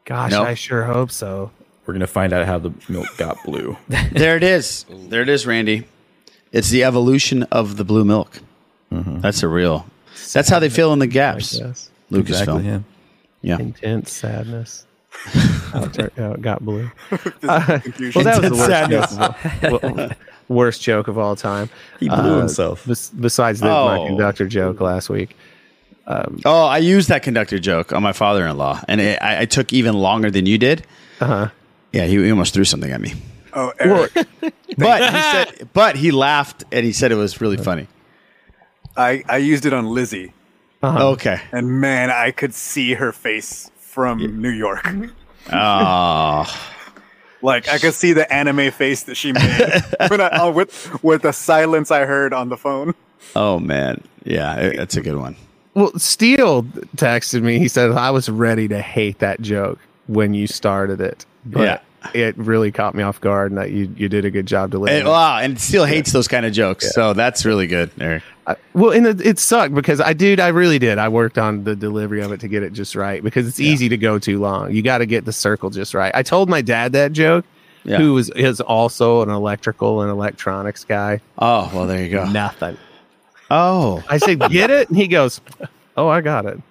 Gosh, 0.06 0.32
Nope. 0.32 0.48
I 0.48 0.54
sure 0.54 0.84
hope 0.86 1.12
so. 1.12 1.52
We're 1.86 1.94
gonna 1.94 2.08
find 2.08 2.34
out 2.34 2.46
how 2.46 2.58
the 2.60 2.72
milk 2.90 3.08
got 3.18 3.38
blue. 3.44 3.78
There 4.12 4.36
it 4.36 4.44
is. 4.44 4.86
There 4.90 5.22
it 5.22 5.30
is, 5.30 5.46
Randy. 5.46 5.86
It's 6.52 6.70
the 6.70 6.84
evolution 6.84 7.44
of 7.44 7.78
the 7.78 7.84
blue 7.86 8.06
milk. 8.06 8.40
That's 8.92 9.44
a 9.44 9.48
real. 9.48 9.86
That's 10.34 10.50
how 10.50 10.60
they 10.60 10.70
fill 10.70 10.94
in 10.94 11.00
the 11.00 11.08
gaps. 11.08 11.58
Yes. 11.60 11.90
Lucasfilm. 12.12 12.64
yeah. 12.66 12.80
Yeah. 13.42 13.60
Intense 13.60 14.12
sadness. 14.12 14.86
how, 15.12 15.84
it 15.84 15.94
turned- 15.94 16.12
how 16.18 16.34
got 16.36 16.64
blue. 16.64 16.90
Uh, 17.44 17.80
well, 18.16 18.24
that 18.24 18.42
was 18.42 18.50
the 18.50 18.56
worst 18.56 18.92
Intense 18.92 19.16
joke, 19.16 19.84
of 19.84 20.00
all, 20.00 20.10
worst 20.50 20.82
joke 20.82 21.08
of 21.08 21.18
all 21.18 21.36
time. 21.36 21.70
He 22.00 22.08
blew 22.10 22.18
Uh, 22.36 22.40
himself. 22.40 22.86
bes- 22.86 23.10
besides 23.10 23.60
the, 23.60 23.70
Oh. 23.70 23.88
my 23.88 24.08
conductor 24.08 24.48
joke 24.48 24.80
last 24.82 25.10
week. 25.10 25.36
Um, 26.08 26.40
Oh, 26.46 26.64
I 26.66 26.78
used 26.78 27.10
that 27.10 27.22
conductor 27.24 27.60
joke 27.60 27.92
on 27.92 28.02
my 28.02 28.14
father-in-law, 28.14 28.82
and 28.88 29.02
it, 29.02 29.20
I, 29.22 29.42
I 29.42 29.46
took 29.46 29.74
even 29.74 29.96
longer 29.96 30.32
than 30.32 30.46
you 30.46 30.58
did. 30.58 30.86
uh-huh. 31.20 31.50
Yeah, 31.94 32.06
he, 32.06 32.16
he 32.24 32.30
almost 32.32 32.54
threw 32.54 32.64
something 32.66 32.92
at 32.92 33.02
me, 33.02 33.14
Oh, 33.54 33.72
Eric, 33.80 34.12
but 34.78 35.02
he 35.02 35.22
said, 35.22 35.70
but 35.74 35.96
he 35.96 36.12
laughed 36.12 36.64
and 36.72 36.86
he 36.86 36.92
said 36.94 37.12
it 37.12 37.16
was 37.16 37.42
really 37.42 37.58
funny. 37.58 37.88
I, 38.96 39.24
I 39.28 39.38
used 39.38 39.66
it 39.66 39.74
on 39.74 39.88
Lizzie, 39.88 40.32
Uh-huh. 40.84 41.10
Okay. 41.12 41.42
and 41.52 41.82
man, 41.82 42.10
I 42.12 42.32
could 42.32 42.54
see 42.54 42.94
her 42.94 43.12
face 43.12 43.70
from 43.80 44.42
New 44.42 44.50
York. 44.52 44.88
Oh, 45.52 46.46
Like 47.42 47.70
I 47.70 47.78
could 47.78 47.94
see 47.94 48.14
the 48.14 48.32
anime 48.34 48.72
face 48.72 49.04
that 49.04 49.16
she 49.16 49.32
made 49.32 49.84
when 50.10 50.22
I, 50.22 50.28
uh, 50.28 50.52
with 50.52 51.04
with 51.04 51.22
the 51.22 51.32
silence 51.34 51.92
I 51.92 52.06
heard 52.06 52.34
on 52.34 52.50
the 52.50 52.58
phone. 52.58 52.94
oh 53.36 53.60
man, 53.60 54.04
yeah, 54.24 54.56
it- 54.58 54.78
that's 54.78 54.96
a 54.98 55.02
good 55.02 55.18
one. 55.18 55.36
Well, 55.74 55.92
Steele 56.00 56.64
texted 56.96 57.44
me. 57.44 57.60
He 57.60 57.68
said, 57.68 57.92
I 57.92 58.10
was 58.10 58.30
ready 58.30 58.68
to 58.70 58.82
hate 58.82 59.20
that 59.20 59.42
joke 59.42 59.78
when 60.08 60.34
you 60.34 60.48
started 60.48 61.00
it. 61.00 61.24
But 61.46 61.62
Yeah. 61.62 61.80
It 62.14 62.38
really 62.38 62.72
caught 62.72 62.94
me 62.96 63.04
off 63.04 63.20
guard 63.20 63.52
and 63.52 63.58
that 63.58 63.72
you, 63.72 63.92
you 63.98 64.08
did 64.10 64.24
a 64.26 64.32
good 64.32 64.46
job 64.46 64.72
delivering 64.72 65.00
And, 65.00 65.08
it. 65.08 65.12
wow, 65.12 65.40
and 65.40 65.60
still 65.60 65.86
hates 65.86 66.12
those 66.12 66.28
kind 66.28 66.46
of 66.46 66.54
jokes, 66.54 66.94
so 66.94 67.14
that's 67.14 67.44
really 67.46 67.68
good. 67.68 67.90
Eric. 68.00 68.24
I- 68.46 68.56
well, 68.74 68.92
and 68.92 69.06
it, 69.08 69.26
it 69.26 69.40
sucked 69.40 69.74
because 69.76 70.00
I, 70.00 70.14
dude, 70.14 70.40
I 70.40 70.48
really 70.50 70.80
did. 70.80 70.98
I 71.00 71.10
worked 71.10 71.38
on 71.38 71.64
the 71.66 71.76
delivery 71.76 72.22
of 72.22 72.32
it 72.32 72.40
to 72.42 72.48
get 72.48 72.64
it 72.64 72.72
just 72.74 72.96
right 72.96 73.22
because 73.24 73.46
it's 73.48 73.60
easy 73.60 73.90
to 73.90 73.98
go 73.98 74.20
too 74.20 74.40
long. 74.40 74.72
You 74.72 74.82
got 74.82 75.00
to 75.00 75.06
get 75.06 75.26
the 75.26 75.34
circle 75.34 75.70
just 75.70 75.94
right. 75.94 76.14
I 76.16 76.24
told 76.24 76.48
my 76.50 76.62
dad 76.62 76.94
that 76.94 77.12
joke, 77.12 77.44
Yeah. 77.84 77.98
who 77.98 78.14
was 78.14 78.30
is 78.32 78.62
also 78.62 79.22
an 79.22 79.30
electrical 79.30 80.02
and 80.02 80.10
electronics 80.10 80.86
guy. 80.86 81.20
Oh 81.40 81.70
well, 81.74 81.88
there 81.88 82.02
you 82.04 82.10
go. 82.10 82.26
Nothing. 82.30 82.78
Oh, 83.52 84.02
I 84.10 84.18
said, 84.18 84.40
get 84.50 84.70
it, 84.70 84.88
and 84.90 84.98
he 84.98 85.08
goes, 85.08 85.42
"Oh, 85.98 86.08
I 86.08 86.22
got 86.22 86.46
it." 86.46 86.62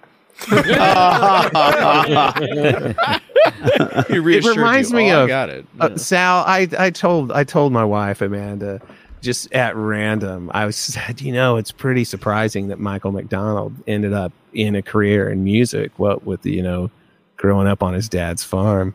He 4.07 4.15
it 4.17 4.45
reminds 4.45 4.91
you. 4.91 4.97
me 4.97 5.11
Oh, 5.11 5.19
I 5.19 5.21
of 5.23 5.27
got 5.27 5.49
it. 5.49 5.65
uh, 5.79 5.97
Sal. 5.97 6.43
I 6.45 6.67
I 6.77 6.89
told 6.89 7.31
I 7.31 7.43
told 7.43 7.73
my 7.73 7.83
wife 7.85 8.21
Amanda 8.21 8.81
just 9.21 9.51
at 9.53 9.75
random. 9.75 10.51
I 10.53 10.65
was 10.65 10.75
said, 10.93 11.21
you 11.21 11.31
know, 11.33 11.57
it's 11.57 11.71
pretty 11.71 12.03
surprising 12.03 12.67
that 12.69 12.79
Michael 12.79 13.11
McDonald 13.11 13.73
ended 13.87 14.13
up 14.13 14.31
in 14.53 14.75
a 14.75 14.81
career 14.81 15.29
in 15.29 15.43
music. 15.43 15.91
What 15.97 16.25
with 16.25 16.45
you 16.45 16.61
know, 16.63 16.91
growing 17.37 17.67
up 17.67 17.81
on 17.83 17.93
his 17.93 18.07
dad's 18.09 18.43
farm. 18.43 18.93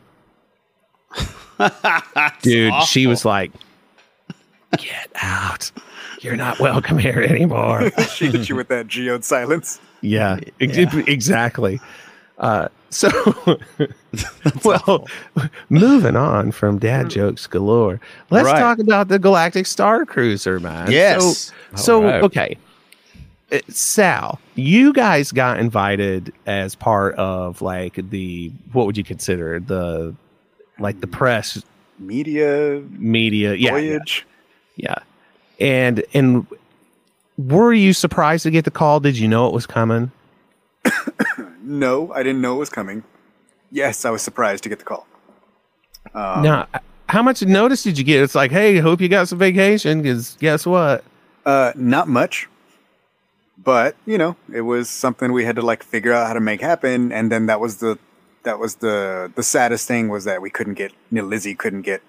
Dude, 2.41 2.73
she 2.85 3.07
was 3.07 3.25
like, 3.25 3.51
"Get 4.77 5.09
out! 5.21 5.71
You're 6.21 6.35
not 6.35 6.59
welcome 6.59 6.97
here 6.97 7.21
anymore." 7.21 7.91
she 8.13 8.27
hit 8.31 8.49
you 8.49 8.55
with 8.55 8.69
that 8.69 8.87
geode 8.87 9.23
silence. 9.23 9.79
Yeah, 10.01 10.39
ex- 10.59 10.77
exactly. 11.07 11.79
Uh, 12.37 12.67
so, 12.89 13.09
well, 14.63 15.07
moving 15.69 16.15
on 16.15 16.51
from 16.51 16.77
dad 16.79 17.09
jokes 17.09 17.47
galore, 17.47 17.99
let's 18.29 18.45
Right. 18.45 18.59
talk 18.59 18.79
about 18.79 19.07
the 19.07 19.17
Galactic 19.19 19.65
Star 19.65 20.05
Cruiser, 20.05 20.59
man. 20.59 20.91
Yes. 20.91 21.51
So, 21.75 21.75
so 21.75 22.03
right. 22.03 22.23
okay, 22.23 22.57
Uh, 23.51 23.59
Sal, 23.69 24.39
you 24.55 24.93
guys 24.93 25.31
got 25.31 25.59
invited 25.59 26.33
as 26.45 26.75
part 26.75 27.15
of 27.15 27.61
like 27.61 27.95
the 28.09 28.51
what 28.73 28.85
would 28.85 28.97
you 28.97 29.03
consider 29.03 29.59
the 29.59 30.13
like 30.79 31.01
the 31.01 31.07
press 31.07 31.63
Media 31.99 32.81
media? 32.91 33.53
Yeah, 33.53 33.75
yeah, 33.77 33.97
voyage. 33.97 34.25
yeah. 34.75 34.95
And 35.59 36.03
and 36.13 36.45
were 37.37 37.73
you 37.73 37.93
surprised 37.93 38.43
to 38.43 38.51
get 38.51 38.65
the 38.65 38.71
call? 38.71 38.99
Did 38.99 39.17
you 39.17 39.27
know 39.27 39.47
it 39.47 39.53
was 39.53 39.65
coming? 39.65 40.11
No, 41.63 42.11
I 42.11 42.23
didn't 42.23 42.41
know 42.41 42.55
it 42.55 42.59
was 42.59 42.69
coming. 42.69 43.03
Yes, 43.71 44.05
I 44.05 44.09
was 44.11 44.21
surprised 44.21 44.63
to 44.63 44.69
get 44.69 44.79
the 44.79 44.85
call. 44.85 45.07
Um, 46.13 46.43
now, 46.43 46.67
how 47.09 47.23
much 47.23 47.41
notice 47.43 47.83
did 47.83 47.97
you 47.97 48.03
get? 48.03 48.21
It's 48.21 48.35
like, 48.35 48.51
hey, 48.51 48.77
hope 48.77 49.01
you 49.01 49.09
got 49.09 49.27
some 49.27 49.39
vacation 49.39 50.01
because 50.01 50.37
guess 50.39 50.65
what? 50.65 51.03
Uh, 51.45 51.71
not 51.75 52.07
much, 52.07 52.47
but 53.57 53.95
you 54.05 54.17
know, 54.17 54.35
it 54.53 54.61
was 54.61 54.89
something 54.89 55.31
we 55.31 55.45
had 55.45 55.55
to 55.55 55.61
like 55.61 55.83
figure 55.83 56.13
out 56.13 56.27
how 56.27 56.33
to 56.33 56.39
make 56.39 56.61
happen. 56.61 57.11
And 57.11 57.31
then 57.31 57.47
that 57.47 57.59
was 57.59 57.77
the 57.77 57.97
that 58.43 58.59
was 58.59 58.75
the 58.75 59.31
the 59.35 59.43
saddest 59.43 59.87
thing 59.87 60.09
was 60.09 60.25
that 60.25 60.41
we 60.41 60.49
couldn't 60.49 60.75
get 60.75 60.91
you 61.11 61.21
know, 61.21 61.27
Lizzie 61.27 61.55
couldn't 61.55 61.81
get 61.83 62.01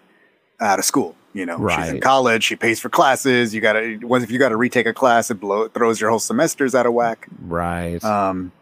out 0.60 0.78
of 0.78 0.84
school. 0.84 1.16
You 1.32 1.46
know, 1.46 1.68
she's 1.68 1.88
in 1.88 2.00
college. 2.00 2.44
She 2.44 2.54
pays 2.54 2.78
for 2.78 2.88
classes. 2.88 3.54
You 3.54 3.60
gotta 3.60 3.98
once 4.02 4.22
if 4.22 4.30
you 4.30 4.38
got 4.38 4.50
to 4.50 4.56
retake 4.56 4.86
a 4.86 4.92
class, 4.92 5.30
it 5.30 5.34
blow 5.34 5.62
it 5.62 5.74
throws 5.74 6.00
your 6.00 6.10
whole 6.10 6.20
semesters 6.20 6.74
out 6.74 6.86
of 6.86 6.92
whack. 6.92 7.26
Right. 7.40 8.02
Um, 8.04 8.52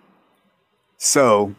so, 1.05 1.55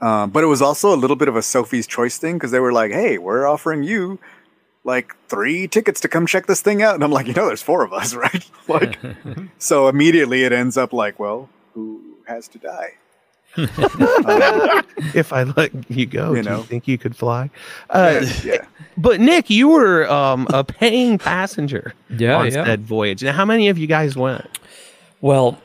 um, 0.00 0.30
but 0.30 0.44
it 0.44 0.46
was 0.46 0.62
also 0.62 0.94
a 0.94 0.96
little 0.96 1.16
bit 1.16 1.26
of 1.28 1.34
a 1.34 1.42
Sophie's 1.42 1.86
choice 1.88 2.18
thing 2.18 2.36
because 2.36 2.52
they 2.52 2.60
were 2.60 2.72
like, 2.72 2.92
"Hey, 2.92 3.18
we're 3.18 3.46
offering 3.46 3.82
you 3.82 4.18
like 4.84 5.16
three 5.28 5.66
tickets 5.66 6.00
to 6.02 6.08
come 6.08 6.24
check 6.26 6.46
this 6.46 6.60
thing 6.60 6.82
out," 6.82 6.94
and 6.94 7.02
I'm 7.02 7.10
like, 7.10 7.26
"You 7.26 7.32
know, 7.34 7.46
there's 7.46 7.62
four 7.62 7.82
of 7.84 7.92
us, 7.92 8.14
right?" 8.24 8.48
like, 8.68 8.98
so 9.58 9.88
immediately 9.88 10.44
it 10.44 10.52
ends 10.52 10.76
up 10.76 10.92
like, 10.92 11.18
"Well, 11.18 11.48
who 11.74 12.00
has 12.28 12.46
to 12.48 12.58
die?" 12.58 12.90
if 13.58 15.32
I 15.32 15.44
let 15.44 15.90
you 15.90 16.04
go, 16.04 16.34
You 16.34 16.42
do 16.42 16.48
know. 16.50 16.56
you 16.58 16.62
think 16.64 16.86
you 16.86 16.98
could 16.98 17.16
fly? 17.16 17.48
Uh, 17.88 18.24
yeah. 18.44 18.66
But 18.98 19.18
Nick, 19.18 19.48
you 19.48 19.68
were 19.68 20.06
um, 20.10 20.46
a 20.52 20.62
paying 20.62 21.16
passenger 21.16 21.94
Yeah, 22.10 22.36
on 22.36 22.46
yeah. 22.46 22.64
said 22.64 22.82
voyage. 22.82 23.22
Now, 23.24 23.32
how 23.32 23.46
many 23.46 23.68
of 23.68 23.78
you 23.78 23.86
guys 23.86 24.14
went? 24.14 24.46
Well, 25.22 25.58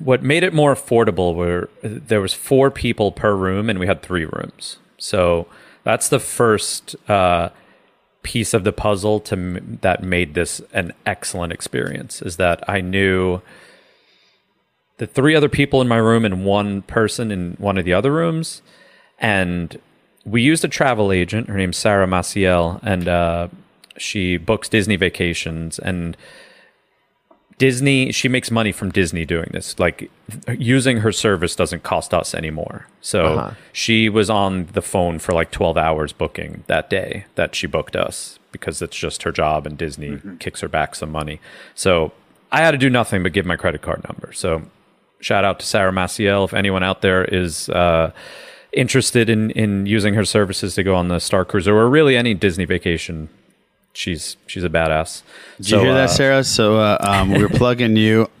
what 0.00 0.22
made 0.22 0.42
it 0.42 0.52
more 0.54 0.74
affordable 0.74 1.34
were 1.34 1.68
there 1.82 2.20
was 2.20 2.34
four 2.34 2.70
people 2.70 3.12
per 3.12 3.34
room, 3.34 3.70
and 3.70 3.78
we 3.78 3.86
had 3.86 4.02
three 4.02 4.24
rooms. 4.24 4.78
So 4.98 5.46
that's 5.84 6.08
the 6.08 6.18
first 6.18 6.96
uh, 7.08 7.50
piece 8.22 8.54
of 8.54 8.64
the 8.64 8.72
puzzle 8.72 9.20
to 9.20 9.60
that 9.82 10.02
made 10.02 10.34
this 10.34 10.60
an 10.72 10.92
excellent 11.06 11.52
experience. 11.52 12.22
Is 12.22 12.36
that 12.36 12.68
I 12.68 12.80
knew 12.80 13.40
the 14.96 15.06
three 15.06 15.34
other 15.34 15.48
people 15.48 15.80
in 15.80 15.88
my 15.88 15.96
room 15.96 16.24
and 16.24 16.44
one 16.44 16.82
person 16.82 17.30
in 17.30 17.54
one 17.58 17.78
of 17.78 17.84
the 17.84 17.92
other 17.92 18.12
rooms, 18.12 18.62
and 19.18 19.78
we 20.24 20.42
used 20.42 20.64
a 20.64 20.68
travel 20.68 21.12
agent. 21.12 21.48
Her 21.48 21.56
name's 21.56 21.76
Sarah 21.76 22.06
Maciel, 22.06 22.80
and 22.82 23.08
uh, 23.08 23.48
she 23.96 24.36
books 24.36 24.68
Disney 24.68 24.96
vacations 24.96 25.78
and. 25.78 26.16
Disney, 27.60 28.10
she 28.10 28.26
makes 28.26 28.50
money 28.50 28.72
from 28.72 28.90
Disney 28.90 29.26
doing 29.26 29.50
this. 29.52 29.78
Like 29.78 30.10
using 30.56 30.96
her 30.98 31.12
service 31.12 31.54
doesn't 31.54 31.82
cost 31.82 32.14
us 32.14 32.34
anymore. 32.34 32.86
So 33.02 33.20
Uh-huh. 33.26 33.50
she 33.72 34.08
was 34.08 34.30
on 34.30 34.66
the 34.72 34.80
phone 34.82 35.18
for 35.18 35.32
like 35.34 35.50
12 35.50 35.76
hours 35.76 36.12
booking 36.14 36.64
that 36.68 36.88
day 36.88 37.26
that 37.34 37.54
she 37.54 37.66
booked 37.66 37.94
us 37.96 38.38
because 38.50 38.80
it's 38.80 38.96
just 38.96 39.22
her 39.24 39.30
job 39.32 39.66
and 39.66 39.76
Disney 39.76 40.18
kicks 40.38 40.60
her 40.62 40.68
back 40.68 40.94
some 40.94 41.12
money. 41.12 41.38
So 41.74 42.12
I 42.50 42.60
had 42.62 42.70
to 42.72 42.78
do 42.78 42.88
nothing 42.88 43.22
but 43.22 43.32
give 43.34 43.44
my 43.44 43.56
credit 43.56 43.82
card 43.82 44.02
number. 44.08 44.32
So 44.32 44.62
shout 45.20 45.44
out 45.44 45.60
to 45.60 45.66
Sarah 45.66 45.92
Maciel. 45.92 46.46
If 46.46 46.54
anyone 46.54 46.82
out 46.82 47.02
there 47.02 47.24
is 47.26 47.68
uh, 47.68 48.10
interested 48.72 49.28
in, 49.28 49.50
in 49.50 49.84
using 49.84 50.14
her 50.14 50.24
services 50.24 50.74
to 50.76 50.82
go 50.82 50.94
on 50.94 51.08
the 51.08 51.18
Star 51.18 51.44
Cruiser 51.44 51.76
or 51.76 51.90
really 51.90 52.16
any 52.16 52.32
Disney 52.32 52.64
vacation, 52.64 53.28
she's 53.92 54.36
she's 54.46 54.64
a 54.64 54.68
badass. 54.68 55.22
Did 55.58 55.70
you 55.70 55.78
hear 55.80 55.94
that, 55.94 56.10
Sarah? 56.10 56.44
So 56.44 56.78
uh, 56.78 56.98
um, 57.00 57.30
we're 57.30 57.48
plugging 57.60 57.96
you. 57.96 58.28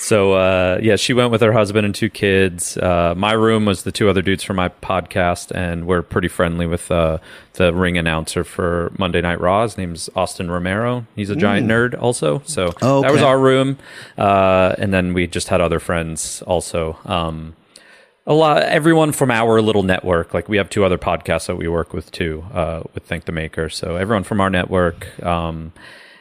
So 0.00 0.32
uh, 0.32 0.78
yeah, 0.82 0.96
she 0.96 1.12
went 1.12 1.30
with 1.30 1.42
her 1.42 1.52
husband 1.52 1.84
and 1.84 1.94
two 1.94 2.08
kids. 2.08 2.78
Uh, 2.78 3.12
my 3.14 3.32
room 3.32 3.66
was 3.66 3.82
the 3.82 3.92
two 3.92 4.08
other 4.08 4.22
dudes 4.22 4.42
from 4.42 4.56
my 4.56 4.70
podcast, 4.70 5.52
and 5.54 5.86
we're 5.86 6.00
pretty 6.00 6.28
friendly 6.28 6.66
with 6.66 6.90
uh, 6.90 7.18
the 7.54 7.74
ring 7.74 7.98
announcer 7.98 8.42
for 8.42 8.92
Monday 8.98 9.20
Night 9.20 9.38
Raw. 9.40 9.62
His 9.62 9.76
name's 9.76 10.08
Austin 10.16 10.50
Romero. 10.50 11.06
He's 11.16 11.28
a 11.28 11.36
giant 11.36 11.70
Ooh. 11.70 11.74
nerd, 11.74 12.00
also. 12.00 12.40
So 12.46 12.72
Oh, 12.80 13.02
that 13.02 13.12
was 13.12 13.20
our 13.20 13.38
room, 13.38 13.76
uh, 14.16 14.74
and 14.78 14.92
then 14.94 15.12
we 15.12 15.26
just 15.26 15.48
had 15.48 15.60
other 15.60 15.78
friends 15.78 16.40
also. 16.46 16.98
Um, 17.04 17.54
a 18.30 18.34
lot, 18.34 18.62
everyone 18.62 19.10
from 19.10 19.32
our 19.32 19.60
little 19.60 19.82
network. 19.82 20.32
Like 20.32 20.48
we 20.48 20.56
have 20.56 20.70
two 20.70 20.84
other 20.84 20.96
podcasts 20.98 21.48
that 21.48 21.56
we 21.56 21.66
work 21.66 21.92
with 21.92 22.12
too, 22.12 22.44
uh, 22.54 22.84
with 22.94 23.02
Think 23.02 23.24
the 23.24 23.32
Maker. 23.32 23.68
So 23.68 23.96
everyone 23.96 24.22
from 24.22 24.40
our 24.40 24.48
network. 24.48 25.20
Um, 25.24 25.72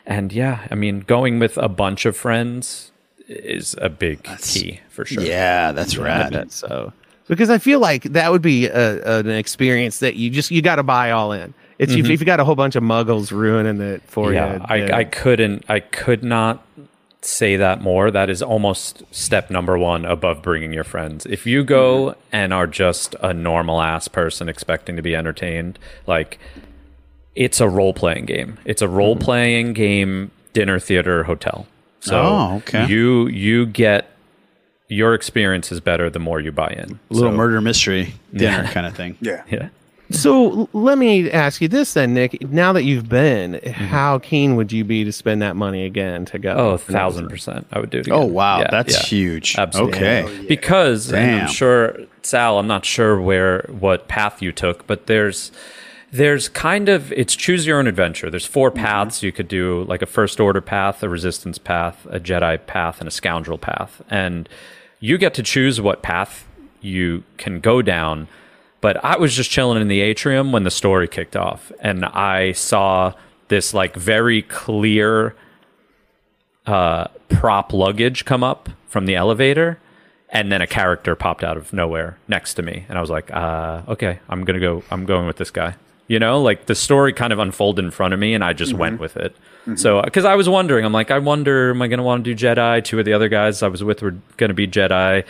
and 0.08 0.34
yeah, 0.34 0.68
I 0.72 0.76
mean, 0.76 1.02
going 1.02 1.38
with 1.38 1.56
a 1.60 1.70
bunch 1.70 2.08
of 2.08 2.18
friends 2.18 2.92
is 3.28 3.76
a 3.80 3.90
big 3.90 4.24
key 4.42 4.80
for 4.90 5.06
sure. 5.06 5.22
Yeah, 5.24 5.72
that's 5.72 5.98
rad. 5.98 6.34
That's 6.34 6.56
so 6.56 6.94
because 7.28 7.52
I 7.52 7.60
feel 7.60 7.80
like 7.80 8.02
that 8.04 8.32
would 8.32 8.42
be 8.42 8.66
a, 8.66 9.20
an 9.20 9.30
experience 9.30 10.00
that 10.00 10.16
you 10.16 10.32
just 10.32 10.50
you 10.50 10.64
got 10.64 10.78
to 10.78 10.84
buy 10.84 11.12
all 11.12 11.32
in. 11.32 11.54
It's 11.78 11.94
if, 11.94 12.06
Mhm. 12.08 12.10
if 12.10 12.20
you 12.22 12.26
got 12.26 12.40
a 12.40 12.44
whole 12.44 12.56
bunch 12.56 12.76
of 12.76 12.82
muggles 12.82 13.32
ruining 13.32 13.80
it 13.82 14.02
for 14.08 14.34
yeah, 14.34 14.56
you. 14.56 14.62
I, 14.66 14.98
I 15.00 15.04
couldn't, 15.04 15.64
I 15.70 15.80
could 15.80 16.24
not 16.24 16.66
say 17.22 17.56
that 17.58 17.82
more. 17.82 18.12
That 18.12 18.30
is 18.30 18.42
almost 18.42 19.04
step 19.12 19.50
number 19.50 19.78
one 19.78 20.06
above 20.06 20.42
bringing 20.42 20.74
your 20.74 20.84
friends. 20.84 21.26
If 21.26 21.46
you 21.46 21.64
go 21.64 22.12
mm-hmm. 22.12 22.20
and 22.32 22.54
are 22.54 22.68
just 22.68 23.16
a 23.22 23.34
normal 23.34 23.82
ass 23.82 24.08
person 24.08 24.48
expecting 24.50 24.96
to 24.96 25.02
be 25.02 25.16
entertained, 25.16 25.80
like 26.08 26.40
it's 27.36 27.60
a 27.60 27.70
role 27.70 27.94
playing 27.94 28.26
game. 28.26 28.58
It's 28.66 28.82
a 28.82 28.86
mm-hmm. 28.86 28.96
role 28.96 29.16
playing 29.16 29.74
game, 29.74 30.32
dinner 30.54 30.80
theater, 30.80 31.24
hotel. 31.24 31.68
So 32.00 32.22
Oh, 32.22 32.56
okay. 32.58 32.88
you 32.88 33.28
you 33.28 33.66
get 33.66 34.10
your 34.88 35.14
experience 35.14 35.72
is 35.72 35.80
better 35.80 36.10
the 36.10 36.20
more 36.20 36.40
you 36.40 36.52
buy 36.52 36.70
in. 36.70 37.00
A 37.10 37.14
little 37.14 37.32
So- 37.32 37.38
murder 37.38 37.62
mystery 37.62 38.14
dinner 38.34 38.64
Yeah. 38.64 38.72
kind 38.72 38.86
of 38.86 38.96
thing. 38.96 39.18
Yeah. 39.22 39.44
Yeah. 39.50 39.70
So 40.12 40.68
let 40.74 40.98
me 40.98 41.30
ask 41.30 41.62
you 41.62 41.68
this 41.68 41.94
then, 41.94 42.14
Nick. 42.16 42.42
Now 42.50 42.74
that 42.74 42.84
you've 42.84 43.08
been, 43.10 43.54
Mm-hmm. 43.54 43.70
how 43.86 44.20
keen 44.20 44.56
would 44.56 44.72
you 44.72 44.84
be 44.84 45.04
to 45.04 45.12
spend 45.12 45.42
that 45.42 45.56
money 45.56 45.86
again 45.86 46.26
to 46.26 46.40
go? 46.40 46.54
Oh, 46.54 46.70
a 46.72 46.78
thousand 46.78 47.30
percent. 47.30 47.68
I 47.72 47.80
would 47.80 47.90
do 47.90 48.00
it 48.00 48.10
Oh, 48.10 48.26
wow. 48.26 48.60
Yeah, 48.60 48.68
That's 48.72 48.96
yeah. 48.96 49.06
huge. 49.08 49.56
Absolutely. 49.58 49.98
Okay. 49.98 50.24
Oh, 50.26 50.30
yeah. 50.32 50.42
Because 50.48 51.10
Damn. 51.10 51.42
I'm 51.42 51.48
sure 51.48 51.98
Sal, 52.24 52.58
I'm 52.60 52.68
not 52.68 52.86
sure 52.86 53.20
where 53.22 53.66
what 53.70 54.08
path 54.08 54.42
you 54.42 54.52
took, 54.52 54.88
but 54.88 55.06
there's 55.08 55.52
there's 56.12 56.50
kind 56.50 56.90
of 56.90 57.12
it's 57.14 57.36
choose 57.36 57.68
your 57.68 57.78
own 57.78 57.86
adventure. 57.86 58.30
There's 58.32 58.46
4 58.46 58.72
Mm-hmm. 58.72 58.84
paths 58.84 59.22
you 59.24 59.32
could 59.32 59.48
do, 59.48 59.84
like 59.88 60.02
a 60.02 60.08
first 60.08 60.40
order 60.40 60.62
path, 60.62 61.04
a 61.04 61.10
resistance 61.10 61.60
path, 61.60 62.08
a 62.10 62.20
Jedi 62.20 62.66
path, 62.66 63.00
and 63.00 63.08
a 63.08 63.12
scoundrel 63.12 63.60
path. 63.60 64.02
And 64.10 64.50
you 65.00 65.18
get 65.20 65.34
to 65.36 65.44
choose 65.44 65.80
what 65.80 66.02
path 66.02 66.48
you 66.82 67.24
can 67.38 67.60
go 67.60 67.82
down. 67.84 68.28
But 68.82 69.04
I 69.04 69.18
was 69.18 69.36
just 69.36 69.50
chilling 69.52 69.82
in 69.82 69.88
the 69.90 70.02
atrium 70.02 70.52
when 70.52 70.64
the 70.64 70.72
story 70.72 71.08
kicked 71.08 71.36
off, 71.36 71.72
and 71.82 72.06
I 72.06 72.54
saw 72.54 73.14
this 73.50 73.74
like 73.74 73.96
very 73.96 74.42
clear 74.44 75.36
uh, 76.66 77.08
prop 77.30 77.74
luggage 77.74 78.26
come 78.26 78.44
up 78.44 78.70
from 78.88 79.06
the 79.06 79.16
elevator, 79.16 79.80
and 80.30 80.52
then 80.52 80.62
a 80.62 80.68
character 80.68 81.16
popped 81.16 81.44
out 81.44 81.58
of 81.58 81.74
nowhere 81.74 82.18
next 82.28 82.54
to 82.56 82.62
me, 82.62 82.86
and 82.88 82.98
I 82.98 83.02
was 83.02 83.10
like, 83.10 83.32
uh, 83.34 83.82
"Okay, 83.88 84.20
I'm 84.30 84.44
gonna 84.46 84.60
go. 84.60 84.84
I'm 84.92 85.06
going 85.06 85.28
with 85.28 85.38
this 85.38 85.52
guy." 85.52 85.76
You 86.08 86.18
know, 86.18 86.42
like 86.42 86.66
the 86.66 86.74
story 86.74 87.14
kind 87.14 87.32
of 87.34 87.38
unfolded 87.40 87.84
in 87.86 87.92
front 87.92 88.14
of 88.14 88.20
me, 88.20 88.34
and 88.34 88.44
I 88.44 88.54
just 88.54 88.74
went 88.74 89.00
with 89.00 89.16
it. 89.18 89.36
So, 89.76 90.02
because 90.02 90.26
I 90.26 90.34
was 90.34 90.50
wondering, 90.50 90.84
I'm 90.84 90.92
like, 90.94 91.12
I 91.12 91.20
wonder, 91.20 91.70
am 91.70 91.82
I 91.84 91.88
gonna 91.88 92.02
want 92.02 92.24
to 92.24 92.34
do 92.34 92.48
Jedi? 92.48 92.84
Two 92.84 92.98
of 92.98 93.06
the 93.06 93.14
other 93.14 93.30
guys 93.30 93.62
I 93.62 93.68
was 93.68 93.84
with 93.84 94.02
were 94.02 94.16
gonna 94.38 94.56
be 94.56 94.68
Jedi. 94.68 95.24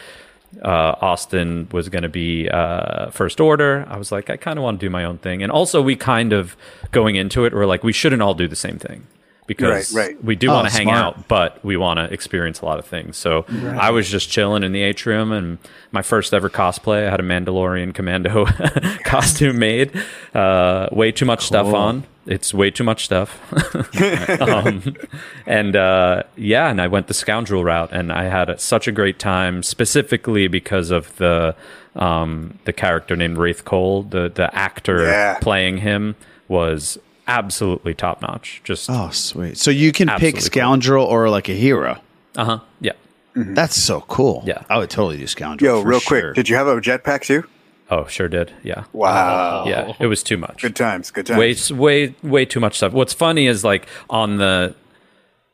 Uh, 0.63 0.95
Austin 1.01 1.67
was 1.71 1.89
going 1.89 2.01
to 2.03 2.09
be 2.09 2.49
uh, 2.49 3.11
First 3.11 3.39
Order. 3.39 3.85
I 3.87 3.97
was 3.97 4.11
like, 4.11 4.29
I 4.29 4.37
kind 4.37 4.57
of 4.57 4.63
want 4.63 4.79
to 4.79 4.85
do 4.85 4.89
my 4.89 5.03
own 5.03 5.17
thing. 5.19 5.43
And 5.43 5.51
also, 5.51 5.81
we 5.81 5.95
kind 5.95 6.33
of 6.33 6.57
going 6.91 7.15
into 7.15 7.45
it, 7.45 7.53
we're 7.53 7.65
like, 7.67 7.83
we 7.83 7.93
shouldn't 7.93 8.21
all 8.21 8.33
do 8.33 8.47
the 8.47 8.55
same 8.55 8.77
thing 8.79 9.05
because 9.45 9.93
Right, 9.93 10.07
right. 10.09 10.23
we 10.23 10.35
do 10.35 10.49
Oh, 10.49 10.53
want 10.55 10.69
to 10.69 10.73
hang 10.75 10.89
out, 10.89 11.27
but 11.27 11.63
we 11.63 11.75
want 11.77 11.97
to 11.97 12.11
experience 12.13 12.61
a 12.61 12.65
lot 12.65 12.77
of 12.79 12.85
things. 12.85 13.15
So 13.17 13.45
Right. 13.49 13.77
I 13.77 13.89
was 13.91 14.09
just 14.09 14.29
chilling 14.29 14.63
in 14.63 14.71
the 14.73 14.81
atrium, 14.81 15.31
and 15.31 15.57
my 15.91 16.01
first 16.01 16.33
ever 16.33 16.49
cosplay, 16.49 17.07
I 17.07 17.09
had 17.09 17.19
a 17.19 17.23
Mandalorian 17.23 17.93
Commando 17.93 18.45
costume 19.05 19.59
made. 19.59 19.91
Uh, 20.35 20.87
way 20.91 21.11
too 21.11 21.25
much 21.25 21.45
stuff 21.45 21.67
on. 21.67 22.03
It's 22.29 22.53
way 22.53 22.69
too 22.69 22.83
much 22.83 23.05
stuff. 23.05 23.39
um, 24.41 24.95
and 25.47 25.75
uh, 25.75 26.23
yeah, 26.35 26.69
and 26.69 26.79
I 26.79 26.87
went 26.87 27.07
the 27.07 27.13
scoundrel 27.15 27.63
route, 27.63 27.89
and 27.91 28.11
I 28.11 28.25
had 28.25 28.49
a, 28.49 28.59
such 28.59 28.87
a 28.87 28.91
great 28.91 29.17
time, 29.17 29.63
specifically 29.63 30.47
because 30.47 30.91
of 30.91 31.15
the 31.17 31.55
um, 31.95 32.59
the 32.65 32.71
character 32.73 33.15
named 33.15 33.37
Raithe 33.37 33.63
Kole, 33.63 34.03
the 34.09 34.29
the 34.29 34.53
actor 34.55 35.01
Yeah. 35.07 35.37
playing 35.41 35.77
him 35.79 36.15
was 36.47 36.99
absolutely 37.27 37.93
top 37.95 38.21
notch. 38.21 38.61
Just 38.63 38.89
Oh, 38.89 39.09
sweet. 39.09 39.57
So 39.57 39.71
you 39.71 39.91
can 39.91 40.07
pick 40.07 40.13
Absolutely 40.13 40.31
cool. 40.33 40.41
scoundrel 40.41 41.05
or 41.05 41.29
like 41.29 41.49
a 41.49 41.53
hero. 41.53 41.99
uh 42.35 42.45
huh, 42.45 42.59
yeah. 42.79 42.93
That's 43.35 43.75
so 43.75 44.01
cool. 44.01 44.43
Yeah. 44.45 44.63
I 44.69 44.77
would 44.77 44.89
totally 44.89 45.17
do 45.17 45.25
scoundrel. 45.27 45.77
Yo, 45.77 45.81
for 45.81 45.87
real 45.89 45.99
sure. 45.99 46.21
quick, 46.21 46.35
did 46.35 46.49
you 46.49 46.55
have 46.57 46.67
a 46.67 46.75
jetpack 46.81 47.21
too? 47.23 47.43
Oh, 47.91 48.05
sure 48.05 48.27
did. 48.29 48.51
Yeah. 48.63 48.83
Wow. 48.93 49.65
Yeah, 49.65 49.93
it 49.99 50.07
was 50.07 50.21
too 50.23 50.37
much. 50.37 50.61
Good 50.61 50.75
times. 50.75 51.09
Good 51.11 51.25
times. 51.25 51.71
way 51.71 51.75
way 51.75 52.15
way 52.21 52.45
too 52.45 52.59
much 52.59 52.77
stuff. 52.77 52.93
What's 52.93 53.13
funny 53.13 53.47
is 53.47 53.63
like 53.63 53.87
on 54.09 54.37
the 54.37 54.75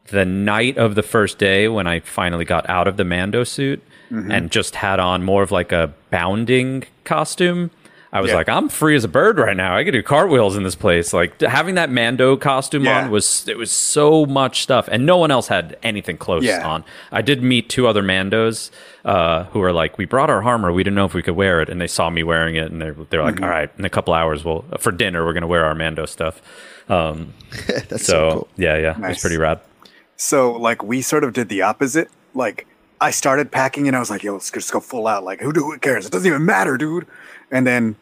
the 0.07 0.25
night 0.25 0.77
of 0.77 0.95
the 0.95 1.01
first 1.03 1.38
day 1.39 1.67
when 1.67 1.88
I 1.88 1.99
finally 2.01 2.45
got 2.45 2.69
out 2.69 2.88
of 2.88 2.97
the 2.97 3.03
Mando 3.05 3.43
suit 3.43 3.81
Mhm. 4.11 4.31
and 4.31 4.51
just 4.51 4.75
had 4.75 4.99
on 4.99 5.23
more 5.23 5.41
of 5.41 5.51
like 5.51 5.71
a 5.71 5.93
bounding 6.11 6.83
costume. 7.05 7.71
I 8.16 8.22
was 8.22 8.30
Yeah. 8.32 8.38
like, 8.38 8.47
I'm 8.47 8.70
free 8.70 8.95
as 8.95 9.03
a 9.03 9.09
bird 9.09 9.38
right 9.39 9.57
now. 9.57 9.76
I 9.76 9.84
could 9.84 9.91
do 9.91 10.01
cartwheels 10.01 10.55
in 10.55 10.63
this 10.63 10.74
place. 10.76 11.11
Like 11.11 11.41
having 11.41 11.76
that 11.76 11.89
Mando 11.91 12.38
costume 12.38 12.86
Yeah. 12.86 13.03
on 13.03 13.11
was 13.11 13.45
it 13.47 13.57
was 13.57 13.72
so 13.72 14.26
much 14.26 14.61
stuff, 14.61 14.88
and 14.89 15.05
no 15.05 15.18
one 15.18 15.32
else 15.32 15.49
had 15.49 15.76
anything 15.84 16.18
close 16.18 16.43
Yeah. 16.43 16.66
on. 16.66 16.86
I 17.11 17.22
did 17.22 17.43
meet 17.43 17.68
two 17.68 17.88
other 17.88 18.01
Mandos 18.01 18.70
uh, 19.03 19.43
who 19.51 19.59
were 19.59 19.74
like, 19.74 19.97
"We 19.97 20.05
brought 20.05 20.30
our 20.30 20.41
armor. 20.43 20.72
We 20.72 20.82
didn't 20.84 20.95
know 20.95 21.05
if 21.05 21.13
we 21.13 21.22
could 21.22 21.36
wear 21.36 21.59
it," 21.61 21.68
and 21.70 21.82
they 21.82 21.88
saw 21.88 22.09
me 22.09 22.24
wearing 22.24 22.55
it, 22.55 22.72
and 22.72 22.82
they're 22.82 22.95
they're 23.09 23.22
like, 23.24 23.36
Mhm. 23.36 23.43
"All 23.43 23.49
right, 23.49 23.70
in 23.78 23.84
a 23.84 23.89
couple 23.89 24.13
hours, 24.13 24.45
we'll 24.45 24.63
for 24.80 24.91
dinner 24.93 25.26
we're 25.26 25.34
gonna 25.34 25.45
wear 25.47 25.66
our 25.66 25.76
Mando 25.76 26.05
stuff." 26.05 26.41
Um, 26.89 27.34
That's 27.68 28.05
so, 28.05 28.13
so 28.13 28.32
cool. 28.32 28.47
yeah, 28.55 28.78
yeah, 28.78 28.91
it 28.91 29.09
was 29.09 29.20
pretty 29.20 29.38
rad. 29.38 29.59
So 30.16 30.53
like 30.53 30.84
we 30.84 31.01
sort 31.01 31.24
of 31.26 31.34
did 31.34 31.49
the 31.49 31.61
opposite. 31.63 32.07
Like 32.34 32.66
I 33.01 33.11
started 33.11 33.51
packing 33.51 33.88
and 33.89 33.95
I 33.97 33.99
was 33.99 34.09
like, 34.09 34.24
yo, 34.24 34.34
let's 34.34 34.49
just 34.51 34.72
go 34.72 34.80
full 34.80 35.05
out. 35.07 35.24
Like 35.26 35.41
who 35.41 35.51
do 35.51 35.61
who 35.63 35.78
cares? 35.80 36.05
It 36.05 36.11
doesn't 36.13 36.26
even 36.28 36.45
matter, 36.45 36.78
dude. 36.78 37.05
And 37.51 37.68
then 37.68 37.95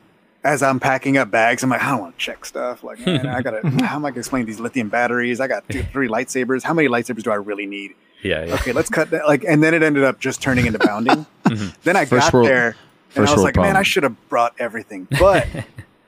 as 0.43 0.61
I'm 0.63 0.79
packing 0.79 1.17
up 1.17 1.31
bags, 1.31 1.63
I'm 1.63 1.69
like, 1.69 1.81
I 1.83 1.91
don't 1.91 2.01
want 2.01 2.17
to 2.17 2.23
check 2.25 2.45
stuff. 2.45 2.83
Like, 2.83 2.99
man, 3.05 3.27
I 3.27 3.41
gotta 3.41 3.61
how 3.85 3.95
am 3.95 4.05
I 4.05 4.09
gonna 4.11 4.19
explain 4.19 4.45
these 4.45 4.59
lithium 4.59 4.89
batteries? 4.89 5.39
I 5.39 5.47
got 5.47 5.67
two, 5.69 5.83
three 5.83 6.07
lightsabers. 6.07 6.63
How 6.63 6.73
many 6.73 6.87
lightsabers 6.87 7.23
do 7.23 7.31
I 7.31 7.35
really 7.35 7.65
need? 7.65 7.95
Yeah, 8.21 8.45
yeah. 8.45 8.53
Okay, 8.55 8.71
let's 8.73 8.89
cut 8.89 9.09
that. 9.11 9.25
Like, 9.27 9.43
and 9.43 9.61
then 9.61 9.73
it 9.73 9.83
ended 9.83 10.03
up 10.03 10.19
just 10.19 10.41
turning 10.41 10.65
into 10.65 10.79
bounding. 10.79 11.25
Then 11.83 11.95
I 11.97 12.05
First 12.05 12.27
got 12.27 12.33
world- 12.33 12.47
there 12.47 12.75
and 13.15 13.17
I 13.17 13.21
was 13.21 13.29
world 13.31 13.43
like, 13.43 13.55
man. 13.57 13.75
I 13.75 13.83
should 13.83 14.03
have 14.03 14.15
brought 14.29 14.53
everything. 14.59 15.07
But 15.19 15.47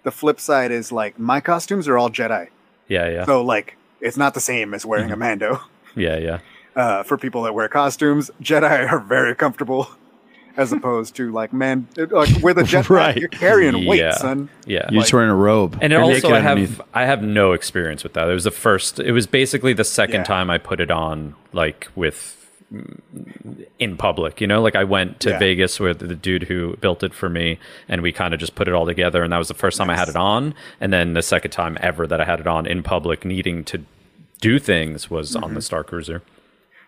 the 0.04 0.12
flip 0.12 0.40
side 0.40 0.72
is 0.72 0.92
like 0.92 1.20
my 1.20 1.40
costumes 1.42 1.88
are 1.88 1.98
all 1.98 2.10
Jedi. 2.10 2.48
Yeah, 2.88 3.10
yeah, 3.10 3.26
So 3.26 3.44
like 3.44 3.78
it's 4.02 4.18
not 4.18 4.34
the 4.34 4.40
same 4.40 4.74
as 4.74 4.86
wearing 4.86 5.06
Mm-hmm. 5.10 5.14
a 5.14 5.26
Mando. 5.26 5.62
yeah, 5.96 6.18
yeah. 6.18 6.40
Uh, 6.76 7.04
for 7.04 7.18
people 7.18 7.44
that 7.44 7.54
wear 7.54 7.68
costumes, 7.70 8.32
Jedi 8.42 8.92
are 8.92 9.00
very 9.00 9.34
comfortable, 9.36 9.88
as 10.58 10.72
opposed 10.72 11.16
to 11.18 11.32
like 11.32 11.52
man, 11.54 11.88
like 11.98 12.30
with 12.44 12.58
a 12.58 12.64
jetpack, 12.72 12.90
Right. 12.90 13.18
you're 13.18 13.28
carrying 13.30 13.86
weight, 13.86 14.14
son. 14.16 14.50
Yeah, 14.66 14.88
You're 14.92 15.02
just 15.02 15.14
wearing 15.14 15.30
a 15.30 15.36
robe. 15.36 15.78
And 15.82 15.92
You're 15.92 16.02
also, 16.02 16.30
I 16.34 16.40
have 16.40 16.58
underneath. 16.58 16.82
I 16.94 17.06
have 17.06 17.22
no 17.22 17.52
experience 17.54 18.04
with 18.04 18.14
that. 18.14 18.28
It 18.30 18.34
was 18.34 18.46
the 18.46 18.52
first. 18.52 19.00
It 19.00 19.12
was 19.12 19.28
basically 19.28 19.74
the 19.74 19.84
second 19.84 20.22
Yeah. 20.22 20.24
time 20.24 20.50
I 20.50 20.58
put 20.58 20.80
it 20.80 20.92
on, 20.92 21.36
like 21.54 21.88
with 21.96 22.50
mm, 22.74 23.00
in 23.80 23.98
public. 23.98 24.40
You 24.42 24.48
know, 24.48 24.62
like 24.62 24.76
I 24.76 24.84
went 24.84 25.20
to 25.22 25.32
Yeah. 25.32 25.40
Vegas 25.40 25.80
with 25.80 26.00
the 26.00 26.16
dude 26.16 26.44
who 26.44 26.78
built 26.78 27.04
it 27.04 27.14
for 27.14 27.30
me, 27.30 27.60
and 27.90 28.02
we 28.02 28.12
kind 28.12 28.34
of 28.34 28.40
just 28.40 28.56
put 28.56 28.68
it 28.68 28.74
all 28.74 28.86
together. 28.86 29.24
And 29.24 29.34
that 29.34 29.38
was 29.38 29.48
the 29.50 29.54
first 29.54 29.78
time 29.78 29.90
I 29.90 29.96
had 29.98 30.10
it 30.10 30.16
on, 30.16 30.54
and 30.80 30.92
then 30.94 31.14
the 31.14 31.22
second 31.22 31.52
time 31.52 31.78
ever 31.82 32.08
that 32.08 32.20
I 32.22 32.26
had 32.26 32.40
it 32.40 32.48
on 32.48 32.66
in 32.66 32.82
public, 32.84 33.26
needing 33.26 33.64
to 33.66 33.82
do 34.42 34.60
things 34.60 35.10
was 35.10 35.36
on 35.36 35.44
Mm-hmm. 35.44 35.54
the 35.56 35.62
Star 35.62 35.84
Cruiser. 35.84 36.22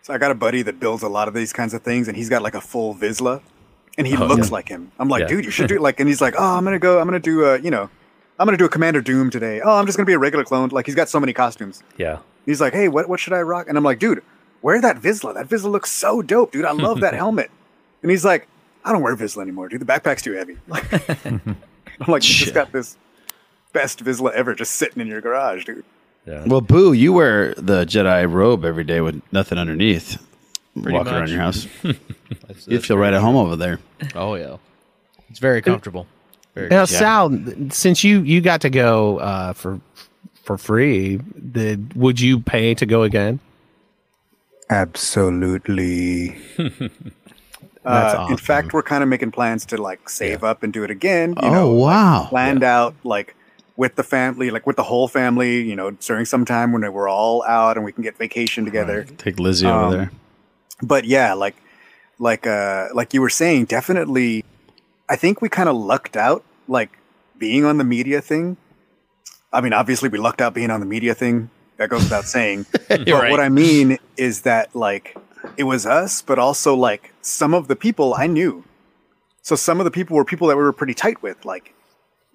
So 0.01 0.13
I 0.13 0.17
got 0.17 0.31
a 0.31 0.35
buddy 0.35 0.61
that 0.61 0.79
builds 0.79 1.03
a 1.03 1.09
lot 1.09 1.27
of 1.27 1.33
these 1.33 1.51
kinds 1.51 1.73
of 1.73 1.81
things, 1.81 2.07
and 2.07 2.15
he's 2.15 2.29
got 2.29 2.41
like 2.41 2.55
a 2.55 2.61
full 2.61 2.95
Vizsla, 2.95 3.41
and 3.97 4.05
he 4.07 4.15
Oh, 4.17 4.25
looks 4.25 4.47
yeah. 4.47 4.53
like 4.53 4.69
him. 4.69 4.91
I'm 4.99 5.09
like, 5.09 5.21
Yeah. 5.21 5.27
dude, 5.27 5.45
you 5.45 5.51
should 5.51 5.67
do 5.67 5.75
it. 5.75 5.81
like, 5.87 5.99
and 5.99 6.07
he's 6.07 6.21
like, 6.21 6.35
oh, 6.37 6.57
I'm 6.57 6.63
gonna 6.63 6.79
go, 6.79 6.99
I'm 6.99 7.05
gonna 7.07 7.19
do 7.19 7.45
a, 7.45 7.59
you 7.59 7.71
know, 7.71 7.89
I'm 8.39 8.45
gonna 8.45 8.57
do 8.57 8.65
a 8.65 8.69
Commander 8.69 9.01
Doom 9.01 9.29
today. 9.29 9.61
Oh, 9.61 9.77
I'm 9.77 9.85
just 9.85 9.97
gonna 9.97 10.05
be 10.05 10.13
a 10.13 10.19
regular 10.19 10.43
clone. 10.45 10.69
Like 10.69 10.85
he's 10.85 10.95
got 10.95 11.09
so 11.09 11.19
many 11.19 11.33
costumes. 11.33 11.83
Yeah, 11.97 12.19
He's 12.45 12.61
like, 12.61 12.73
hey, 12.73 12.87
what 12.87 13.09
what 13.09 13.19
should 13.19 13.33
I 13.33 13.41
rock? 13.41 13.67
And 13.67 13.77
I'm 13.77 13.83
like, 13.83 13.99
dude, 13.99 14.23
wear 14.61 14.79
that 14.81 14.97
Vizsla. 15.01 15.33
That 15.33 15.49
Vizsla 15.49 15.71
looks 15.71 15.91
so 15.91 16.21
dope, 16.21 16.51
dude. 16.51 16.65
I 16.65 16.71
love 16.87 16.99
that 17.01 17.13
helmet. 17.13 17.49
And 18.03 18.11
he's 18.11 18.23
like, 18.23 18.47
I 18.85 18.91
don't 18.93 19.01
wear 19.01 19.15
Vizsla 19.15 19.41
anymore, 19.41 19.69
dude. 19.69 19.81
The 19.81 19.85
backpack's 19.85 20.21
too 20.21 20.33
heavy. 20.33 20.57
I'm 21.25 22.11
like, 22.11 22.23
you 22.27 22.33
just 22.35 22.53
got 22.53 22.71
this 22.71 22.95
best 23.73 24.03
Vizsla 24.03 24.31
ever 24.33 24.53
just 24.53 24.73
sitting 24.73 25.01
in 25.01 25.07
your 25.07 25.19
garage, 25.21 25.65
dude. 25.65 25.83
yeah. 26.25 26.43
Well, 26.45 26.61
Boo, 26.61 26.93
you 26.93 27.11
wear 27.13 27.53
the 27.55 27.85
Jedi 27.85 28.31
robe 28.31 28.63
every 28.65 28.83
day 28.83 29.01
with 29.01 29.21
nothing 29.31 29.57
underneath. 29.57 30.23
Pretty 30.83 30.97
walking 30.97 31.13
around 31.13 31.29
your 31.29 31.39
house. 31.39 31.67
That's- 31.83 32.67
you 32.67 32.77
that's 32.77 32.85
feel 32.87 32.97
right 32.97 33.13
at 33.13 33.21
home 33.21 33.35
over 33.35 33.55
there. 33.55 33.79
Oh 34.15 34.35
yeah, 34.35 34.57
it's 35.29 35.39
very 35.39 35.61
comfortable. 35.61 36.07
Very 36.55 36.69
Now. 36.69 36.85
Sal, 36.85 37.31
since 37.69 38.03
you 38.03 38.21
you 38.21 38.41
got 38.41 38.61
to 38.61 38.69
go 38.69 39.17
uh, 39.19 39.53
for 39.53 39.79
for 40.43 40.57
free, 40.57 41.19
the, 41.35 41.79
would 41.95 42.19
you 42.19 42.39
pay 42.39 42.73
to 42.75 42.85
go 42.85 43.03
again? 43.03 43.39
Absolutely. 44.69 46.29
That's 46.57 48.15
uh, 48.15 48.17
In 48.27 48.33
awesome. 48.33 48.37
fact, 48.37 48.73
we're 48.73 48.83
kind 48.83 49.01
of 49.03 49.07
making 49.09 49.31
plans 49.31 49.65
to 49.67 49.81
like 49.81 50.09
save 50.09 50.43
up 50.43 50.63
and 50.63 50.73
do 50.73 50.83
it 50.83 50.91
again. 50.91 51.31
You 51.41 51.47
Oh, 51.47 51.51
know, 51.53 51.71
like, 51.71 51.85
wow. 51.85 52.25
planned 52.29 52.63
out 52.63 52.93
like 53.05 53.35
with 53.77 53.95
the 53.95 54.03
family, 54.03 54.49
like 54.51 54.67
with 54.67 54.75
the 54.75 54.83
whole 54.83 55.07
family. 55.07 55.61
You 55.61 55.75
know, 55.75 55.91
during 55.91 56.25
some 56.25 56.43
time 56.43 56.71
when 56.73 56.81
we're 56.91 57.07
all 57.09 57.43
out 57.43 57.77
and 57.77 57.85
we 57.85 57.91
can 57.93 58.03
get 58.03 58.17
vacation 58.17 58.65
together. 58.65 59.03
Take 59.17 59.39
Lizzie 59.39 59.67
over 59.67 59.85
Um, 59.85 59.91
there. 59.91 60.11
But 60.81 61.05
yeah, 61.05 61.33
like 61.33 61.55
like 62.19 62.47
uh 62.47 62.87
like 62.93 63.13
you 63.13 63.21
were 63.21 63.29
saying, 63.29 63.65
definitely. 63.65 64.43
I 65.09 65.15
think 65.15 65.41
we 65.41 65.49
kind 65.49 65.69
of 65.69 65.75
lucked 65.75 66.17
out, 66.17 66.43
like 66.67 66.97
being 67.37 67.65
on 67.65 67.77
the 67.77 67.83
media 67.83 68.21
thing. 68.21 68.57
I 69.53 69.61
mean, 69.61 69.73
obviously, 69.73 70.09
we 70.09 70.17
lucked 70.17 70.41
out 70.41 70.53
being 70.53 70.69
on 70.69 70.79
the 70.79 70.85
media 70.85 71.15
thing. 71.15 71.49
That 71.77 71.89
goes 71.89 72.03
without 72.03 72.25
saying. 72.25 72.65
but 72.89 73.07
right. 73.07 73.31
what 73.31 73.39
I 73.39 73.49
mean 73.49 73.99
is 74.17 74.41
that, 74.41 74.75
like, 74.75 75.15
it 75.57 75.63
was 75.63 75.85
us, 75.85 76.23
but 76.23 76.39
also 76.39 76.75
like 76.75 77.13
some 77.21 77.53
of 77.53 77.67
the 77.67 77.75
people 77.75 78.15
I 78.15 78.27
knew. 78.27 78.63
So 79.43 79.55
some 79.55 79.79
of 79.79 79.85
the 79.85 79.91
people 79.91 80.17
were 80.17 80.25
people 80.25 80.47
that 80.47 80.57
we 80.57 80.63
were 80.63 80.73
pretty 80.73 80.95
tight 80.95 81.21
with, 81.21 81.45
like 81.45 81.73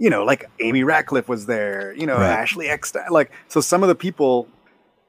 you 0.02 0.10
know, 0.10 0.24
like 0.24 0.50
Amy 0.58 0.82
Ratcliffe 0.82 1.28
was 1.28 1.46
there, 1.46 1.94
you 1.94 2.06
know, 2.06 2.16
Right. 2.16 2.28
Ashley 2.28 2.68
Eckstein. 2.68 3.04
Like, 3.10 3.30
so 3.46 3.60
some 3.60 3.84
of 3.84 3.88
the 3.88 3.94
people 3.94 4.48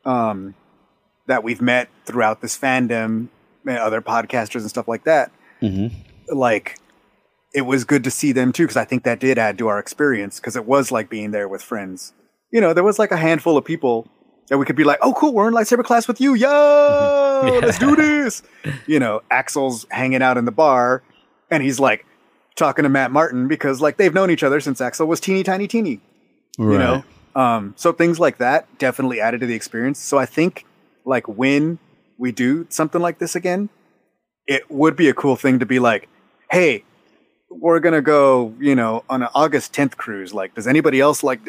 um, 0.05 0.53
that 1.27 1.43
we've 1.43 1.61
met 1.61 1.89
throughout 2.05 2.41
this 2.41 2.57
fandom, 2.57 3.27
and 3.65 3.77
other 3.77 4.01
podcasters 4.01 4.61
and 4.61 4.69
stuff 4.69 4.87
like 4.87 5.03
that, 5.05 5.31
Mm-hmm. 5.61 6.35
like, 6.37 6.77
it 7.53 7.61
was 7.61 7.85
good 7.85 8.03
to 8.03 8.11
see 8.11 8.31
them 8.33 8.51
too, 8.51 8.63
because 8.63 8.75
I 8.77 8.83
think 8.83 9.03
that 9.03 9.19
did 9.19 9.37
add 9.37 9.57
to 9.59 9.67
our 9.67 9.79
experience, 9.79 10.39
because 10.39 10.55
it 10.55 10.65
was 10.65 10.91
like 10.91 11.09
being 11.09 11.31
there 11.31 11.47
with 11.47 11.61
friends. 11.61 12.13
You 12.51 12.59
know, 12.59 12.73
there 12.73 12.83
was 12.83 12.99
like 12.99 13.11
a 13.11 13.17
handful 13.17 13.55
of 13.57 13.63
people 13.63 14.07
that 14.49 14.57
we 14.57 14.65
could 14.65 14.75
be 14.75 14.83
like, 14.83 14.99
oh, 15.01 15.13
cool, 15.13 15.33
we're 15.33 15.47
in 15.47 15.53
lightsaber 15.53 15.83
class 15.85 16.07
with 16.07 16.19
you. 16.19 16.33
Yo, 16.33 17.59
let's 17.63 17.79
do 17.79 17.95
this. 17.95 18.43
You 18.87 18.99
know, 18.99 19.21
Axel's 19.31 19.85
hanging 19.89 20.21
out 20.21 20.37
in 20.37 20.43
the 20.45 20.51
bar, 20.51 21.01
and 21.49 21.63
he's 21.63 21.79
like, 21.79 22.05
talking 22.55 22.83
to 22.83 22.89
Matt 22.89 23.09
Martin 23.09 23.47
because 23.47 23.81
like 23.81 23.97
they've 23.97 24.13
known 24.13 24.29
each 24.29 24.43
other 24.43 24.59
since 24.59 24.79
Axel 24.79 25.07
was 25.07 25.19
teeny 25.19 25.41
tiny 25.41 25.67
teeny. 25.67 25.99
You 26.59 26.77
know? 26.77 27.03
Um, 27.35 27.73
so 27.77 27.91
things 27.91 28.19
like 28.19 28.37
that 28.37 28.67
definitely 28.77 29.19
added 29.19 29.39
to 29.39 29.47
the 29.47 29.55
experience. 29.55 29.97
So 29.97 30.19
I 30.19 30.27
think 30.27 30.63
like 31.05 31.27
when 31.27 31.79
we 32.17 32.31
do 32.31 32.67
something 32.69 33.01
like 33.01 33.19
this 33.19 33.35
again, 33.35 33.69
it 34.47 34.69
would 34.69 34.95
be 34.95 35.09
a 35.09 35.13
cool 35.13 35.35
thing 35.35 35.59
to 35.59 35.65
be 35.65 35.79
like, 35.79 36.09
hey, 36.51 36.83
we're 37.59 37.79
gonna 37.79 38.01
go, 38.01 38.53
you 38.59 38.75
know, 38.75 39.03
on 39.09 39.21
an 39.21 39.29
August 39.35 39.73
10th 39.73 39.95
cruise. 39.97 40.33
Like, 40.33 40.55
does 40.55 40.67
anybody 40.67 40.99
else 40.99 41.23
like? 41.23 41.39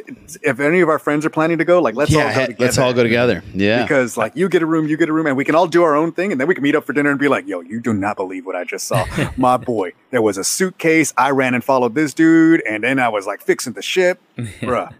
If 0.43 0.61
any 0.61 0.81
of 0.81 0.89
our 0.89 0.99
friends 0.99 1.25
are 1.25 1.31
planning 1.31 1.59
to 1.59 1.65
go, 1.65 1.81
like, 1.81 1.95
let's 1.95 2.11
yeah, 2.11 2.27
all 2.27 2.35
go 2.35 2.41
together. 2.47 2.65
let's 2.65 2.79
all 2.79 2.93
go 2.93 3.03
together. 3.03 3.43
Yeah. 3.55 3.83
Because 3.83 4.17
like 4.17 4.37
you 4.37 4.49
get 4.49 4.63
a 4.63 4.67
room, 4.67 4.87
you 4.87 4.97
get 4.97 5.09
a 5.09 5.13
room, 5.13 5.27
and 5.27 5.37
we 5.37 5.45
can 5.45 5.55
all 5.55 5.67
do 5.67 5.83
our 5.83 5.97
own 5.97 6.13
thing, 6.13 6.33
and 6.33 6.41
then 6.41 6.47
we 6.47 6.55
can 6.55 6.63
meet 6.63 6.75
up 6.75 6.85
for 6.85 6.93
dinner 6.93 7.11
and 7.11 7.19
be 7.19 7.29
like, 7.29 7.47
"Yo, 7.47 7.61
you 7.61 7.81
do 7.81 7.95
not 7.95 8.17
believe 8.17 8.45
what 8.47 8.57
I 8.57 8.65
just 8.65 8.87
saw, 8.87 9.07
my 9.37 9.57
boy. 9.57 9.93
There 10.11 10.23
was 10.23 10.37
a 10.37 10.45
suitcase. 10.45 11.15
I 11.17 11.31
ran 11.31 11.55
and 11.55 11.65
followed 11.65 11.95
this 11.95 12.13
dude, 12.15 12.63
and 12.69 12.85
then 12.85 12.99
I 12.99 13.09
was 13.09 13.27
like 13.27 13.41
fixing 13.41 13.73
the 13.73 13.83
ship, 13.83 14.21
bruh. 14.37 14.93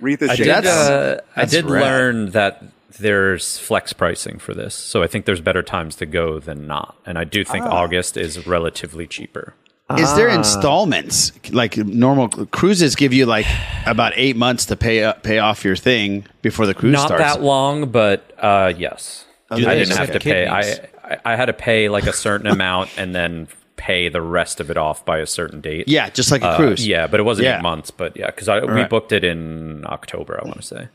Read 0.00 0.18
the 0.18 0.30
I 0.30 0.36
did, 0.36 0.48
uh, 0.48 1.20
I 1.36 1.40
that's 1.42 1.52
did 1.52 1.66
learn 1.66 2.30
that 2.30 2.62
there's 2.98 3.58
flex 3.58 3.92
pricing 3.92 4.38
for 4.38 4.54
this, 4.54 4.74
so 4.74 5.02
I 5.02 5.06
think 5.06 5.24
there's 5.24 5.40
better 5.40 5.62
times 5.62 5.96
to 5.96 6.06
go 6.06 6.38
than 6.40 6.66
not, 6.66 6.96
and 7.06 7.18
I 7.18 7.24
do 7.24 7.44
think 7.44 7.64
Ah. 7.64 7.70
August 7.82 8.16
is 8.16 8.46
relatively 8.46 9.06
cheaper. 9.06 9.54
Is 9.98 10.14
there 10.14 10.30
Ah. 10.30 10.34
installments 10.36 11.32
like 11.52 11.76
normal 11.76 12.28
cruises 12.28 12.94
give 12.94 13.12
you 13.12 13.26
like 13.26 13.46
about 13.86 14.12
eight 14.16 14.36
months 14.36 14.64
to 14.66 14.76
pay 14.76 15.02
up, 15.04 15.22
pay 15.22 15.38
off 15.38 15.64
your 15.64 15.76
thing 15.76 16.24
before 16.42 16.66
the 16.66 16.74
cruise 16.74 16.92
Not 16.92 17.06
starts? 17.08 17.22
Not 17.24 17.38
that 17.38 17.42
long, 17.44 17.90
but 17.90 18.32
uh, 18.38 18.72
yes, 18.76 19.24
Do 19.54 19.68
I 19.68 19.74
didn't 19.74 19.96
have 19.96 20.12
to 20.12 20.20
pay. 20.20 20.46
I. 20.46 20.60
I 20.60 20.76
I 21.24 21.34
had 21.34 21.46
to 21.46 21.52
pay 21.52 21.88
like 21.88 22.06
a 22.06 22.12
certain 22.12 22.46
amount 22.46 22.90
and 22.96 23.12
then 23.16 23.48
pay 23.74 24.08
the 24.08 24.22
rest 24.22 24.60
of 24.60 24.70
it 24.70 24.76
off 24.76 25.04
by 25.04 25.18
a 25.18 25.26
certain 25.26 25.60
date. 25.60 25.88
Yeah, 25.88 26.08
just 26.08 26.30
like 26.30 26.42
a 26.42 26.50
Uh, 26.50 26.56
cruise. 26.56 26.86
Yeah, 26.86 27.08
but 27.08 27.18
it 27.18 27.24
wasn't 27.24 27.46
Yeah. 27.46 27.56
eight 27.58 27.62
months. 27.62 27.90
But 27.90 28.16
yeah, 28.16 28.26
because 28.26 28.46
we 28.46 28.54
right. 28.68 28.88
booked 28.88 29.10
it 29.10 29.24
in 29.24 29.84
October. 29.88 30.38
I 30.40 30.46
want 30.46 30.60
to 30.60 30.66
say. 30.66 30.88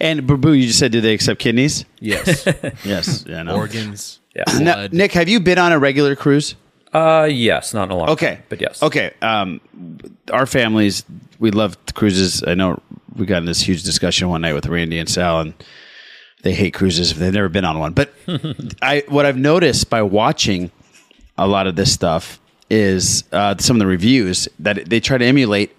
And 0.00 0.26
Babu, 0.26 0.52
you 0.52 0.66
just 0.66 0.78
said, 0.78 0.92
do 0.92 1.00
they 1.00 1.14
accept 1.14 1.40
kidneys? 1.40 1.84
Yes. 2.00 2.46
Yes. 2.84 3.24
Yeah. 3.26 3.42
No. 3.42 3.56
Organs. 3.56 4.18
Yeah. 4.34 4.44
Now, 4.60 4.74
blood. 4.74 4.92
Nick, 4.92 5.12
have 5.12 5.28
you 5.28 5.40
been 5.40 5.58
on 5.58 5.72
a 5.72 5.78
regular 5.78 6.16
cruise? 6.16 6.54
Uh, 6.92 7.28
yes, 7.30 7.74
not 7.74 7.84
in 7.84 7.90
a 7.90 7.96
long. 7.96 8.10
Okay, 8.10 8.34
time, 8.36 8.42
but 8.48 8.60
yes. 8.60 8.80
Okay, 8.82 9.12
um, 9.20 9.60
our 10.32 10.46
families 10.46 11.02
we 11.40 11.50
love 11.50 11.76
cruises. 11.94 12.44
I 12.46 12.54
know 12.54 12.80
we 13.16 13.26
got 13.26 13.38
in 13.38 13.46
this 13.46 13.60
huge 13.60 13.82
discussion 13.82 14.28
one 14.28 14.42
night 14.42 14.52
with 14.54 14.66
Randy 14.66 14.98
and 15.00 15.08
Sal, 15.08 15.40
and 15.40 15.54
they 16.42 16.52
hate 16.54 16.72
cruises. 16.72 17.10
If 17.10 17.18
they've 17.18 17.32
never 17.32 17.48
been 17.48 17.64
on 17.64 17.80
one. 17.80 17.94
But 17.94 18.12
I 18.82 19.02
what 19.08 19.26
I've 19.26 19.36
noticed 19.36 19.90
by 19.90 20.02
watching 20.02 20.70
a 21.36 21.48
lot 21.48 21.66
of 21.66 21.74
this 21.74 21.92
stuff 21.92 22.38
is 22.70 23.24
uh, 23.32 23.56
some 23.58 23.74
of 23.76 23.80
the 23.80 23.86
reviews 23.88 24.48
that 24.60 24.88
they 24.88 25.00
try 25.00 25.18
to 25.18 25.24
emulate 25.24 25.74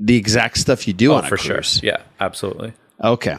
the 0.00 0.16
exact 0.16 0.58
stuff 0.58 0.88
you 0.88 0.92
do 0.92 1.12
Oh, 1.12 1.16
on 1.16 1.24
a 1.24 1.28
for 1.28 1.36
cruise. 1.36 1.78
sure. 1.78 1.86
Yeah, 1.88 2.02
absolutely. 2.18 2.72
Okay, 3.02 3.36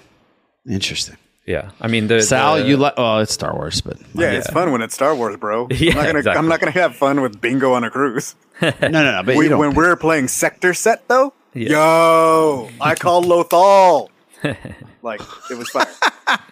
interesting. 0.69 1.17
Yeah, 1.45 1.71
I 1.81 1.87
mean 1.87 2.07
the 2.07 2.21
Sal, 2.21 2.57
the- 2.57 2.67
you 2.67 2.77
like? 2.77 2.93
Oh, 2.97 3.17
it's 3.19 3.33
Star 3.33 3.53
Wars, 3.55 3.81
but 3.81 3.97
yeah, 4.13 4.31
it's 4.31 4.49
fun 4.51 4.71
when 4.71 4.81
it's 4.81 4.93
Star 4.93 5.15
Wars, 5.15 5.35
bro. 5.37 5.67
Yeah, 5.71 5.91
I'm 5.91 5.95
not 5.97 6.05
gonna, 6.05 6.19
exactly. 6.19 6.39
I'm 6.39 6.47
not 6.47 6.59
gonna 6.59 6.71
have 6.73 6.95
fun 6.95 7.21
with 7.21 7.41
bingo 7.41 7.73
on 7.73 7.83
a 7.83 7.89
cruise. 7.89 8.35
no, 8.61 8.71
no, 8.81 8.89
no. 8.89 9.21
But 9.25 9.35
We- 9.35 9.45
you 9.45 9.49
don't. 9.49 9.59
when 9.59 9.73
we're 9.73 9.95
playing 9.95 10.27
sector 10.27 10.73
set 10.73 11.07
though, 11.07 11.33
Yeah. 11.53 11.69
yo, 11.71 12.69
I 12.79 12.95
call 12.95 13.23
Lothal. 13.23 14.09
like 15.01 15.21
it 15.49 15.57
was 15.57 15.69
fire. 15.69 15.87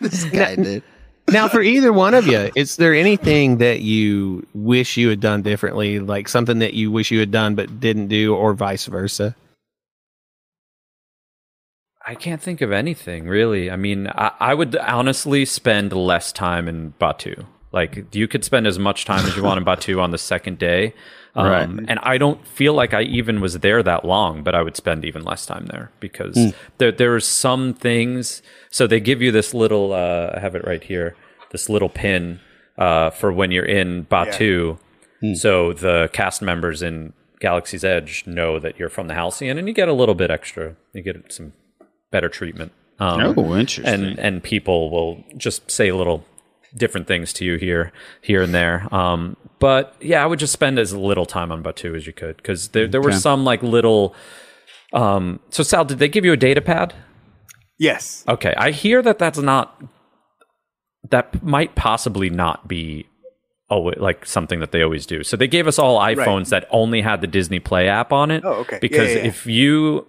this 0.02 0.24
guy 0.26 0.56
did. 0.56 0.84
Now, 1.30 1.50
for 1.50 1.62
either 1.62 1.92
one 1.92 2.14
of 2.14 2.26
you, 2.26 2.50
is 2.56 2.78
there 2.78 2.94
anything 2.96 3.58
that 3.58 3.82
you 3.82 4.48
wish 4.54 4.96
you 4.96 5.10
had 5.10 5.20
done 5.20 5.42
differently, 5.42 6.00
like 6.00 6.30
something 6.30 6.60
that 6.60 6.74
you 6.74 6.90
wish 6.90 7.12
you 7.12 7.20
had 7.20 7.32
done 7.32 7.54
but 7.54 7.82
didn't 7.82 8.08
do, 8.08 8.34
or 8.34 8.54
vice 8.54 8.86
versa? 8.86 9.36
I 12.08 12.16
can't 12.16 12.42
think 12.42 12.62
of 12.62 12.72
anything 12.72 13.28
really. 13.28 13.70
I 13.70 13.76
mean, 13.76 14.08
I, 14.08 14.32
I 14.40 14.54
would 14.54 14.76
honestly 14.78 15.44
spend 15.46 15.92
less 15.94 16.32
time 16.32 16.68
in 16.68 16.94
Batuu. 17.02 17.46
Like 17.74 18.16
you 18.16 18.28
could 18.30 18.44
spend 18.46 18.66
as 18.66 18.80
much 18.80 19.04
time 19.06 19.26
as 19.26 19.36
you 19.36 19.44
want 19.44 19.58
in 19.58 19.66
Batuu 19.72 20.02
on 20.02 20.12
the 20.12 20.18
second 20.18 20.58
day. 20.58 20.94
Um, 21.36 21.48
Right. 21.48 21.70
And 21.90 22.00
I 22.02 22.18
don't 22.18 22.48
feel 22.48 22.74
like 22.74 22.94
I 22.94 23.02
even 23.04 23.42
was 23.42 23.60
there 23.60 23.84
that 23.84 24.06
long, 24.06 24.42
but 24.42 24.56
I 24.56 24.64
would 24.64 24.76
spend 24.78 25.06
even 25.06 25.24
less 25.24 25.46
time 25.46 25.68
there 25.68 25.92
because 26.00 26.36
Hmm. 26.36 26.50
there 26.80 26.92
there 26.92 27.14
are 27.14 27.20
some 27.20 27.74
things. 27.74 28.42
So 28.72 28.88
they 28.88 29.00
give 29.00 29.22
you 29.22 29.32
this 29.32 29.54
little. 29.54 29.94
Uh, 29.94 30.32
I 30.36 30.40
have 30.40 30.56
it 30.56 30.66
right 30.66 30.84
here. 30.84 31.16
This 31.52 31.70
little 31.70 31.90
pin 31.90 32.40
uh, 32.78 33.10
for 33.12 33.32
when 33.32 33.52
you're 33.52 33.66
in 33.66 34.06
Batuu. 34.06 34.80
Hmm. 35.22 35.34
So 35.36 35.74
the 35.74 36.10
cast 36.14 36.42
members 36.42 36.82
in 36.82 37.14
Galaxy's 37.40 37.84
Edge 37.84 38.24
know 38.26 38.60
that 38.60 38.80
you're 38.80 38.90
from 38.90 39.08
the 39.08 39.14
Halcyon, 39.14 39.58
and 39.60 39.68
you 39.68 39.74
get 39.74 39.90
a 39.90 39.94
little 39.94 40.16
bit 40.16 40.32
extra. 40.32 40.76
You 40.94 41.04
get 41.04 41.32
some 41.32 41.54
better 42.12 42.30
treatment. 42.30 42.72
Um, 43.00 43.34
Oh, 43.38 43.56
interesting. 43.56 43.86
And 43.86 44.20
and 44.20 44.44
people 44.44 44.90
will 44.90 45.24
just 45.38 45.70
say 45.70 45.92
little 45.92 46.26
different 46.76 47.08
things 47.08 47.32
to 47.34 47.46
you 47.46 47.58
here 47.58 47.92
here 48.22 48.42
and 48.42 48.54
there. 48.54 48.88
Um, 48.94 49.38
but 49.60 49.96
yeah, 50.02 50.24
I 50.24 50.26
would 50.28 50.40
just 50.40 50.54
spend 50.54 50.78
as 50.80 50.94
little 50.94 51.26
time 51.26 51.52
on 51.52 51.64
Batuu 51.64 51.96
as 51.96 52.06
you 52.08 52.14
could 52.14 52.38
because 52.38 52.70
there 52.70 52.88
there 52.88 53.02
were 53.02 53.10
Okay. 53.10 53.18
some 53.20 53.44
like 53.44 53.62
little. 53.64 54.16
Um, 54.94 55.40
so 55.50 55.64
Sal, 55.64 55.86
did 55.86 56.00
they 56.00 56.08
give 56.08 56.26
you 56.26 56.34
a 56.34 56.38
data 56.38 56.62
pad? 56.62 56.94
Yes. 57.80 58.24
Okay, 58.28 58.54
I 58.58 58.72
hear 58.72 59.02
that 59.04 59.20
that's 59.20 59.38
not 59.40 59.80
that 61.10 61.44
might 61.44 61.76
possibly 61.76 62.30
not 62.30 62.68
be 62.68 63.06
oh 63.70 63.80
like 63.98 64.26
something 64.26 64.60
that 64.60 64.72
they 64.72 64.82
always 64.82 65.06
do. 65.06 65.24
So 65.24 65.38
they 65.38 65.48
gave 65.48 65.68
us 65.68 65.78
all 65.78 66.00
iPhones 66.00 66.50
that 66.50 66.68
only 66.72 67.02
had 67.02 67.22
the 67.22 67.28
Disney 67.28 67.60
Play 67.60 67.88
app 67.88 68.12
on 68.12 68.32
it. 68.32 68.44
Oh, 68.46 68.54
okay. 68.62 68.76
Yeah, 68.78 68.80
Because 68.80 69.10
yeah, 69.12 69.18
yeah. 69.22 69.28
if 69.28 69.46
you 69.46 70.08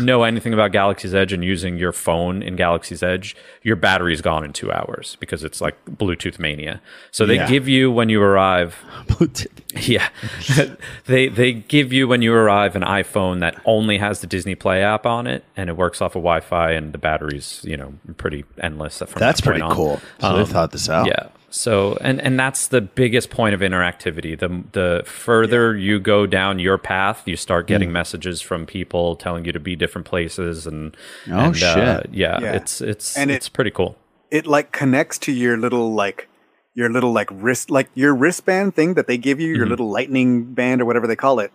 know 0.00 0.24
anything 0.24 0.52
about 0.52 0.72
Galaxy's 0.72 1.14
Edge 1.14 1.32
and 1.32 1.44
using 1.44 1.76
your 1.78 1.92
phone 1.92 2.42
in 2.42 2.56
Galaxy's 2.56 3.02
Edge, 3.02 3.36
your 3.62 3.76
battery's 3.76 4.20
gone 4.20 4.44
in 4.44 4.52
two 4.52 4.70
hours 4.72 5.16
because 5.20 5.44
it's 5.44 5.60
like 5.60 5.76
Bluetooth 5.84 6.38
mania. 6.38 6.80
So 7.10 7.26
they 7.26 7.36
Yeah. 7.36 7.48
give 7.48 7.68
you 7.68 7.90
when 7.90 8.08
you 8.08 8.20
arrive. 8.22 8.76
yeah, 9.76 10.08
they 11.06 11.28
they 11.28 11.52
give 11.52 11.92
you 11.92 12.08
when 12.08 12.22
you 12.22 12.34
arrive 12.34 12.76
an 12.76 12.82
iPhone 12.82 13.40
that 13.40 13.60
only 13.64 13.98
has 13.98 14.20
the 14.20 14.26
Disney 14.26 14.54
Play 14.54 14.82
app 14.82 15.06
on 15.06 15.26
it, 15.26 15.44
and 15.56 15.68
it 15.70 15.76
works 15.76 16.00
off 16.00 16.16
of 16.16 16.22
Wi-Fi, 16.22 16.72
and 16.72 16.92
the 16.92 16.98
battery's 16.98 17.60
you 17.64 17.76
know 17.76 17.94
pretty 18.16 18.44
endless. 18.60 18.98
From 18.98 19.08
That's 19.20 19.40
that 19.40 19.46
pretty 19.46 19.60
on. 19.62 19.70
Um, 19.70 19.76
cool. 19.76 20.00
So 20.20 20.36
they 20.38 20.44
thought 20.52 20.72
this 20.72 20.88
out. 20.88 21.06
Yeah. 21.06 21.28
So 21.56 21.96
and 22.00 22.20
and 22.20 22.38
that's 22.38 22.68
the 22.68 22.80
biggest 22.80 23.30
point 23.30 23.54
of 23.54 23.60
interactivity. 23.60 24.38
The 24.38 24.62
the 24.72 25.02
further 25.06 25.76
you 25.76 25.98
go 25.98 26.26
down 26.26 26.58
your 26.58 26.78
path, 26.78 27.22
you 27.26 27.36
start 27.36 27.66
getting 27.66 27.88
Mm. 27.88 27.92
messages 27.92 28.40
from 28.40 28.66
people 28.66 29.16
telling 29.16 29.44
you 29.44 29.52
to 29.52 29.60
be 29.60 29.74
different 29.76 30.06
places 30.06 30.66
and 30.66 30.96
Oh, 31.30 31.38
and, 31.38 31.62
uh, 31.62 32.02
shit. 32.02 32.10
yeah, 32.12 32.38
Yeah. 32.40 32.52
it's 32.52 32.80
it's 32.80 33.16
And 33.16 33.30
it- 33.30 33.34
it's 33.34 33.48
pretty 33.48 33.70
cool. 33.70 33.96
it 34.30 34.46
like 34.46 34.70
connects 34.72 35.18
to 35.18 35.32
your 35.32 35.56
little 35.56 35.94
like 35.94 36.28
your 36.74 36.90
little 36.90 37.12
like 37.12 37.28
wrist 37.32 37.70
like 37.70 37.88
your 37.94 38.14
wristband 38.14 38.74
thing 38.74 38.94
that 38.94 39.06
they 39.06 39.16
give 39.16 39.40
you 39.40 39.54
your 39.54 39.66
Mhm. 39.66 39.70
little 39.70 39.90
lightning 39.90 40.44
band 40.52 40.82
or 40.82 40.84
whatever 40.84 41.06
they 41.06 41.16
call 41.16 41.40
it 41.40 41.50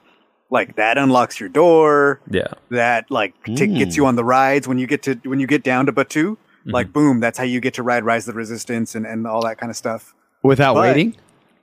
like 0.50 0.76
that 0.78 0.98
unlocks 0.98 1.40
your 1.40 1.50
door 1.50 2.20
Yeah. 2.30 2.48
that 2.72 3.12
like 3.12 3.34
t- 3.44 3.68
gets 3.68 3.96
you 3.98 4.06
on 4.08 4.16
the 4.16 4.24
rides 4.24 4.68
when 4.68 4.80
you 4.80 4.88
get 4.88 5.04
to 5.04 5.14
when 5.26 5.40
you 5.40 5.48
get 5.48 5.64
down 5.64 5.86
to 5.86 5.92
batuu 5.94 6.38
like 6.66 6.94
boom 6.94 7.20
that's 7.20 7.38
how 7.38 7.44
you 7.44 7.60
get 7.60 7.74
to 7.76 7.84
ride 7.84 8.04
rise 8.04 8.28
of 8.28 8.34
the 8.34 8.38
resistance 8.38 8.96
and, 8.96 9.06
and 9.06 9.26
all 9.28 9.42
that 9.44 9.58
kind 9.58 9.70
of 9.70 9.76
stuff 9.76 10.14
Without 10.44 10.74
But- 10.76 10.82
waiting? 10.82 11.16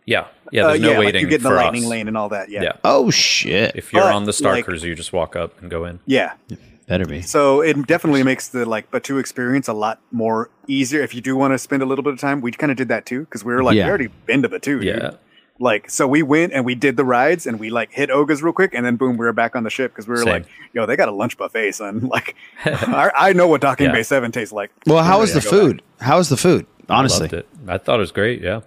Yeah. 0.06 0.26
Yeah, 0.52 0.64
Uh, 0.64 0.68
there's 0.68 0.80
no 0.80 0.88
like 0.90 0.98
waiting 1.00 1.20
you 1.22 1.28
get 1.28 1.36
in 1.40 1.42
the 1.42 1.50
lightning 1.50 1.84
us. 1.84 1.90
lane 1.90 2.08
and 2.08 2.16
all 2.16 2.28
that 2.30 2.48
yeah 2.48 2.62
Yeah. 2.62 2.72
Oh 2.84 3.10
shit! 3.10 3.72
If 3.76 3.92
you're 3.92 4.02
But, 4.02 4.14
on 4.14 4.24
the 4.24 4.32
Star 4.32 4.52
like- 4.54 4.64
Cruiser, 4.64 4.86
you 4.88 4.94
just 4.94 5.12
walk 5.12 5.36
up 5.36 5.60
and 5.60 5.70
go 5.70 5.84
in. 5.84 6.00
yeah 6.06 6.32
Better 6.86 7.04
be. 7.04 7.20
So 7.20 7.60
it 7.60 7.86
definitely 7.86 8.22
makes 8.22 8.48
the 8.48 8.64
like 8.64 8.90
Batuu 8.90 9.20
experience 9.20 9.68
a 9.68 9.74
lot 9.74 10.00
more 10.10 10.48
easier. 10.66 11.02
If 11.02 11.14
you 11.14 11.20
do 11.20 11.36
want 11.36 11.52
to 11.52 11.58
spend 11.58 11.82
a 11.82 11.84
little 11.86 12.02
bit 12.02 12.14
of 12.14 12.18
time, 12.18 12.40
we 12.40 12.50
kind 12.50 12.70
of 12.72 12.78
did 12.78 12.88
that 12.88 13.04
too 13.04 13.20
because 13.26 13.44
we 13.44 13.52
were 13.52 13.62
like, 13.62 13.76
Yeah. 13.76 13.84
we 13.84 13.88
already 13.90 14.08
been 14.24 14.40
to 14.40 14.48
Batuu. 14.48 14.80
dude. 14.80 15.18
Yeah. 15.58 15.64
Like 15.64 15.90
so, 15.90 16.06
we 16.06 16.22
went 16.22 16.52
and 16.52 16.64
we 16.64 16.74
did 16.74 16.96
the 16.96 17.04
rides 17.04 17.46
and 17.46 17.58
we 17.58 17.70
like 17.70 17.90
hit 17.92 18.10
Oga's 18.10 18.42
real 18.42 18.52
quick 18.52 18.74
and 18.74 18.84
then 18.86 18.96
boom, 18.96 19.16
we 19.16 19.26
were 19.26 19.32
back 19.32 19.56
on 19.56 19.64
the 19.64 19.70
ship 19.70 19.92
because 19.92 20.06
we 20.06 20.12
were 20.12 20.18
Same. 20.18 20.28
like, 20.28 20.46
yo, 20.72 20.86
they 20.86 20.96
got 20.96 21.08
a 21.08 21.12
lunch 21.12 21.36
buffet, 21.36 21.72
son. 21.72 22.08
Like, 22.08 22.36
I, 22.64 23.10
I 23.14 23.32
know 23.32 23.48
what 23.48 23.60
Docking 23.60 23.86
Yeah. 23.86 23.92
Bay 23.92 24.02
Seven 24.02 24.32
tastes 24.32 24.52
like. 24.52 24.70
Well, 24.86 25.02
how 25.04 25.20
was 25.20 25.32
the 25.32 25.36
ready 25.38 25.48
to 25.48 25.50
go 25.56 25.60
food? 25.66 25.82
How 26.00 26.16
was 26.18 26.28
the 26.28 26.36
food? 26.36 26.66
Honestly, 26.88 27.18
I 27.18 27.22
loved 27.22 27.34
it. 27.34 27.48
I 27.66 27.78
thought 27.78 27.96
it 27.96 28.00
was 28.00 28.12
great. 28.12 28.40
Yeah. 28.40 28.60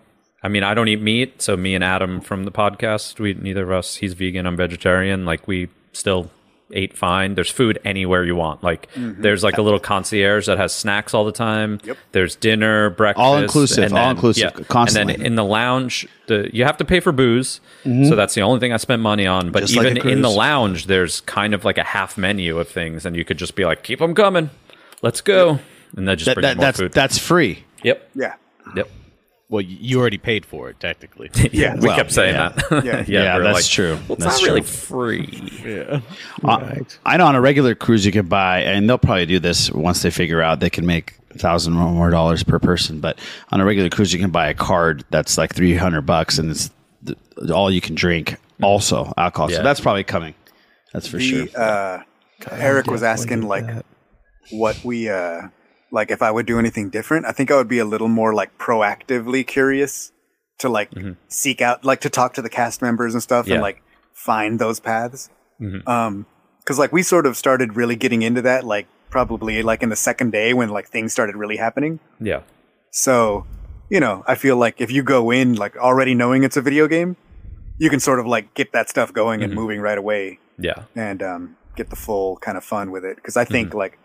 I 0.44 0.48
mean, 0.48 0.64
I 0.64 0.74
don't 0.74 0.88
eat 0.88 1.02
meat, 1.02 1.42
so 1.42 1.56
me 1.56 1.76
and 1.76 1.84
Adam 1.84 2.20
from 2.20 2.46
the 2.46 2.52
podcast, 2.52 3.20
we 3.20 3.34
neither 3.36 3.64
of 3.64 3.72
us. 3.72 3.98
He's 3.98 4.14
vegan, 4.14 4.46
I'm 4.48 4.58
vegetarian. 4.58 5.24
Like 5.26 5.48
we 5.48 5.70
still 5.94 6.32
ate 6.74 6.98
fine. 6.98 7.36
There's 7.36 7.50
food 7.50 7.80
anywhere 7.86 8.24
you 8.24 8.36
want. 8.36 8.64
Like 8.64 8.88
Mhm. 8.96 9.22
there's 9.22 9.44
like 9.44 9.58
a 9.58 9.62
little 9.62 9.80
concierge 9.80 10.46
that 10.48 10.58
has 10.58 10.74
snacks 10.74 11.14
all 11.14 11.26
the 11.26 11.32
time. 11.32 11.80
Yep. 11.84 11.98
There's 12.12 12.36
dinner, 12.36 12.90
breakfast, 12.90 13.24
All 13.24 13.38
inclusive, 13.38 13.84
and 13.86 13.98
all 13.98 14.12
inclusive, 14.12 14.52
yeah. 14.58 14.64
constantly. 14.68 15.14
And 15.16 15.22
then 15.24 15.28
in 15.28 15.36
the 15.36 15.44
lounge, 15.46 16.08
the 16.28 16.50
you 16.54 16.64
have 16.66 16.78
to 16.78 16.86
pay 16.86 17.00
for 17.00 17.12
booze, 17.12 17.60
Mhm. 17.86 18.08
so 18.10 18.16
that's 18.16 18.34
the 18.34 18.42
only 18.42 18.60
thing 18.60 18.74
I 18.74 18.78
spent 18.78 19.02
money 19.02 19.28
on. 19.28 19.52
But 19.52 19.62
Just 19.62 19.76
even 19.76 19.98
a 19.98 20.10
in 20.10 20.22
the 20.22 20.30
lounge, 20.30 20.86
there's 20.88 21.22
kind 21.22 21.54
of 21.54 21.66
like 21.66 21.78
a 21.78 21.84
half 21.84 22.18
menu 22.18 22.58
of 22.60 22.68
things, 22.68 23.06
and 23.06 23.16
you 23.16 23.24
could 23.26 23.38
just 23.38 23.56
be 23.56 23.66
like, 23.66 23.84
"Keep 23.84 24.00
them 24.00 24.14
coming, 24.16 24.50
let's 25.02 25.22
go," 25.22 25.60
and 25.96 26.08
then 26.08 26.18
just 26.18 26.26
That- 26.34 26.42
that- 26.42 26.58
more 26.58 26.66
that's 26.66 26.80
food. 26.80 26.92
that's 26.94 27.18
free. 27.18 27.64
Yep. 27.84 28.10
Yeah. 28.16 28.34
Yep. 28.76 28.90
Well, 29.52 29.60
you 29.60 30.00
already 30.00 30.18
paid 30.18 30.46
for 30.46 30.70
it 30.70 30.80
technically. 30.80 31.30
Yeah, 31.52 31.76
we 31.76 31.90
kept 31.90 32.14
saying 32.14 32.36
yeah. 32.36 32.50
that. 32.70 32.86
Yeah. 32.86 33.04
Yeah, 33.06 33.36
we're 33.36 33.44
that's 33.44 33.68
true. 33.68 34.00
Well, 34.08 34.16
it's 34.16 34.24
That's 34.24 34.42
not 34.42 34.48
really 34.48 34.62
free. 34.62 35.52
Yeah. 35.66 36.00
Uh, 36.42 36.76
I 37.06 37.18
know 37.18 37.26
on 37.26 37.36
a 37.36 37.42
regular 37.42 37.76
cruise 37.76 38.06
you 38.06 38.14
can 38.14 38.28
buy, 38.28 38.62
and 38.62 38.90
they'll 38.90 38.98
probably 38.98 39.26
do 39.26 39.40
this 39.40 39.70
once 39.70 40.04
they 40.04 40.10
figure 40.10 40.42
out 40.42 40.62
they 40.62 40.70
can 40.70 40.86
make 40.86 41.16
a 41.32 41.38
thousand 41.38 41.76
or 41.76 41.90
more 41.90 42.10
dollars 42.10 42.44
per 42.44 42.60
person. 42.60 43.02
But 43.02 43.20
on 43.52 43.60
a 43.60 43.66
regular 43.66 43.90
cruise, 43.90 44.14
you 44.14 44.20
can 44.20 44.32
buy 44.32 44.48
a 44.48 44.54
card 44.54 45.04
that's 45.10 45.38
like 45.38 45.54
three 45.54 45.76
hundred 45.76 46.04
bucks, 46.04 46.38
and 46.38 46.50
it's 46.50 46.70
th- 47.06 47.18
all 47.52 47.70
you 47.70 47.82
can 47.82 47.94
drink. 47.94 48.38
Also, 48.64 49.12
alcohol. 49.18 49.50
So 49.50 49.64
that's 49.64 49.82
probably 49.82 50.06
coming. 50.06 50.34
That's 50.94 51.08
for 51.08 51.18
the, 51.18 51.48
sure. 51.48 51.62
Uh, 51.62 52.04
Eric 52.52 52.88
was 52.88 53.04
asking 53.04 53.42
like 53.42 53.66
what 54.52 54.82
we 54.86 55.10
uh 55.10 55.50
like 55.92 56.10
if 56.12 56.22
I 56.22 56.32
would 56.32 56.46
do 56.46 56.58
anything 56.60 56.90
different. 56.90 57.26
I 57.26 57.32
think 57.32 57.52
I 57.52 57.56
would 57.56 57.68
be 57.68 57.80
a 57.80 57.86
little 57.86 58.08
more 58.08 58.34
like 58.34 58.58
proactively 58.58 59.46
curious 59.46 60.12
to 60.60 60.70
like 60.70 60.90
seek 61.28 61.62
out 61.62 61.84
like 61.84 62.02
to 62.02 62.10
talk 62.10 62.34
to 62.36 62.42
the 62.42 62.50
cast 62.50 62.82
members 62.82 63.14
and 63.14 63.22
stuff 63.24 63.48
Yeah. 63.48 63.56
and 63.56 63.62
like 63.64 63.82
find 64.14 64.60
those 64.60 64.80
paths. 64.80 65.30
Mhm. 65.60 65.88
Um 65.88 66.26
cuz 66.66 66.78
like 66.80 66.92
we 66.94 67.02
sort 67.04 67.26
of 67.26 67.36
started 67.36 67.76
really 67.76 67.96
getting 67.96 68.22
into 68.22 68.42
that 68.44 68.64
like 68.64 68.88
probably 69.10 69.62
like 69.64 69.84
in 69.84 69.90
the 69.90 69.96
second 69.96 70.32
day 70.32 70.54
when 70.54 70.70
like 70.70 70.88
things 70.88 71.12
started 71.12 71.36
really 71.36 71.58
happening. 71.58 72.00
Yeah. 72.20 72.42
So, 72.92 73.46
you 73.90 74.00
know, 74.00 74.24
I 74.28 74.36
feel 74.36 74.56
like 74.58 74.80
if 74.80 74.92
you 74.92 75.04
go 75.04 75.32
in 75.32 75.56
like 75.56 75.76
already 75.78 76.14
knowing 76.16 76.44
it's 76.44 76.56
a 76.58 76.62
video 76.62 76.88
game, 76.88 77.18
you 77.78 77.90
can 77.90 78.00
sort 78.00 78.20
of 78.20 78.26
like 78.28 78.54
get 78.54 78.72
that 78.74 78.88
stuff 78.90 79.12
going 79.12 79.42
and 79.44 79.52
Mhm. 79.52 79.56
moving 79.56 79.82
right 79.82 79.98
away 79.98 80.40
Yeah. 80.58 80.84
and 80.96 81.22
um, 81.24 81.56
get 81.76 81.90
the 81.90 81.96
full 81.96 82.38
kind 82.38 82.58
of 82.58 82.64
fun 82.64 82.92
with 82.92 83.04
it. 83.04 83.16
Because 83.16 83.36
I 83.36 83.44
Mm-hmm. 83.44 83.54
think 83.54 83.74
like 83.74 83.98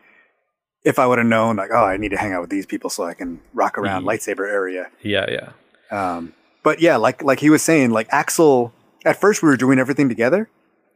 if 0.87 0.99
I 0.99 1.07
would 1.07 1.19
have 1.19 1.27
known 1.27 1.57
like 1.57 1.71
oh 1.73 1.85
I 1.85 1.97
need 1.99 2.13
to 2.13 2.17
hang 2.17 2.33
out 2.33 2.41
with 2.41 2.51
these 2.51 2.65
people 2.65 2.89
so 2.89 3.05
I 3.05 3.13
can 3.15 3.41
rock 3.53 3.77
around 3.77 4.05
Mhm. 4.05 4.07
lightsaber 4.11 4.47
area. 4.49 4.89
Yeah. 5.03 5.27
Yeah. 5.29 5.51
Um, 5.91 6.33
but 6.63 6.81
yeah, 6.81 6.97
like 6.97 7.23
like 7.23 7.41
he 7.41 7.51
was 7.51 7.63
saying, 7.63 7.91
like 7.91 8.09
Axel. 8.11 8.73
At 9.05 9.21
first, 9.21 9.43
we 9.43 9.49
were 9.49 9.57
doing 9.57 9.79
everything 9.79 10.09
together, 10.09 10.49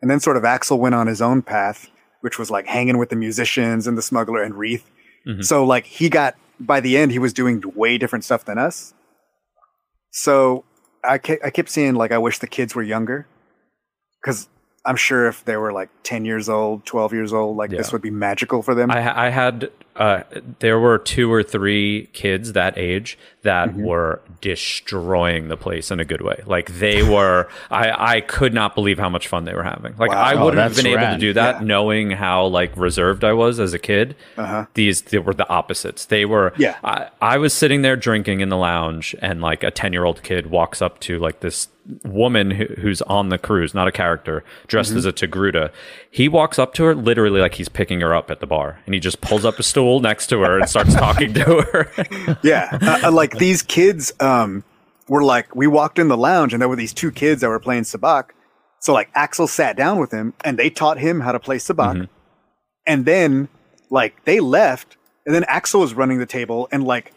and 0.02 0.10
then 0.10 0.18
sort 0.20 0.36
of 0.36 0.44
Axel 0.44 0.78
went 0.80 0.94
on 0.96 1.06
his 1.06 1.20
own 1.22 1.42
path, 1.42 1.88
which 2.22 2.38
was 2.40 2.50
like 2.50 2.66
hanging 2.66 2.98
with 2.98 3.08
the 3.10 3.16
musicians 3.16 3.86
and 3.86 3.96
the 3.98 4.02
smuggler 4.02 4.42
and 4.42 4.54
Raithe. 4.54 4.82
Mhm. 5.28 5.44
So 5.44 5.64
like 5.64 5.84
he 5.84 6.08
got 6.08 6.34
by 6.58 6.80
the 6.80 6.96
end, 6.96 7.12
he 7.12 7.18
was 7.18 7.32
doing 7.32 7.62
way 7.74 7.98
different 7.98 8.24
stuff 8.24 8.44
than 8.44 8.58
us. 8.58 8.94
So 10.10 10.64
I 11.04 11.18
kept, 11.18 11.44
I 11.44 11.50
kept 11.50 11.68
saying 11.70 11.94
like 11.94 12.12
I 12.12 12.18
wish 12.18 12.38
the 12.38 12.46
kids 12.46 12.74
were 12.74 12.82
younger, 12.82 13.26
because 14.20 14.48
I'm 14.84 14.96
sure 14.96 15.26
if 15.26 15.44
they 15.44 15.56
were 15.56 15.72
like 15.72 15.90
ten 16.02 16.24
years 16.24 16.48
old, 16.48 16.86
twelve 16.86 17.12
years 17.12 17.32
old, 17.32 17.56
like 17.56 17.70
this 17.70 17.92
would 17.92 18.02
be 18.02 18.10
magical 18.10 18.62
for 18.62 18.74
them. 18.74 18.90
I, 18.90 19.26
I 19.26 19.28
had 19.28 19.70
uh, 19.96 20.22
there 20.60 20.78
were 20.78 20.98
two 20.98 21.32
or 21.32 21.42
three 21.42 22.08
kids 22.12 22.52
that 22.54 22.78
age 22.78 23.18
that 23.42 23.70
Mm-hmm. 23.70 23.84
were 23.84 24.20
destroying 24.74 25.48
the 25.48 25.56
place 25.56 25.90
in 25.90 25.98
a 26.00 26.04
good 26.04 26.20
way. 26.20 26.42
Like 26.46 26.78
they 26.78 27.02
were, 27.02 27.48
I 27.70 28.16
I 28.16 28.20
could 28.20 28.52
not 28.54 28.74
believe 28.74 28.98
how 28.98 29.08
much 29.08 29.28
fun 29.28 29.44
they 29.44 29.54
were 29.54 29.62
having. 29.62 29.94
Like 29.98 30.10
Wow. 30.10 30.20
I 30.22 30.34
Oh, 30.34 30.44
wouldn't 30.44 30.62
have 30.62 30.72
that's 30.74 30.82
been 30.82 30.92
able 30.98 31.12
to 31.14 31.18
do 31.18 31.32
that 31.34 31.60
Yeah. 31.60 31.66
knowing 31.66 32.10
how 32.10 32.46
like 32.46 32.76
reserved 32.76 33.24
I 33.24 33.32
was 33.32 33.58
as 33.58 33.72
a 33.74 33.78
kid. 33.78 34.14
Uh-huh. 34.36 34.66
These 34.74 35.02
they 35.02 35.18
were 35.18 35.34
the 35.34 35.48
opposites. 35.48 36.04
They 36.06 36.24
were. 36.24 36.52
Yeah. 36.58 36.76
I, 36.84 37.08
I 37.20 37.38
was 37.38 37.52
sitting 37.52 37.82
there 37.82 37.96
drinking 37.96 38.40
in 38.40 38.48
the 38.50 38.56
lounge, 38.56 39.14
and 39.20 39.40
like 39.40 39.62
a 39.62 39.70
ten 39.70 39.92
year 39.92 40.04
old 40.04 40.22
kid 40.22 40.46
walks 40.50 40.82
up 40.82 41.00
to 41.00 41.18
like 41.18 41.40
this 41.40 41.68
woman 42.04 42.50
who, 42.52 42.66
who's 42.82 43.00
on 43.02 43.30
the 43.30 43.38
cruise, 43.38 43.74
not 43.74 43.88
a 43.88 43.92
character, 43.92 44.44
dressed 44.66 44.92
Mhm. 44.92 44.96
as 44.98 45.06
a 45.06 45.12
Togruta. 45.12 45.70
He 46.10 46.28
walks 46.28 46.58
up 46.58 46.74
to 46.74 46.84
her 46.84 46.94
literally 46.94 47.40
like 47.40 47.54
he's 47.54 47.68
picking 47.70 48.00
her 48.02 48.14
up 48.14 48.30
at 48.30 48.40
the 48.40 48.46
bar, 48.46 48.80
and 48.84 48.94
he 48.94 49.00
just 49.00 49.20
pulls 49.22 49.44
up 49.44 49.58
a 49.58 49.62
stool 49.62 49.79
next 50.00 50.26
to 50.28 50.40
her 50.40 50.58
and 50.58 50.68
starts 50.68 50.94
talking 50.94 51.32
to 51.34 51.44
her. 51.44 52.38
yeah, 52.42 52.78
uh, 52.82 53.08
uh, 53.08 53.12
like 53.12 53.38
these 53.38 53.62
kids 53.62 54.12
um, 54.20 54.62
were 55.08 55.22
like, 55.24 55.54
we 55.54 55.66
walked 55.66 55.98
in 55.98 56.08
the 56.08 56.16
lounge 56.16 56.52
and 56.52 56.60
there 56.60 56.68
were 56.68 56.76
these 56.76 56.92
two 56.92 57.10
kids 57.10 57.40
that 57.40 57.48
were 57.48 57.60
playing 57.60 57.84
sabacc. 57.84 58.30
So 58.80 58.92
like 58.92 59.10
Axel 59.14 59.46
sat 59.46 59.76
down 59.76 59.98
with 59.98 60.10
him 60.10 60.34
and 60.44 60.58
they 60.58 60.70
taught 60.70 60.98
him 60.98 61.20
how 61.20 61.32
to 61.32 61.40
play 61.40 61.56
sabacc. 61.56 61.94
Mm-hmm. 61.94 62.04
And 62.86 63.04
then 63.04 63.48
like 63.90 64.24
they 64.24 64.40
left 64.40 64.96
and 65.26 65.34
then 65.34 65.44
Axel 65.44 65.80
was 65.80 65.94
running 65.94 66.18
the 66.18 66.26
table 66.26 66.68
and 66.72 66.84
like 66.84 67.12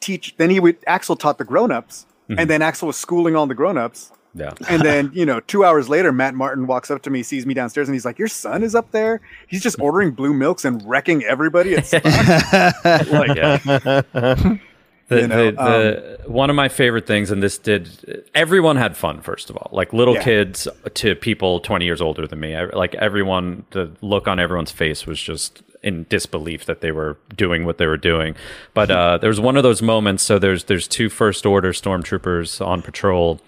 teach. 0.00 0.34
Then 0.36 0.50
he 0.50 0.60
would 0.60 0.76
Axel 0.86 1.16
taught 1.16 1.38
the 1.38 1.44
grown-ups 1.44 2.06
Mhm. 2.28 2.40
and 2.40 2.50
then 2.50 2.62
Axel 2.62 2.86
was 2.88 2.96
schooling 2.96 3.36
all 3.36 3.46
the 3.46 3.54
grown-ups. 3.54 4.10
Yeah. 4.36 4.52
And 4.68 4.82
then, 4.82 5.10
you 5.14 5.24
know, 5.26 5.40
two 5.40 5.64
hours 5.64 5.88
later, 5.88 6.12
Matt 6.12 6.34
Martin 6.34 6.66
walks 6.66 6.90
up 6.90 7.02
to 7.02 7.10
me, 7.10 7.22
sees 7.22 7.46
me 7.46 7.54
downstairs, 7.54 7.88
and 7.88 7.94
he's 7.94 8.04
like, 8.04 8.18
Your 8.18 8.28
son 8.28 8.62
is 8.62 8.74
up 8.74 8.90
there? 8.92 9.20
He's 9.48 9.62
just 9.62 9.80
ordering 9.80 10.10
blue 10.12 10.34
milks 10.34 10.64
and 10.64 10.86
wrecking 10.88 11.24
everybody 11.24 11.74
at 11.74 11.84
Sabacc. 11.84 13.10
like, 13.10 14.60
The, 15.08 15.20
You 15.20 15.26
know, 15.28 15.50
the, 15.52 16.18
the 16.24 16.28
one 16.30 16.50
of 16.50 16.56
my 16.56 16.68
favorite 16.68 17.06
things, 17.06 17.30
and 17.30 17.40
this 17.40 17.58
did 17.58 18.24
everyone 18.34 18.74
had 18.76 18.96
fun. 18.96 19.20
First 19.20 19.50
of 19.50 19.56
all, 19.56 19.70
like 19.72 19.92
little 19.92 20.14
Yeah. 20.14 20.24
kids 20.24 20.66
to 20.94 21.14
people 21.14 21.60
twenty 21.60 21.84
years 21.84 22.00
older 22.00 22.26
than 22.26 22.40
me. 22.40 22.56
I, 22.56 22.64
like 22.64 22.96
everyone, 22.96 23.66
the 23.70 23.92
look 24.00 24.26
on 24.26 24.40
everyone's 24.40 24.72
face 24.72 25.06
was 25.06 25.20
just 25.22 25.62
in 25.84 26.06
disbelief 26.08 26.64
that 26.64 26.80
they 26.80 26.90
were 26.90 27.18
doing 27.36 27.64
what 27.64 27.78
they 27.78 27.86
were 27.86 27.96
doing. 27.96 28.34
But 28.74 28.90
uh, 28.90 29.18
there 29.18 29.28
was 29.30 29.38
one 29.38 29.56
of 29.56 29.62
those 29.62 29.80
moments. 29.80 30.24
So 30.24 30.40
there's 30.40 30.64
there's 30.64 30.88
two 30.88 31.08
first 31.08 31.46
order 31.46 31.72
stormtroopers 31.72 32.60
on 32.66 32.82
patrol, 32.82 33.40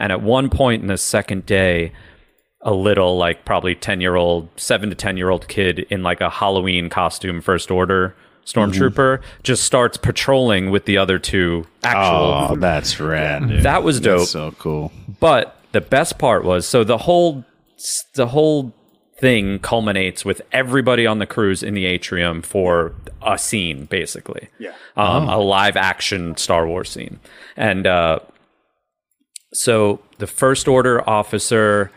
and 0.00 0.10
at 0.10 0.20
one 0.22 0.50
point 0.50 0.82
in 0.82 0.88
the 0.88 0.96
second 0.98 1.46
day, 1.46 1.92
a 2.62 2.74
little 2.74 3.16
like 3.16 3.44
probably 3.44 3.74
10 3.76 4.00
year 4.00 4.16
old 4.16 4.48
7 4.56 4.90
to 4.90 4.94
10 4.96 5.16
year 5.16 5.30
old 5.30 5.46
kid 5.48 5.78
in 5.88 6.02
like 6.02 6.20
a 6.20 6.28
halloween 6.28 6.90
costume 6.90 7.40
first 7.40 7.70
order 7.70 8.14
stormtrooper 8.44 9.22
just 9.42 9.64
starts 9.64 9.96
patrolling 9.96 10.70
with 10.70 10.84
the 10.84 10.98
other 10.98 11.18
two 11.18 11.66
actual 11.82 12.50
Oh, 12.50 12.56
that's 12.56 13.00
rad. 13.00 13.48
dude. 13.48 13.62
that 13.62 13.82
was 13.82 13.98
dope 13.98 14.18
That's 14.18 14.30
so 14.32 14.50
cool. 14.58 14.92
but 15.20 15.56
the 15.72 15.80
best 15.80 16.18
part 16.18 16.44
was 16.44 16.66
so 16.66 16.84
the 16.84 16.98
whole 16.98 17.46
the 18.14 18.26
whole 18.26 18.74
thing 19.16 19.58
culminates 19.60 20.24
with 20.24 20.42
everybody 20.52 21.06
on 21.06 21.18
the 21.18 21.26
cruise 21.26 21.62
in 21.62 21.72
the 21.72 21.86
atrium 21.86 22.42
for 22.42 22.92
a 23.22 23.38
scene 23.38 23.86
basically 23.86 24.48
Yeah. 24.58 24.70
um, 24.98 25.30
Oh. 25.30 25.36
a 25.36 25.38
live 25.42 25.78
action 25.78 26.36
star 26.36 26.66
wars 26.66 26.90
scene 26.90 27.20
and 27.56 27.86
uh, 27.86 28.18
so 29.52 30.00
the 30.18 30.26
first 30.26 30.68
order 30.68 31.08
officer 31.08 31.90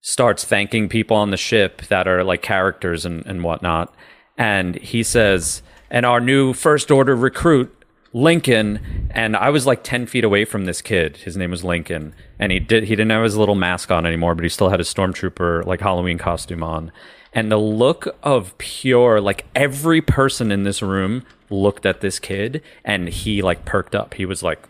starts 0.00 0.44
thanking 0.44 0.88
people 0.88 1.16
on 1.16 1.30
the 1.30 1.36
ship 1.36 1.82
that 1.88 2.06
are 2.06 2.22
like 2.22 2.42
characters 2.42 3.06
and, 3.06 3.24
and 3.26 3.42
whatnot. 3.42 3.94
And 4.36 4.76
he 4.76 5.02
says, 5.02 5.62
and 5.90 6.04
our 6.04 6.20
new 6.20 6.52
first 6.52 6.90
order 6.90 7.16
recruit, 7.16 7.74
Lincoln. 8.12 9.08
And 9.10 9.36
I 9.36 9.50
was 9.50 9.66
like 9.66 9.82
10 9.82 10.06
feet 10.06 10.24
away 10.24 10.44
from 10.44 10.64
this 10.64 10.80
kid. 10.80 11.18
His 11.18 11.36
name 11.36 11.50
was 11.50 11.64
Lincoln. 11.64 12.14
And 12.38 12.52
he 12.52 12.60
did 12.60 12.84
he 12.84 12.90
didn't 12.90 13.10
have 13.10 13.24
his 13.24 13.36
little 13.36 13.54
mask 13.54 13.90
on 13.90 14.06
anymore, 14.06 14.34
but 14.34 14.44
he 14.44 14.48
still 14.48 14.70
had 14.70 14.80
his 14.80 14.92
stormtrooper 14.92 15.66
like 15.66 15.80
Halloween 15.80 16.18
costume 16.18 16.62
on. 16.62 16.92
And 17.32 17.50
the 17.50 17.58
look 17.58 18.16
of 18.22 18.56
pure, 18.58 19.20
like 19.20 19.46
every 19.54 20.00
person 20.00 20.52
in 20.52 20.62
this 20.62 20.82
room 20.82 21.24
looked 21.50 21.84
at 21.84 22.00
this 22.00 22.18
kid 22.18 22.62
and 22.84 23.08
he 23.08 23.42
like 23.42 23.64
perked 23.64 23.94
up. 23.94 24.14
He 24.14 24.24
was 24.24 24.42
like, 24.42 24.68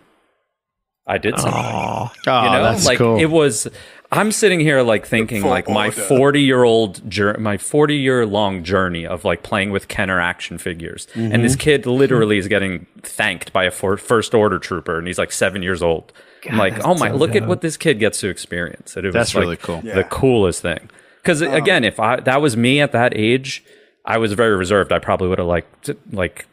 I 1.06 1.18
did 1.18 1.38
something. 1.38 1.52
Oh, 1.62 2.10
you 2.26 2.32
know, 2.32 2.62
that's 2.62 2.86
like 2.86 2.98
cool. 2.98 3.18
it 3.18 3.26
was. 3.26 3.68
I'm 4.10 4.30
sitting 4.32 4.60
here 4.60 4.80
like 4.82 5.04
thinking 5.06 5.42
like 5.42 5.68
my 5.68 5.90
40 5.90 6.40
year 6.40 6.62
old 6.62 7.08
jour- 7.10 7.36
my 7.38 7.58
40 7.58 7.96
year 7.96 8.24
long 8.24 8.62
journey 8.62 9.06
of 9.06 9.24
like 9.24 9.42
playing 9.42 9.70
with 9.70 9.88
Kenner 9.88 10.20
action 10.20 10.56
figures, 10.56 11.06
and 11.14 11.44
this 11.44 11.56
Mhm. 11.56 11.60
kid 11.60 11.86
literally 11.86 12.38
is 12.38 12.48
getting 12.48 12.86
thanked 13.02 13.52
by 13.52 13.64
a 13.64 13.70
for- 13.70 13.96
first 13.96 14.34
order 14.34 14.58
trooper, 14.58 14.96
and 14.98 15.06
he's 15.06 15.18
like 15.18 15.32
seven 15.32 15.62
years 15.62 15.82
old. 15.82 16.12
I'm 16.48 16.58
like, 16.58 16.74
oh 16.86 16.94
my, 16.94 17.08
so 17.08 17.16
look 17.16 17.34
at 17.34 17.46
what 17.46 17.60
this 17.62 17.76
kid 17.76 17.98
gets 17.98 18.20
to 18.20 18.28
experience. 18.28 18.96
And 18.96 19.04
it 19.04 19.08
was 19.08 19.14
That's 19.14 19.34
like, 19.34 19.42
really 19.42 19.56
cool. 19.56 19.80
The 19.80 19.88
Yeah. 19.88 20.02
coolest 20.10 20.62
thing. 20.62 20.90
Because 21.22 21.40
again, 21.42 21.84
if 21.84 21.98
I 21.98 22.20
that 22.20 22.40
was 22.40 22.56
me 22.56 22.80
at 22.80 22.92
that 22.92 23.14
age, 23.16 23.64
I 24.06 24.18
was 24.18 24.32
very 24.34 24.54
reserved. 24.56 24.92
I 24.92 24.98
probably 25.00 25.28
would 25.28 25.38
have 25.38 25.48
like 25.48 25.66
like 26.12 26.46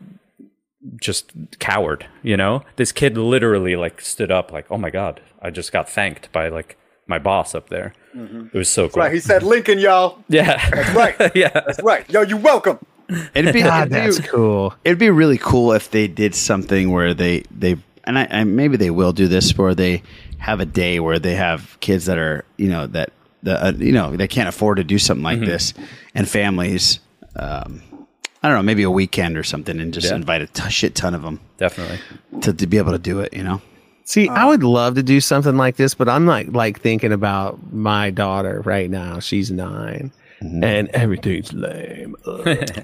just 1.00 1.32
cowered, 1.60 2.06
you 2.24 2.36
know? 2.38 2.64
This 2.76 2.92
kid 2.92 3.18
literally 3.18 3.76
like 3.76 4.02
stood 4.02 4.32
up 4.32 4.52
like, 4.52 4.66
"Oh 4.72 4.78
my 4.78 4.90
god, 4.90 5.22
I 5.42 5.50
just 5.50 5.72
got 5.72 5.90
thanked 5.90 6.32
by 6.32 6.50
like 6.50 6.78
my 7.08 7.20
boss 7.20 7.54
up 7.56 7.70
there." 7.70 7.94
It 8.14 8.54
was 8.54 8.68
so 8.70 8.90
cool. 8.90 9.04
right. 9.04 9.14
He 9.14 9.20
said 9.22 9.42
Lincoln, 9.44 9.80
y'all. 9.80 10.20
yeah. 10.28 10.70
That's 10.70 10.94
right. 10.96 11.32
yeah. 11.36 11.50
That's 11.50 11.82
right. 11.82 12.10
Yo, 12.10 12.22
you're 12.24 12.38
welcome. 12.40 12.78
It'd 13.34 13.54
be, 13.54 13.62
God, 13.62 13.88
it'd 13.88 13.90
be- 13.90 13.96
that's 14.18 14.20
cool. 14.30 14.74
It'd 14.84 14.98
be 15.00 15.10
really 15.10 15.38
cool 15.38 15.72
if 15.74 15.92
they 15.92 16.08
did 16.08 16.34
something 16.36 16.92
where 16.92 17.14
they 17.14 17.44
they 17.52 17.78
and 18.04 18.18
I, 18.20 18.28
I 18.32 18.44
maybe 18.44 18.76
they 18.78 18.90
will 18.90 19.14
do 19.14 19.28
this 19.28 19.58
where 19.58 19.76
they 19.76 20.02
have 20.40 20.60
a 20.60 20.66
day 20.66 21.00
where 21.00 21.20
they 21.20 21.36
have 21.36 21.78
kids 21.82 22.06
that 22.08 22.18
are 22.18 22.44
you 22.58 22.68
know 22.70 22.88
that 22.88 23.12
the 23.44 23.64
uh, 23.68 23.72
you 23.78 23.92
know 23.92 24.16
they 24.16 24.28
can't 24.28 24.50
afford 24.50 24.78
to 24.78 24.84
do 24.84 24.98
something 24.98 25.24
like 25.24 25.40
Mhm. 25.40 25.46
this, 25.46 25.74
and 26.16 26.28
families. 26.28 27.00
Um, 27.36 27.82
I 28.44 28.48
don't 28.48 28.58
know, 28.58 28.64
maybe 28.64 28.84
a 28.84 28.90
weekend 28.92 29.38
or 29.38 29.44
something, 29.44 29.80
and 29.80 29.94
just 29.94 30.10
Yeah. 30.10 30.16
invite 30.16 30.42
a 30.42 30.48
t- 30.48 30.70
shit 30.70 30.96
ton 30.96 31.14
of 31.14 31.22
them. 31.22 31.40
Definitely 31.58 32.00
to, 32.42 32.54
to 32.54 32.68
be 32.68 32.78
able 32.78 32.92
to 32.92 32.98
do 33.00 33.20
it. 33.20 33.34
You 33.34 33.44
know. 33.44 33.62
See, 34.04 34.28
I 34.28 34.46
would 34.46 34.64
love 34.64 34.96
to 34.96 35.04
do 35.04 35.22
something 35.22 35.56
like 35.58 35.76
this, 35.78 35.94
but 35.94 36.10
I'm 36.10 36.26
not 36.26 36.50
like 36.52 36.82
thinking 36.82 37.12
about 37.14 37.72
my 37.72 38.10
daughter 38.10 38.62
right 38.66 38.90
now. 38.90 39.20
She's 39.20 39.52
9 39.52 40.12
and 40.42 40.90
everything's 40.90 41.54
lame. 41.54 42.16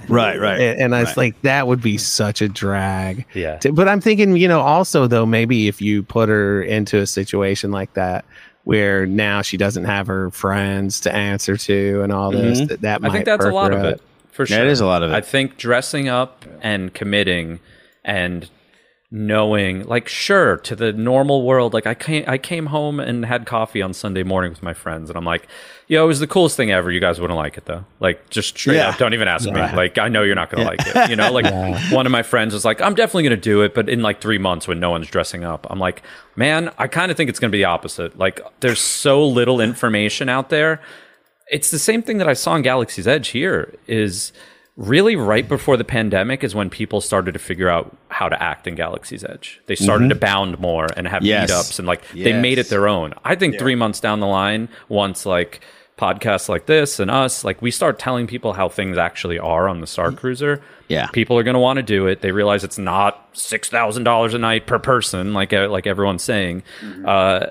Right, 0.08 0.40
right, 0.40 0.60
And, 0.60 0.80
and 0.82 0.96
I 0.96 1.00
was 1.02 1.10
right. 1.10 1.18
like, 1.18 1.42
that 1.42 1.68
would 1.68 1.82
be 1.82 1.98
such 1.98 2.42
a 2.42 2.48
drag. 2.48 3.26
Yeah. 3.34 3.58
To- 3.58 3.74
but 3.74 3.90
I'm 3.90 4.00
thinking, 4.00 4.38
you 4.38 4.48
know, 4.48 4.62
also 4.62 5.08
though, 5.08 5.26
maybe 5.26 5.68
if 5.68 5.82
you 5.82 6.04
put 6.04 6.30
her 6.30 6.62
into 6.62 7.00
a 7.00 7.08
situation 7.08 7.72
like 7.72 7.94
that, 7.96 8.24
where 8.64 9.06
now 9.08 9.42
she 9.42 9.58
doesn't 9.58 9.86
have 9.86 10.08
her 10.08 10.30
friends 10.32 11.00
to 11.02 11.14
answer 11.14 11.58
to 11.58 12.02
and 12.04 12.14
all 12.14 12.32
this, 12.32 12.62
Mhm. 12.62 12.68
that, 12.70 12.82
that 12.82 13.02
might 13.02 13.10
I 13.10 13.14
think 13.14 13.26
that's 13.26 13.44
a 13.46 13.50
lot 13.50 13.72
her 13.74 13.80
of 13.80 13.86
up. 13.86 13.94
it. 13.96 14.02
For 14.38 14.46
sure. 14.46 14.60
it 14.64 14.68
is 14.68 14.80
a 14.80 14.86
lot 14.86 15.04
of 15.04 15.12
it. 15.12 15.16
I 15.16 15.22
think 15.22 15.58
dressing 15.58 16.08
up 16.08 16.46
and 16.62 16.94
committing 16.94 17.60
and 18.06 18.50
knowing 19.10 19.84
like 19.88 20.06
sure 20.10 20.58
to 20.58 20.76
the 20.76 20.92
normal 20.92 21.44
world 21.46 21.74
like 21.74 21.88
I 21.88 21.94
came 21.94 22.26
I 22.28 22.38
came 22.38 22.66
home 22.66 23.00
and 23.00 23.24
had 23.26 23.46
coffee 23.46 23.82
on 23.82 23.94
Sunday 23.94 24.22
morning 24.24 24.52
with 24.52 24.62
my 24.62 24.74
friends 24.74 25.10
and 25.10 25.16
I'm 25.16 25.24
like 25.24 25.48
yo 25.88 26.04
it 26.04 26.08
was 26.08 26.20
the 26.20 26.28
coolest 26.28 26.58
thing 26.58 26.72
ever 26.72 26.92
you 26.92 27.00
guys 27.00 27.18
wouldn't 27.18 27.38
like 27.38 27.58
it 27.58 27.64
though 27.68 27.86
like 28.02 28.30
just 28.30 28.50
straight 28.50 28.76
Yeah. 28.76 28.90
up 28.90 28.98
don't 28.98 29.14
even 29.14 29.30
ask 29.30 29.48
Yeah. 29.48 29.72
me 29.72 29.78
like 29.78 29.98
I 29.98 30.10
know 30.10 30.24
you're 30.24 30.36
not 30.36 30.50
going 30.50 30.68
to 30.68 30.76
Yeah. 30.76 30.94
like 30.94 31.08
it 31.08 31.10
you 31.10 31.16
know 31.16 31.32
like 31.32 31.46
one 31.94 32.06
of 32.06 32.12
my 32.12 32.22
friends 32.22 32.54
was 32.54 32.66
like 32.66 32.82
I'm 32.82 32.96
definitely 32.96 33.24
going 33.24 33.38
to 33.38 33.42
do 33.42 33.62
it 33.62 33.74
but 33.74 33.88
in 33.88 34.02
like 34.02 34.20
3 34.20 34.40
months 34.40 34.68
when 34.68 34.82
no 34.82 34.90
one's 34.90 35.08
dressing 35.08 35.46
up 35.46 35.66
I'm 35.70 35.80
like 35.80 36.04
man 36.36 36.70
I 36.78 36.88
kind 36.88 37.10
of 37.10 37.16
think 37.16 37.30
it's 37.30 37.40
going 37.40 37.50
to 37.50 37.56
be 37.56 37.60
the 37.60 37.66
opposite 37.66 38.18
like 38.20 38.42
there's 38.60 38.82
so 38.82 39.26
little 39.26 39.62
information 39.62 40.28
out 40.28 40.50
there 40.50 40.82
it's 41.50 41.72
the 41.72 41.80
same 41.80 42.02
thing 42.02 42.18
that 42.18 42.28
I 42.28 42.34
saw 42.34 42.56
in 42.56 42.62
Galaxy's 42.62 43.08
Edge 43.08 43.30
here 43.30 43.74
is 43.88 44.32
really 44.76 45.16
right 45.16 45.48
before 45.48 45.76
the 45.76 45.84
pandemic 45.84 46.44
is 46.44 46.54
when 46.54 46.70
people 46.70 47.02
started 47.02 47.32
to 47.32 47.40
figure 47.40 47.68
out 47.70 47.96
how 48.10 48.30
to 48.30 48.42
act 48.42 48.68
in 48.68 48.76
Galaxy's 48.76 49.24
Edge. 49.24 49.60
They 49.66 49.76
started 49.76 50.06
Mhm. 50.06 50.10
to 50.10 50.16
bound 50.16 50.60
more 50.60 50.88
and 50.96 51.08
have 51.08 51.24
Yes. 51.24 51.50
meetups 51.52 51.80
and 51.80 51.88
like 51.88 52.08
they 52.14 52.34
made 52.34 52.60
it 52.60 52.70
their 52.70 52.88
own. 52.88 53.14
I 53.26 53.34
think 53.36 53.58
3 53.58 53.74
months 53.76 54.00
down 54.00 54.20
the 54.20 54.28
line 54.28 54.70
once 54.88 55.26
like 55.26 55.62
podcasts 55.98 56.48
like 56.48 56.68
this 56.68 57.00
and 57.00 57.10
us 57.10 57.44
like 57.44 57.60
we 57.60 57.72
start 57.72 57.98
telling 57.98 58.28
people 58.28 58.54
how 58.54 58.70
things 58.70 59.00
actually 59.00 59.40
are 59.40 59.68
on 59.68 59.82
the 59.82 59.88
Star 59.88 60.12
Cruiser. 60.12 60.62
Yeah. 60.90 61.08
People 61.08 61.40
are 61.40 61.44
going 61.44 61.56
to 61.56 61.60
want 61.60 61.78
to 61.78 61.84
do 61.84 62.06
it. 62.06 62.22
They 62.22 62.30
realize 62.32 62.64
it's 62.64 62.78
not 62.78 63.34
$6,000 63.34 64.36
a 64.36 64.38
night 64.38 64.68
per 64.68 64.78
person 64.78 65.34
like 65.34 65.54
uh, 65.54 65.70
like 65.70 65.88
everyone's 65.88 66.24
saying. 66.24 66.62
Uh 67.04 67.48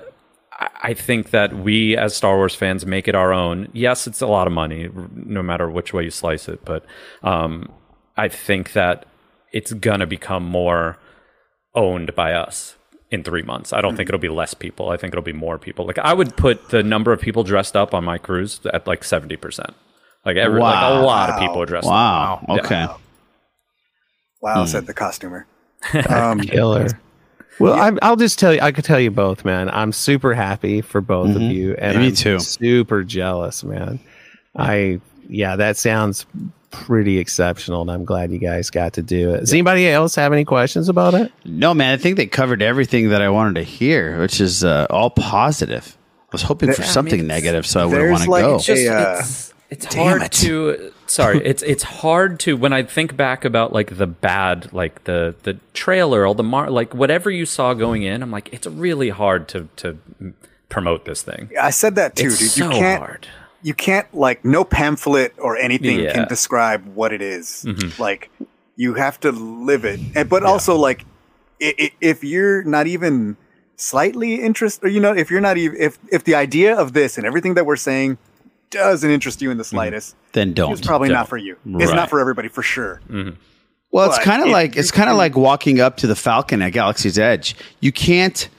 I- 0.59 0.69
I 0.89 0.93
think 0.93 1.29
that 1.31 1.53
we 1.53 1.95
as 1.97 2.15
Star 2.15 2.35
Wars 2.37 2.55
fans 2.55 2.85
make 2.85 3.07
it 3.07 3.15
our 3.15 3.31
own. 3.33 3.67
Yes, 3.73 4.07
it's 4.07 4.21
a 4.21 4.27
lot 4.27 4.47
of 4.47 4.53
money, 4.53 4.89
no 5.13 5.43
matter 5.43 5.69
which 5.69 5.93
way 5.93 6.03
you 6.03 6.11
slice 6.11 6.47
it. 6.47 6.63
But 6.65 6.85
um, 7.23 7.71
I 8.15 8.27
think 8.27 8.73
that 8.73 9.05
it's 9.53 9.73
gonna 9.73 10.07
become 10.07 10.43
more 10.45 10.97
owned 11.75 12.15
by 12.15 12.33
us 12.33 12.75
in 13.11 13.23
three 13.23 13.43
months. 13.43 13.71
I 13.71 13.81
don't 13.81 13.95
think 13.95 14.09
it'll 14.09 14.19
be 14.19 14.29
less 14.29 14.53
people. 14.53 14.89
I 14.89 14.97
think 14.97 15.13
it'll 15.13 15.23
be 15.23 15.33
more 15.33 15.57
people. 15.59 15.85
Like 15.85 15.99
I 15.99 16.13
would 16.13 16.35
put 16.37 16.69
the 16.69 16.81
number 16.83 17.11
of 17.13 17.21
people 17.21 17.43
dressed 17.43 17.75
up 17.75 17.93
on 17.93 18.03
my 18.03 18.17
cruise 18.17 18.59
at 18.73 18.87
like 18.87 19.03
seventy 19.03 19.35
percent. 19.37 19.73
Like 20.25 20.37
every 20.37 20.59
like 20.59 20.75
a 20.83 20.95
Wow. 20.95 21.05
lot 21.05 21.29
of 21.29 21.39
people 21.39 21.61
are 21.61 21.65
dressed 21.65 21.87
Wow. 21.87 22.39
up. 22.43 22.45
Yeah. 22.49 22.55
Okay. 22.65 22.87
Wow, 24.41 24.61
Hmm. 24.61 24.65
said 24.67 24.85
the 24.87 24.93
costumer. 24.93 25.45
Um, 26.09 26.39
Killer. 26.41 26.87
Well, 27.59 27.73
I'm, 27.73 27.97
I'll 28.01 28.15
just 28.15 28.37
tell 28.39 28.53
you, 28.53 28.61
I 28.61 28.71
could 28.71 28.83
tell 28.85 28.99
you 28.99 29.11
both, 29.11 29.43
man. 29.45 29.69
I'm 29.69 29.91
super 29.91 30.33
happy 30.33 30.81
for 30.81 31.01
both 31.01 31.29
of 31.35 31.41
Mhm. 31.41 31.53
you, 31.53 31.73
and 31.79 31.97
Me 31.97 32.07
I'm 32.07 32.13
too. 32.15 32.39
super 32.39 33.03
jealous, 33.03 33.63
man. 33.63 33.99
I 34.55 34.99
yeah, 35.29 35.55
that 35.57 35.75
sounds 35.77 36.25
pretty 36.71 37.17
exceptional, 37.17 37.81
and 37.81 37.91
I'm 37.91 38.05
glad 38.05 38.31
you 38.31 38.37
guys 38.37 38.69
got 38.69 38.93
to 38.93 39.01
do 39.01 39.33
it. 39.33 39.39
Does 39.41 39.53
anybody 39.53 39.87
else 39.89 40.15
have 40.15 40.31
any 40.33 40.45
questions 40.45 40.89
about 40.89 41.13
it? 41.13 41.31
No, 41.45 41.73
man. 41.73 41.93
I 41.93 41.97
think 41.97 42.17
they 42.17 42.27
covered 42.27 42.61
everything 42.61 43.09
that 43.09 43.21
I 43.21 43.29
wanted 43.29 43.55
to 43.55 43.63
hear, 43.63 44.19
which 44.19 44.39
is 44.39 44.63
uh, 44.63 44.85
all 44.89 45.09
positive. 45.09 45.97
I 46.21 46.29
was 46.33 46.41
hoping 46.43 46.69
for 46.73 46.81
Yeah, 46.81 46.85
I 46.85 46.87
mean, 46.87 46.93
something 46.93 47.27
negative, 47.27 47.65
so 47.65 47.79
I 47.81 47.85
wouldn't 47.85 48.11
want 48.11 48.23
to 48.23 48.29
like 48.29 48.43
go. 48.43 48.55
a, 48.55 48.59
just- 48.59 48.87
uh, 48.87 49.15
it's 49.19 49.53
it's 49.69 49.85
Damn 49.95 50.03
hard 50.07 50.21
it. 50.23 50.31
to 50.33 50.91
sorry 51.09 51.41
it's 51.45 51.63
it's 51.63 51.83
hard 51.83 52.39
to 52.39 52.55
when 52.57 52.73
i 52.73 52.83
think 52.83 53.15
back 53.17 53.45
about 53.45 53.71
like 53.73 53.97
the 53.97 54.07
bad 54.07 54.71
like 54.73 55.03
the 55.05 55.35
the 55.43 55.57
trailer 55.73 56.25
all 56.25 56.33
the 56.33 56.43
mar 56.43 56.69
like 56.69 56.93
whatever 56.93 57.29
you 57.31 57.45
saw 57.45 57.73
going 57.73 58.03
in 58.03 58.21
i'm 58.21 58.31
like 58.31 58.49
it's 58.53 58.67
really 58.67 59.09
hard 59.09 59.47
to 59.47 59.67
to 59.77 59.97
promote 60.69 61.05
this 61.05 61.21
thing 61.21 61.49
I 61.59 61.69
said 61.69 61.95
that 61.95 62.15
too, 62.17 62.27
It's 62.27 62.39
dude. 62.39 62.49
so 62.51 62.65
you 62.65 62.71
can't, 62.71 62.99
hard. 63.01 63.27
You 63.63 63.73
can't 63.73 64.13
like 64.13 64.43
no 64.43 64.65
pamphlet 64.65 65.33
or 65.37 65.55
anything 65.55 65.99
Yeah. 66.01 66.11
can 66.13 66.27
describe 66.27 66.85
what 66.93 67.13
it 67.13 67.21
is. 67.21 67.63
Mhm. 67.65 67.97
Like 67.97 68.29
you 68.75 68.95
have 68.95 69.17
to 69.21 69.31
live 69.31 69.85
it. 69.85 69.99
And 70.13 70.27
but 70.29 70.43
also 70.43 70.75
like 70.75 71.05
if 71.59 72.23
you're 72.23 72.63
not 72.63 72.85
even 72.87 73.37
slightly 73.77 74.35
interested, 74.43 74.85
or 74.85 74.89
you 74.89 74.99
know, 74.99 75.13
if 75.15 75.31
you're 75.31 75.41
not 75.41 75.55
even 75.57 75.79
if 75.79 75.97
if 76.11 76.25
the 76.25 76.35
idea 76.35 76.75
of 76.75 76.91
this 76.93 77.17
and 77.17 77.25
everything 77.25 77.53
that 77.55 77.65
we're 77.65 77.75
saying 77.77 78.17
doesn't 78.69 79.09
interest 79.09 79.41
you 79.41 79.51
in 79.51 79.57
the 79.57 79.63
mm-hmm. 79.63 79.75
slightest, 79.75 80.15
then 80.33 80.53
don't. 80.53 80.71
it's 80.71 80.85
probably 80.85 81.09
not 81.09 81.19
Don't. 81.19 81.27
for 81.27 81.37
you. 81.37 81.57
It's 81.65 81.93
not 81.93 82.09
for 82.09 82.19
everybody 82.19 82.47
for 82.47 82.61
sure. 82.61 83.01
Mm-hmm. 83.09 83.35
Well, 83.91 84.09
it's 84.09 84.19
kind 84.19 84.41
of 84.41 84.49
if 84.49 84.53
like 84.53 84.75
it's 84.75 84.91
kind 84.91 85.09
of 85.09 85.17
like 85.17 85.35
walking 85.35 85.79
up 85.79 85.97
to 85.97 86.07
the 86.07 86.15
Falcon 86.15 86.61
at 86.61 86.73
Galaxy's 86.73 87.17
Edge. 87.17 87.55
You 87.79 87.91
can't 87.91 88.49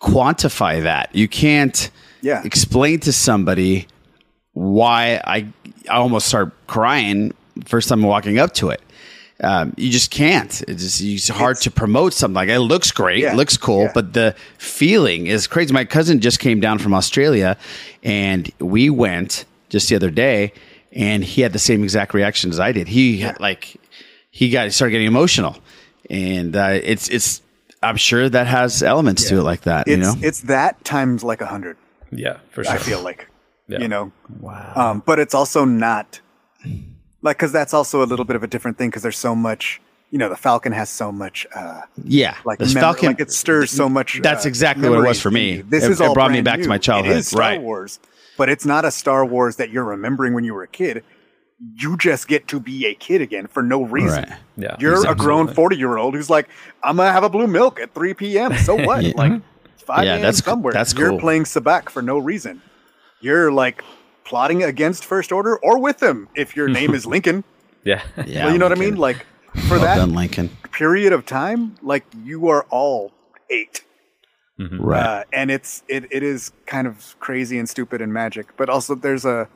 quantify 0.00 0.82
that. 0.82 1.14
You 1.14 1.28
can't 1.28 1.90
Yeah. 2.22 2.42
explain 2.44 3.00
to 3.00 3.12
somebody 3.12 3.88
why 4.52 5.20
I 5.24 5.46
I 5.90 5.96
almost 5.96 6.28
start 6.28 6.52
crying 6.66 7.34
first 7.64 7.88
time 7.88 8.02
walking 8.02 8.38
up 8.38 8.54
to 8.54 8.70
it. 8.70 8.80
Um, 9.40 9.72
you 9.76 9.90
just 9.90 10.10
can't. 10.10 10.62
It's 10.66 10.82
just 10.82 11.00
it's 11.00 11.28
hard 11.28 11.58
to 11.58 11.70
promote 11.70 12.12
something 12.12 12.34
like 12.34 12.48
it 12.48 12.58
looks 12.60 12.90
great, 12.90 13.20
Yeah, 13.20 13.34
looks 13.34 13.56
cool, 13.56 13.88
but 13.94 14.12
the 14.12 14.34
feeling 14.58 15.28
is 15.28 15.46
crazy. 15.46 15.72
My 15.72 15.84
cousin 15.84 16.20
just 16.20 16.40
came 16.40 16.58
down 16.60 16.78
from 16.78 16.92
Australia, 16.92 17.56
and 18.02 18.50
we 18.58 18.90
went 18.90 19.44
just 19.68 19.88
the 19.90 19.94
other 19.96 20.10
day, 20.10 20.52
and 20.92 21.22
he 21.22 21.42
had 21.42 21.52
the 21.52 21.58
same 21.60 21.84
exact 21.84 22.14
reaction 22.14 22.50
as 22.50 22.58
I 22.58 22.72
did. 22.72 22.88
He 22.88 23.18
had, 23.18 23.38
like 23.38 23.76
he 24.30 24.50
got 24.50 24.72
started 24.72 24.92
getting 24.92 25.06
emotional, 25.06 25.56
and 26.10 26.56
uh, 26.56 26.80
it's 26.82 27.08
it's. 27.08 27.42
I'm 27.80 27.96
sure 27.96 28.28
that 28.28 28.48
has 28.48 28.82
elements 28.82 29.28
to 29.28 29.36
it 29.38 29.42
like 29.44 29.60
that. 29.60 29.86
It's 29.86 29.90
you 29.90 29.98
know, 29.98 30.14
it's 30.20 30.40
that 30.42 30.82
times 30.84 31.22
like 31.22 31.40
a 31.40 31.46
hundred. 31.46 31.76
yeah 32.10 32.38
for 32.50 32.64
sure. 32.64 32.72
I 32.72 32.78
feel 32.78 33.02
like, 33.02 33.28
Yeah. 33.68 33.78
you 33.78 33.86
know, 33.86 34.10
wow. 34.40 34.72
Um, 34.74 35.02
but 35.06 35.20
it's 35.20 35.32
also 35.32 35.64
not 35.64 36.20
like 37.22 37.36
because 37.38 37.52
that's 37.52 37.74
also 37.74 38.02
a 38.02 38.06
little 38.06 38.24
bit 38.24 38.36
of 38.36 38.42
a 38.42 38.46
different 38.46 38.78
thing 38.78 38.90
because 38.90 39.02
there's 39.02 39.18
so 39.18 39.34
much. 39.34 39.80
You 40.10 40.18
know, 40.18 40.30
the 40.30 40.36
Falcon 40.36 40.72
has 40.72 40.88
so 40.88 41.12
much. 41.12 41.46
uh 41.54 41.82
yeah. 42.02 42.36
like 42.46 42.58
the 42.58 42.64
mem- 42.66 42.74
Falcon, 42.80 43.08
like 43.08 43.20
it 43.20 43.30
stirs 43.30 43.70
so 43.70 43.88
much. 43.90 44.20
That's 44.22 44.46
uh, 44.46 44.48
exactly 44.48 44.88
what 44.88 44.98
it 45.00 45.06
was 45.06 45.20
for 45.20 45.30
me. 45.30 45.60
This 45.60 45.84
It- 45.84 45.90
is 45.92 46.00
it 46.00 46.06
all 46.06 46.14
brought 46.14 46.30
me 46.30 46.40
brand 46.40 46.44
back 46.46 46.60
to 46.62 46.68
my 46.68 46.78
childhood. 46.78 47.16
It 47.16 47.18
is 47.18 47.28
Star 47.28 47.40
Right. 47.40 47.60
Wars, 47.60 48.00
but 48.38 48.48
it's 48.48 48.64
not 48.64 48.84
a 48.86 48.90
Star 48.90 49.24
Wars 49.26 49.56
that 49.56 49.68
you're 49.70 49.84
remembering 49.84 50.32
when 50.32 50.44
you 50.44 50.54
were 50.54 50.62
a 50.62 50.68
kid. 50.68 51.04
You 51.74 51.96
just 51.98 52.26
get 52.28 52.46
to 52.48 52.60
be 52.60 52.86
a 52.86 52.94
kid 52.94 53.20
again 53.20 53.48
for 53.48 53.62
no 53.64 53.82
reason. 53.82 54.22
Right. 54.30 54.38
Yeah, 54.56 54.76
You're 54.78 55.06
a 55.10 55.14
grown 55.14 55.48
40 55.48 55.76
year 55.76 55.96
old 55.98 56.14
who's 56.14 56.30
like, 56.30 56.48
I'm 56.84 56.96
gonna 56.96 57.12
have 57.12 57.24
a 57.24 57.28
blue 57.28 57.46
milk 57.48 57.78
at 57.80 57.92
3 57.94 58.14
p.m. 58.14 58.56
So 58.58 58.76
what? 58.76 59.02
Yeah. 59.04 59.12
Like, 59.16 59.42
5 59.78 60.04
Yeah, 60.04 60.12
a.m. 60.14 60.22
that's 60.22 60.40
co- 60.40 60.52
somewhere. 60.52 60.72
that's 60.72 60.92
cool. 60.92 61.02
You're 61.10 61.18
playing 61.20 61.44
Sabacc 61.44 61.88
for 61.90 62.00
no 62.00 62.16
reason. 62.18 62.62
You're 63.20 63.50
like 63.50 63.82
plotting 64.28 64.62
against 64.62 65.04
First 65.04 65.32
Order 65.32 65.56
or 65.58 65.78
with 65.78 65.98
them 65.98 66.28
if 66.34 66.54
your 66.56 66.68
name 66.68 66.94
is 66.94 67.06
Lincoln. 67.14 67.44
yeah 67.84 68.02
Yeah, 68.26 68.44
Well, 68.44 68.52
you 68.52 68.58
know 68.58 68.66
what 68.66 68.76
I 68.76 68.80
mean? 68.80 68.96
Like, 68.96 69.24
for 69.68 69.74
Well 69.76 69.80
that 69.80 69.96
done, 69.96 70.14
Lincoln. 70.14 70.50
period 70.72 71.12
of 71.12 71.24
time, 71.26 71.76
like 71.82 72.04
you 72.24 72.48
are 72.48 72.64
all 72.70 73.12
8 73.50 73.84
Right. 74.80 75.00
uh, 75.06 75.24
and 75.32 75.50
it's 75.52 75.84
it, 75.88 76.04
it 76.10 76.22
is 76.24 76.50
kind 76.66 76.86
of 76.88 77.14
crazy 77.20 77.58
and 77.60 77.68
stupid 77.68 78.00
and 78.02 78.12
magic. 78.12 78.56
But 78.56 78.68
also 78.68 78.94
there's 78.96 79.24
a 79.24 79.48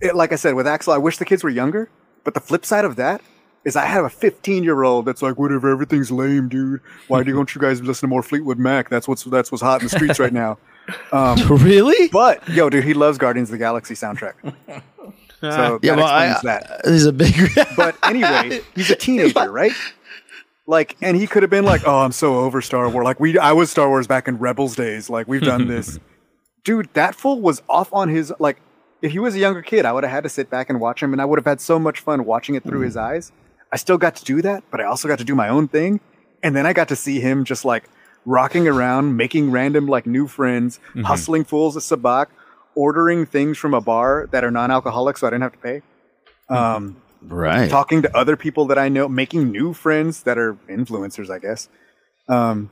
it, 0.00 0.14
like 0.14 0.32
I 0.32 0.36
said 0.36 0.54
with 0.54 0.66
Axel, 0.66 0.92
I 0.92 0.98
wish 0.98 1.16
the 1.16 1.24
kids 1.24 1.42
were 1.42 1.50
younger. 1.50 1.88
But 2.24 2.34
the 2.34 2.40
flip 2.40 2.64
side 2.66 2.84
of 2.84 2.96
that 2.96 3.22
is 3.64 3.74
I 3.74 3.86
have 3.86 4.04
a 4.04 4.10
15 4.10 4.62
year 4.62 4.82
old 4.82 5.06
that's 5.06 5.22
like, 5.22 5.38
whatever, 5.38 5.70
everything's 5.70 6.10
lame, 6.10 6.48
dude. 6.50 6.80
Why 7.08 7.22
don't 7.22 7.54
you 7.54 7.60
guys 7.66 7.80
listen 7.80 8.02
to 8.06 8.10
more 8.10 8.22
Fleetwood 8.22 8.58
Mac? 8.58 8.90
That's 8.90 9.08
what's 9.08 9.24
that's 9.24 9.50
what's 9.50 9.62
hot 9.62 9.80
in 9.80 9.86
the 9.86 9.90
streets 9.96 10.18
right 10.20 10.32
now. 10.32 10.58
Um, 11.12 11.38
really? 11.48 12.08
but 12.08 12.46
yo, 12.48 12.70
dude, 12.70 12.84
he 12.84 12.94
loves 12.94 13.18
Guardians 13.18 13.48
of 13.48 13.52
the 13.52 13.58
Galaxy 13.58 13.94
soundtrack. 13.94 14.34
So 15.40 15.78
yeah, 15.82 15.94
that 15.94 15.98
well, 15.98 16.06
I, 16.06 16.30
explains 16.30 16.60
that. 16.60 16.84
This 16.84 16.92
is 16.94 17.06
a 17.06 17.12
big. 17.12 17.34
But 17.76 17.96
anyway, 18.02 18.62
he's 18.74 18.90
a 18.90 18.96
teenager, 18.96 19.52
right? 19.52 19.72
Like, 20.66 20.96
and 21.02 21.18
he 21.18 21.26
could 21.26 21.42
have 21.42 21.50
been 21.50 21.66
like, 21.66 21.86
"Oh, 21.86 21.98
I'm 21.98 22.12
so 22.12 22.36
over 22.36 22.62
Star 22.62 22.88
Wars." 22.88 23.04
Like 23.04 23.20
we, 23.20 23.38
I 23.38 23.52
was 23.52 23.70
Star 23.70 23.90
Wars 23.90 24.06
back 24.06 24.26
in 24.26 24.38
Rebels 24.38 24.74
days. 24.74 25.10
Like 25.10 25.28
we've 25.28 25.42
done 25.42 25.68
this, 25.68 25.98
dude. 26.62 26.88
That 26.94 27.14
fool 27.14 27.42
was 27.42 27.60
off 27.68 27.92
on 27.92 28.08
his 28.08 28.32
like. 28.38 28.58
If 29.02 29.12
he 29.12 29.18
was 29.18 29.34
a 29.34 29.38
younger 29.38 29.60
kid, 29.60 29.84
I 29.84 29.92
would 29.92 30.02
have 30.02 30.10
had 30.10 30.22
to 30.22 30.30
sit 30.30 30.48
back 30.48 30.70
and 30.70 30.80
watch 30.80 31.02
him, 31.02 31.12
and 31.12 31.20
I 31.20 31.26
would 31.26 31.38
have 31.38 31.44
had 31.44 31.60
so 31.60 31.78
much 31.78 32.00
fun 32.00 32.24
watching 32.24 32.54
it 32.54 32.64
through 32.64 32.80
his 32.80 32.96
eyes. 32.96 33.30
I 33.70 33.76
still 33.76 33.98
got 33.98 34.16
to 34.16 34.24
do 34.24 34.40
that, 34.40 34.64
but 34.70 34.80
I 34.80 34.84
also 34.84 35.08
got 35.08 35.18
to 35.18 35.24
do 35.24 35.34
my 35.34 35.50
own 35.50 35.68
thing, 35.68 36.00
and 36.42 36.56
then 36.56 36.64
I 36.64 36.72
got 36.72 36.88
to 36.88 36.96
see 36.96 37.20
him 37.20 37.44
just 37.44 37.66
like 37.66 37.90
rocking 38.24 38.66
around, 38.68 39.16
making 39.16 39.50
random 39.50 39.86
like 39.86 40.06
new 40.06 40.26
friends, 40.26 40.78
Mm-hmm. 40.90 41.00
Mhm. 41.00 41.04
hustling 41.04 41.44
fools 41.44 41.76
at 41.76 41.82
Sabacc, 41.82 42.26
ordering 42.74 43.26
things 43.26 43.58
from 43.58 43.74
a 43.74 43.80
bar 43.80 44.28
that 44.32 44.44
are 44.44 44.50
non-alcoholic, 44.50 45.16
so 45.18 45.26
I 45.26 45.30
didn't 45.30 45.42
have 45.42 45.52
to 45.52 45.58
pay. 45.58 45.82
Um, 46.48 46.96
Right. 47.26 47.70
talking 47.70 48.02
to 48.02 48.14
other 48.16 48.36
people 48.36 48.66
that 48.66 48.78
I 48.78 48.88
know, 48.90 49.08
making 49.08 49.50
new 49.50 49.72
friends 49.72 50.24
that 50.24 50.36
are 50.36 50.54
influencers, 50.68 51.30
I 51.30 51.38
guess. 51.38 51.68
Um, 52.28 52.68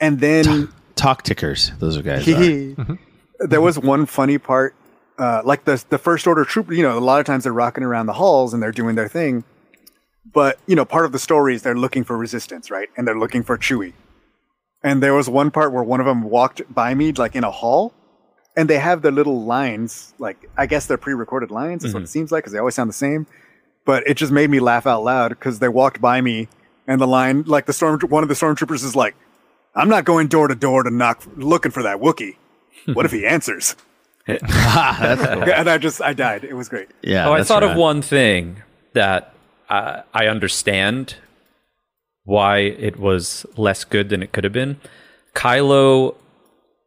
and 0.00 0.18
then 0.20 0.68
Talk 0.96 1.22
tickers. 1.24 1.70
Those 1.78 1.96
are 1.98 2.02
guys. 2.02 2.26
Are. 2.28 2.98
there 3.40 3.60
was 3.60 3.78
one 3.78 4.06
funny 4.06 4.38
part, 4.38 4.74
uh, 5.18 5.42
like 5.44 5.64
the 5.64 5.82
the 5.90 5.98
first 5.98 6.26
order 6.26 6.44
troop. 6.44 6.70
You 6.70 6.82
know, 6.82 6.96
a 6.98 7.00
lot 7.00 7.20
of 7.20 7.26
times 7.26 7.44
they're 7.44 7.52
rocking 7.52 7.84
around 7.84 8.06
the 8.06 8.12
halls 8.14 8.54
and 8.54 8.62
they're 8.62 8.72
doing 8.72 8.94
their 8.96 9.08
thing, 9.08 9.44
but 10.32 10.58
you 10.66 10.74
know, 10.76 10.84
part 10.86 11.04
of 11.04 11.12
the 11.12 11.18
story 11.18 11.54
is 11.54 11.62
they're 11.62 11.74
looking 11.76 12.04
for 12.04 12.16
resistance, 12.16 12.70
right? 12.70 12.88
And 12.96 13.06
they're 13.06 13.18
looking 13.18 13.42
for 13.42 13.58
Chewie. 13.58 13.92
And 14.82 15.02
there 15.02 15.14
was 15.14 15.28
one 15.28 15.50
part 15.50 15.72
where 15.72 15.82
one 15.82 16.00
of 16.00 16.06
them 16.06 16.22
walked 16.22 16.62
by 16.72 16.94
me, 16.94 17.12
like 17.12 17.36
in 17.36 17.44
a 17.44 17.50
hall, 17.50 17.92
and 18.56 18.68
they 18.68 18.78
have 18.78 19.02
their 19.02 19.12
little 19.12 19.42
lines. 19.44 20.14
Like 20.18 20.48
I 20.56 20.66
guess 20.66 20.86
they're 20.86 20.96
pre-recorded 20.98 21.50
lines. 21.50 21.82
That's 21.82 21.94
what 21.94 22.02
it 22.02 22.08
seems 22.08 22.32
like 22.32 22.44
because 22.44 22.52
they 22.52 22.58
always 22.58 22.74
sound 22.74 22.88
the 22.88 22.94
same. 22.94 23.26
But 23.84 24.06
it 24.06 24.14
just 24.16 24.32
made 24.32 24.48
me 24.50 24.60
laugh 24.60 24.86
out 24.86 25.02
loud 25.04 25.30
because 25.30 25.58
they 25.58 25.68
walked 25.68 26.00
by 26.00 26.20
me, 26.20 26.48
and 26.86 27.00
the 27.00 27.06
line, 27.06 27.42
like 27.42 27.66
the 27.66 27.72
storm, 27.72 28.00
one 28.08 28.22
of 28.22 28.28
the 28.28 28.34
stormtroopers 28.34 28.84
is 28.84 28.96
like, 28.96 29.14
"I'm 29.74 29.88
not 29.88 30.04
going 30.04 30.28
door 30.28 30.48
to 30.48 30.54
door 30.54 30.82
to 30.82 30.90
knock 30.90 31.24
looking 31.36 31.72
for 31.72 31.82
that 31.82 31.98
Wookiee. 32.00 32.36
What 32.94 33.04
if 33.04 33.12
he 33.12 33.26
answers?" 33.26 33.76
That's 34.26 35.22
cool. 35.22 35.42
and 35.44 35.68
I 35.68 35.78
just 35.78 36.00
I 36.00 36.12
died. 36.12 36.44
It 36.44 36.54
was 36.54 36.68
great. 36.68 36.88
Yeah. 37.02 37.28
oh, 37.28 37.32
I 37.32 37.42
thought 37.42 37.62
of 37.62 37.76
one 37.76 38.00
thing 38.00 38.62
that 38.92 39.34
uh, 39.68 40.02
I 40.14 40.26
understand 40.26 41.16
why 42.30 42.58
it 42.58 42.96
was 42.98 43.44
less 43.56 43.82
good 43.84 44.08
than 44.08 44.22
it 44.22 44.30
could 44.32 44.44
have 44.44 44.52
been. 44.52 44.76
Kylo 45.34 46.14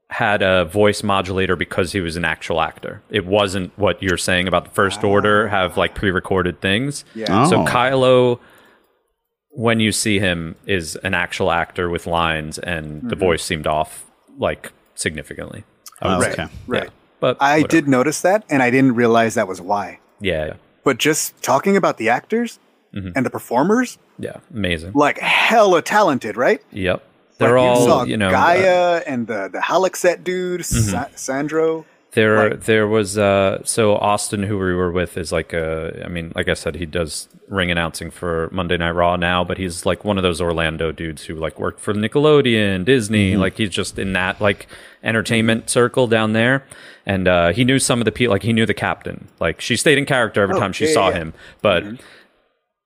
had 0.10 0.42
a 0.42 0.64
voice 0.66 1.04
modulator 1.04 1.56
because 1.56 1.92
he 1.92 2.00
was 2.00 2.16
an 2.16 2.24
actual 2.24 2.62
actor. 2.62 3.02
It 3.10 3.26
wasn't 3.26 3.78
what 3.78 4.02
you're 4.02 4.18
saying 4.18 4.48
about 4.48 4.64
the 4.66 4.72
First 4.72 5.04
Order 5.04 5.48
have 5.50 5.76
like 5.76 5.96
pre-recorded 5.96 6.62
things. 6.62 7.04
Yeah. 7.16 7.46
So 7.48 7.62
Oh. 7.62 7.66
Kylo, 7.66 8.40
when 9.50 9.80
you 9.80 9.92
see 9.92 10.20
him, 10.20 10.56
is 10.66 10.96
an 10.98 11.14
actual 11.14 11.52
actor 11.52 11.90
with 11.90 12.08
lines, 12.08 12.58
and 12.60 13.02
the 13.10 13.16
Mhm. 13.16 13.20
voice 13.20 13.44
seemed 13.44 13.68
off 13.68 14.06
like 14.38 14.72
significantly. 14.96 15.64
I 16.02 16.18
would 16.18 16.24
right, 16.26 16.36
say. 16.36 16.48
right. 16.68 16.84
Yeah. 16.86 16.90
But 17.20 17.38
I 17.40 17.56
whatever. 17.62 17.68
did 17.68 17.88
notice 17.88 18.22
that, 18.22 18.44
and 18.50 18.62
I 18.64 18.70
didn't 18.70 18.96
realize 18.96 19.34
that 19.36 19.48
was 19.48 19.60
why. 19.62 20.00
Yeah, 20.20 20.46
yeah. 20.46 20.54
But 20.84 20.98
just 21.00 21.42
talking 21.42 21.76
about 21.78 21.98
the 21.98 22.10
actors 22.10 22.60
Mhm. 22.94 23.14
and 23.16 23.26
the 23.26 23.30
performers, 23.30 23.98
Yeah, 24.20 24.38
amazing. 24.54 24.92
like 24.94 25.18
hella 25.20 25.82
talented, 25.82 26.38
right? 26.38 26.62
Yep. 26.72 27.02
They're 27.40 27.58
you 27.58 27.64
all, 27.64 27.86
saw 27.86 28.04
you 28.04 28.16
know, 28.18 28.28
uh, 28.28 28.32
Gaya 28.32 29.02
and 29.08 29.26
the 29.28 29.50
the 29.52 29.60
Halixet 29.60 30.24
dude, 30.24 30.62
Mhm. 30.62 30.92
Sa- 30.92 31.08
Sandro. 31.16 31.86
There, 32.12 32.54
there 32.54 32.88
was 32.88 33.18
uh, 33.18 33.62
so 33.64 33.96
Austin, 33.96 34.44
who 34.44 34.60
we 34.60 34.76
were 34.76 34.92
with, 34.92 35.18
is 35.18 35.32
like 35.32 35.52
a. 35.52 36.04
I 36.06 36.10
mean, 36.10 36.32
like 36.36 36.48
I 36.48 36.54
said, 36.54 36.76
he 36.76 36.86
does 36.86 37.28
ring 37.48 37.72
announcing 37.72 38.12
for 38.12 38.50
Monday 38.52 38.78
Night 38.78 38.92
Raw 38.92 39.16
now, 39.16 39.44
but 39.44 39.58
he's 39.58 39.84
like 39.84 40.06
one 40.06 40.18
of 40.18 40.24
those 40.24 40.40
Orlando 40.40 40.92
dudes 40.92 41.24
who 41.26 41.34
like 41.34 41.60
worked 41.60 41.80
for 41.80 41.92
Nickelodeon, 41.92 42.86
Disney. 42.86 43.34
Mhm. 43.34 43.40
Like 43.40 43.58
he's 43.58 43.72
just 43.72 43.98
in 43.98 44.14
that 44.14 44.40
like 44.40 44.68
entertainment 45.04 45.72
circle 45.72 46.06
down 46.06 46.34
there, 46.34 46.64
and 47.08 47.28
uh, 47.28 47.50
he 47.52 47.64
knew 47.66 47.80
some 47.80 48.00
of 48.00 48.06
the 48.06 48.12
people. 48.12 48.32
Like 48.32 48.44
he 48.44 48.54
knew 48.54 48.68
the 48.68 48.76
captain. 48.76 49.28
Like 49.40 49.60
she 49.60 49.76
stayed 49.76 49.98
in 49.98 50.06
character 50.06 50.44
every 50.44 50.56
Oh, 50.56 50.60
time 50.60 50.72
she 50.72 50.86
yeah, 50.86 50.94
saw 50.94 51.10
yeah. 51.10 51.16
him, 51.16 51.34
but. 51.64 51.84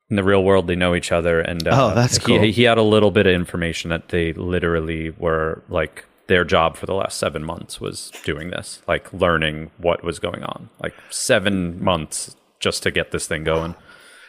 In 0.09 0.15
the 0.15 0.23
real 0.23 0.43
world, 0.43 0.67
they 0.67 0.75
know 0.75 0.95
each 0.95 1.11
other, 1.11 1.41
and 1.41 1.67
uh, 1.67 1.71
Oh, 1.91 1.95
that's 1.95 2.17
he, 2.17 2.23
cool. 2.23 2.41
He 2.41 2.63
had 2.63 2.77
a 2.77 2.83
little 2.83 3.11
bit 3.11 3.27
of 3.27 3.33
information 3.33 3.89
that 3.89 4.09
they 4.09 4.31
literally 4.33 5.09
were 5.11 5.63
like 5.67 6.05
their 6.27 6.43
job 6.45 6.75
for 6.77 6.85
the 6.85 6.93
last 6.93 7.17
seven 7.17 7.43
months 7.43 7.79
was 7.81 8.11
doing 8.23 8.49
this, 8.49 8.81
like 8.87 9.11
learning 9.13 9.71
what 9.77 10.03
was 10.03 10.19
going 10.19 10.43
on, 10.43 10.69
like 10.81 10.93
seven 11.09 11.81
months 11.83 12.35
just 12.59 12.83
to 12.83 12.91
get 12.91 13.11
this 13.11 13.27
thing 13.27 13.43
going. 13.43 13.75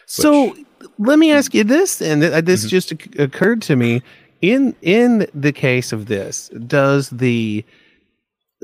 So 0.07 0.57
let 0.99 1.19
me 1.19 1.31
ask 1.33 1.55
you 1.55 1.65
this, 1.65 2.01
and 2.01 2.23
this 2.23 2.61
Mm-hmm. 2.63 2.69
just 2.69 2.93
occurred 3.19 3.63
to 3.63 3.77
me. 3.77 4.03
In 4.41 4.75
in 4.83 5.27
the 5.35 5.53
case 5.53 5.93
of 5.93 6.07
this, 6.07 6.49
does 6.67 7.11
the 7.11 7.65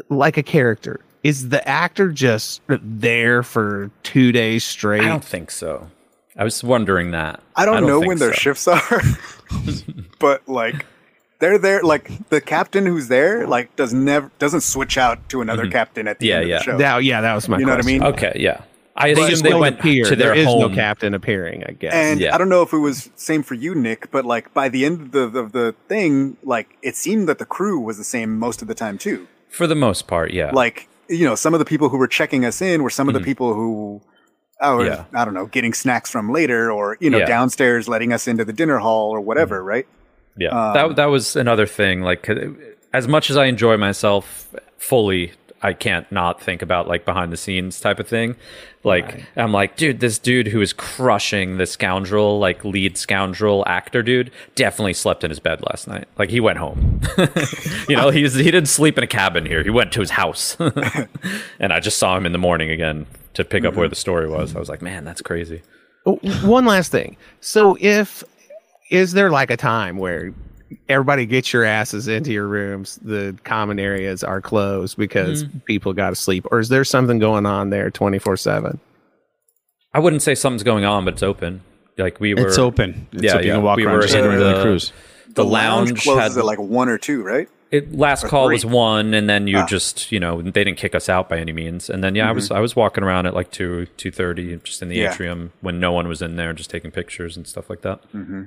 like 0.09 0.37
a 0.37 0.43
character 0.43 1.01
is 1.25 1.49
the 1.49 1.67
actor 1.69 2.11
just 2.13 2.61
there 2.69 3.43
for 3.43 3.91
two 4.05 4.31
days 4.33 4.63
straight? 4.65 5.03
I 5.03 5.09
don't 5.09 5.25
think 5.25 5.51
so. 5.51 5.91
I 6.37 6.45
was 6.45 6.63
wondering 6.65 7.13
that. 7.13 7.41
I 7.57 7.65
don't, 7.65 7.87
know 7.87 8.01
think 8.01 8.09
when 8.09 8.19
their 8.19 8.33
so. 8.35 8.39
shifts 8.39 8.67
are, 8.69 9.01
but 10.19 10.47
like 10.49 10.85
they're 11.39 11.59
there. 11.59 11.83
Like 11.83 12.29
the 12.29 12.41
captain 12.41 12.87
who's 12.87 13.09
there, 13.09 13.47
like 13.47 13.75
does 13.77 13.93
never 13.93 14.31
doesn't 14.39 14.63
switch 14.63 14.99
out 14.99 15.29
to 15.31 15.41
another 15.41 15.69
captain 15.71 16.09
at 16.09 16.19
the 16.19 16.31
Mm-hmm. 16.31 16.31
Yeah, 16.31 16.41
end 16.41 16.49
yeah. 16.49 16.57
of 16.57 16.61
the 16.61 16.65
show. 16.73 16.79
That, 16.79 17.05
yeah, 17.05 17.21
that 17.21 17.35
was 17.35 17.49
my 17.49 17.59
You 17.59 17.67
know 17.67 17.73
what 17.77 17.85
I 17.85 17.87
mean? 17.87 18.03
Okay, 18.03 18.33
yeah. 18.41 18.63
I 18.97 19.13
They 19.13 19.23
assume 19.33 19.43
they 19.43 19.51
don't 19.51 19.61
went 19.61 19.81
appear. 19.81 20.05
to 20.05 20.15
their 20.15 20.29
there 20.29 20.37
is 20.37 20.47
home. 20.47 20.61
no 20.61 20.69
captain 20.75 21.15
appearing, 21.15 21.65
I 21.65 21.73
guess. 21.73 21.93
And 21.93 22.25
I 22.27 22.39
don't 22.39 22.49
know 22.49 22.63
if 22.63 22.73
it 22.73 22.79
was 22.79 23.11
same 23.17 23.43
for 23.43 23.55
you, 23.55 23.75
Nick, 23.75 24.11
but 24.13 24.25
like 24.25 24.55
by 24.55 24.69
the 24.69 24.85
end 24.85 25.01
of 25.01 25.11
the, 25.13 25.29
the 25.29 25.43
the 25.49 25.75
thing, 25.89 26.37
like 26.45 26.77
it 26.83 26.95
seemed 26.97 27.29
that 27.29 27.39
the 27.39 27.45
crew 27.45 27.81
was 27.81 27.99
the 27.99 28.05
same 28.05 28.39
most 28.39 28.63
of 28.63 28.69
the 28.69 28.75
time 28.75 28.97
too. 28.99 29.27
For 29.49 29.67
the 29.67 29.75
most 29.75 30.07
part, 30.07 30.33
yeah. 30.33 30.51
Like 30.53 30.89
you 31.09 31.25
know, 31.25 31.35
some 31.35 31.55
of 31.55 31.59
the 31.59 31.65
people 31.65 31.89
who 31.91 31.97
were 31.99 32.07
checking 32.09 32.45
us 32.45 32.63
in 32.63 32.83
were 32.83 32.91
some 32.91 33.09
of 33.09 33.15
the 33.15 33.21
people 33.21 33.53
who 33.55 34.01
I 34.65 34.75
was 34.75 34.89
Yeah. 34.89 35.05
I 35.15 35.25
don't 35.25 35.35
know 35.35 35.47
getting 35.47 35.75
snacks 35.75 36.11
from 36.11 36.33
later, 36.33 36.71
or 36.73 36.97
you 37.01 37.11
know 37.11 37.19
Yeah. 37.19 37.27
downstairs 37.27 37.89
letting 37.89 38.13
us 38.13 38.27
into 38.27 38.45
the 38.45 38.53
dinner 38.53 38.79
hall 38.79 39.11
or 39.11 39.21
whatever, 39.21 39.63
right? 39.63 39.87
Yeah, 40.37 40.49
Um, 40.49 40.75
that 40.75 40.97
that 40.97 41.07
was 41.07 41.37
another 41.37 41.67
thing. 41.67 42.03
Like, 42.03 42.29
as 42.93 43.07
much 43.07 43.31
as 43.31 43.37
I 43.37 43.45
enjoy 43.47 43.77
myself 43.77 44.49
fully, 44.79 45.33
I 45.63 45.73
can't 45.73 46.11
not 46.13 46.43
think 46.43 46.61
about 46.61 46.89
like 46.89 47.05
behind 47.05 47.33
the 47.33 47.37
scenes 47.37 47.81
type 47.81 47.99
of 48.01 48.07
thing. 48.09 48.37
Like, 48.83 49.25
I'm 49.35 49.51
like, 49.53 49.77
dude, 49.77 50.01
this 50.01 50.19
dude 50.19 50.49
who 50.49 50.61
is 50.61 50.75
crushing 50.75 51.57
the 51.57 51.65
scoundrel, 51.65 52.39
like 52.39 52.65
lead 52.67 52.99
scoundrel 52.99 53.65
actor, 53.67 54.03
dude, 54.03 54.31
definitely 54.57 54.93
slept 54.93 55.25
in 55.25 55.31
his 55.31 55.41
bed 55.41 55.63
last 55.63 55.89
night. 55.89 56.07
Like, 56.19 56.29
he 56.29 56.39
went 56.39 56.59
home. 56.59 57.01
you 57.89 57.97
know, 57.97 58.11
he's 58.11 58.35
he 58.35 58.45
didn't 58.51 58.67
sleep 58.69 58.99
in 58.99 59.05
a 59.05 59.07
cabin 59.07 59.47
here. 59.47 59.63
He 59.63 59.71
went 59.71 59.91
to 59.93 60.01
his 60.01 60.11
house, 60.11 60.57
and 61.61 61.73
I 61.73 61.81
just 61.81 61.97
saw 61.97 62.17
him 62.17 62.27
in 62.27 62.33
the 62.33 62.39
morning 62.39 62.71
again 62.71 63.07
to 63.35 63.45
pick 63.45 63.65
up 63.65 63.75
where 63.75 63.89
the 63.89 63.95
story 63.97 64.29
was. 64.29 64.55
I 64.55 64.59
was 64.59 64.69
like, 64.69 64.83
man, 64.83 65.05
that's 65.05 65.23
crazy. 65.23 65.63
One 66.05 66.65
last 66.67 66.91
thing. 66.93 67.17
So 67.41 67.77
if 67.81 68.23
is 68.91 69.13
there 69.13 69.31
like 69.31 69.51
a 69.51 69.57
time 69.57 69.97
where 69.97 70.33
everybody 70.89 71.25
gets 71.27 71.53
your 71.53 71.65
asses 71.65 72.09
into 72.09 72.33
your 72.33 72.47
rooms, 72.47 72.99
the 73.03 73.37
common 73.45 73.79
areas 73.79 74.23
are 74.25 74.41
closed 74.41 74.97
because 74.97 75.45
Mhm. 75.45 75.65
people 75.65 75.93
got 75.93 76.11
to 76.11 76.17
sleep, 76.17 76.47
or 76.51 76.59
is 76.59 76.69
there 76.69 76.85
something 76.85 77.19
going 77.19 77.47
on 77.47 77.71
there 77.71 77.91
twenty 77.91 78.19
four 78.19 78.37
seven? 78.37 78.79
I 79.93 80.01
wouldn't 80.01 80.23
say 80.23 80.35
something's 80.35 80.63
going 80.65 80.85
on, 80.85 81.05
but 81.05 81.15
it's 81.15 81.23
open. 81.23 81.63
Like 81.97 82.19
we 82.21 82.35
were, 82.35 82.49
It's 82.49 82.59
open. 82.59 83.07
It's 83.13 83.23
yeah, 83.23 83.35
open. 83.35 83.47
You 83.47 83.53
can 83.53 83.63
walk 83.63 83.77
we 83.77 83.85
around 83.85 83.95
were 83.97 84.03
just 84.03 84.15
in 84.15 84.21
like 84.23 84.27
a 84.27 84.31
regular 84.33 84.55
the 84.57 84.63
cruise. 84.63 84.93
The, 85.35 85.45
lounge, 85.45 85.91
lounge, 85.91 86.03
closes 86.03 86.35
had 86.35 86.39
at 86.41 86.45
like 86.45 86.59
one 86.59 86.89
or 86.89 86.99
two, 86.99 87.23
right? 87.23 87.49
It, 87.71 87.93
last 87.97 88.27
call 88.27 88.47
three. 88.47 88.55
was 88.57 88.67
one, 88.67 89.15
and 89.15 89.29
then 89.29 89.47
you 89.49 89.59
Ah. 89.59 89.67
just 89.67 90.13
you 90.13 90.21
know 90.21 90.41
they 90.43 90.65
didn't 90.65 90.77
kick 90.79 90.95
us 90.95 91.09
out 91.09 91.29
by 91.29 91.39
any 91.39 91.53
means. 91.53 91.91
And 91.91 92.03
then 92.05 92.15
yeah, 92.15 92.29
I 92.29 92.33
was 92.33 92.51
I 92.51 92.61
was 92.61 92.77
walking 92.77 93.03
around 93.05 93.27
at 93.27 93.35
like 93.35 93.51
two 93.51 93.87
two 93.97 94.11
thirty, 94.11 94.57
just 94.63 94.83
in 94.83 94.89
the 94.89 94.97
Yeah. 94.97 95.13
atrium 95.13 95.53
when 95.61 95.81
no 95.81 95.93
one 95.93 96.07
was 96.09 96.23
in 96.23 96.37
there, 96.37 96.53
just 96.53 96.71
taking 96.71 96.91
pictures 96.91 97.37
and 97.37 97.47
stuff 97.47 97.69
like 97.71 97.83
that. 97.83 98.01
Mm-hmm. 98.15 98.43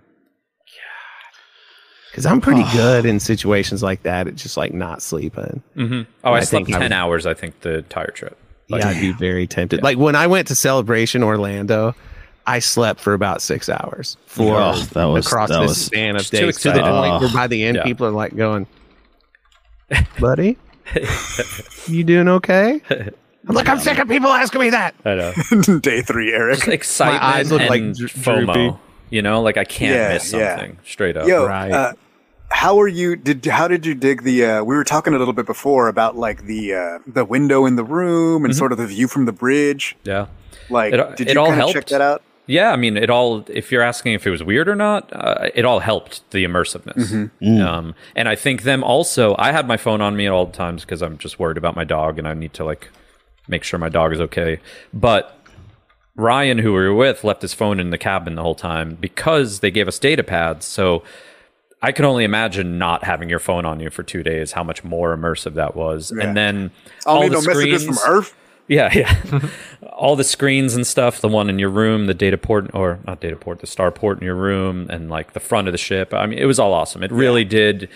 Because 2.11 2.25
I'm 2.25 2.41
pretty 2.41 2.63
good 2.71 3.05
in 3.05 3.19
situations 3.19 3.83
like 3.83 4.03
that. 4.03 4.27
It's 4.27 4.41
just 4.41 4.57
like 4.57 4.73
not 4.73 5.01
sleeping. 5.01 5.61
Mm-hmm. 5.75 6.09
Oh, 6.23 6.31
I, 6.33 6.37
I 6.37 6.39
slept 6.39 6.65
think 6.67 6.75
I 6.75 6.79
ten 6.79 6.93
hours. 6.93 7.25
I 7.25 7.33
think 7.33 7.59
the 7.61 7.79
entire 7.79 8.09
trip. 8.11 8.37
Like, 8.69 8.81
yeah, 8.83 8.89
I'd 8.89 9.01
be 9.01 9.11
very 9.11 9.45
tempted. 9.45 9.83
Like 9.83 9.97
when 9.97 10.15
I 10.15 10.27
went 10.27 10.47
to 10.47 10.55
Celebration 10.55 11.23
Orlando, 11.23 11.95
I 12.47 12.59
slept 12.59 13.01
for 13.01 13.13
about 13.13 13.41
six 13.41 13.69
hours 13.69 14.17
for 14.25 14.55
Oh, 14.59 14.73
that 14.93 15.05
was- 15.05 15.27
across 15.27 15.49
that 15.49 15.59
this 15.59 15.69
was 15.69 15.85
span 15.85 16.15
of 16.15 16.21
just 16.21 16.31
too 16.31 16.45
days. 16.47 16.57
To 16.61 16.69
the 16.71 16.79
point 16.81 17.21
where 17.21 17.29
Oh. 17.29 17.33
by 17.33 17.47
the 17.47 17.63
end, 17.63 17.77
Yeah. 17.77 17.83
people 17.83 18.07
are 18.07 18.11
like 18.11 18.35
going, 18.35 18.65
"Buddy, 20.19 20.57
you 21.87 22.03
doing 22.03 22.27
okay?" 22.27 22.81
I'm 23.49 23.55
like, 23.55 23.69
I'm 23.69 23.79
sick 23.79 23.97
of 23.97 24.09
people 24.09 24.29
asking 24.29 24.59
me 24.61 24.69
that. 24.71 24.93
I 25.05 25.15
know. 25.15 25.79
Day 25.79 26.01
three, 26.01 26.33
Eric. 26.33 26.55
Just 26.57 26.67
excitement 26.67 27.21
My 27.23 27.35
eyes 27.37 27.49
look 27.51 27.61
and 27.61 27.69
like 27.69 27.81
FOMO. 27.81 28.53
droopy. 28.53 28.77
You 29.09 29.21
know, 29.21 29.41
like 29.41 29.55
I 29.55 29.63
can't 29.63 29.95
Yeah, 29.95 30.13
miss 30.13 30.33
yeah. 30.33 30.55
something. 30.57 30.77
Straight 30.85 31.15
up. 31.15 31.27
Yo, 31.29 31.45
Right. 31.45 31.71
uh, 31.71 31.93
how 32.49 32.79
are 32.81 32.89
you? 32.89 33.15
Did 33.15 33.45
how 33.45 33.69
did 33.69 33.85
you 33.85 33.93
dig 33.95 34.23
the? 34.23 34.43
Uh, 34.45 34.63
we 34.65 34.75
were 34.75 34.83
talking 34.83 35.13
a 35.13 35.17
little 35.17 35.33
bit 35.33 35.45
before 35.45 35.87
about 35.87 36.17
like 36.17 36.43
the 36.45 36.73
uh, 36.73 36.99
the 37.07 37.23
window 37.23 37.65
in 37.65 37.77
the 37.77 37.83
room 37.85 38.43
and 38.43 38.53
sort 38.55 38.73
of 38.73 38.77
the 38.77 38.87
view 38.87 39.07
from 39.07 39.25
the 39.25 39.31
bridge. 39.33 39.95
yeah. 40.03 40.27
Like, 40.69 40.93
Mm-hmm. 40.93 41.11
It- 41.13 41.17
did 41.17 41.27
it 41.29 41.33
you 41.35 41.39
all 41.39 41.51
helped. 41.51 41.73
check 41.73 41.85
that 41.87 42.01
out? 42.01 42.21
Yeah, 42.47 42.71
I 42.71 42.77
mean, 42.77 42.97
it 42.97 43.09
all. 43.09 43.45
If 43.47 43.71
you're 43.71 43.81
asking 43.81 44.13
if 44.13 44.25
it 44.25 44.31
was 44.31 44.41
weird 44.41 44.67
or 44.69 44.75
not, 44.75 45.11
uh, 45.13 45.49
it 45.53 45.65
all 45.65 45.79
helped 45.79 46.29
the 46.31 46.45
immersiveness. 46.45 47.29
Mm-hmm. 47.41 47.61
Um, 47.61 47.93
and 48.15 48.29
I 48.29 48.35
think 48.35 48.63
them 48.63 48.83
also. 48.83 49.35
I 49.37 49.51
had 49.51 49.67
my 49.67 49.77
phone 49.77 50.01
on 50.01 50.15
me 50.15 50.25
at 50.25 50.31
all 50.31 50.47
times 50.47 50.83
because 50.83 51.01
I'm 51.01 51.17
just 51.17 51.39
worried 51.39 51.57
about 51.57 51.75
my 51.75 51.83
dog, 51.83 52.17
and 52.17 52.27
I 52.27 52.33
need 52.33 52.53
to 52.53 52.63
like 52.63 52.89
make 53.47 53.63
sure 53.63 53.77
my 53.77 53.89
dog 53.89 54.13
is 54.13 54.21
okay. 54.21 54.59
But 54.93 55.37
Ryan, 56.15 56.57
who 56.57 56.71
we 56.73 56.79
were 56.79 56.95
with, 56.95 57.23
left 57.23 57.41
his 57.41 57.53
phone 57.53 57.79
in 57.79 57.91
the 57.91 57.97
cabin 57.97 58.35
the 58.35 58.41
whole 58.43 58.55
time 58.55 58.95
because 58.95 59.59
they 59.59 59.69
gave 59.69 59.87
us 59.87 59.99
data 59.99 60.23
pads. 60.23 60.65
So 60.65 61.03
I 61.81 61.91
can 61.91 62.05
only 62.05 62.23
imagine 62.23 62.77
not 62.77 63.03
having 63.03 63.29
your 63.29 63.39
phone 63.39 63.65
on 63.65 63.79
you 63.79 63.89
for 63.89 64.03
two 64.03 64.23
days, 64.23 64.53
how 64.53 64.63
much 64.63 64.83
more 64.83 65.15
immersive 65.15 65.53
that 65.53 65.75
was. 65.75 66.11
Yeah. 66.15 66.23
And 66.23 66.35
then 66.35 66.71
I 67.05 67.13
don't 67.13 67.15
all 67.15 67.21
the 67.23 67.29
no 67.29 67.41
messages 67.41 67.85
from 67.85 67.97
Earth. 68.07 68.35
Yeah, 68.67 68.91
yeah. 69.31 69.49
all 69.93 70.15
the 70.15 70.23
screens 70.23 70.75
and 70.75 70.85
stuff, 70.85 71.21
the 71.21 71.27
one 71.27 71.49
in 71.49 71.59
your 71.59 71.69
room, 71.69 72.05
the 72.07 72.13
data 72.13 72.37
port 72.37 72.69
or 72.73 72.99
not 73.05 73.21
data 73.21 73.35
port, 73.35 73.59
the 73.59 73.67
star 73.67 73.91
port 73.91 74.19
in 74.19 74.25
your 74.25 74.35
room 74.35 74.87
and 74.89 75.09
like 75.09 75.33
the 75.33 75.39
front 75.39 75.67
of 75.67 75.71
the 75.71 75.77
ship. 75.77 76.13
I 76.13 76.25
mean, 76.25 76.39
it 76.39 76.45
was 76.45 76.59
all 76.59 76.73
awesome. 76.73 77.03
It 77.03 77.11
really 77.11 77.45
did 77.45 77.89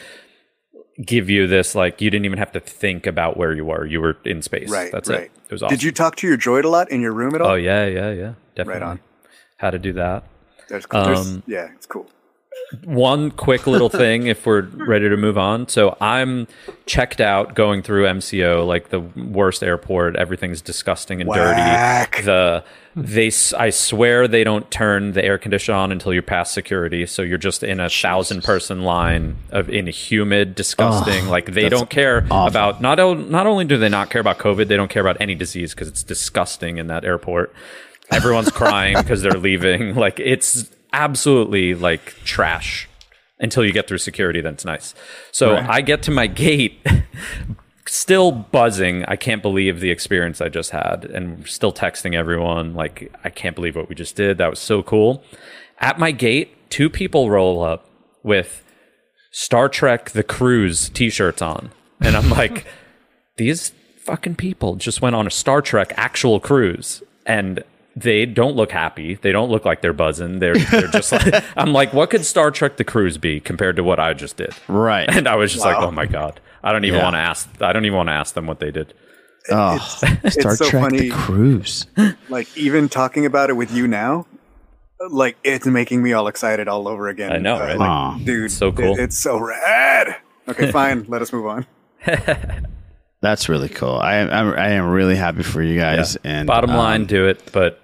give 1.05 1.29
you 1.29 1.47
this 1.47 1.73
like 1.73 2.01
you 2.01 2.09
didn't 2.09 2.25
even 2.25 2.37
have 2.37 2.51
to 2.51 2.59
think 2.59 3.07
about 3.07 3.37
where 3.37 3.53
you 3.53 3.65
were. 3.65 3.85
You 3.85 4.01
were 4.01 4.17
in 4.25 4.41
space. 4.41 4.69
Right. 4.69 4.91
That's 4.91 5.09
right. 5.09 5.23
it. 5.23 5.31
It 5.45 5.51
was 5.51 5.63
awesome. 5.63 5.75
Did 5.75 5.83
you 5.83 5.91
talk 5.91 6.15
to 6.17 6.27
your 6.27 6.37
droid 6.37 6.63
a 6.63 6.69
lot 6.69 6.91
in 6.91 7.01
your 7.01 7.13
room 7.13 7.35
at 7.35 7.41
all? 7.41 7.51
Oh 7.51 7.55
yeah, 7.55 7.85
yeah, 7.85 8.11
yeah. 8.11 8.33
Definitely. 8.55 8.83
on. 8.83 8.99
How 9.57 9.69
to 9.69 9.79
do 9.79 9.93
that. 9.93 10.23
There's, 10.69 10.85
there's, 10.89 11.19
Um, 11.19 11.43
yeah, 11.45 11.69
it's 11.75 11.85
cool. 11.85 12.09
One 12.83 13.31
quick 13.31 13.67
little 13.67 13.89
thing 14.03 14.27
if 14.27 14.45
we're 14.45 14.61
ready 14.61 15.09
to 15.09 15.17
move 15.17 15.37
on. 15.37 15.67
So 15.67 15.97
I'm 15.99 16.47
checked 16.85 17.21
out 17.21 17.53
going 17.53 17.81
through 17.81 18.05
MCO, 18.05 18.65
like 18.65 18.89
the 18.89 18.99
worst 18.99 19.63
airport. 19.63 20.15
Everything's 20.15 20.61
disgusting 20.61 21.21
and 21.21 21.29
Whack. 21.29 22.11
dirty. 22.11 22.25
The 22.25 22.63
they 22.93 23.31
I 23.57 23.69
swear 23.69 24.27
they 24.27 24.43
don't 24.43 24.69
turn 24.69 25.13
the 25.13 25.23
air 25.23 25.37
conditioner 25.37 25.77
on 25.77 25.91
until 25.93 26.13
you're 26.13 26.21
past 26.21 26.53
security. 26.53 27.05
So 27.05 27.21
you're 27.21 27.37
just 27.37 27.63
in 27.63 27.79
a 27.79 27.89
thousand 27.89 28.43
person 28.43 28.81
line 28.81 29.37
of 29.51 29.69
in 29.69 29.87
humid, 29.87 30.55
disgusting. 30.55 31.27
Oh, 31.27 31.31
like 31.31 31.53
they 31.53 31.69
don't 31.69 31.89
care 31.89 32.25
awful. 32.29 32.47
about 32.47 32.81
not 32.81 32.97
not 33.29 33.47
only 33.47 33.65
do 33.65 33.77
they 33.77 33.89
not 33.89 34.09
care 34.09 34.21
about 34.21 34.39
COVID, 34.39 34.67
they 34.67 34.75
don't 34.75 34.89
care 34.89 35.01
about 35.01 35.17
any 35.21 35.35
disease 35.35 35.73
because 35.73 35.87
it's 35.87 36.03
disgusting 36.03 36.77
in 36.77 36.87
that 36.87 37.05
airport. 37.05 37.53
Everyone's 38.11 38.49
crying 38.51 38.97
because 38.97 39.21
they're 39.21 39.31
leaving. 39.39 39.95
Like 40.01 40.19
it's 40.19 40.69
absolutely 40.93 41.73
like 41.75 42.15
trash 42.23 42.87
until 43.39 43.65
you 43.65 43.71
get 43.71 43.87
through 43.87 43.97
security. 43.97 44.41
Then 44.41 44.53
it's 44.53 44.65
nice. 44.65 44.93
So 45.31 45.53
Right. 45.53 45.69
I 45.69 45.81
get 45.81 46.03
to 46.03 46.11
my 46.11 46.27
gate, 46.27 46.85
still 47.87 48.31
buzzing. 48.31 49.03
I 49.05 49.15
can't 49.15 49.41
believe 49.41 49.79
the 49.79 49.91
experience 49.91 50.41
I 50.41 50.49
just 50.49 50.71
had, 50.71 51.05
and 51.05 51.47
still 51.47 51.73
texting 51.73 52.13
everyone 52.15 52.73
like 52.73 53.13
I 53.23 53.29
can't 53.29 53.55
believe 53.55 53.75
what 53.75 53.89
we 53.89 53.95
just 53.95 54.15
did. 54.15 54.37
That 54.37 54.49
was 54.49 54.59
so 54.59 54.83
cool. 54.83 55.23
At 55.79 55.97
my 55.97 56.11
gate, 56.11 56.69
two 56.69 56.89
people 56.89 57.29
roll 57.29 57.63
up 57.63 57.89
with 58.23 58.63
Star 59.31 59.67
Trek: 59.69 60.11
The 60.11 60.23
Cruise 60.23 60.89
T-shirts 60.89 61.41
on, 61.41 61.71
and 61.99 62.15
I'm 62.15 62.29
like, 62.29 62.65
these 63.37 63.71
fucking 63.97 64.35
people 64.35 64.75
just 64.75 65.01
went 65.01 65.15
on 65.15 65.25
a 65.25 65.31
Star 65.31 65.61
Trek 65.61 65.93
actual 65.97 66.39
cruise, 66.39 67.01
and 67.25 67.63
they 67.95 68.25
don't 68.25 68.55
look 68.55 68.71
happy. 68.71 69.15
They 69.15 69.31
don't 69.31 69.49
look 69.49 69.65
like 69.65 69.81
they're 69.81 69.93
buzzing. 69.93 70.39
They're 70.39 70.55
they're 70.55 70.87
just 70.87 71.11
like 71.11 71.43
I'm 71.57 71.73
like, 71.73 71.93
what 71.93 72.09
could 72.09 72.25
Star 72.25 72.51
Trek: 72.51 72.77
The 72.77 72.83
Cruise 72.83 73.17
be 73.17 73.39
compared 73.39 73.75
to 73.75 73.83
what 73.83 73.99
I 73.99 74.13
just 74.13 74.37
did? 74.37 74.53
Right. 74.67 75.09
And 75.09 75.27
I 75.27 75.35
was 75.35 75.51
just 75.51 75.65
like, 75.65 75.77
oh 75.77 75.91
my 75.91 76.05
god, 76.05 76.39
I 76.63 76.71
don't 76.71 76.85
even 76.85 76.97
Yeah. 76.99 77.03
want 77.05 77.15
to 77.15 77.19
ask. 77.19 77.49
I 77.61 77.73
don't 77.73 77.85
even 77.85 77.97
want 77.97 78.07
to 78.09 78.13
ask 78.13 78.33
them 78.33 78.47
what 78.47 78.59
they 78.59 78.71
did. 78.71 78.93
Oh, 79.49 79.75
It's 80.23 80.35
Star 80.39 80.55
so 80.55 80.69
Trek: 80.69 80.83
funny. 80.83 81.09
The 81.09 81.09
Cruise. 81.09 81.85
Like 82.29 82.55
even 82.57 82.87
talking 82.89 83.25
about 83.25 83.49
it 83.49 83.53
with 83.53 83.71
you 83.73 83.87
now, 83.87 84.25
like 85.09 85.35
it's 85.43 85.65
making 85.65 86.01
me 86.03 86.13
all 86.13 86.27
excited 86.27 86.67
all 86.69 86.87
over 86.87 87.09
again. 87.09 87.31
I 87.33 87.37
know, 87.39 87.55
Uh, 87.55 87.59
right? 87.59 87.77
like, 87.77 87.89
Aw. 87.89 88.17
dude, 88.23 88.51
So 88.51 88.71
cool. 88.71 88.93
it- 88.93 88.99
it's 89.03 89.17
so 89.17 89.37
rad. 89.37 90.15
Okay, 90.47 90.71
fine. 90.71 91.05
Let 91.07 91.21
us 91.21 91.33
move 91.33 91.45
on. 91.47 91.65
That's 93.21 93.49
really 93.49 93.69
cool. 93.69 93.95
I 93.97 94.15
am 94.15 94.29
I'm, 94.31 94.57
I 94.57 94.69
am 94.69 94.87
really 94.89 95.15
happy 95.15 95.43
for 95.43 95.61
you 95.61 95.79
guys. 95.79 96.17
Yeah. 96.23 96.31
And 96.39 96.47
Bottom 96.47 96.71
um, 96.71 96.77
line, 96.77 97.05
do 97.05 97.27
it, 97.27 97.51
but 97.51 97.80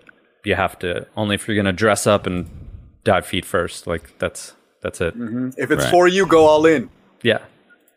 you 0.47 0.55
have 0.55 0.79
to 0.79 1.05
only 1.17 1.35
if 1.35 1.47
you're 1.47 1.57
gonna 1.57 1.73
dress 1.73 2.07
up 2.07 2.25
and 2.25 2.49
dive 3.03 3.25
feet 3.25 3.45
first. 3.45 3.85
Like 3.87 4.17
that's 4.19 4.53
that's 4.81 5.01
it. 5.01 5.17
Mhm. 5.17 5.53
If 5.57 5.71
it's 5.71 5.83
Right. 5.83 5.91
for 5.91 6.07
you, 6.07 6.25
go 6.25 6.45
all 6.45 6.65
in. 6.65 6.89
Yeah, 7.21 7.39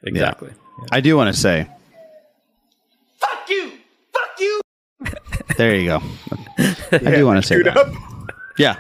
exactly. 0.03 0.51
I 0.91 1.01
do 1.01 1.17
want 1.17 1.33
to 1.35 1.39
say, 1.41 1.69
Fuck 3.19 3.49
you! 3.49 3.71
Fuck 4.13 4.41
you! 4.41 4.61
there 5.57 5.75
you 5.77 5.87
go. 5.87 6.03
I 6.93 6.99
do 7.17 7.27
want 7.27 7.41
to 7.41 7.47
say 7.47 7.63
that. 7.63 7.77
up. 7.77 7.89
Yeah, 8.59 8.77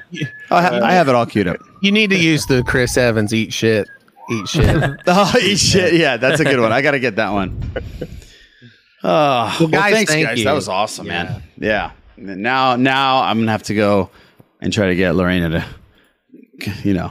Oh, 0.51 0.57
I, 0.57 0.63
ha- 0.63 0.81
I 0.83 0.93
have 0.93 1.09
it 1.09 1.15
all 1.15 1.25
queued 1.27 1.47
up. 1.47 1.57
You 1.81 1.93
need 1.93 2.11
to 2.11 2.19
use 2.19 2.45
the 2.47 2.63
Chris 2.65 2.97
Evans 2.99 3.33
eat 3.33 3.53
shit. 3.53 3.89
Eat 4.31 4.49
shit. 4.49 4.67
oh, 5.07 5.33
eat 5.41 5.59
shit. 5.59 5.95
Yeah, 5.95 6.17
that's 6.19 6.41
a 6.41 6.45
good 6.45 6.61
one. 6.61 6.71
I 6.73 6.83
got 6.83 6.91
to 6.91 7.01
get 7.01 7.17
that 7.17 7.31
one. 7.31 7.59
Oh, 9.03 9.57
well, 9.61 9.69
guys, 9.69 9.93
thanks, 9.95 10.13
thank 10.13 10.27
guys. 10.27 10.39
you. 10.39 10.45
That 10.45 10.53
was 10.53 10.69
awesome, 10.69 11.07
man. 11.07 11.43
Yeah. 11.57 11.93
Now, 12.21 12.77
now 12.77 13.23
I'm 13.23 13.39
gonna 13.41 13.51
have 13.53 13.63
to 13.65 13.75
go 13.75 14.11
and 14.61 14.73
try 14.73 14.89
to 14.89 14.95
get 14.95 15.15
Lorena 15.17 15.49
to, 15.51 16.71
you 16.85 16.95
know, 16.95 17.11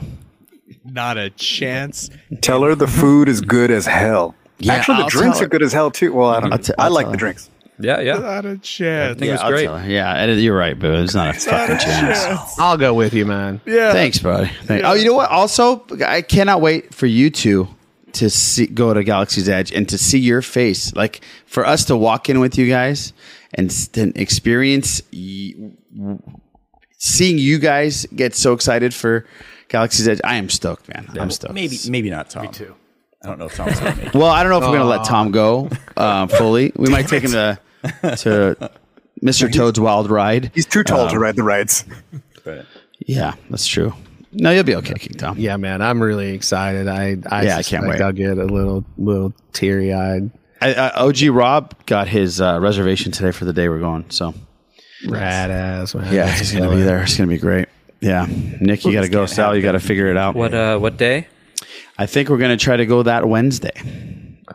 Not 0.84 1.18
a 1.18 1.30
chance. 1.30 2.10
Tell 2.40 2.62
her 2.62 2.74
the 2.74 2.86
food 2.86 3.28
is 3.28 3.40
good 3.40 3.70
as 3.70 3.86
hell. 3.86 4.34
Yeah, 4.58 4.74
Actually, 4.74 4.98
the 4.98 5.02
I'll 5.04 5.08
drinks 5.08 5.40
are 5.40 5.48
good 5.48 5.62
as 5.62 5.72
hell 5.72 5.90
too. 5.90 6.12
Well, 6.12 6.28
I 6.30 6.40
don't 6.40 6.50
know. 6.50 6.56
I'll 6.56 6.62
t- 6.62 6.72
I 6.78 6.84
I'll 6.84 6.90
like 6.92 7.04
tell 7.06 7.12
the 7.12 7.16
her. 7.16 7.18
drinks. 7.18 7.50
Yeah, 7.78 8.00
yeah. 8.00 8.18
Not 8.18 8.44
a 8.44 8.58
chance. 8.58 9.18
think 9.18 9.30
it 9.30 9.32
was 9.32 9.40
I'll 9.40 9.50
great. 9.50 9.64
tell 9.64 9.78
her. 9.78 9.88
Yeah, 9.90 10.26
you're 10.26 10.56
right, 10.56 10.78
boo. 10.78 10.92
It's 11.02 11.14
not 11.14 11.34
a 11.34 11.40
fucking 11.40 11.78
chance. 11.78 12.58
I'll 12.58 12.76
go 12.76 12.92
with 12.92 13.14
you, 13.14 13.24
man. 13.24 13.60
Yeah. 13.66 13.92
Thanks, 13.92 14.18
buddy. 14.18 14.50
Thank- 14.64 14.84
Oh, 14.84 14.92
you 14.92 15.06
know 15.06 15.14
what? 15.14 15.30
Also, 15.30 15.84
I 16.06 16.20
cannot 16.22 16.60
wait 16.60 16.94
for 16.94 17.06
you 17.06 17.30
two 17.30 17.68
to 18.12 18.28
see 18.28 18.66
go 18.66 18.92
to 18.92 19.02
Galaxy's 19.02 19.48
Edge 19.48 19.72
and 19.72 19.88
to 19.88 19.96
see 19.96 20.18
your 20.18 20.42
face. 20.42 20.94
Like 20.94 21.22
for 21.46 21.64
us 21.66 21.86
to 21.86 21.96
walk 21.96 22.28
in 22.28 22.38
with 22.40 22.58
you 22.58 22.68
guys 22.68 23.12
and 23.54 23.70
then 23.92 24.12
experience 24.16 25.02
y- 25.12 25.54
seeing 26.98 27.38
you 27.38 27.58
guys 27.58 28.06
get 28.14 28.34
so 28.34 28.52
excited 28.52 28.94
for 28.94 29.26
Galaxy's 29.68 30.08
Edge. 30.08 30.20
I 30.24 30.36
am 30.36 30.48
stoked, 30.48 30.88
man. 30.88 31.08
I'm 31.18 31.30
stoked. 31.30 31.54
Maybe 31.54 31.78
maybe 31.88 32.10
not 32.10 32.30
Tom. 32.30 32.42
Me 32.42 32.48
too. 32.48 32.74
I 33.22 33.28
don't 33.28 33.38
know 33.38 33.46
if 33.46 33.54
Tom's 33.54 33.78
gonna 33.78 33.96
make 33.96 34.06
it. 34.06 34.14
Well, 34.14 34.26
I 34.30 34.42
don't 34.42 34.50
know 34.50 34.58
if 34.58 34.64
we're 34.64 34.78
gonna 34.78 34.88
let 34.88 35.04
Tom 35.04 35.30
go 35.30 35.68
um, 35.96 36.28
fully. 36.28 36.72
We 36.76 36.88
might 36.90 37.08
take 37.08 37.22
him 37.22 37.32
to 37.32 37.58
to 38.02 38.70
Mr. 39.22 39.52
Toad's 39.52 39.78
Wild 39.78 40.10
Ride. 40.10 40.50
He's 40.54 40.66
too 40.66 40.82
tall 40.82 41.08
to 41.08 41.16
Um, 41.16 41.22
ride 41.22 41.36
the 41.36 41.42
rides. 41.42 41.84
But 42.44 42.66
Yeah, 43.06 43.34
that's 43.50 43.66
true. 43.66 43.92
No, 44.32 44.52
you'll 44.52 44.64
be 44.64 44.76
okay, 44.76 44.94
King 44.94 45.18
Tom. 45.18 45.38
Yeah, 45.38 45.56
man, 45.56 45.82
I'm 45.82 46.00
really 46.02 46.32
excited. 46.32 46.86
I 46.88 47.16
I, 47.30 47.42
Yeah, 47.44 47.56
I 47.58 47.62
can't 47.62 47.86
wait. 47.86 48.00
I'll 48.00 48.12
get 48.12 48.38
a 48.38 48.44
little 48.44 48.84
little 48.96 49.34
teary 49.52 49.92
eyed. 49.92 50.30
I, 50.60 50.74
I, 50.74 50.90
OG 51.02 51.22
Rob 51.30 51.74
got 51.86 52.08
his 52.08 52.40
uh, 52.40 52.58
reservation 52.60 53.12
today 53.12 53.30
for 53.32 53.44
the 53.44 53.52
day 53.52 53.68
we're 53.68 53.78
going. 53.80 54.10
So 54.10 54.34
Rad 55.08 55.50
ass, 55.50 55.94
man. 55.94 56.12
yeah, 56.12 56.30
he's 56.30 56.52
gonna 56.52 56.70
be 56.70 56.82
there. 56.82 57.02
It's 57.02 57.16
gonna 57.16 57.28
be 57.28 57.38
great. 57.38 57.68
Yeah, 58.00 58.26
Nick, 58.60 58.84
you 58.84 58.92
got 58.92 59.02
to 59.02 59.08
go. 59.08 59.26
Sal, 59.26 59.54
you 59.56 59.62
got 59.62 59.72
to 59.72 59.80
figure 59.80 60.08
it 60.08 60.16
out. 60.16 60.34
What 60.34 60.54
uh 60.54 60.78
what 60.78 60.96
day? 60.96 61.26
I 61.98 62.06
think 62.06 62.28
we're 62.28 62.38
gonna 62.38 62.56
try 62.56 62.76
to 62.76 62.86
go 62.86 63.02
that 63.02 63.28
Wednesday 63.28 63.72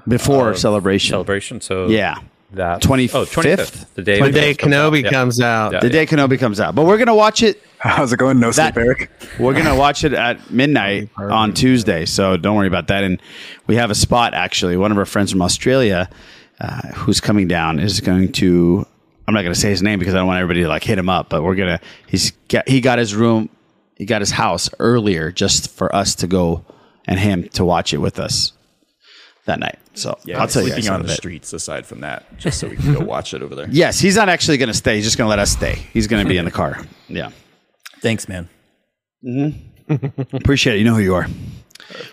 before 0.07 0.51
Uh, 0.51 0.55
celebration. 0.55 1.11
Celebration. 1.11 1.61
So 1.61 1.87
Yeah, 1.87 2.17
that 2.55 2.81
25th? 2.81 3.15
Oh, 3.15 3.25
25th. 3.25 3.93
The 3.95 4.01
day 4.01 4.19
The 4.21 4.31
day 4.31 4.53
comes 4.53 4.73
out. 4.73 4.93
Kenobi 4.93 5.03
Yeah. 5.03 5.09
comes 5.09 5.41
out. 5.41 5.73
Yeah. 5.73 5.79
the 5.79 5.89
day 5.89 6.05
Kenobi 6.05 6.39
comes 6.39 6.59
out, 6.59 6.75
but 6.75 6.85
we're 6.85 6.97
gonna 6.97 7.15
watch 7.15 7.43
it. 7.43 7.61
How's 7.79 8.11
it 8.13 8.17
going? 8.17 8.39
No 8.39 8.51
That- 8.51 8.73
sleep, 8.73 8.83
Eric. 8.85 9.11
We're 9.39 9.53
gonna 9.53 9.75
watch 9.75 10.03
it 10.03 10.13
at 10.13 10.49
midnight 10.49 11.09
on 11.17 11.53
Tuesday, 11.53 12.05
so 12.05 12.35
don't 12.37 12.55
worry 12.55 12.67
about 12.67 12.87
that. 12.87 13.03
And 13.03 13.21
we 13.67 13.75
have 13.75 13.91
a 13.91 13.95
spot 13.95 14.33
actually. 14.33 14.75
One 14.77 14.91
of 14.91 14.97
our 14.97 15.05
friends 15.05 15.31
from 15.31 15.41
Australia, 15.41 16.09
uh, 16.59 16.81
who's 16.93 17.19
coming 17.21 17.47
down, 17.47 17.79
is 17.79 17.99
going 18.01 18.31
to. 18.33 18.85
I'm 19.27 19.33
not 19.33 19.41
gonna 19.43 19.55
say 19.55 19.69
his 19.69 19.81
name 19.83 19.99
because 19.99 20.15
I 20.15 20.19
don't 20.19 20.27
want 20.27 20.39
everybody 20.39 20.61
to 20.63 20.67
like 20.69 20.83
hit 20.83 20.97
him 20.97 21.09
up, 21.09 21.29
but 21.29 21.43
we're 21.43 21.55
gonna. 21.55 21.79
He's 22.07 22.31
got, 22.47 22.67
he 22.67 22.79
got 22.81 22.97
his 22.97 23.13
room, 23.13 23.49
he 23.95 24.05
got 24.05 24.21
his 24.21 24.31
house 24.31 24.69
earlier 24.79 25.31
just 25.31 25.69
for 25.69 25.93
us 25.95 26.15
to 26.15 26.27
go 26.27 26.63
and 27.05 27.19
him 27.19 27.49
to 27.49 27.63
watch 27.65 27.93
it 27.93 27.97
with 27.97 28.19
us 28.19 28.53
that 29.45 29.59
night. 29.59 29.77
So 29.95 30.17
yeah, 30.25 30.41
I'll 30.41 30.47
tell 30.47 30.61
you 30.61 30.69
sleeping 30.69 30.85
guys 30.85 30.89
on 30.89 31.01
the 31.01 31.07
bit. 31.07 31.17
streets 31.17 31.53
aside 31.53 31.85
from 31.85 32.01
that, 32.01 32.37
just 32.37 32.59
so 32.59 32.67
we 32.67 32.75
can 32.75 32.93
go 32.93 32.99
watch 33.05 33.33
it 33.33 33.41
over 33.41 33.55
there. 33.55 33.67
Yes, 33.69 33.99
he's 33.99 34.15
not 34.15 34.29
actually 34.29 34.57
gonna 34.57 34.73
stay. 34.73 34.95
He's 34.95 35.05
just 35.05 35.17
gonna 35.17 35.29
let 35.29 35.39
us 35.39 35.51
stay. 35.51 35.75
He's 35.93 36.07
gonna 36.07 36.25
be 36.25 36.37
in 36.37 36.45
the 36.45 36.51
car. 36.51 36.79
Yeah. 37.07 37.29
Thanks, 38.01 38.27
man. 38.27 38.49
Mm-hmm. 39.23 40.35
Appreciate 40.35 40.75
it. 40.75 40.79
You 40.79 40.85
know 40.85 40.95
who 40.95 41.01
you 41.01 41.13
are. 41.13 41.27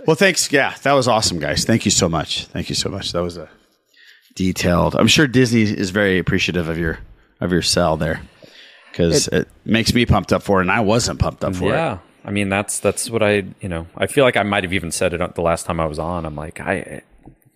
Well, 0.07 0.17
thanks. 0.17 0.53
Yeah, 0.53 0.75
that 0.83 0.93
was 0.93 1.09
awesome, 1.09 1.39
guys. 1.39 1.65
Thank 1.65 1.87
you 1.87 1.91
so 1.91 2.11
much. 2.11 2.45
Thank 2.47 2.69
you 2.69 2.75
so 2.75 2.91
much. 2.91 3.13
That 3.13 3.23
was 3.23 3.39
a 3.39 3.49
detailed. 4.35 4.97
I'm 4.97 5.07
sure 5.07 5.27
Disney 5.27 5.63
is 5.63 5.91
very 5.91 6.19
appreciative 6.19 6.69
of 6.69 6.77
your 6.77 6.99
of 7.41 7.53
your 7.53 7.63
cell 7.63 7.97
there 7.97 8.21
because 8.91 9.29
it, 9.29 9.49
makes 9.65 9.95
me 9.95 10.05
pumped 10.07 10.33
up 10.33 10.43
for 10.43 10.61
it, 10.61 10.63
and 10.63 10.71
I 10.71 10.81
wasn't 10.81 11.19
pumped 11.19 11.43
up 11.43 11.57
for 11.57 11.71
yeah. 11.71 11.71
it. 11.71 11.75
Yeah. 11.75 11.99
I 12.25 12.31
mean, 12.31 12.49
that's 12.49 12.79
that's 12.79 13.11
what 13.11 13.23
I 13.23 13.45
you 13.61 13.69
know. 13.69 13.87
I 13.97 14.07
feel 14.07 14.25
like 14.25 14.37
I 14.37 14.43
might 14.43 14.65
have 14.65 14.73
even 14.73 14.93
said 14.93 15.15
it 15.15 15.35
the 15.35 15.43
last 15.43 15.67
time 15.67 15.81
I 15.81 15.87
was 15.87 15.99
on. 15.99 16.25
I'm 16.25 16.37
like, 16.37 16.61
I 16.61 17.03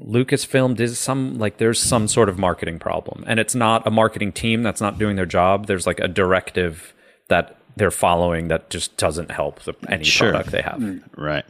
Lucasfilm 0.05 0.79
is 0.79 0.99
some 0.99 1.39
like 1.39 1.57
there's 1.57 1.81
some 1.81 2.07
sort 2.07 2.29
of 2.29 2.39
marketing 2.39 2.79
problem, 2.79 3.25
and 3.27 3.41
it's 3.41 3.55
not 3.55 3.87
a 3.87 3.91
marketing 3.91 4.31
team 4.33 4.63
that's 4.63 4.81
not 4.81 4.99
doing 4.99 5.17
their 5.17 5.25
job. 5.27 5.67
There's 5.67 5.87
like 5.87 6.01
a 6.01 6.09
directive 6.09 6.93
that 7.29 7.57
they're 7.77 7.91
following 7.91 8.49
that 8.49 8.69
just 8.71 8.97
doesn't 8.99 9.31
help 9.31 9.61
the, 9.63 9.75
any 9.89 10.05
Sure. 10.05 10.31
product 10.31 10.51
they 10.51 10.63
have. 10.63 11.01
Right. 11.17 11.45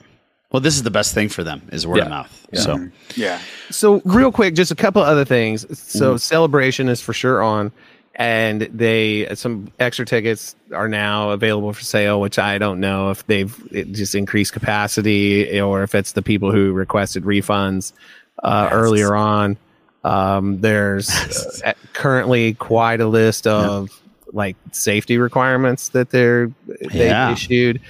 Well, 0.53 0.61
this 0.61 0.75
is 0.77 0.85
the 0.85 0.91
best 0.93 1.13
thing 1.13 1.29
for 1.29 1.43
them 1.43 1.69
is 1.73 1.87
word 1.87 1.99
of 2.01 2.09
mouth. 2.09 2.47
Yeah. 2.53 2.61
So 2.61 2.89
Yeah. 3.17 3.41
So 3.71 4.01
real 4.05 4.31
quick, 4.31 4.55
just 4.55 4.71
a 4.71 4.77
couple 4.77 5.03
other 5.03 5.25
things. 5.25 5.67
So 5.79 6.15
Mhm. 6.15 6.21
celebration 6.21 6.89
is 6.89 7.01
for 7.01 7.13
sure 7.13 7.43
on, 7.43 7.73
and 8.15 8.63
they 8.73 9.27
some 9.35 9.73
extra 9.81 10.07
tickets 10.07 10.55
are 10.73 10.89
now 10.89 11.31
available 11.31 11.73
for 11.73 11.83
sale, 11.83 12.21
which 12.21 12.39
I 12.39 12.59
don't 12.59 12.79
know 12.81 13.11
if 13.11 13.27
they've 13.27 13.55
just 13.93 14.15
increased 14.15 14.53
capacity 14.53 15.61
or 15.61 15.83
if 15.83 15.95
it's 15.97 16.13
the 16.13 16.23
people 16.23 16.53
who 16.53 16.73
requested 16.73 17.25
refunds 17.25 17.93
uh, 18.43 18.69
earlier 18.73 19.15
on. 19.15 19.57
Um, 20.05 20.61
there's 20.61 21.11
uh, 21.65 21.73
currently 21.93 22.55
quite 22.55 23.01
a 23.01 23.07
list 23.07 23.47
of 23.47 23.91
like 24.33 24.57
safety 24.73 25.19
requirements 25.19 25.89
that 25.91 26.11
they're 26.11 26.51
they've 26.67 26.93
Yeah. 26.95 27.33
issued. 27.33 27.81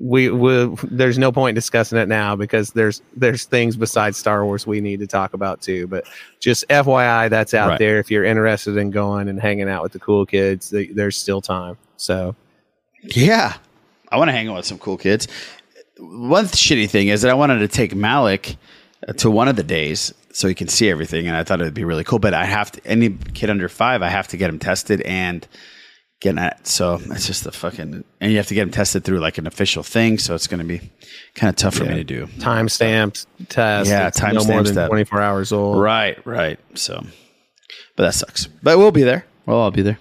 We, 0.00 0.30
we 0.30 0.74
there's 0.82 1.16
no 1.16 1.30
point 1.30 1.54
discussing 1.54 1.96
it 1.98 2.08
now 2.08 2.34
because 2.34 2.72
there's 2.72 3.02
there's 3.14 3.44
things 3.44 3.76
besides 3.76 4.16
Star 4.16 4.44
Wars 4.44 4.66
we 4.66 4.80
need 4.80 4.98
to 5.00 5.06
talk 5.06 5.32
about 5.32 5.60
too. 5.62 5.86
But 5.86 6.06
just 6.40 6.66
FYI, 6.68 7.30
that's 7.30 7.54
out 7.54 7.68
Right. 7.70 7.78
there. 7.78 7.98
If 8.00 8.10
you're 8.10 8.24
interested 8.24 8.76
in 8.76 8.90
going 8.90 9.28
and 9.28 9.40
hanging 9.40 9.68
out 9.68 9.82
with 9.84 9.92
the 9.92 10.00
cool 10.00 10.26
kids, 10.26 10.70
th- 10.70 10.90
there's 10.94 11.16
still 11.16 11.40
time. 11.40 11.76
So 11.96 12.34
Yeah. 13.02 13.54
I 14.10 14.16
want 14.18 14.28
to 14.28 14.32
hang 14.32 14.48
out 14.48 14.56
with 14.56 14.66
some 14.66 14.78
cool 14.78 14.96
kids. 14.96 15.28
One 15.98 16.46
shitty 16.46 16.90
thing 16.90 17.08
is 17.08 17.22
that 17.22 17.30
I 17.30 17.34
wanted 17.34 17.58
to 17.60 17.68
take 17.68 17.94
Malik 17.94 18.56
to 19.18 19.30
one 19.30 19.48
of 19.48 19.56
the 19.56 19.62
days 19.62 20.12
so 20.32 20.48
he 20.48 20.54
can 20.54 20.68
see 20.68 20.90
everything, 20.90 21.26
and 21.26 21.36
I 21.36 21.44
thought 21.44 21.60
it 21.60 21.64
would 21.64 21.74
be 21.74 21.84
really 21.84 22.04
cool. 22.04 22.18
But 22.18 22.34
I 22.34 22.44
have 22.44 22.72
to, 22.72 22.86
any 22.86 23.10
kid 23.10 23.50
under 23.50 23.68
five, 23.68 24.02
I 24.02 24.08
have 24.08 24.28
to 24.28 24.36
get 24.36 24.50
him 24.50 24.58
tested 24.58 25.00
and 25.02 25.46
get 26.20 26.34
that. 26.36 26.66
So 26.66 27.00
it's 27.06 27.26
just 27.26 27.44
the 27.44 27.52
fucking, 27.52 28.04
and 28.20 28.30
you 28.30 28.36
have 28.38 28.46
to 28.48 28.54
get 28.54 28.62
him 28.62 28.70
tested 28.70 29.04
through 29.04 29.18
like 29.20 29.38
an 29.38 29.46
official 29.46 29.82
thing. 29.82 30.18
So 30.18 30.34
it's 30.34 30.46
going 30.46 30.60
to 30.60 30.66
be 30.66 30.90
kind 31.34 31.48
of 31.50 31.56
tough 31.56 31.74
for 31.76 31.84
me 31.84 31.94
to 31.94 32.04
do. 32.04 32.26
time 32.40 32.68
stamped 32.68 33.26
test. 33.48 33.88
Yeah, 33.88 34.08
It's 34.08 34.20
no 34.20 34.44
more 34.44 34.62
than 34.62 34.74
that. 34.74 34.88
24 34.88 35.20
hours 35.20 35.52
old. 35.52 35.80
Right, 35.80 36.24
right. 36.26 36.58
So, 36.74 37.04
but 37.96 38.04
that 38.04 38.14
sucks. 38.14 38.46
But 38.46 38.78
we'll 38.78 38.92
be 38.92 39.02
there. 39.02 39.26
We'll 39.46 39.58
all 39.58 39.70
be 39.70 39.82
there. 39.82 39.98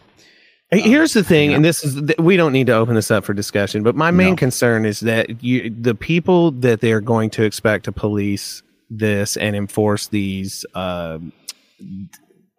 Um, 0.72 0.80
here's 0.80 1.14
the 1.14 1.24
thing, 1.24 1.54
and 1.54 1.64
this 1.64 1.86
is 1.86 2.02
we 2.18 2.38
don't 2.38 2.52
need 2.52 2.68
to 2.68 2.74
open 2.74 2.96
this 2.96 3.12
up 3.12 3.24
for 3.24 3.34
discussion, 3.34 3.84
but 3.84 3.96
my 3.96 4.10
main 4.12 4.36
concern 4.36 4.86
is 4.86 5.02
that 5.02 5.44
you 5.44 5.70
the 5.70 5.94
people 5.96 6.52
that 6.52 6.82
they're 6.82 7.02
going 7.02 7.30
to 7.32 7.44
expect 7.44 7.86
to 7.86 7.92
police 7.92 8.64
this 8.98 9.38
and 9.38 9.56
enforce 9.56 10.08
these 10.08 10.66
um, 10.76 11.32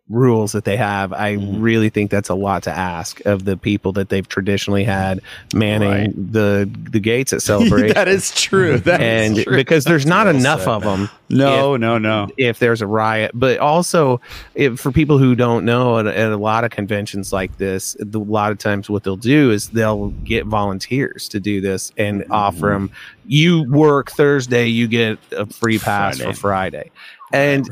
rules 0.09 0.53
that 0.53 0.65
they 0.65 0.77
have. 0.77 1.13
I 1.13 1.37
Mm-hmm. 1.37 1.61
really 1.61 1.89
think 1.91 2.11
that's 2.13 2.29
a 2.29 2.35
lot 2.35 2.63
to 2.65 2.71
ask 2.71 3.21
of 3.27 3.45
the 3.45 3.57
people 3.57 3.93
that 3.95 4.09
they've 4.09 4.27
traditionally 4.29 4.85
had 4.85 5.21
manning 5.53 5.89
Right. 5.91 6.33
the 6.33 6.71
the 6.91 7.01
gates 7.01 7.33
at 7.33 7.43
celebration. 7.43 7.93
That 7.95 8.07
is 8.09 8.33
true. 8.35 8.79
That 8.79 9.01
is 9.01 9.37
and 9.37 9.45
true. 9.45 9.57
because 9.57 9.85
there's 9.85 10.07
not 10.07 10.27
Well 10.27 10.37
enough 10.37 10.61
said, 10.61 10.69
of 10.69 10.83
them. 10.83 11.11
No, 11.29 11.77
no, 11.77 11.99
no. 11.99 12.29
If 12.37 12.61
there's 12.61 12.83
a 12.83 12.87
riot, 12.87 13.33
but 13.35 13.59
also 13.59 14.21
if, 14.55 14.79
for 14.79 14.93
people 14.93 15.19
who 15.19 15.35
don't 15.35 15.65
know, 15.65 15.99
at, 15.99 16.07
at 16.07 16.31
a 16.31 16.37
lot 16.37 16.63
of 16.63 16.71
conventions 16.71 17.33
like 17.33 17.59
this, 17.59 17.97
the, 17.99 18.21
a 18.21 18.21
lot 18.21 18.53
of 18.53 18.59
times 18.59 18.89
what 18.89 19.03
they'll 19.03 19.17
do 19.17 19.51
is 19.51 19.71
they'll 19.71 20.11
get 20.23 20.47
volunteers 20.47 21.29
to 21.31 21.41
do 21.41 21.61
this 21.61 21.93
and 21.97 22.21
Mm-hmm. 22.23 22.33
offer 22.33 22.67
them. 22.69 22.91
You 23.27 23.65
work 23.69 24.13
Thursday, 24.13 24.67
you 24.69 24.87
get 24.87 25.19
a 25.33 25.47
free 25.47 25.81
pass 25.81 26.21
for 26.21 26.33
Friday. 26.33 26.93
And 27.33 27.69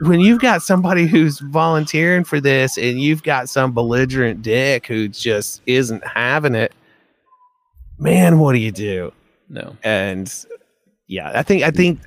when 0.00 0.20
you've 0.20 0.40
got 0.40 0.62
somebody 0.62 1.06
who's 1.06 1.38
volunteering 1.40 2.24
for 2.24 2.40
this, 2.40 2.76
and 2.76 3.00
you've 3.00 3.22
got 3.22 3.48
some 3.48 3.72
belligerent 3.72 4.42
dick 4.42 4.86
who 4.86 5.08
just 5.08 5.62
isn't 5.66 6.06
having 6.06 6.54
it, 6.54 6.72
man, 7.98 8.38
what 8.38 8.52
do 8.52 8.58
you 8.58 8.72
do? 8.72 9.12
No. 9.48 9.76
And 9.82 10.32
yeah, 11.06 11.32
I 11.34 11.42
think 11.42 11.62
I 11.62 11.70
think 11.70 12.00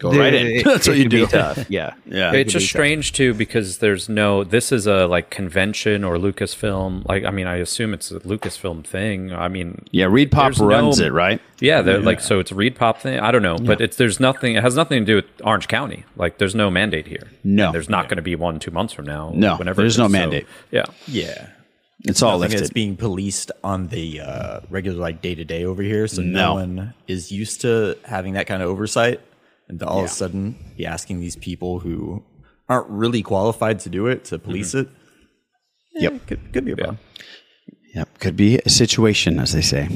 Go 0.00 0.10
right 0.12 0.34
in. 0.34 0.46
it- 0.46 0.64
That's 0.64 0.86
it 0.86 0.90
what 0.92 0.98
you 0.98 1.08
do. 1.08 1.26
Tough. 1.26 1.68
Yeah, 1.70 1.94
Yeah. 2.06 2.32
It's 2.32 2.32
could 2.32 2.46
be 2.46 2.52
just 2.52 2.66
tough. 2.66 2.70
strange 2.70 3.12
too 3.12 3.34
because 3.34 3.78
there's 3.78 4.08
no 4.08 4.44
this 4.44 4.72
is 4.72 4.86
a 4.86 5.06
like 5.06 5.30
convention 5.30 6.04
or 6.04 6.16
lucasfilm 6.16 7.06
like 7.08 7.24
i 7.24 7.30
mean 7.30 7.46
i 7.46 7.56
assume 7.56 7.94
it's 7.94 8.10
a 8.10 8.20
lucasfilm 8.20 8.84
thing 8.84 9.32
i 9.32 9.48
mean 9.48 9.84
Yeah, 9.90 10.06
Reed 10.06 10.30
Pop 10.30 10.56
runs 10.58 10.98
no- 11.00 11.06
it, 11.06 11.12
right? 11.12 11.40
yeah 11.60 11.80
they're 11.82 11.98
Yeah. 12.00 12.04
like 12.06 12.20
so 12.20 12.40
it's 12.40 12.50
a 12.50 12.54
reed 12.54 12.76
pop 12.76 12.98
thing 13.00 13.18
i 13.20 13.30
don't 13.30 13.42
know 13.42 13.56
but 13.58 13.80
it's 13.80 13.96
there's 13.96 14.20
nothing 14.20 14.54
it 14.56 14.62
has 14.62 14.76
nothing 14.76 15.00
to 15.00 15.04
do 15.04 15.16
with 15.16 15.26
orange 15.44 15.68
county 15.68 16.04
like 16.16 16.38
there's 16.38 16.54
no 16.54 16.70
mandate 16.70 17.06
here 17.06 17.28
No. 17.42 17.66
And 17.66 17.74
there's 17.74 17.88
not 17.88 18.08
going 18.08 18.16
to 18.16 18.22
be 18.22 18.36
one 18.36 18.58
two 18.58 18.70
months 18.70 18.92
from 18.92 19.06
now 19.06 19.32
No, 19.34 19.56
whenever 19.56 19.82
there's 19.82 19.96
it 19.96 20.00
no 20.00 20.06
is. 20.06 20.12
So, 20.12 20.18
mandate. 20.18 20.46
yeah 20.70 20.84
Yeah. 21.06 21.48
It's 22.06 22.20
all 22.22 22.32
Nothing 22.32 22.40
lifted. 22.42 22.60
that's 22.60 22.72
being 22.72 22.96
policed 22.98 23.50
on 23.62 23.86
the 23.88 24.20
uh, 24.20 24.60
regular 24.68 24.98
like 24.98 25.22
day 25.22 25.34
to 25.34 25.44
day 25.44 25.64
over 25.64 25.82
here. 25.82 26.06
So 26.06 26.20
No. 26.20 26.48
no. 26.48 26.54
one 26.54 26.94
is 27.08 27.32
used 27.32 27.62
to 27.62 27.96
having 28.04 28.34
that 28.34 28.46
kind 28.46 28.62
of 28.62 28.68
oversight, 28.68 29.20
and 29.68 29.82
all 29.82 29.98
Yeah. 29.98 30.04
of 30.04 30.10
a 30.10 30.12
sudden 30.12 30.56
be 30.76 30.86
asking 30.86 31.20
these 31.20 31.36
people 31.36 31.80
who 31.80 32.22
aren't 32.68 32.88
really 32.88 33.22
qualified 33.22 33.78
to 33.80 33.88
do 33.90 34.06
it 34.06 34.24
to 34.26 34.38
police 34.38 34.74
it. 34.74 34.88
Yep. 35.94 36.12
eh, 36.12 36.18
could, 36.26 36.52
could 36.52 36.64
be 36.64 36.72
a 36.72 36.76
problem. 36.76 36.98
Yep, 37.94 38.18
could 38.18 38.36
be 38.36 38.58
a 38.58 38.68
situation, 38.68 39.38
as 39.38 39.52
they 39.52 39.60
say. 39.62 39.88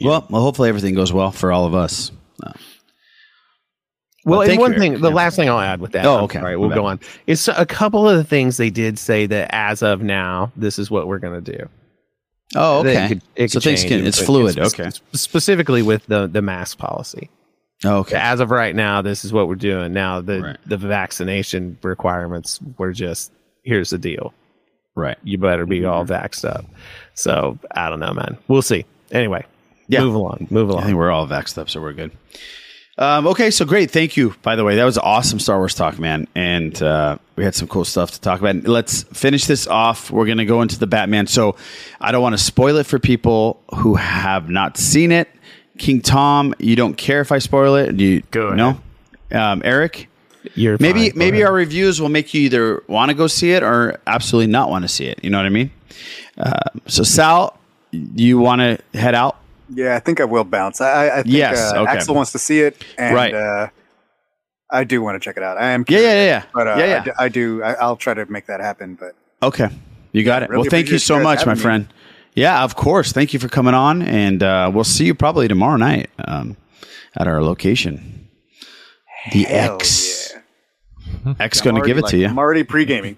Well, 0.00 0.26
well, 0.30 0.42
hopefully 0.42 0.68
everything 0.68 0.94
goes 0.94 1.12
well 1.12 1.30
for 1.32 1.50
all 1.52 1.64
of 1.64 1.74
us. 1.74 2.12
Uh, 2.44 2.52
Well, 4.24 4.42
and 4.42 4.58
one 4.60 4.74
thing, 4.74 5.00
the 5.00 5.08
Yeah. 5.08 5.14
last 5.14 5.36
thing 5.36 5.48
I'll 5.48 5.58
add 5.60 5.80
with 5.80 5.92
that. 5.92 6.04
Oh, 6.04 6.18
okay. 6.24 6.38
Sorry, 6.40 6.56
we'll 6.56 6.68
go 6.68 6.84
on. 6.84 7.00
It's 7.26 7.48
a 7.48 7.64
couple 7.64 8.06
of 8.08 8.16
the 8.18 8.24
things 8.24 8.58
they 8.58 8.68
did 8.70 8.98
say 8.98 9.24
that 9.26 9.48
as 9.54 9.82
of 9.82 10.02
now, 10.02 10.52
this 10.56 10.78
is 10.78 10.90
what 10.90 11.06
we're 11.08 11.18
going 11.18 11.42
to 11.42 11.52
do. 11.58 11.68
Oh, 12.54 12.80
okay. 12.80 13.04
it 13.04 13.08
could- 13.08 13.22
it 13.36 13.50
so 13.52 13.60
things 13.60 13.84
can, 13.84 14.06
it's 14.06 14.20
fluid. 14.20 14.56
it's- 14.58 14.74
okay. 14.78 14.90
Specifically 15.14 15.82
with 15.82 16.06
the 16.06 16.26
the 16.26 16.42
mask 16.42 16.78
policy. 16.78 17.30
Okay. 17.84 18.16
As 18.16 18.40
of 18.40 18.50
right 18.50 18.74
now, 18.74 19.02
this 19.02 19.24
is 19.24 19.32
what 19.32 19.46
we're 19.48 19.54
doing. 19.54 19.92
Now 19.92 20.20
the 20.20 20.40
Right. 20.42 20.56
the 20.66 20.76
vaccination 20.76 21.78
requirements 21.82 22.58
were 22.76 22.92
just 22.92 23.32
here's 23.62 23.90
the 23.90 23.98
deal. 23.98 24.32
Right. 24.94 25.16
You 25.22 25.38
better 25.38 25.64
be 25.66 25.84
all 25.84 26.04
vaxxed 26.04 26.44
up. 26.44 26.64
So 27.14 27.58
I 27.70 27.88
don't 27.88 28.00
know, 28.00 28.12
man. 28.12 28.36
We'll 28.48 28.62
see. 28.62 28.84
Anyway, 29.12 29.44
Yeah. 29.86 30.00
move 30.00 30.14
along. 30.14 30.48
Move 30.50 30.70
along. 30.70 30.82
I 30.82 30.86
think 30.86 30.98
we're 30.98 31.10
all 31.12 31.28
vaxxed 31.28 31.56
up, 31.58 31.70
so 31.70 31.80
we're 31.80 31.92
good. 31.92 32.10
Um, 32.98 33.28
okay, 33.28 33.52
so 33.52 33.64
great. 33.64 33.92
Thank 33.92 34.16
you, 34.16 34.34
by 34.42 34.56
the 34.56 34.64
way. 34.64 34.74
That 34.74 34.84
was 34.84 34.98
awesome 34.98 35.38
Star 35.38 35.58
Wars 35.58 35.72
talk, 35.76 36.00
man. 36.00 36.26
And 36.34 36.82
uh, 36.82 37.18
we 37.36 37.44
had 37.44 37.54
some 37.54 37.68
cool 37.68 37.84
stuff 37.84 38.10
to 38.10 38.20
talk 38.20 38.40
about. 38.40 38.64
Let's 38.64 39.04
finish 39.04 39.44
this 39.44 39.68
off. 39.68 40.10
We're 40.10 40.26
going 40.26 40.38
to 40.38 40.44
go 40.44 40.62
into 40.62 40.80
the 40.80 40.88
Batman. 40.88 41.28
So 41.28 41.54
I 42.00 42.10
don't 42.10 42.22
want 42.22 42.36
to 42.36 42.42
spoil 42.42 42.76
it 42.78 42.86
for 42.86 42.98
people 42.98 43.62
who 43.76 43.94
have 43.94 44.50
not 44.50 44.76
seen 44.78 45.12
it. 45.12 45.28
King 45.78 46.00
Tom, 46.00 46.54
you 46.58 46.76
don't 46.76 46.94
care 46.94 47.20
if 47.20 47.32
I 47.32 47.38
spoil 47.38 47.74
it? 47.76 47.96
Do 47.96 48.04
you, 48.04 48.22
Go 48.30 48.54
No? 48.54 48.80
Um, 49.32 49.62
Eric? 49.64 50.08
You're 50.54 50.76
maybe 50.80 51.10
fine. 51.10 51.18
Maybe 51.18 51.38
ahead. 51.38 51.48
our 51.48 51.54
reviews 51.54 52.00
will 52.00 52.08
make 52.08 52.32
you 52.32 52.40
either 52.42 52.82
want 52.86 53.10
to 53.10 53.14
go 53.14 53.26
see 53.26 53.52
it 53.52 53.62
or 53.62 54.00
absolutely 54.06 54.50
not 54.50 54.70
want 54.70 54.82
to 54.84 54.88
see 54.88 55.06
it. 55.06 55.22
You 55.22 55.30
know 55.30 55.38
what 55.38 55.46
I 55.46 55.50
mean? 55.50 55.70
Uh, 56.38 56.60
so 56.86 57.02
Sal, 57.02 57.58
you 57.92 58.38
want 58.38 58.60
to 58.60 58.98
head 58.98 59.14
out? 59.14 59.36
Yeah, 59.74 59.96
I 59.96 59.98
think 60.00 60.20
I 60.20 60.24
will 60.24 60.44
bounce. 60.44 60.80
I, 60.80 60.86
I 61.08 61.18
I 61.18 61.22
think 61.22 61.34
Yes, 61.34 61.72
uh, 61.72 61.82
okay. 61.82 61.90
Axel 61.92 62.14
wants 62.14 62.32
to 62.32 62.38
see 62.38 62.60
it, 62.60 62.82
and 62.96 63.14
Right. 63.14 63.34
uh, 63.34 63.68
I 64.70 64.84
do 64.84 65.02
want 65.02 65.16
to 65.16 65.20
check 65.24 65.36
it 65.36 65.42
out. 65.42 65.58
I 65.58 65.70
am, 65.72 65.84
Yeah, 65.88 65.98
yeah, 65.98 66.14
yeah, 66.14 66.24
yeah. 66.24 66.42
but 66.54 66.66
uh, 66.68 66.76
Yeah, 66.78 66.84
I 66.84 66.86
yeah. 66.86 67.04
d- 67.04 67.10
I, 67.18 67.28
do. 67.28 67.62
I, 67.62 67.72
I'll 67.74 67.96
try 67.96 68.14
to 68.14 68.24
make 68.26 68.46
that 68.46 68.60
happen. 68.60 68.94
But 68.98 69.14
Okay. 69.42 69.68
You 70.12 70.24
got 70.24 70.42
it. 70.42 70.48
really 70.48 70.62
well, 70.62 70.70
thank 70.70 70.88
you 70.88 70.98
so 70.98 71.20
much, 71.20 71.44
my 71.44 71.54
having 71.54 71.82
me. 71.82 71.88
Friend. 72.38 72.56
Yeah, 72.56 72.64
of 72.64 72.76
course. 72.76 73.12
Thank 73.12 73.32
you 73.32 73.38
for 73.38 73.48
coming 73.48 73.74
on, 73.74 74.02
and 74.02 74.42
uh, 74.42 74.70
we'll 74.72 74.84
see 74.84 75.06
you 75.06 75.14
probably 75.14 75.48
tomorrow 75.48 75.76
night 75.76 76.10
um, 76.24 76.56
at 77.16 77.26
our 77.26 77.42
location. 77.42 78.28
The 79.32 79.44
Hell 79.44 79.74
X. 79.74 80.32
yeah. 81.26 81.34
X 81.40 81.60
I'm 81.60 81.64
going 81.70 81.82
to 81.82 81.86
give 81.86 81.98
it 81.98 82.02
like, 82.02 82.10
to 82.12 82.18
you. 82.18 82.26
I'm 82.28 82.38
already 82.38 82.64
pre 82.64 82.84
gaming. 82.84 83.16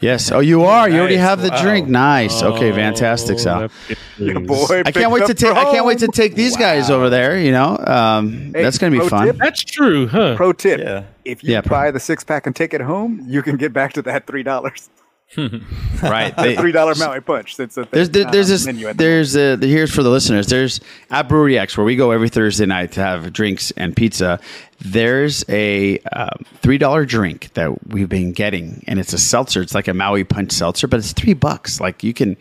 Yes. 0.00 0.30
Oh, 0.30 0.38
you 0.38 0.62
are. 0.62 0.88
You 0.88 0.98
already 1.00 1.16
have 1.16 1.42
the 1.42 1.48
Wow. 1.48 1.62
drink. 1.62 1.88
Nice. 1.88 2.40
Okay, 2.40 2.70
Oh, 2.70 2.74
fantastic, 2.74 3.38
Sal. 3.40 3.68
Your 4.16 4.38
boy, 4.38 4.82
I 4.86 4.92
can't 4.92 5.10
wait 5.10 5.26
to 5.26 5.34
take. 5.34 5.56
I 5.56 5.64
can't 5.72 5.84
wait 5.84 5.98
to 5.98 6.08
take 6.08 6.36
these 6.36 6.56
guys 6.56 6.88
over 6.88 7.10
there. 7.10 7.36
You 7.38 7.50
know, 7.50 7.76
um, 7.84 8.52
Hey, 8.54 8.62
that's 8.62 8.78
going 8.78 8.92
to 8.92 9.00
be 9.00 9.08
fun. 9.08 9.26
tip? 9.26 9.36
That's 9.38 9.60
true, 9.60 10.06
huh? 10.06 10.36
Pro 10.36 10.52
tip: 10.52 10.78
Yeah. 10.80 11.02
If 11.24 11.42
you 11.42 11.52
Yeah, 11.54 11.62
pro- 11.62 11.76
buy 11.76 11.90
the 11.90 11.98
six 11.98 12.22
pack 12.22 12.46
and 12.46 12.54
take 12.54 12.74
it 12.74 12.80
home, 12.80 13.24
you 13.26 13.42
can 13.42 13.56
get 13.56 13.72
back 13.72 13.92
to 13.94 14.02
that 14.02 14.26
three 14.28 14.44
dollars. 14.44 14.88
Right. 16.02 16.34
The 16.34 16.42
They- 16.42 16.56
three 16.56 16.72
dollar 16.72 16.94
Maui 16.94 17.20
punch. 17.20 17.56
That's 17.56 17.76
a 17.76 17.86
There's 17.90 18.10
there, 18.10 18.30
there's 18.30 18.48
uh, 18.48 18.54
this 18.54 18.66
menu 18.66 18.86
at 18.88 18.96
the 18.96 19.04
there's 19.04 19.36
uh 19.36 19.56
the, 19.56 19.66
here's 19.66 19.94
for 19.94 20.02
the 20.02 20.10
listeners. 20.10 20.46
There's 20.46 20.80
at 21.10 21.28
Brewery 21.28 21.58
X 21.58 21.76
where 21.76 21.84
we 21.84 21.96
go 21.96 22.10
every 22.12 22.28
Thursday 22.28 22.66
night 22.66 22.92
to 22.92 23.00
have 23.02 23.32
drinks 23.32 23.70
and 23.72 23.94
pizza. 23.96 24.40
There's 24.80 25.44
a 25.48 25.98
um, 26.12 26.30
three 26.62 26.78
dollar 26.78 27.04
drink 27.04 27.52
that 27.54 27.86
we've 27.88 28.08
been 28.08 28.32
getting, 28.32 28.82
and 28.86 28.98
it's 28.98 29.12
a 29.12 29.18
seltzer. 29.18 29.60
It's 29.60 29.74
like 29.74 29.88
a 29.88 29.94
Maui 29.94 30.24
Punch 30.24 30.52
seltzer, 30.52 30.86
but 30.86 30.98
it's 31.00 31.12
three 31.12 31.34
bucks. 31.34 31.80
Like 31.80 32.02
you 32.04 32.14
can 32.14 32.36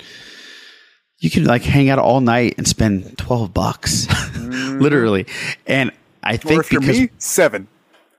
you 1.19 1.30
can 1.30 1.45
like 1.45 1.64
hang 1.64 1.89
out 1.89 1.99
all 1.99 2.22
night 2.22 2.53
and 2.57 2.68
spend 2.68 3.18
twelve 3.18 3.53
bucks, 3.53 4.07
literally. 4.39 5.26
And 5.65 5.91
I 6.23 6.38
think 6.38 6.69
because 6.69 6.99
me, 6.99 7.09
seven. 7.18 7.68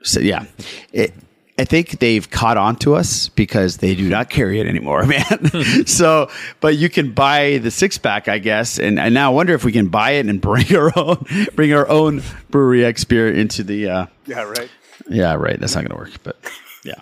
so 0.02 0.20
yeah, 0.20 0.44
it, 0.92 1.14
I 1.58 1.64
think 1.64 1.98
they've 1.98 2.28
caught 2.30 2.56
on 2.56 2.76
to 2.76 2.94
us 2.94 3.28
because 3.30 3.78
they 3.78 3.94
do 3.96 4.08
not 4.08 4.30
carry 4.30 4.60
it 4.60 4.66
anymore, 4.68 5.04
man. 5.06 5.86
so, 5.86 6.30
but 6.60 6.76
you 6.76 6.88
can 6.88 7.12
buy 7.12 7.58
the 7.58 7.70
six 7.70 7.98
pack, 7.98 8.28
I 8.28 8.38
guess, 8.38 8.78
and 8.78 9.00
I 9.00 9.08
now 9.08 9.32
I 9.32 9.34
wonder 9.34 9.54
if 9.54 9.64
we 9.64 9.72
can 9.72 9.88
buy 9.88 10.12
it 10.12 10.26
and 10.26 10.40
bring 10.48 10.74
our 10.76 10.92
own, 10.96 11.26
bring 11.54 11.72
our 11.72 11.88
own 11.88 12.22
brewery 12.50 12.84
X 12.84 13.04
beer 13.04 13.28
into 13.32 13.62
the. 13.64 13.88
Uh, 13.88 14.06
Yeah, 14.26 14.42
right. 14.42 14.70
yeah, 15.08 15.34
right. 15.34 15.58
That's 15.58 15.74
not 15.74 15.80
going 15.84 15.90
to 15.90 15.96
work, 16.10 16.22
but 16.22 16.36
yeah. 16.84 17.00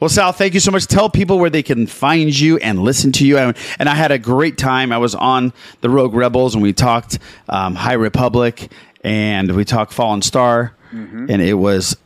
Well, 0.00 0.08
Sal, 0.08 0.32
thank 0.32 0.54
you 0.54 0.60
so 0.60 0.70
much. 0.72 0.86
Tell 0.86 1.08
people 1.10 1.38
where 1.38 1.50
they 1.50 1.62
can 1.62 1.86
find 1.86 2.36
you 2.36 2.56
and 2.56 2.80
listen 2.82 3.12
to 3.12 3.26
you. 3.26 3.38
And, 3.38 3.56
and 3.78 3.88
I 3.88 3.94
had 3.94 4.10
a 4.10 4.18
great 4.18 4.58
time. 4.58 4.90
I 4.90 4.98
was 4.98 5.14
on 5.14 5.52
the 5.80 5.88
Rogue 5.90 6.14
Rebels 6.14 6.54
and 6.54 6.62
we 6.62 6.72
talked 6.72 7.20
um, 7.48 7.76
High 7.76 7.92
Republic 7.92 8.72
and 9.04 9.54
we 9.54 9.64
talked 9.64 9.92
Fallen 9.92 10.22
Star, 10.22 10.72
Mhm. 10.92 11.30
and 11.30 11.40
it 11.42 11.54
was 11.54 11.96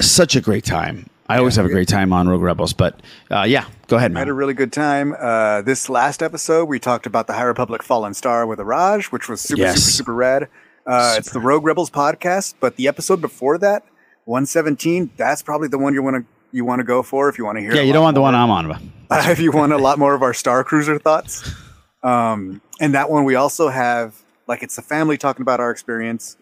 such 0.00 0.34
a 0.36 0.40
great 0.40 0.64
time. 0.64 1.06
I 1.28 1.38
always 1.38 1.56
have 1.56 1.64
a 1.64 1.70
great 1.70 1.88
time 1.88 2.12
on 2.12 2.28
Rogue 2.28 2.42
Rebels, 2.42 2.74
but 2.74 3.00
uh, 3.30 3.42
yeah, 3.42 3.64
go 3.86 3.96
ahead, 3.96 4.14
I 4.14 4.18
had 4.18 4.28
a 4.28 4.34
really 4.34 4.52
good 4.52 4.72
time. 4.72 5.14
Uh, 5.18 5.62
this 5.62 5.88
last 5.88 6.22
episode, 6.22 6.66
we 6.66 6.78
talked 6.78 7.06
about 7.06 7.26
the 7.26 7.32
High 7.32 7.44
Republic 7.44 7.82
Fallen 7.82 8.12
Star 8.12 8.46
with 8.46 8.58
Iraj, 8.58 9.06
which 9.06 9.28
was 9.28 9.40
super, 9.40 9.60
Yes. 9.62 9.76
super, 9.82 9.90
super 9.96 10.14
rad. 10.14 10.48
Uh, 10.86 11.14
It's 11.16 11.30
the 11.30 11.40
Rogue 11.40 11.64
Rebels 11.64 11.88
podcast, 11.90 12.54
but 12.60 12.76
the 12.76 12.88
episode 12.88 13.22
before 13.22 13.56
that, 13.58 13.84
117, 14.26 15.10
that's 15.16 15.40
probably 15.42 15.68
the 15.68 15.78
one 15.78 15.94
you 15.94 16.02
want 16.02 16.16
to 16.16 16.24
you 16.52 16.64
want 16.64 16.78
to 16.78 16.84
go 16.84 17.02
for 17.02 17.28
if 17.28 17.36
you 17.36 17.44
want 17.44 17.56
to 17.56 17.62
hear. 17.62 17.74
Yeah, 17.74 17.82
you 17.82 17.92
don't 17.92 18.04
want 18.04 18.14
the 18.14 18.20
one 18.20 18.34
I'm 18.34 18.50
on. 18.50 18.68
But 19.08 19.28
if 19.30 19.40
you 19.40 19.50
want 19.50 19.72
a 19.72 19.78
lot 19.78 19.98
more 19.98 20.14
of 20.14 20.22
our 20.22 20.32
Star 20.34 20.62
Cruiser 20.64 20.98
thoughts. 20.98 21.42
Um, 22.04 22.60
and 22.82 22.92
that 22.92 23.08
one 23.08 23.24
we 23.24 23.34
also 23.34 23.70
have 23.70 24.14
like 24.46 24.62
it's 24.62 24.76
a 24.76 24.82
family 24.82 25.16
talking 25.16 25.40
about 25.40 25.58
our 25.58 25.70
experience. 25.70 26.36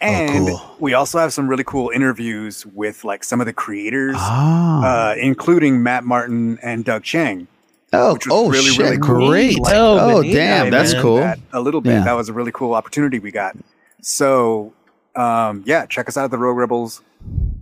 And 0.00 0.50
we 0.78 0.92
also 0.94 1.18
have 1.18 1.32
some 1.32 1.48
really 1.48 1.64
cool 1.64 1.90
interviews 1.90 2.66
with 2.66 3.04
like 3.04 3.24
some 3.24 3.40
of 3.40 3.46
the 3.46 3.52
creators, 3.52 4.16
Ah. 4.18 5.12
uh, 5.12 5.14
including 5.14 5.82
Matt 5.82 6.04
Martin 6.04 6.58
and 6.62 6.84
Doug 6.84 7.04
Chiang. 7.04 7.46
Oh, 7.92 8.14
which 8.14 8.26
was 8.26 8.32
oh, 8.34 8.50
really, 8.50 8.70
shit, 8.70 8.78
really 8.84 8.98
cool. 8.98 9.28
great. 9.28 9.58
Like, 9.60 9.74
Oh, 9.74 10.16
Oh, 10.18 10.22
damn, 10.22 10.70
that's 10.70 10.94
cool. 10.94 11.16
That 11.18 11.38
a 11.52 11.60
little 11.60 11.80
bit. 11.80 11.92
Yeah. 11.92 12.04
That 12.04 12.14
was 12.14 12.28
a 12.28 12.32
really 12.32 12.50
cool 12.52 12.74
opportunity 12.74 13.18
we 13.20 13.30
got. 13.30 13.56
So, 14.02 14.72
um, 15.14 15.62
yeah, 15.64 15.86
check 15.86 16.08
us 16.08 16.16
out 16.16 16.24
at 16.24 16.30
the 16.32 16.38
Rogue 16.38 16.56
Rebels 16.58 17.00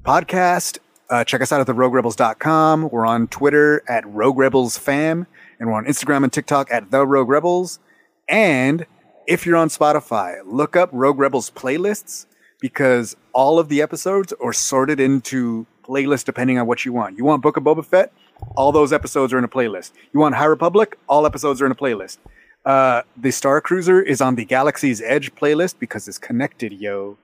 podcast. 0.02 0.78
Uh, 1.10 1.22
check 1.24 1.42
us 1.42 1.52
out 1.52 1.60
at 1.60 1.66
the 1.66 1.74
roguerebels.com. 1.74 2.88
We're 2.90 3.04
on 3.06 3.28
Twitter 3.28 3.82
at 3.86 4.06
Rogue 4.06 4.38
Rebels 4.38 4.78
Fam, 4.78 5.26
and 5.60 5.68
we're 5.68 5.74
on 5.76 5.84
Instagram 5.84 6.24
and 6.24 6.32
TikTok 6.32 6.70
at 6.72 6.90
The 6.90 7.06
Rogue 7.06 7.28
Rebels. 7.28 7.78
And 8.26 8.86
if 9.26 9.46
you're 9.46 9.56
on 9.56 9.68
Spotify, 9.68 10.38
look 10.44 10.76
up 10.76 10.90
Rogue 10.92 11.18
Rebels 11.18 11.50
playlists 11.50 12.26
because 12.60 13.16
all 13.32 13.58
of 13.58 13.68
the 13.68 13.82
episodes 13.82 14.32
are 14.42 14.52
sorted 14.52 15.00
into 15.00 15.66
playlists 15.84 16.24
depending 16.24 16.58
on 16.58 16.66
what 16.66 16.84
you 16.84 16.92
want. 16.92 17.16
You 17.18 17.24
want 17.24 17.42
Book 17.42 17.56
of 17.56 17.64
Boba 17.64 17.84
Fett? 17.84 18.12
All 18.56 18.72
those 18.72 18.92
episodes 18.92 19.32
are 19.32 19.38
in 19.38 19.44
a 19.44 19.48
playlist. 19.48 19.92
You 20.12 20.20
want 20.20 20.34
High 20.34 20.46
Republic? 20.46 20.98
All 21.08 21.26
episodes 21.26 21.62
are 21.62 21.66
in 21.66 21.72
a 21.72 21.76
playlist. 21.76 22.18
Uh, 22.64 23.02
the 23.16 23.30
Star 23.32 23.60
Cruiser 23.60 24.00
is 24.00 24.20
on 24.20 24.36
the 24.36 24.44
Galaxy's 24.44 25.00
Edge 25.00 25.34
playlist 25.34 25.78
because 25.78 26.06
it's 26.06 26.18
connected, 26.18 26.72
yo. 26.72 27.18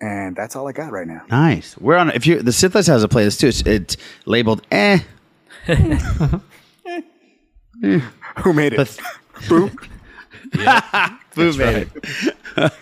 And 0.00 0.34
that's 0.34 0.56
all 0.56 0.68
I 0.68 0.72
got 0.72 0.90
right 0.90 1.06
now. 1.06 1.22
Nice. 1.30 1.78
We're 1.78 1.96
on. 1.96 2.10
If 2.10 2.26
you 2.26 2.42
the 2.42 2.52
Sith 2.52 2.74
List 2.74 2.88
has 2.88 3.04
a 3.04 3.08
playlist 3.08 3.38
too. 3.40 3.48
It's, 3.48 3.62
it's 3.62 3.96
labeled 4.26 4.62
eh. 4.70 4.98
Who 8.42 8.52
made 8.52 8.72
it? 8.72 9.00
Boo. 10.54 11.52
Boo 11.52 11.58
made 11.58 11.88
it. 12.56 12.72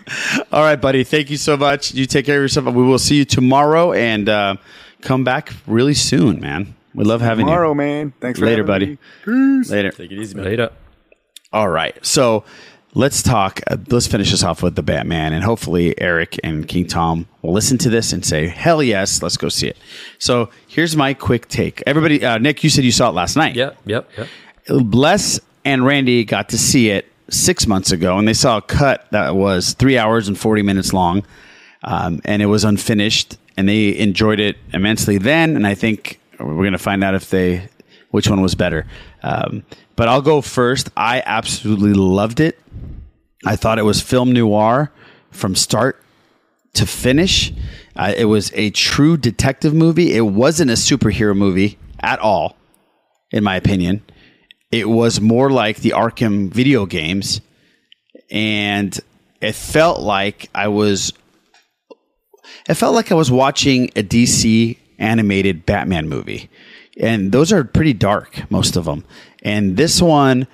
All 0.52 0.62
right, 0.62 0.76
buddy. 0.80 1.04
Thank 1.04 1.30
you 1.30 1.36
so 1.36 1.56
much. 1.56 1.94
You 1.94 2.06
take 2.06 2.26
care 2.26 2.36
of 2.38 2.42
yourself. 2.42 2.66
We 2.66 2.82
will 2.82 2.98
see 2.98 3.16
you 3.16 3.24
tomorrow 3.24 3.92
and 3.92 4.28
uh, 4.28 4.56
come 5.00 5.24
back 5.24 5.52
really 5.66 5.94
soon, 5.94 6.40
man. 6.40 6.74
We 6.94 7.04
love 7.04 7.22
having 7.22 7.46
Tomorrow, 7.46 7.70
you. 7.70 7.74
man. 7.76 8.12
Thanks 8.20 8.38
for 8.38 8.44
later, 8.46 8.64
buddy. 8.64 8.86
me. 8.86 8.98
Peace. 9.24 9.70
Later. 9.70 9.90
Take 9.92 10.12
it 10.12 10.18
easy, 10.20 10.34
man. 10.34 10.44
Later. 10.44 10.70
All 11.52 11.68
right. 11.68 11.96
So 12.04 12.44
let's 12.94 13.22
talk. 13.22 13.60
Uh, 13.66 13.78
let's 13.88 14.06
finish 14.06 14.30
this 14.30 14.42
off 14.42 14.62
with 14.62 14.74
the 14.76 14.82
Batman, 14.82 15.32
and 15.32 15.42
hopefully 15.42 15.98
Eric 15.98 16.38
and 16.44 16.68
King 16.68 16.86
Tom 16.86 17.26
will 17.40 17.52
listen 17.54 17.78
to 17.78 17.88
this 17.88 18.12
and 18.12 18.22
say, 18.24 18.46
"Hell 18.46 18.82
yes, 18.82 19.22
let's 19.22 19.38
go 19.38 19.48
see 19.48 19.68
it." 19.68 19.78
So 20.18 20.50
here's 20.68 20.94
my 20.96 21.14
quick 21.14 21.48
take. 21.48 21.82
Everybody, 21.86 22.22
uh, 22.24 22.36
Nick, 22.36 22.62
you 22.62 22.68
said 22.68 22.84
you 22.84 22.92
saw 22.92 23.08
it 23.08 23.14
last 23.14 23.36
night. 23.36 23.54
Yep, 23.56 23.78
yep, 23.86 24.10
yep. 24.18 24.28
Bless 24.84 25.40
and 25.64 25.84
Randy 25.86 26.24
got 26.24 26.50
to 26.50 26.58
see 26.58 26.90
it 26.90 27.10
six 27.32 27.66
months 27.66 27.90
ago, 27.90 28.18
and 28.18 28.28
they 28.28 28.34
saw 28.34 28.58
a 28.58 28.62
cut 28.62 29.06
that 29.10 29.34
was 29.34 29.72
three 29.72 29.98
hours 29.98 30.28
and 30.28 30.38
forty 30.38 30.62
minutes 30.62 30.92
long, 30.92 31.24
um, 31.82 32.20
and 32.24 32.42
it 32.42 32.46
was 32.46 32.64
unfinished, 32.64 33.36
and 33.56 33.68
they 33.68 33.96
enjoyed 33.98 34.40
it 34.40 34.56
immensely 34.72 35.18
then. 35.18 35.56
And 35.56 35.66
I 35.66 35.74
think 35.74 36.20
we're 36.38 36.54
going 36.54 36.72
to 36.72 36.78
find 36.78 37.02
out 37.02 37.14
if 37.14 37.30
they 37.30 37.68
which 38.10 38.28
one 38.28 38.42
was 38.42 38.54
better. 38.54 38.86
Um, 39.22 39.64
but 39.96 40.08
I'll 40.08 40.22
go 40.22 40.40
first. 40.40 40.90
I 40.96 41.22
absolutely 41.24 41.94
loved 41.94 42.40
it. 42.40 42.58
I 43.44 43.56
thought 43.56 43.78
it 43.78 43.84
was 43.84 44.00
film 44.00 44.32
noir 44.32 44.92
from 45.30 45.54
start 45.54 46.02
to 46.74 46.86
finish. 46.86 47.52
Uh, 47.96 48.12
it 48.16 48.26
was 48.26 48.52
a 48.54 48.70
true 48.70 49.16
detective 49.16 49.74
movie. 49.74 50.14
It 50.14 50.22
wasn't 50.22 50.70
a 50.70 50.74
superhero 50.74 51.36
movie 51.36 51.78
at 52.00 52.18
all, 52.18 52.56
in 53.30 53.44
my 53.44 53.56
opinion. 53.56 54.02
It 54.72 54.88
was 54.88 55.20
more 55.20 55.50
like 55.50 55.76
the 55.76 55.90
Arkham 55.90 56.48
video 56.48 56.86
games, 56.86 57.42
and 58.30 58.98
it 59.42 59.54
felt 59.54 60.00
like 60.00 60.48
I 60.54 60.68
was. 60.68 61.12
It 62.66 62.74
felt 62.74 62.94
like 62.94 63.12
I 63.12 63.14
was 63.14 63.30
watching 63.30 63.90
a 63.96 64.02
DC 64.02 64.78
animated 64.98 65.66
Batman 65.66 66.08
movie, 66.08 66.48
and 66.98 67.32
those 67.32 67.52
are 67.52 67.64
pretty 67.64 67.92
dark, 67.92 68.50
most 68.50 68.76
of 68.76 68.86
them. 68.86 69.04
And 69.42 69.76
this 69.76 70.00
one, 70.00 70.46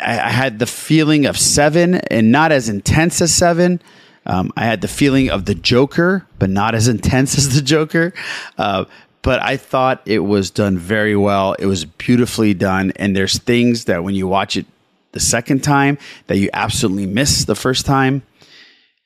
I, 0.00 0.30
had 0.30 0.58
the 0.58 0.66
feeling 0.66 1.24
of 1.24 1.38
Seven, 1.38 1.94
and 1.94 2.30
not 2.30 2.52
as 2.52 2.68
intense 2.68 3.22
as 3.22 3.34
Seven. 3.34 3.80
Um, 4.26 4.52
I 4.56 4.64
had 4.64 4.82
the 4.82 4.88
feeling 4.88 5.30
of 5.30 5.46
the 5.46 5.54
Joker, 5.54 6.26
but 6.38 6.50
not 6.50 6.74
as 6.74 6.88
intense 6.96 7.38
as 7.38 7.54
the 7.54 7.62
Joker. 7.62 8.12
Uh, 8.58 8.84
but 9.22 9.40
I 9.42 9.56
thought 9.56 10.02
it 10.04 10.20
was 10.20 10.50
done 10.50 10.76
very 10.76 11.16
well. 11.16 11.54
It 11.54 11.66
was 11.66 11.84
beautifully 11.84 12.54
done, 12.54 12.92
and 12.96 13.16
there's 13.16 13.38
things 13.38 13.86
that 13.86 14.04
when 14.04 14.14
you 14.14 14.26
watch 14.26 14.56
it 14.56 14.66
the 15.12 15.20
second 15.20 15.62
time 15.62 15.98
that 16.26 16.38
you 16.38 16.50
absolutely 16.52 17.06
miss 17.06 17.44
the 17.44 17.54
first 17.54 17.86
time. 17.86 18.22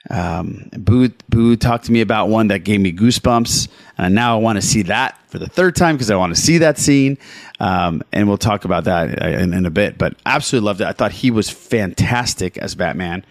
Um, 0.08 0.70
Boo, 0.72 1.10
Boo 1.28 1.56
talked 1.56 1.86
to 1.86 1.92
me 1.92 2.00
about 2.00 2.28
one 2.28 2.48
that 2.48 2.60
gave 2.60 2.80
me 2.80 2.92
goosebumps, 2.92 3.68
and 3.98 4.14
now 4.14 4.36
I 4.36 4.40
want 4.40 4.56
to 4.56 4.62
see 4.62 4.82
that 4.82 5.18
for 5.26 5.38
the 5.38 5.48
third 5.48 5.74
time 5.74 5.96
because 5.96 6.10
I 6.10 6.16
want 6.16 6.34
to 6.34 6.40
see 6.40 6.58
that 6.58 6.78
scene. 6.78 7.18
Um, 7.58 8.02
and 8.12 8.28
we'll 8.28 8.38
talk 8.38 8.64
about 8.64 8.84
that 8.84 9.22
in, 9.22 9.52
in 9.52 9.66
a 9.66 9.70
bit. 9.70 9.98
But 9.98 10.14
absolutely 10.24 10.66
loved 10.66 10.80
it. 10.80 10.86
I 10.86 10.92
thought 10.92 11.12
he 11.12 11.30
was 11.30 11.50
fantastic 11.50 12.56
as 12.58 12.74
Batman. 12.74 13.24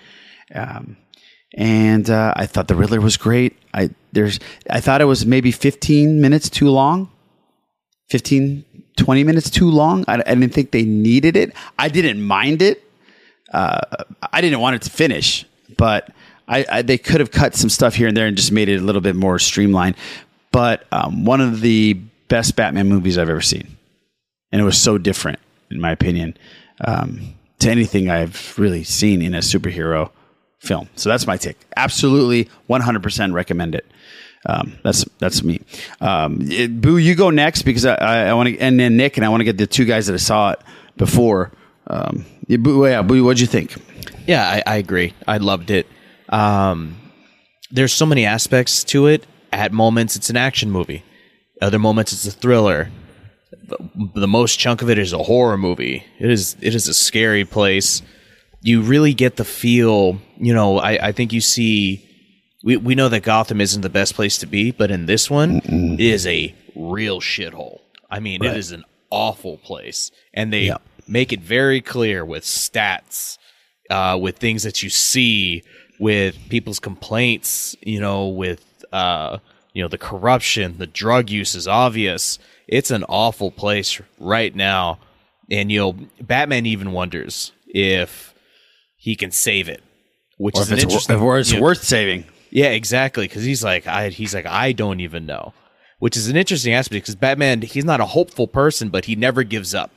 Um, 0.53 0.97
and 1.57 2.09
uh, 2.09 2.33
I 2.35 2.45
thought 2.45 2.67
the 2.67 2.75
Riddler 2.75 2.99
was 2.99 3.17
great. 3.17 3.57
I 3.75 3.89
there's 4.13 4.39
I 4.69 4.79
thought 4.79 5.01
it 5.01 5.05
was 5.05 5.25
maybe 5.25 5.51
15 5.51 6.21
minutes 6.21 6.49
too 6.49 6.69
long. 6.69 7.11
15 8.09 8.63
20 8.97 9.23
minutes 9.23 9.49
too 9.49 9.69
long. 9.69 10.05
I, 10.07 10.15
I 10.15 10.35
didn't 10.35 10.53
think 10.53 10.71
they 10.71 10.83
needed 10.83 11.35
it. 11.35 11.53
I 11.77 11.89
didn't 11.89 12.21
mind 12.21 12.61
it. 12.61 12.81
Uh, 13.51 13.81
I 14.31 14.41
didn't 14.41 14.59
want 14.59 14.77
it 14.77 14.81
to 14.83 14.89
finish, 14.89 15.45
but 15.77 16.09
I, 16.47 16.65
I 16.71 16.81
they 16.81 16.97
could 16.97 17.19
have 17.19 17.31
cut 17.31 17.55
some 17.55 17.69
stuff 17.69 17.95
here 17.95 18.07
and 18.07 18.15
there 18.17 18.27
and 18.27 18.37
just 18.37 18.51
made 18.51 18.69
it 18.69 18.81
a 18.81 18.83
little 18.83 19.01
bit 19.01 19.15
more 19.15 19.37
streamlined. 19.37 19.95
But 20.51 20.85
um, 20.91 21.25
one 21.25 21.41
of 21.41 21.61
the 21.61 21.93
best 22.27 22.55
Batman 22.55 22.87
movies 22.87 23.17
I've 23.17 23.29
ever 23.29 23.41
seen, 23.41 23.77
and 24.51 24.61
it 24.61 24.63
was 24.63 24.81
so 24.81 24.97
different, 24.97 25.39
in 25.69 25.81
my 25.81 25.91
opinion, 25.91 26.37
um, 26.85 27.35
to 27.59 27.69
anything 27.69 28.09
I've 28.09 28.57
really 28.57 28.83
seen 28.83 29.21
in 29.21 29.35
a 29.35 29.39
superhero 29.39 30.11
film. 30.65 30.89
So 30.95 31.09
that's 31.09 31.25
my 31.27 31.37
take. 31.37 31.57
Absolutely, 31.77 32.49
one 32.67 32.81
hundred 32.81 33.03
percent 33.03 33.33
recommend 33.33 33.75
it. 33.75 33.85
Um, 34.47 34.77
that's 34.83 35.05
that's 35.19 35.43
me. 35.43 35.61
Um, 36.01 36.39
it- 36.43 36.79
Boo, 36.81 36.97
you 36.97 37.15
go 37.15 37.29
next 37.29 37.63
because 37.63 37.85
I, 37.85 37.95
I, 37.95 38.17
I 38.27 38.33
want 38.33 38.49
to, 38.49 38.57
and 38.59 38.79
then 38.79 38.97
Nick 38.97 39.17
and 39.17 39.25
I 39.25 39.29
want 39.29 39.41
to 39.41 39.45
get 39.45 39.57
the 39.57 39.67
two 39.67 39.85
guys 39.85 40.07
that 40.07 40.13
I 40.13 40.17
saw 40.17 40.51
it 40.51 40.59
before. 40.97 41.51
Um, 41.87 42.25
yeah, 42.47 42.57
Boo, 42.57 42.85
yeah, 42.87 43.01
Boo, 43.01 43.23
what'd 43.23 43.39
you 43.39 43.47
think? 43.47 43.75
Yeah, 44.27 44.47
I, 44.47 44.63
I 44.65 44.75
agree. 44.77 45.13
I 45.27 45.37
loved 45.37 45.71
it. 45.71 45.87
Um, 46.29 46.97
there's 47.71 47.93
so 47.93 48.05
many 48.05 48.25
aspects 48.25 48.83
to 48.85 49.07
it. 49.07 49.25
At 49.51 49.71
moments, 49.71 50.15
it's 50.15 50.29
an 50.29 50.37
action 50.37 50.69
movie. 50.69 51.03
Other 51.61 51.79
moments, 51.79 52.11
it's 52.13 52.27
a 52.27 52.31
thriller. 52.31 52.89
The, 53.51 53.77
the 54.15 54.27
most 54.27 54.57
chunk 54.59 54.81
of 54.81 54.89
it 54.89 54.97
is 54.99 55.13
a 55.13 55.17
horror 55.23 55.57
movie. 55.57 56.03
It 56.19 56.29
is 56.29 56.55
it 56.61 56.75
is 56.75 56.87
a 56.87 56.93
scary 56.93 57.45
place. 57.45 58.01
You 58.65 58.81
really 58.81 59.13
get 59.13 59.35
the 59.35 59.45
feel. 59.45 60.19
You 60.37 60.53
know, 60.53 60.79
I, 60.79 61.07
I 61.07 61.11
think 61.11 61.31
you 61.33 61.41
see. 61.41 62.01
We 62.63 62.77
we 62.77 62.95
know 62.95 63.09
that 63.09 63.21
Gotham 63.21 63.61
isn't 63.61 63.81
the 63.81 63.89
best 63.89 64.15
place 64.15 64.39
to 64.39 64.47
be, 64.47 64.71
but 64.71 64.89
in 64.89 65.05
this 65.05 65.29
one, 65.29 65.61
it 65.63 65.99
is 65.99 66.25
a 66.25 66.53
real 66.75 67.21
shithole. 67.21 67.81
I 68.09 68.19
mean, 68.19 68.41
Right. 68.41 68.51
it 68.51 68.57
is 68.57 68.71
an 68.71 68.83
awful 69.11 69.57
place, 69.57 70.09
and 70.33 70.51
they 70.51 70.71
make 71.07 71.31
it 71.31 71.41
very 71.41 71.79
clear 71.79 72.25
with 72.25 72.43
stats 72.43 73.37
uh, 73.91 74.17
with 74.19 74.37
things 74.37 74.63
that 74.63 74.81
you 74.81 74.89
see, 74.89 75.61
with 75.99 76.35
people's 76.49 76.79
complaints, 76.79 77.75
you 77.83 77.99
know, 77.99 78.29
with 78.29 78.83
uh, 78.91 79.37
you 79.73 79.83
know 79.83 79.87
the 79.87 79.99
corruption, 79.99 80.79
the 80.79 80.87
drug 80.87 81.29
use 81.29 81.53
is 81.53 81.67
obvious. 81.67 82.39
It's 82.67 82.89
an 82.89 83.03
awful 83.07 83.51
place 83.51 84.01
right 84.19 84.55
now, 84.55 84.97
and 85.51 85.71
you 85.71 85.79
know, 85.79 85.93
Batman 86.19 86.65
even 86.65 86.93
wonders 86.93 87.51
if 87.67 88.33
he 89.05 89.15
can 89.15 89.31
save 89.31 89.67
it, 89.75 89.81
which 90.37 90.55
Or 90.57 90.61
is 90.63 90.71
if 90.71 90.71
an 90.73 90.77
it's 90.77 90.85
wor- 90.85 90.91
interesting. 90.91 91.15
if 91.15 91.39
it's 91.41 91.51
you 91.51 91.57
know- 91.57 91.61
worth 91.63 91.83
saving. 91.83 92.21
Yeah, 92.49 92.71
exactly. 92.81 93.25
Because 93.27 93.43
he's 93.43 93.63
like, 93.63 93.85
I 93.85 94.09
he's 94.09 94.33
like, 94.33 94.45
I 94.47 94.71
don't 94.71 94.99
even 94.99 95.25
know. 95.25 95.53
which 95.99 96.17
is 96.17 96.27
an 96.27 96.35
interesting 96.35 96.73
aspect 96.73 97.03
because 97.05 97.15
Batman 97.15 97.61
he's 97.61 97.85
not 97.85 98.01
a 98.01 98.05
hopeful 98.17 98.47
person, 98.47 98.89
but 98.89 99.05
he 99.05 99.15
never 99.15 99.43
gives 99.43 99.73
up. 99.81 99.91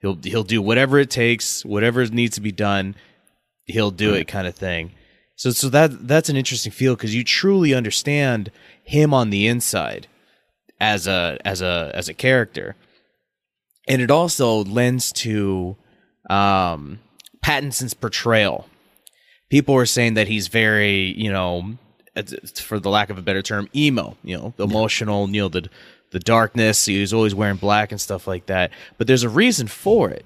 He'll 0.00 0.18
he'll 0.30 0.44
do 0.56 0.60
whatever 0.62 0.98
it 0.98 1.10
takes, 1.10 1.64
whatever 1.64 2.04
needs 2.06 2.34
to 2.36 2.40
be 2.40 2.52
done, 2.52 2.94
he'll 3.74 3.90
do 4.04 4.14
it, 4.14 4.26
kind 4.36 4.46
of 4.46 4.54
thing. 4.54 4.92
So 5.36 5.50
so 5.50 5.68
that 5.70 6.06
that's 6.08 6.28
an 6.28 6.36
interesting 6.36 6.72
feel 6.72 6.94
because 6.96 7.14
you 7.14 7.24
truly 7.24 7.74
understand 7.74 8.50
him 8.84 9.12
on 9.14 9.30
the 9.30 9.46
inside 9.52 10.06
as 10.80 11.06
a 11.06 11.38
as 11.44 11.60
a 11.62 11.90
as 11.94 12.08
a 12.08 12.14
character, 12.14 12.74
and 13.88 14.00
it 14.02 14.10
also 14.10 14.64
lends 14.64 15.12
to 15.24 15.76
um, 16.30 17.00
Pattinson's 17.44 17.92
portrayal. 17.94 18.66
People 19.50 19.74
were 19.74 19.84
saying 19.86 20.14
that 20.14 20.28
he's 20.28 20.48
very, 20.48 21.12
you 21.18 21.30
know, 21.30 21.76
for 22.56 22.80
the 22.80 22.88
lack 22.88 23.10
of 23.10 23.18
a 23.18 23.22
better 23.22 23.42
term, 23.42 23.68
emo. 23.76 24.16
You 24.24 24.38
know, 24.38 24.54
emotional. 24.58 25.28
You 25.28 25.42
know, 25.42 25.48
the 25.48 25.68
the 26.10 26.18
darkness. 26.20 26.86
He 26.86 27.00
was 27.00 27.12
always 27.12 27.34
wearing 27.34 27.56
black 27.56 27.92
and 27.92 28.00
stuff 28.00 28.26
like 28.26 28.46
that. 28.46 28.70
But 28.96 29.06
there's 29.06 29.24
a 29.24 29.28
reason 29.28 29.66
for 29.66 30.10
it 30.10 30.24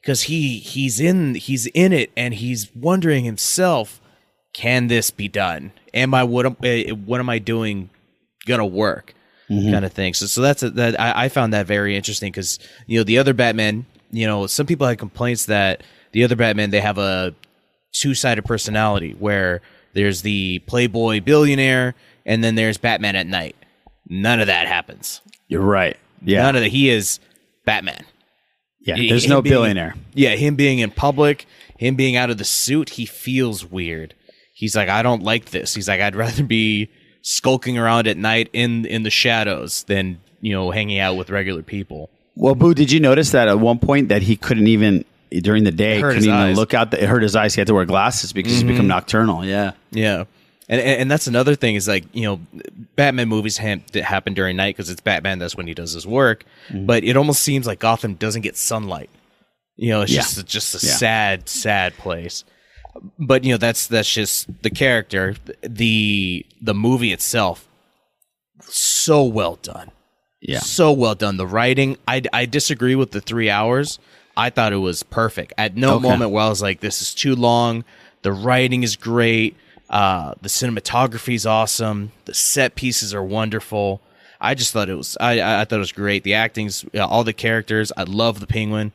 because 0.00 0.22
he 0.22 0.58
he's 0.58 1.00
in 1.00 1.34
he's 1.34 1.66
in 1.66 1.92
it 1.92 2.12
and 2.16 2.34
he's 2.34 2.72
wondering 2.74 3.24
himself, 3.24 4.00
can 4.52 4.86
this 4.86 5.10
be 5.10 5.26
done? 5.26 5.72
Am 5.92 6.14
I 6.14 6.22
what 6.22 6.46
am, 6.46 6.56
eh, 6.62 6.90
what 6.92 7.18
am 7.18 7.28
I 7.28 7.40
doing 7.40 7.90
gonna 8.46 8.64
work? 8.64 9.14
Mhm. 9.50 9.72
Kind 9.72 9.84
of 9.84 9.92
thing. 9.92 10.14
So 10.14 10.26
so 10.26 10.40
that's 10.40 10.62
a, 10.62 10.70
that 10.70 11.00
I, 11.00 11.24
I 11.24 11.28
found 11.28 11.52
that 11.52 11.66
very 11.66 11.96
interesting 11.96 12.30
because 12.30 12.60
you 12.86 13.00
know 13.00 13.04
the 13.04 13.18
other 13.18 13.34
Batman. 13.34 13.86
You 14.12 14.26
know, 14.26 14.46
some 14.46 14.66
people 14.66 14.86
had 14.86 14.98
complaints 14.98 15.46
that 15.46 15.82
the 16.12 16.24
other 16.24 16.36
Batman 16.36 16.70
they 16.70 16.80
have 16.80 16.98
a 16.98 17.34
two 17.92 18.14
sided 18.14 18.44
personality 18.44 19.12
where 19.18 19.60
there's 19.94 20.22
the 20.22 20.60
playboy 20.66 21.20
billionaire 21.20 21.94
and 22.24 22.42
then 22.44 22.54
there's 22.54 22.78
Batman 22.78 23.16
at 23.16 23.26
night. 23.26 23.56
None 24.08 24.40
of 24.40 24.46
that 24.46 24.66
happens. 24.66 25.20
You're 25.48 25.60
right. 25.62 25.96
Yeah. 26.24 26.42
None 26.42 26.56
of 26.56 26.62
that. 26.62 26.68
He 26.68 26.88
is 26.90 27.18
Batman. 27.64 28.04
Yeah, 28.80 28.96
there's 28.96 29.24
him 29.24 29.30
no 29.30 29.42
being- 29.42 29.52
billionaire. 29.54 29.94
Yeah, 30.14 30.36
him 30.36 30.54
being 30.56 30.78
in 30.78 30.90
public, 30.90 31.46
him 31.78 31.96
being 31.96 32.16
out 32.16 32.30
of 32.30 32.38
the 32.38 32.44
suit, 32.44 32.90
he 32.90 33.04
feels 33.06 33.64
weird. 33.64 34.14
He's 34.54 34.74
like, 34.76 34.88
I 34.88 35.02
don't 35.02 35.22
like 35.22 35.46
this. 35.46 35.74
He's 35.74 35.88
like, 35.88 36.00
I'd 36.00 36.14
rather 36.16 36.42
be 36.44 36.88
skulking 37.22 37.76
around 37.76 38.06
at 38.06 38.16
night 38.16 38.48
in 38.52 38.86
in 38.86 39.02
the 39.02 39.10
shadows 39.10 39.84
than 39.84 40.18
you 40.40 40.52
know 40.52 40.70
hanging 40.70 40.98
out 40.98 41.16
with 41.16 41.28
regular 41.30 41.62
people. 41.62 42.08
Well, 42.36 42.54
Boo, 42.54 42.72
did 42.74 42.90
you 42.90 43.00
notice 43.00 43.30
that 43.32 43.48
at 43.48 43.58
one 43.60 43.78
point 43.78 44.08
that 44.08 44.22
he 44.22 44.36
couldn't 44.36 44.66
even 44.68 45.04
during 45.30 45.64
the 45.64 45.70
day 45.72 46.00
couldn't 46.00 46.22
even 46.24 46.34
eyes. 46.34 46.56
look 46.56 46.74
out? 46.74 46.90
The, 46.90 47.02
it 47.02 47.08
hurt 47.08 47.22
his 47.22 47.36
eyes. 47.36 47.54
He 47.54 47.60
had 47.60 47.68
to 47.68 47.74
wear 47.74 47.84
glasses 47.84 48.32
because 48.32 48.52
he's 48.52 48.64
Mhm. 48.64 48.68
become 48.68 48.86
nocturnal. 48.88 49.44
Yeah. 49.44 49.72
Yeah. 49.92 50.24
And, 50.68 50.80
and 50.80 51.00
and 51.02 51.10
that's 51.10 51.26
another 51.26 51.54
thing 51.56 51.74
is 51.74 51.88
like 51.88 52.04
you 52.12 52.22
know, 52.22 52.40
Batman 52.96 53.28
movies 53.28 53.58
ha- 53.58 53.80
happen 54.02 54.34
during 54.34 54.56
night 54.56 54.76
because 54.76 54.88
it's 54.90 55.00
Batman. 55.00 55.38
That's 55.38 55.56
when 55.56 55.66
he 55.66 55.74
does 55.74 55.92
his 55.92 56.06
work. 56.06 56.44
Mhm. 56.70 56.86
But 56.86 57.02
it 57.04 57.16
almost 57.16 57.42
seems 57.42 57.66
like 57.66 57.78
Gotham 57.80 58.14
doesn't 58.14 58.42
get 58.42 58.56
sunlight. 58.56 59.10
You 59.76 59.90
know, 59.90 60.02
it's 60.02 60.12
Yeah. 60.12 60.20
just 60.20 60.46
just 60.46 60.74
a 60.82 60.86
Yeah. 60.86 60.92
sad, 60.94 61.48
sad 61.48 61.96
place. 61.96 62.44
But 63.18 63.44
you 63.44 63.52
know, 63.52 63.56
that's 63.56 63.86
that's 63.86 64.12
just 64.12 64.62
the 64.62 64.70
character. 64.70 65.34
The 65.62 66.44
the 66.60 66.74
movie 66.74 67.12
itself, 67.12 67.66
so 68.62 69.24
well 69.24 69.56
done. 69.62 69.90
Yeah. 70.42 70.60
so 70.60 70.90
well 70.90 71.14
done. 71.14 71.36
The 71.36 71.46
writing, 71.46 71.98
I 72.08 72.22
I 72.32 72.46
disagree 72.46 72.94
with 72.94 73.10
the 73.10 73.20
three 73.20 73.50
hours. 73.50 73.98
I 74.36 74.50
thought 74.50 74.72
it 74.72 74.76
was 74.78 75.02
perfect. 75.02 75.52
At 75.58 75.76
no 75.76 75.94
Okay. 75.96 76.08
moment 76.08 76.30
where 76.30 76.44
I 76.44 76.48
was 76.48 76.62
like, 76.62 76.80
this 76.80 77.02
is 77.02 77.14
too 77.14 77.34
long. 77.36 77.84
The 78.22 78.32
writing 78.32 78.82
is 78.82 78.96
great. 78.96 79.56
Uh, 79.88 80.34
the 80.40 80.48
cinematography 80.48 81.34
is 81.34 81.46
awesome. 81.46 82.12
The 82.26 82.34
set 82.34 82.74
pieces 82.76 83.12
are 83.12 83.24
wonderful. 83.24 84.00
I 84.40 84.54
just 84.54 84.72
thought 84.72 84.88
it 84.88 84.94
was. 84.94 85.16
I 85.20 85.40
I 85.60 85.64
thought 85.64 85.76
it 85.76 85.78
was 85.78 85.92
great. 85.92 86.22
The 86.24 86.34
acting's 86.34 86.84
yeah, 86.92 87.04
all 87.04 87.24
the 87.24 87.32
characters. 87.32 87.92
I 87.96 88.04
love 88.04 88.40
the 88.40 88.46
penguin. 88.46 88.92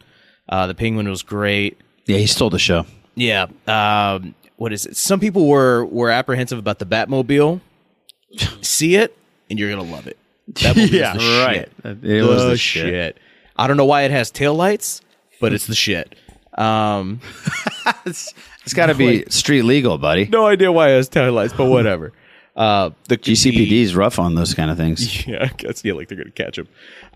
Uh, 0.49 0.67
the 0.67 0.73
penguin 0.75 1.07
was 1.09 1.21
great. 1.21 1.77
Yeah, 2.05 2.17
he 2.17 2.27
stole 2.27 2.49
the 2.49 2.59
show. 2.59 2.85
Yeah. 3.15 3.47
Um, 3.67 4.35
what 4.57 4.71
is 4.73 4.85
it? 4.85 4.95
Some 4.95 5.19
people 5.19 5.47
were 5.47 5.85
were 5.85 6.09
apprehensive 6.09 6.57
about 6.57 6.79
the 6.79 6.85
Batmobile. 6.85 7.59
See 8.61 8.95
it, 8.95 9.15
and 9.49 9.59
you're 9.59 9.69
gonna 9.69 9.89
love 9.89 10.07
it. 10.07 10.17
Yeah, 10.75 11.13
the 11.13 11.43
right. 11.45 11.69
shit. 11.83 12.03
It 12.03 12.23
was 12.23 12.43
the 12.45 12.57
shit. 12.57 13.17
I 13.57 13.67
don't 13.67 13.77
know 13.77 13.85
why 13.85 14.03
it 14.03 14.11
has 14.11 14.31
taillights, 14.31 15.01
but 15.45 15.53
it's 15.53 15.67
the 15.67 15.75
shit. 15.75 16.15
Um, 16.57 17.21
it's 18.05 18.33
got 18.73 18.87
to 18.87 18.95
be 18.95 19.25
street 19.29 19.61
legal, 19.61 19.99
buddy. 19.99 20.25
no 20.25 20.47
idea 20.47 20.71
why 20.71 20.89
it 20.89 20.95
has 20.95 21.07
taillights, 21.07 21.55
but 21.55 21.65
whatever. 21.65 22.11
Uh, 22.55 22.91
the 23.09 23.17
GCPD 23.17 23.81
is 23.81 23.97
rough 23.97 24.17
on 24.17 24.35
those 24.35 24.53
kind 24.53 24.71
of 24.71 24.77
things. 24.77 25.27
Yeah, 25.27 25.39
I 25.41 25.47
guess 25.47 25.83
yeah, 25.83 25.91
like 25.91 26.07
they're 26.07 26.17
gonna 26.17 26.31
catch 26.31 26.57
him. 26.57 26.69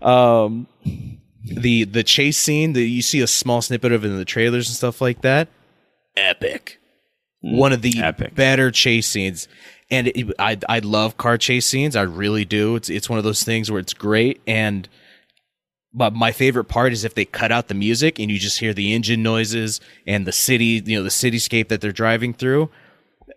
Um, 0.06 0.66
the 1.42 1.84
the 1.84 2.04
chase 2.04 2.36
scene 2.36 2.74
that 2.74 2.82
you 2.82 3.00
see 3.00 3.22
a 3.22 3.26
small 3.26 3.62
snippet 3.62 3.90
of 3.90 4.04
in 4.04 4.18
the 4.18 4.26
trailers 4.26 4.68
and 4.68 4.76
stuff 4.76 5.00
like 5.00 5.22
that, 5.22 5.48
epic. 6.14 6.78
One 7.40 7.72
of 7.72 7.80
the 7.80 8.02
epic. 8.02 8.34
better 8.34 8.70
chase 8.70 9.08
scenes, 9.08 9.48
and 9.90 10.08
it, 10.08 10.30
I 10.38 10.58
I 10.68 10.80
love 10.80 11.16
car 11.16 11.38
chase 11.38 11.64
scenes. 11.64 11.96
I 11.96 12.02
really 12.02 12.44
do. 12.44 12.76
It's 12.76 12.90
it's 12.90 13.08
one 13.08 13.18
of 13.18 13.24
those 13.24 13.42
things 13.42 13.70
where 13.70 13.80
it's 13.80 13.94
great 13.94 14.42
and. 14.46 14.90
But 15.92 16.14
my 16.14 16.30
favorite 16.30 16.64
part 16.64 16.92
is 16.92 17.04
if 17.04 17.14
they 17.14 17.24
cut 17.24 17.50
out 17.50 17.68
the 17.68 17.74
music 17.74 18.20
and 18.20 18.30
you 18.30 18.38
just 18.38 18.60
hear 18.60 18.72
the 18.72 18.94
engine 18.94 19.22
noises 19.22 19.80
and 20.06 20.26
the 20.26 20.32
city, 20.32 20.82
you 20.84 20.96
know, 20.96 21.02
the 21.02 21.08
cityscape 21.08 21.68
that 21.68 21.80
they're 21.80 21.90
driving 21.90 22.32
through 22.32 22.70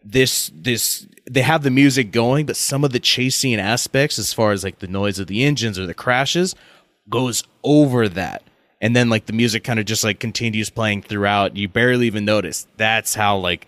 this 0.04 0.52
this 0.54 1.08
they 1.30 1.42
have 1.42 1.64
the 1.64 1.72
music 1.72 2.12
going, 2.12 2.46
but 2.46 2.58
some 2.58 2.84
of 2.84 2.92
the 2.92 3.00
chase 3.00 3.36
scene 3.36 3.60
aspects, 3.60 4.20
as 4.20 4.34
far 4.34 4.52
as 4.52 4.64
like 4.64 4.80
the 4.80 4.88
noise 4.88 5.20
of 5.20 5.28
the 5.28 5.44
engines 5.44 5.80
or 5.80 5.86
the 5.86 5.94
crashes, 5.94 6.56
goes 7.10 7.44
over 7.64 8.10
that. 8.10 8.44
And 8.82 8.94
then 8.94 9.10
like 9.10 9.28
the 9.28 9.34
music 9.34 9.64
kind 9.64 9.80
of 9.80 9.86
just 9.86 10.04
like 10.04 10.20
continues 10.20 10.70
playing 10.70 11.04
throughout. 11.04 11.56
You 11.56 11.70
barely 11.70 12.08
even 12.08 12.26
notice. 12.26 12.68
That's 12.76 13.16
how 13.16 13.38
like 13.38 13.68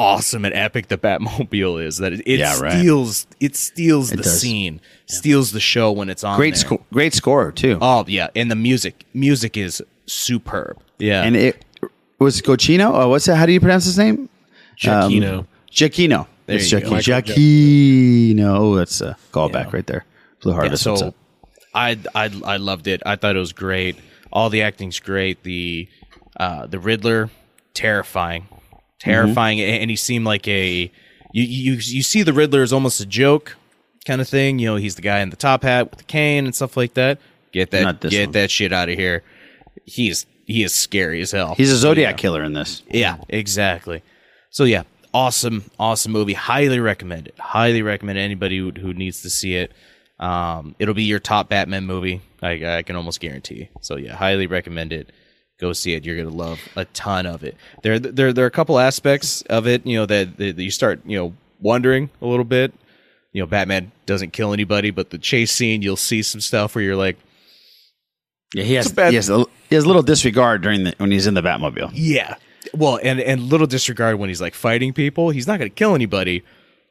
awesome 0.00 0.44
and 0.44 0.54
epic 0.54 0.88
the 0.88 0.96
Batmobile 0.98 1.84
is. 1.84 1.98
That 1.98 2.12
it, 2.14 2.20
it 2.26 2.38
Yeah, 2.40 2.58
right. 2.60 2.72
steals 2.78 3.26
it 3.38 3.54
steals 3.56 4.12
It 4.12 4.16
the 4.16 4.22
does. 4.22 4.40
scene, 4.40 4.80
steals 5.06 5.52
the 5.52 5.60
show 5.60 5.92
when 5.92 6.08
it's 6.08 6.24
on. 6.24 6.36
Great 6.36 6.56
score, 6.56 6.80
great 6.92 7.14
score 7.14 7.52
too. 7.52 7.78
Oh 7.80 8.04
yeah, 8.08 8.28
and 8.34 8.50
the 8.50 8.56
music 8.56 9.04
music 9.14 9.56
is 9.56 9.82
superb. 10.06 10.78
Yeah, 10.98 11.22
and 11.22 11.36
it 11.36 11.64
was 12.18 12.40
Cochino. 12.42 12.90
Oh, 12.94 13.08
what's 13.08 13.26
that? 13.26 13.36
How 13.36 13.46
do 13.46 13.52
you 13.52 13.60
pronounce 13.60 13.84
his 13.84 13.98
name? 13.98 14.28
Giacchino. 14.78 15.38
Um, 15.40 15.48
Giacchino. 15.70 16.26
There 16.46 16.56
it's 16.56 16.72
you 16.72 16.80
go. 16.80 16.90
Giacchino. 16.90 18.34
Giacchino. 18.34 18.56
Oh, 18.58 18.74
that's 18.76 19.00
a 19.00 19.16
callback 19.32 19.72
right 19.72 19.86
there. 19.86 20.04
Blue 20.42 20.52
Harvest. 20.52 20.84
Yeah, 20.86 20.94
so? 20.96 21.14
I 21.74 21.98
I 22.14 22.30
I 22.44 22.56
loved 22.56 22.86
it. 22.88 23.02
I 23.06 23.16
thought 23.16 23.36
it 23.36 23.38
was 23.38 23.52
great. 23.52 23.96
All 24.32 24.48
the 24.50 24.62
acting's 24.62 24.98
great. 25.00 25.42
The 25.44 25.88
uh 26.38 26.66
the 26.66 26.78
Riddler, 26.78 27.30
terrifying, 27.74 28.48
terrifying, 29.00 29.58
Mm-hmm. 29.58 29.82
and 29.82 29.90
he 29.90 29.96
seemed 29.96 30.24
like 30.24 30.46
a 30.46 30.90
you 31.32 31.42
you 31.44 31.72
you 31.74 32.02
see 32.02 32.22
the 32.22 32.32
Riddler 32.32 32.62
as 32.62 32.72
almost 32.72 33.00
a 33.00 33.06
joke 33.06 33.56
kind 34.06 34.20
of 34.20 34.28
thing. 34.28 34.58
You 34.58 34.66
know, 34.68 34.76
he's 34.76 34.94
the 34.94 35.02
guy 35.02 35.20
in 35.20 35.30
the 35.30 35.36
top 35.36 35.62
hat 35.64 35.90
with 35.90 35.98
the 35.98 36.04
cane 36.04 36.44
and 36.44 36.54
stuff 36.54 36.76
like 36.76 36.94
that. 36.94 37.18
Get 37.52 37.70
that 37.72 38.00
get 38.00 38.26
one. 38.28 38.32
that 38.32 38.50
shit 38.50 38.72
out 38.72 38.88
of 38.88 38.96
here. 38.96 39.22
He's 39.84 40.26
he 40.46 40.62
is 40.62 40.74
scary 40.74 41.20
as 41.20 41.30
hell. 41.32 41.54
He's 41.56 41.70
a 41.70 41.74
So, 41.74 41.80
Zodiac 41.80 42.12
yeah. 42.14 42.16
killer 42.16 42.42
in 42.44 42.52
this. 42.52 42.82
Yeah, 42.88 43.16
exactly. 43.28 44.02
So 44.50 44.64
yeah, 44.64 44.82
awesome, 45.14 45.64
awesome 45.78 46.12
movie. 46.12 46.32
Highly 46.32 46.80
recommend 46.80 47.28
it. 47.28 47.38
Highly 47.38 47.82
recommend 47.82 48.18
it. 48.18 48.22
anybody 48.22 48.58
who, 48.58 48.70
who 48.72 48.92
needs 48.92 49.22
to 49.22 49.30
see 49.30 49.54
it. 49.54 49.72
Um, 50.18 50.74
it'll 50.78 50.94
be 50.94 51.04
your 51.04 51.20
top 51.20 51.48
Batman 51.48 51.86
movie. 51.86 52.20
I, 52.42 52.78
I 52.78 52.82
can 52.82 52.96
almost 52.96 53.20
guarantee. 53.20 53.68
So 53.80 53.96
yeah, 53.96 54.14
highly 54.16 54.46
recommend 54.48 54.92
it. 54.92 55.10
Go 55.60 55.72
see 55.74 55.92
it. 55.94 56.04
You're 56.06 56.16
gonna 56.16 56.34
love 56.34 56.58
a 56.76 56.86
ton 56.86 57.26
of 57.26 57.44
it. 57.44 57.56
There, 57.82 57.98
there, 57.98 58.32
there 58.32 58.44
are 58.44 58.48
a 58.48 58.50
couple 58.50 58.78
aspects 58.78 59.42
of 59.42 59.66
it. 59.66 59.86
You 59.86 59.98
know 59.98 60.06
that, 60.06 60.36
that 60.38 60.58
you 60.58 60.70
start, 60.70 61.00
you 61.04 61.18
know, 61.18 61.34
wondering 61.60 62.08
a 62.22 62.26
little 62.26 62.44
bit. 62.44 62.72
You 63.32 63.42
know, 63.42 63.46
Batman 63.46 63.92
doesn't 64.06 64.32
kill 64.32 64.52
anybody, 64.52 64.90
but 64.90 65.10
the 65.10 65.18
chase 65.18 65.52
scene, 65.52 65.82
you'll 65.82 65.96
see 65.96 66.22
some 66.22 66.40
stuff 66.40 66.74
where 66.74 66.82
you're 66.82 66.96
like, 66.96 67.16
Yeah, 68.54 68.64
he 68.64 68.74
has. 68.74 68.90
A 68.90 68.94
bad- 68.94 69.10
he, 69.10 69.16
has 69.16 69.28
a, 69.30 69.44
he 69.68 69.74
has 69.76 69.84
a 69.84 69.86
little 69.86 70.02
disregard 70.02 70.62
during 70.62 70.84
the 70.84 70.94
when 70.98 71.10
he's 71.12 71.26
in 71.26 71.34
the 71.34 71.42
Batmobile. 71.42 71.90
yeah. 71.94 72.36
Well, 72.74 72.98
and 73.02 73.20
and 73.20 73.42
little 73.42 73.66
disregard 73.66 74.18
when 74.18 74.28
he's 74.28 74.40
like 74.40 74.54
fighting 74.54 74.92
people. 74.92 75.30
He's 75.30 75.46
not 75.46 75.58
gonna 75.58 75.70
kill 75.70 75.94
anybody. 75.94 76.44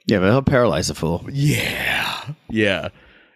Yeah, 0.07 0.19
but 0.19 0.31
he'll 0.31 0.41
paralyze 0.41 0.89
a 0.89 0.95
fool. 0.95 1.25
Yeah, 1.31 2.25
yeah, 2.49 2.89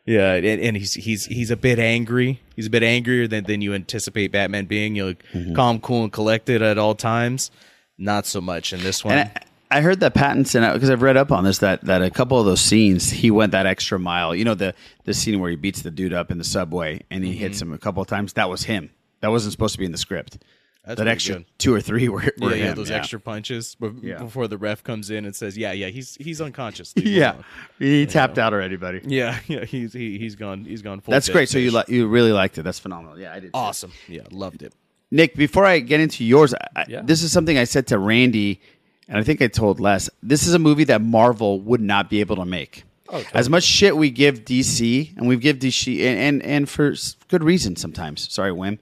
yeah, 0.06 0.34
and, 0.34 0.46
and 0.62 0.78
he's 0.78 0.94
he's 0.94 1.26
he's 1.26 1.52
a 1.52 1.56
bit 1.58 1.80
angry. 1.80 2.42
He's 2.56 2.68
a 2.68 2.70
bit 2.70 2.84
angrier 2.84 3.28
than 3.28 3.46
than 3.46 3.62
you 3.62 3.74
anticipate 3.74 4.32
Batman 4.32 4.66
being. 4.66 4.96
You 4.96 5.06
know, 5.06 5.14
Mm-hmm. 5.34 5.56
calm, 5.56 5.80
cool, 5.80 6.04
and 6.04 6.12
collected 6.12 6.62
at 6.62 6.78
all 6.78 6.96
times. 6.96 7.52
Not 7.98 8.26
so 8.26 8.42
much 8.42 8.74
in 8.74 8.82
this 8.82 9.04
one. 9.06 9.30
I, 9.72 9.82
heard 9.82 10.02
that 10.02 10.14
Pattinson 10.14 10.72
because 10.74 10.90
I've 10.92 11.02
read 11.02 11.18
up 11.18 11.32
on 11.32 11.44
this 11.44 11.60
that 11.60 11.82
that 11.86 12.02
a 12.02 12.10
couple 12.12 12.40
of 12.40 12.46
those 12.46 12.62
scenes 12.62 13.10
he 13.10 13.32
went 13.32 13.52
that 13.54 13.66
extra 13.66 13.98
mile. 14.00 14.36
You 14.36 14.46
know 14.46 14.56
the 14.56 14.74
the 15.06 15.14
scene 15.14 15.40
where 15.40 15.50
he 15.50 15.56
beats 15.56 15.82
the 15.84 15.92
dude 15.92 16.14
up 16.14 16.30
in 16.32 16.38
the 16.38 16.44
subway 16.44 17.02
and 17.10 17.24
he 17.24 17.34
hits 17.36 17.60
Mm-hmm. 17.60 17.70
him 17.70 17.74
a 17.74 17.78
couple 17.80 18.02
of 18.02 18.08
times. 18.08 18.34
That 18.34 18.50
was 18.50 18.64
him. 18.64 18.90
That 19.22 19.30
wasn't 19.32 19.52
supposed 19.54 19.74
to 19.74 19.80
be 19.80 19.86
in 19.86 19.92
the 19.92 19.98
script. 19.98 20.38
That's 20.86 20.98
that 20.98 21.08
extra 21.08 21.36
good. 21.38 21.46
two 21.60 21.74
or 21.74 21.80
three 21.80 22.10
were, 22.10 22.24
were 22.40 22.54
yeah, 22.56 22.66
yeah, 22.66 22.74
those 22.74 22.90
yeah. 22.90 22.98
extra 22.98 23.20
punches 23.20 23.76
be- 23.76 23.92
Yeah. 24.02 24.18
before 24.18 24.48
the 24.50 24.58
ref 24.58 24.84
comes 24.84 25.10
in 25.10 25.24
and 25.24 25.34
says, 25.36 25.58
"Yeah, 25.58 25.72
yeah, 25.72 25.88
he's 25.88 26.16
he's 26.16 26.42
unconscious." 26.42 26.94
Leave 26.98 27.08
Yeah, 27.08 27.32
alone." 27.34 27.44
he 27.80 28.06
tapped 28.06 28.38
out 28.38 28.54
already, 28.54 28.76
buddy. 28.76 29.00
Yeah, 29.06 29.40
yeah, 29.48 29.64
he's 29.64 29.94
he, 29.94 30.18
he's 30.18 30.36
gone. 30.36 30.66
He's 30.66 30.82
gone. 30.82 31.00
Full 31.00 31.12
That's 31.14 31.30
great. 31.30 31.48
So 31.48 31.58
you 31.58 31.72
fish. 31.72 31.88
li- 31.88 31.96
you 31.96 32.08
really 32.08 32.34
liked 32.34 32.58
it. 32.58 32.64
That's 32.64 32.80
phenomenal. 32.80 33.18
Yeah, 33.18 33.32
I 33.32 33.36
did. 33.40 33.54
too. 33.54 33.60
awesome. 33.60 33.94
Yeah, 34.10 34.24
loved 34.32 34.62
it. 34.62 34.74
Nick, 35.10 35.36
before 35.36 35.64
I 35.64 35.80
get 35.80 36.00
into 36.00 36.26
yours, 36.26 36.54
I, 36.76 36.86
this 37.04 37.22
is 37.24 37.32
something 37.32 37.58
I 37.58 37.66
said 37.66 37.88
to 37.88 38.00
Randy, 38.00 38.60
and 39.08 39.18
I 39.18 39.24
think 39.24 39.42
I 39.42 39.48
told 39.48 39.80
Les. 39.80 40.10
This 40.24 40.48
is 40.48 40.54
a 40.54 40.60
movie 40.60 40.86
that 40.86 41.02
Marvel 41.02 41.62
would 41.62 41.82
not 41.82 42.10
be 42.10 42.20
able 42.20 42.36
to 42.38 42.46
make. 42.46 42.84
Oh, 43.10 43.24
As 43.34 43.48
much 43.48 43.64
shit 43.64 43.96
we 43.96 44.10
give 44.10 44.44
DC, 44.44 45.16
and 45.16 45.28
we 45.28 45.38
give 45.38 45.60
DC, 45.60 46.00
and, 46.02 46.20
and 46.20 46.42
and 46.44 46.70
for 46.70 46.96
good 47.30 47.44
reason 47.44 47.76
sometimes. 47.76 48.30
Sorry, 48.34 48.52
Wim, 48.52 48.80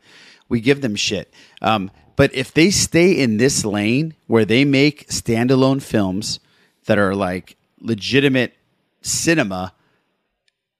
we 0.51 0.59
give 0.59 0.81
them 0.81 0.95
shit. 0.95 1.33
Um, 1.61 1.89
but 2.17 2.35
if 2.35 2.53
they 2.53 2.71
stay 2.71 3.13
in 3.13 3.37
this 3.37 3.63
lane 3.63 4.13
where 4.27 4.43
they 4.43 4.65
make 4.65 5.07
standalone 5.07 5.81
films 5.81 6.41
that 6.87 6.99
are 6.99 7.15
like 7.15 7.55
legitimate 7.79 8.53
cinema, 9.01 9.73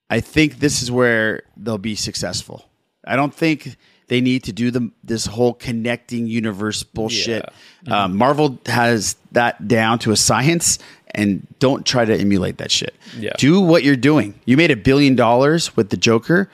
I 0.10 0.20
think 0.20 0.60
this 0.60 0.84
is 0.84 0.92
where 0.92 1.44
they'll 1.56 1.78
be 1.78 1.96
successful. 1.96 2.66
I 3.06 3.16
don't 3.16 3.34
think 3.34 3.78
they 4.08 4.20
need 4.20 4.44
to 4.44 4.52
do 4.52 4.72
the 4.72 4.92
this 5.06 5.26
whole 5.26 5.54
connecting 5.54 6.28
universe 6.28 6.84
bullshit. 6.84 7.46
Um, 7.88 8.18
Marvel 8.18 8.60
has 8.66 9.16
that 9.32 9.70
down 9.70 10.00
to 10.00 10.12
a 10.12 10.18
science, 10.18 10.80
and 11.12 11.48
don't 11.60 11.86
try 11.86 12.04
to 12.04 12.14
emulate 12.14 12.58
that 12.58 12.72
shit. 12.72 12.94
Yeah. 13.18 13.32
Do 13.38 13.62
what 13.62 13.86
you're 13.86 13.96
doing. 13.96 14.38
You 14.44 14.58
made 14.58 14.70
a 14.70 14.76
billion 14.76 15.16
dollars 15.16 15.78
with 15.78 15.92
the 15.92 15.98
Joker. 15.98 16.50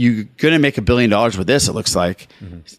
You're 0.00 0.24
gonna 0.38 0.58
make 0.58 0.78
a 0.78 0.82
billion 0.82 1.10
dollars 1.10 1.36
with 1.36 1.46
this. 1.46 1.68
It 1.68 1.74
looks 1.74 1.94
like. 1.94 2.28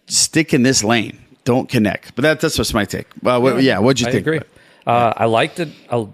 Stick 0.07 0.55
in 0.55 0.63
this 0.63 0.83
lane. 0.83 1.19
Don't 1.43 1.69
connect. 1.69 2.15
But 2.15 2.23
that, 2.23 2.39
that's 2.39 2.55
just 2.55 2.73
my 2.73 2.85
take. 2.85 3.07
Well, 3.21 3.41
what, 3.41 3.61
yeah. 3.61 3.77
What'd 3.77 4.01
you 4.01 4.07
I 4.07 4.11
think? 4.11 4.25
agree. 4.25 4.41
Uh, 4.87 5.13
I 5.15 5.25
liked 5.25 5.59
it 5.59 5.69
a, 5.89 6.07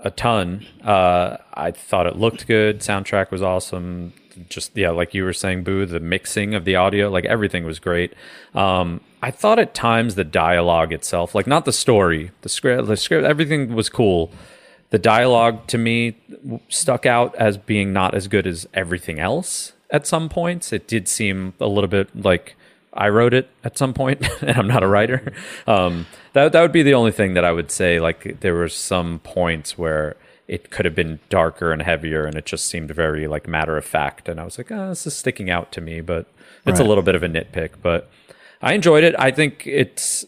a 0.00 0.10
ton. 0.10 0.66
Uh, 0.84 1.38
I 1.54 1.70
thought 1.70 2.06
it 2.06 2.16
looked 2.16 2.46
good. 2.46 2.80
Soundtrack 2.80 3.30
was 3.30 3.40
awesome. 3.42 4.12
Just 4.50 4.76
yeah, 4.76 4.90
like 4.90 5.14
you 5.14 5.24
were 5.24 5.32
saying, 5.32 5.64
Boo. 5.64 5.86
The 5.86 6.00
mixing 6.00 6.54
of 6.54 6.66
the 6.66 6.76
audio, 6.76 7.08
like 7.08 7.24
everything 7.24 7.64
was 7.64 7.78
great. 7.78 8.12
Um, 8.54 9.00
I 9.22 9.30
thought 9.30 9.58
at 9.58 9.74
times 9.74 10.14
the 10.14 10.24
dialogue 10.24 10.92
itself, 10.92 11.34
like 11.34 11.46
not 11.46 11.64
the 11.64 11.72
story, 11.72 12.32
the 12.42 12.48
script, 12.50 12.86
the 12.86 12.96
script, 12.96 13.24
everything 13.26 13.74
was 13.74 13.88
cool. 13.88 14.30
The 14.90 14.98
dialogue 14.98 15.66
to 15.68 15.78
me 15.78 16.16
stuck 16.68 17.06
out 17.06 17.34
as 17.36 17.56
being 17.56 17.92
not 17.92 18.14
as 18.14 18.28
good 18.28 18.46
as 18.46 18.66
everything 18.74 19.18
else. 19.18 19.72
At 19.92 20.06
some 20.06 20.28
points, 20.28 20.72
it 20.72 20.86
did 20.86 21.08
seem 21.08 21.54
a 21.60 21.66
little 21.66 21.88
bit 21.88 22.08
like 22.14 22.54
I 22.92 23.08
wrote 23.08 23.34
it 23.34 23.48
at 23.64 23.76
some 23.78 23.92
point, 23.94 24.26
and 24.42 24.56
I'm 24.56 24.66
not 24.68 24.82
a 24.82 24.86
writer. 24.88 25.32
Um, 25.66 26.06
that 26.32 26.52
that 26.52 26.62
would 26.62 26.72
be 26.72 26.82
the 26.82 26.94
only 26.94 27.12
thing 27.12 27.34
that 27.34 27.44
I 27.44 27.52
would 27.52 27.70
say. 27.70 28.00
Like 28.00 28.40
there 28.40 28.54
were 28.54 28.68
some 28.68 29.18
points 29.20 29.76
where 29.78 30.16
it 30.48 30.70
could 30.70 30.84
have 30.84 30.94
been 30.96 31.20
darker 31.28 31.70
and 31.72 31.82
heavier, 31.82 32.24
and 32.26 32.36
it 32.36 32.46
just 32.46 32.66
seemed 32.66 32.90
very 32.90 33.26
like 33.26 33.46
matter 33.48 33.76
of 33.76 33.84
fact. 33.84 34.28
And 34.28 34.40
I 34.40 34.44
was 34.44 34.58
like, 34.58 34.70
oh, 34.72 34.88
this 34.88 35.06
is 35.06 35.16
sticking 35.16 35.50
out 35.50 35.70
to 35.72 35.80
me, 35.80 36.00
but 36.00 36.26
it's 36.66 36.80
a 36.80 36.84
little 36.84 37.02
bit 37.02 37.14
of 37.14 37.22
a 37.22 37.28
nitpick. 37.28 37.70
But 37.82 38.10
I 38.62 38.74
enjoyed 38.74 39.02
it. 39.04 39.14
I 39.18 39.30
think 39.30 39.66
it's. 39.66 40.24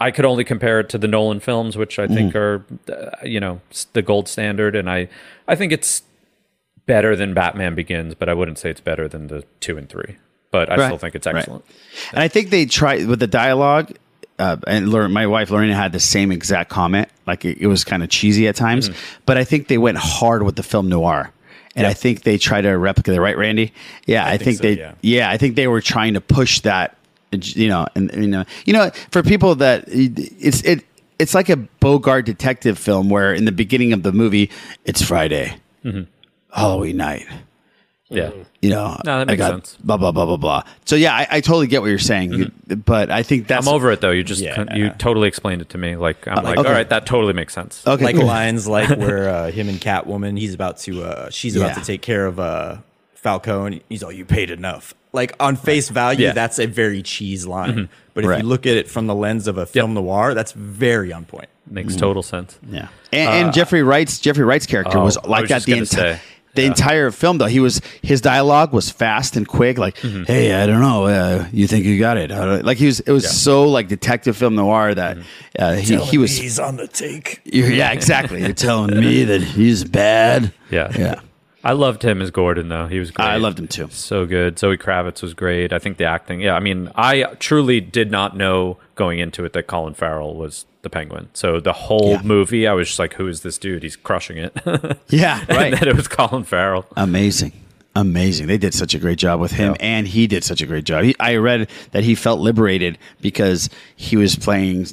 I 0.00 0.10
could 0.10 0.24
only 0.24 0.42
compare 0.42 0.80
it 0.80 0.88
to 0.90 0.98
the 0.98 1.06
Nolan 1.06 1.38
films, 1.38 1.76
which 1.76 1.98
I 2.00 2.08
think 2.08 2.32
Mhm. 2.34 2.36
are, 2.36 2.64
uh, 2.92 3.10
you 3.24 3.38
know, 3.38 3.60
the 3.92 4.02
gold 4.02 4.26
standard, 4.28 4.74
and 4.74 4.90
I, 4.90 5.08
I 5.46 5.54
think 5.54 5.70
it's 5.70 6.02
better 6.86 7.14
than 7.16 7.34
Batman 7.34 7.74
Begins, 7.74 8.14
but 8.14 8.28
I 8.28 8.34
wouldn't 8.34 8.58
say 8.58 8.70
it's 8.70 8.80
better 8.80 9.08
than 9.08 9.28
the 9.28 9.44
two 9.60 9.78
and 9.78 9.88
three. 9.88 10.16
But 10.50 10.70
I 10.70 10.76
Right. 10.76 10.86
still 10.86 10.98
think 10.98 11.14
it's 11.14 11.26
Right. 11.26 11.36
excellent. 11.36 11.64
And 12.12 12.20
I 12.22 12.28
think 12.28 12.50
they 12.50 12.66
try 12.66 13.04
with 13.04 13.20
the 13.20 13.26
dialogue. 13.26 13.92
Uh, 14.38 14.56
and 14.66 14.88
my 15.12 15.26
wife 15.26 15.50
Lorena 15.50 15.74
had 15.74 15.92
the 15.92 16.00
same 16.00 16.32
exact 16.32 16.68
comment. 16.70 17.08
Like 17.26 17.44
it, 17.44 17.58
it 17.60 17.66
was 17.68 17.84
kind 17.84 18.02
of 18.02 18.08
cheesy 18.08 18.48
at 18.48 18.56
times, 18.56 18.90
but 19.24 19.36
I 19.38 19.44
think 19.44 19.68
they 19.68 19.78
went 19.78 19.98
hard 19.98 20.42
with 20.42 20.56
the 20.56 20.62
film 20.62 20.88
noir. 20.88 21.30
And 21.76 21.86
I 21.86 21.94
think 21.94 22.22
they 22.22 22.36
try 22.36 22.60
to 22.60 22.70
replicate 22.76 23.14
it, 23.14 23.20
right, 23.20 23.36
Randy? 23.36 23.72
Yeah, 24.06 24.26
I, 24.26 24.36
think, 24.36 24.42
think 24.42 24.56
so, 24.58 24.62
they. 24.62 24.78
yeah. 24.78 24.92
Yeah. 25.00 25.30
I 25.30 25.38
think 25.38 25.56
they 25.56 25.68
were 25.68 25.80
trying 25.80 26.14
to 26.14 26.20
push 26.20 26.60
that. 26.60 26.96
You 27.34 27.68
know, 27.68 27.86
and 27.94 28.10
you 28.14 28.26
know, 28.26 28.44
you 28.66 28.74
know, 28.74 28.90
for 29.10 29.22
people 29.22 29.54
that 29.54 29.84
it's 29.88 30.60
it, 30.64 30.84
it's 31.18 31.34
like 31.34 31.48
a 31.48 31.56
Bogart 31.56 32.26
detective 32.26 32.78
film 32.78 33.08
where 33.08 33.32
in 33.32 33.46
the 33.46 33.52
beginning 33.52 33.94
of 33.94 34.02
the 34.02 34.12
movie 34.12 34.50
it's 34.84 35.00
Friday, 35.00 35.54
Mhm. 35.82 36.08
Halloween 36.52 36.96
night. 36.98 37.26
Yeah. 38.08 38.30
You 38.60 38.68
know, 38.68 39.00
No, 39.06 39.18
that 39.18 39.20
I 39.22 39.24
makes 39.24 39.38
got 39.38 39.50
sense. 39.52 39.76
Blah 39.82 39.96
blah 39.96 40.12
blah 40.12 40.26
blah 40.26 40.36
blah. 40.36 40.62
So 40.84 40.96
yeah, 40.96 41.14
I, 41.14 41.26
I 41.30 41.40
totally 41.40 41.66
get 41.66 41.80
what 41.80 41.88
you're 41.88 41.98
saying, 41.98 42.32
You- 42.34 42.52
but 42.76 43.10
I 43.10 43.22
think 43.22 43.46
that's 43.46 43.66
I'm 43.66 43.72
over 43.74 43.90
it 43.90 44.02
though. 44.02 44.10
You 44.10 44.22
just 44.22 44.42
Yeah. 44.42 44.74
you 44.76 44.90
totally 44.98 45.28
explained 45.28 45.62
it 45.62 45.70
to 45.70 45.78
me. 45.78 45.96
Like 45.96 46.28
I'm 46.28 46.38
Uh, 46.38 46.42
like, 46.42 46.58
okay. 46.58 46.68
all 46.68 46.74
right, 46.74 46.88
that 46.90 47.06
totally 47.06 47.32
makes 47.32 47.54
sense. 47.54 47.82
Okay, 47.86 48.04
like 48.04 48.16
cool. 48.16 48.26
lines 48.26 48.68
like 48.68 48.90
where 48.98 49.30
uh, 49.30 49.50
him 49.50 49.70
and 49.70 49.80
Catwoman, 49.80 50.38
he's 50.38 50.52
about 50.52 50.76
to, 50.80 51.02
uh, 51.04 51.30
she's 51.30 51.56
about 51.56 51.68
Yeah. 51.68 51.74
to 51.76 51.84
take 51.86 52.02
care 52.02 52.26
of 52.26 52.38
uh, 52.38 52.76
Falcone. 53.14 53.82
He's 53.88 54.02
all, 54.02 54.12
you 54.12 54.26
paid 54.26 54.50
enough. 54.50 54.94
Like 55.14 55.34
on 55.40 55.56
face 55.56 55.88
value, 55.88 56.26
Yeah. 56.26 56.32
that's 56.32 56.58
a 56.58 56.66
very 56.66 57.02
cheese 57.02 57.46
line. 57.46 57.72
Mhm. 57.74 57.88
But 58.14 58.24
if 58.24 58.30
Right. 58.30 58.42
you 58.42 58.48
look 58.48 58.66
at 58.66 58.76
it 58.76 58.90
from 58.90 59.06
the 59.06 59.14
lens 59.14 59.48
of 59.48 59.56
a 59.56 59.64
film 59.64 59.94
noir, 59.94 60.34
that's 60.34 60.52
very 60.52 61.14
on 61.14 61.24
point. 61.24 61.48
Makes 61.70 61.96
total 61.96 62.22
sense. 62.22 62.58
Yeah, 62.68 62.88
and, 63.12 63.30
and 63.46 63.54
Jeffrey 63.54 63.82
Wright's 63.82 64.18
Jeffrey 64.18 64.44
Wright's 64.44 64.66
character 64.66 64.98
oh, 64.98 65.04
was 65.04 65.16
like 65.24 65.42
was 65.42 65.48
that 65.50 65.62
the 65.62 65.72
entire 65.78 66.14
say, 66.16 66.20
the 66.54 66.62
yeah. 66.62 66.68
entire 66.68 67.10
film. 67.10 67.38
Though 67.38 67.46
he 67.46 67.60
was 67.60 67.80
his 68.02 68.20
dialogue 68.20 68.72
was 68.72 68.90
fast 68.90 69.36
and 69.36 69.46
quick. 69.46 69.78
Like, 69.78 69.96
Mm-hmm. 69.96 70.24
hey, 70.24 70.54
I 70.54 70.66
don't 70.66 70.80
know, 70.80 71.06
uh, 71.06 71.46
you 71.52 71.66
think 71.66 71.84
you 71.84 71.98
got 71.98 72.16
it? 72.16 72.30
I 72.32 72.44
don't-" 72.44 72.64
Like 72.64 72.78
he 72.78 72.86
was, 72.86 73.00
it 73.00 73.12
was 73.12 73.28
so 73.30 73.64
like 73.68 73.88
detective 73.88 74.36
film 74.36 74.54
noir 74.54 74.94
that 74.94 75.16
Mm-hmm. 75.16 75.62
uh, 75.62 75.72
he 75.74 75.96
he 76.10 76.18
was. 76.18 76.36
he's 76.36 76.58
on 76.58 76.76
the 76.76 76.86
take. 76.88 77.40
Yeah, 77.44 77.92
exactly. 77.92 78.40
You're 78.40 78.52
telling 78.52 78.98
me 79.00 79.24
that 79.24 79.42
he's 79.42 79.84
bad. 79.84 80.52
Yeah. 80.70 80.90
Yeah. 80.98 81.20
I 81.64 81.72
loved 81.72 82.02
him 82.02 82.20
as 82.20 82.30
Gordon 82.30 82.68
though. 82.68 82.86
He 82.88 82.98
was 82.98 83.10
great. 83.10 83.24
I 83.26 83.36
loved 83.36 83.58
him 83.58 83.68
too. 83.68 83.88
So 83.90 84.26
good. 84.26 84.58
Zoe 84.58 84.76
Kravitz 84.76 85.22
was 85.22 85.32
great. 85.34 85.72
I 85.72 85.78
think 85.78 85.96
the 85.96 86.04
acting. 86.04 86.40
Yeah, 86.40 86.54
I 86.54 86.60
mean, 86.60 86.90
I 86.96 87.24
truly 87.38 87.80
did 87.80 88.10
not 88.10 88.36
know 88.36 88.78
going 88.96 89.18
into 89.20 89.44
it 89.44 89.52
that 89.52 89.66
Colin 89.68 89.94
Farrell 89.94 90.34
was 90.34 90.66
the 90.82 90.90
Penguin. 90.90 91.28
So 91.34 91.60
the 91.60 91.72
whole 91.72 92.12
Yeah. 92.12 92.22
movie, 92.22 92.66
I 92.66 92.72
was 92.72 92.88
just 92.88 92.98
like, 92.98 93.14
"Who 93.14 93.28
is 93.28 93.42
this 93.42 93.58
dude? 93.58 93.82
He's 93.84 93.96
crushing 93.96 94.36
it." 94.38 94.52
Yeah, 95.08 95.44
right. 95.48 95.72
then 95.78 95.88
it 95.88 95.94
was 95.96 96.08
Colin 96.08 96.44
Farrell. 96.44 96.86
Amazing. 96.96 97.52
Amazing. 97.94 98.46
They 98.46 98.56
did 98.58 98.72
such 98.74 98.94
a 98.94 98.98
great 98.98 99.18
job 99.18 99.38
with 99.38 99.52
him, 99.52 99.76
and 99.78 100.08
he 100.08 100.26
did 100.26 100.42
such 100.44 100.62
a 100.62 100.66
great 100.66 100.84
job. 100.84 101.04
He, 101.04 101.14
I 101.20 101.36
read 101.36 101.68
that 101.92 102.02
he 102.04 102.14
felt 102.14 102.40
liberated 102.40 102.96
because 103.20 103.68
he 103.94 104.16
was 104.16 104.34
playing 104.34 104.86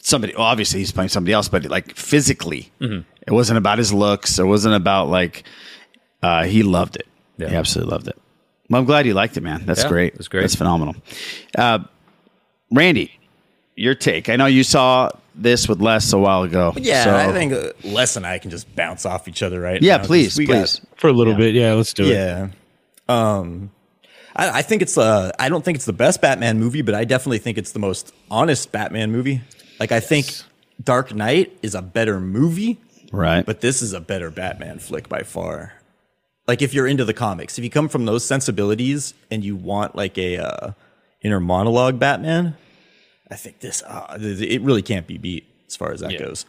somebody. 0.00 0.32
Well, 0.34 0.46
obviously, 0.46 0.80
he's 0.80 0.90
playing 0.90 1.10
somebody 1.10 1.34
else, 1.34 1.48
but 1.48 1.66
like 1.66 1.94
physically, 1.94 2.70
Mhm. 2.80 3.04
it 3.26 3.32
wasn't 3.32 3.58
about 3.58 3.76
his 3.78 3.92
looks. 3.92 4.38
It 4.38 4.44
wasn't 4.46 4.74
about 4.74 5.08
like 5.10 5.44
uh, 6.22 6.44
he 6.44 6.62
loved 6.62 6.96
it. 6.96 7.06
Yeah. 7.38 7.48
He 7.50 7.56
absolutely 7.56 7.92
loved 7.92 8.08
it. 8.08 8.18
Well, 8.68 8.80
I'm 8.80 8.86
glad 8.86 9.06
you 9.06 9.14
liked 9.14 9.36
it, 9.36 9.42
man. 9.42 9.64
That's 9.66 9.82
Yeah, 9.82 9.88
great. 9.88 10.12
it 10.14 10.18
was 10.18 10.28
great. 10.28 10.40
That's 10.42 10.54
phenomenal. 10.56 10.96
Uh, 11.56 11.80
Randy, 12.70 13.12
your 13.76 13.94
take. 13.94 14.28
I 14.28 14.36
know 14.36 14.46
you 14.46 14.64
saw 14.64 15.10
this 15.34 15.68
with 15.68 15.80
Les 15.80 16.12
a 16.12 16.18
while 16.18 16.42
ago. 16.42 16.72
Yeah, 16.76 17.04
so- 17.04 17.14
I 17.16 17.32
think 17.32 17.52
uh, 17.52 17.72
Les 17.84 18.16
and 18.16 18.26
I 18.26 18.38
can 18.38 18.50
just 18.50 18.74
bounce 18.74 19.06
off 19.06 19.28
each 19.28 19.42
other 19.42 19.60
right 19.60 19.80
Yeah, 19.82 19.92
now, 19.92 19.98
'cause 19.98 20.06
please, 20.08 20.36
we 20.38 20.46
please. 20.46 20.80
For 20.96 21.08
a 21.08 21.12
little 21.12 21.34
bit, 21.34 21.54
yeah. 21.54 21.74
Let's 21.74 21.92
do 21.92 22.04
it. 22.06 22.14
yeah. 22.14 22.48
Um, 23.08 23.70
I, 24.34 24.58
I 24.58 24.62
think 24.62 24.82
it's 24.82 24.98
uh, 24.98 25.30
I 25.38 25.48
don't 25.48 25.64
think 25.64 25.76
it's 25.76 25.84
the 25.84 25.92
best 25.92 26.20
Batman 26.20 26.58
movie, 26.58 26.82
but 26.82 26.94
I 26.94 27.04
definitely 27.04 27.38
think 27.38 27.58
it's 27.58 27.72
the 27.72 27.78
most 27.78 28.12
honest 28.30 28.72
Batman 28.72 29.12
movie. 29.12 29.42
Like 29.78 29.92
I 29.92 30.00
think 30.00 30.26
Dark 30.82 31.14
Knight 31.14 31.56
is 31.62 31.74
a 31.76 31.82
better 31.82 32.18
movie, 32.18 32.78
right? 33.12 33.46
But 33.46 33.60
this 33.60 33.80
is 33.82 33.92
a 33.92 34.00
better 34.00 34.30
Batman 34.30 34.78
flick 34.80 35.08
by 35.08 35.22
far. 35.22 35.74
Like 36.48 36.62
if 36.62 36.72
you're 36.72 36.86
into 36.86 37.04
the 37.04 37.14
comics, 37.14 37.58
if 37.58 37.64
you 37.64 37.70
come 37.70 37.88
from 37.88 38.04
those 38.04 38.24
sensibilities 38.24 39.14
and 39.30 39.44
you 39.44 39.56
want 39.56 39.96
like 39.96 40.16
a 40.16 40.38
uh, 40.38 40.72
inner 41.22 41.40
monologue 41.40 41.98
Batman, 41.98 42.56
I 43.30 43.34
think 43.34 43.60
this 43.60 43.82
uh, 43.82 44.16
it 44.20 44.62
really 44.62 44.82
can't 44.82 45.06
be 45.06 45.18
beat 45.18 45.46
as 45.66 45.74
far 45.76 45.92
as 45.92 46.00
that 46.00 46.12
Yeah. 46.12 46.20
goes. 46.20 46.46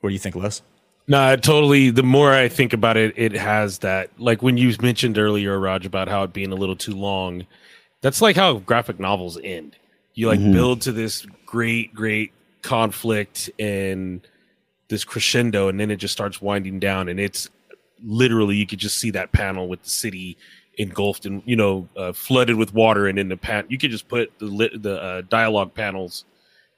What 0.00 0.10
do 0.10 0.14
you 0.14 0.18
think, 0.18 0.34
Les? 0.34 0.62
No, 1.06 1.36
totally. 1.36 1.90
The 1.90 2.02
more 2.02 2.32
I 2.32 2.48
think 2.48 2.72
about 2.72 2.96
it, 2.96 3.14
it 3.16 3.32
has 3.32 3.78
that 3.78 4.10
like 4.18 4.42
when 4.42 4.56
you 4.56 4.74
mentioned 4.82 5.18
earlier, 5.18 5.58
Raj, 5.58 5.86
about 5.86 6.08
how 6.08 6.22
it 6.24 6.32
being 6.32 6.52
a 6.52 6.56
little 6.56 6.76
too 6.76 6.94
long. 6.96 7.46
That's 8.00 8.22
like 8.22 8.34
how 8.36 8.54
graphic 8.54 8.98
novels 8.98 9.38
end. 9.44 9.76
You 10.14 10.26
like 10.26 10.40
Mhm. 10.40 10.52
build 10.52 10.80
to 10.82 10.92
this 10.92 11.26
great, 11.46 11.94
great 11.94 12.32
conflict 12.62 13.50
and 13.58 14.26
this 14.88 15.04
crescendo, 15.04 15.68
and 15.68 15.78
then 15.78 15.90
it 15.90 15.96
just 15.96 16.12
starts 16.12 16.42
winding 16.42 16.80
down, 16.80 17.08
and 17.08 17.20
it's 17.20 17.48
literally 18.04 18.56
you 18.56 18.66
could 18.66 18.78
just 18.78 18.98
see 18.98 19.10
that 19.12 19.32
panel 19.32 19.68
with 19.68 19.82
the 19.82 19.90
city 19.90 20.36
engulfed 20.78 21.26
and 21.26 21.42
you 21.44 21.56
know 21.56 21.88
uh, 21.96 22.12
flooded 22.12 22.56
with 22.56 22.72
water, 22.72 23.06
and 23.06 23.18
in 23.18 23.28
the 23.28 23.36
pan 23.36 23.64
you 23.68 23.78
could 23.78 23.90
just 23.90 24.08
put 24.08 24.32
the 24.38 24.46
lit, 24.46 24.82
the 24.82 25.00
uh, 25.02 25.22
dialogue 25.28 25.74
panels, 25.74 26.24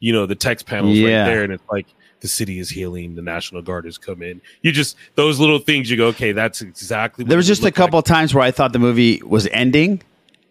you 0.01 0.12
know, 0.12 0.27
the 0.27 0.35
text 0.35 0.66
panels 0.66 0.99
Yeah. 0.99 1.20
right 1.20 1.27
there, 1.32 1.43
and 1.44 1.53
it's 1.53 1.62
like 1.70 1.86
the 2.20 2.28
city 2.28 2.59
is 2.61 2.70
healing, 2.70 3.15
the 3.16 3.23
National 3.23 3.62
Guard 3.62 3.85
has 3.85 3.99
come 3.99 4.23
in. 4.23 4.40
You 4.62 4.70
just 4.73 4.97
those 5.16 5.39
little 5.40 5.59
things 5.59 5.90
you 5.90 5.97
go, 5.97 6.07
okay, 6.09 6.32
that's 6.32 6.62
exactly. 6.62 7.24
What 7.24 7.28
There 7.31 7.36
was 7.36 7.47
just 7.47 7.62
a 7.62 7.66
like. 7.66 7.74
couple 7.74 7.99
of 7.99 8.05
times 8.05 8.35
where 8.35 8.44
I 8.44 8.51
thought 8.51 8.73
the 8.73 8.78
movie 8.78 9.20
was 9.24 9.47
ending, 9.49 10.03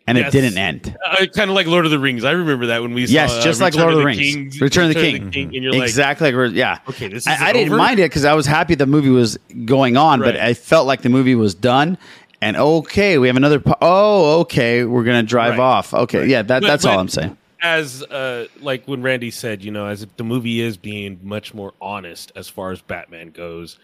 and 0.08 0.18
Yes. 0.18 0.34
it 0.34 0.42
didn't 0.42 0.58
end. 0.58 0.98
Uh, 1.06 1.26
kind 1.34 1.50
of 1.50 1.56
like 1.56 1.68
Lord 1.68 1.86
of 1.86 1.92
the 1.92 2.00
Rings. 2.00 2.24
I 2.24 2.32
remember 2.32 2.68
that 2.68 2.82
when 2.82 2.94
we 2.94 3.06
saw 3.08 3.14
Yes, 3.14 3.32
uh, 3.32 3.42
just 3.44 3.62
like 3.62 3.74
Return 3.74 3.82
Lord 3.84 3.94
of 3.94 3.98
the 4.00 4.02
the 4.02 4.06
Rings, 4.06 4.54
King- 4.54 4.62
Return 4.62 4.84
of 4.90 4.94
the 4.96 5.02
King, 5.02 5.24
and 5.36 5.54
you're 5.54 5.72
like, 5.74 5.84
exactly 5.84 6.32
like 6.32 6.54
yeah. 6.56 6.80
Okay, 6.90 7.08
this 7.08 7.28
I, 7.28 7.50
I 7.50 7.54
didn't 7.54 7.78
mind 7.78 8.00
it 8.00 8.04
because 8.10 8.26
I 8.26 8.34
was 8.34 8.46
happy 8.46 8.76
the 8.76 8.86
movie 8.86 9.10
was 9.10 9.38
going 9.66 9.98
on, 9.98 10.20
but 10.20 10.36
I 10.38 10.54
felt 10.54 10.88
like 10.88 11.02
the 11.02 11.10
movie 11.10 11.36
was 11.36 11.54
done. 11.56 11.98
And 12.44 12.58
okay, 12.58 13.20
we 13.20 13.28
have 13.28 13.38
another. 13.38 13.60
Po- 13.60 13.78
oh, 13.82 14.40
okay, 14.42 14.84
we're 14.84 15.04
gonna 15.04 15.22
drive 15.22 15.52
Right. 15.52 15.60
off. 15.60 15.94
Okay, 15.94 16.26
yeah, 16.26 16.42
that, 16.42 16.62
But- 16.62 16.68
that's 16.68 16.86
all 16.86 16.98
I'm 17.00 17.08
saying. 17.08 17.38
As 17.64 18.02
uh, 18.02 18.48
like 18.60 18.88
when 18.88 19.04
Randy 19.04 19.30
said, 19.30 19.64
you 19.64 19.70
know, 19.70 19.86
as 19.86 20.02
if 20.02 20.18
the 20.18 20.24
movie 20.24 20.60
is 20.62 20.78
being 20.78 21.20
much 21.22 21.54
more 21.54 21.74
honest 21.80 22.32
as 22.36 22.50
far 22.50 22.72
as 22.72 22.82
Batman 22.82 23.30
goes, 23.30 23.78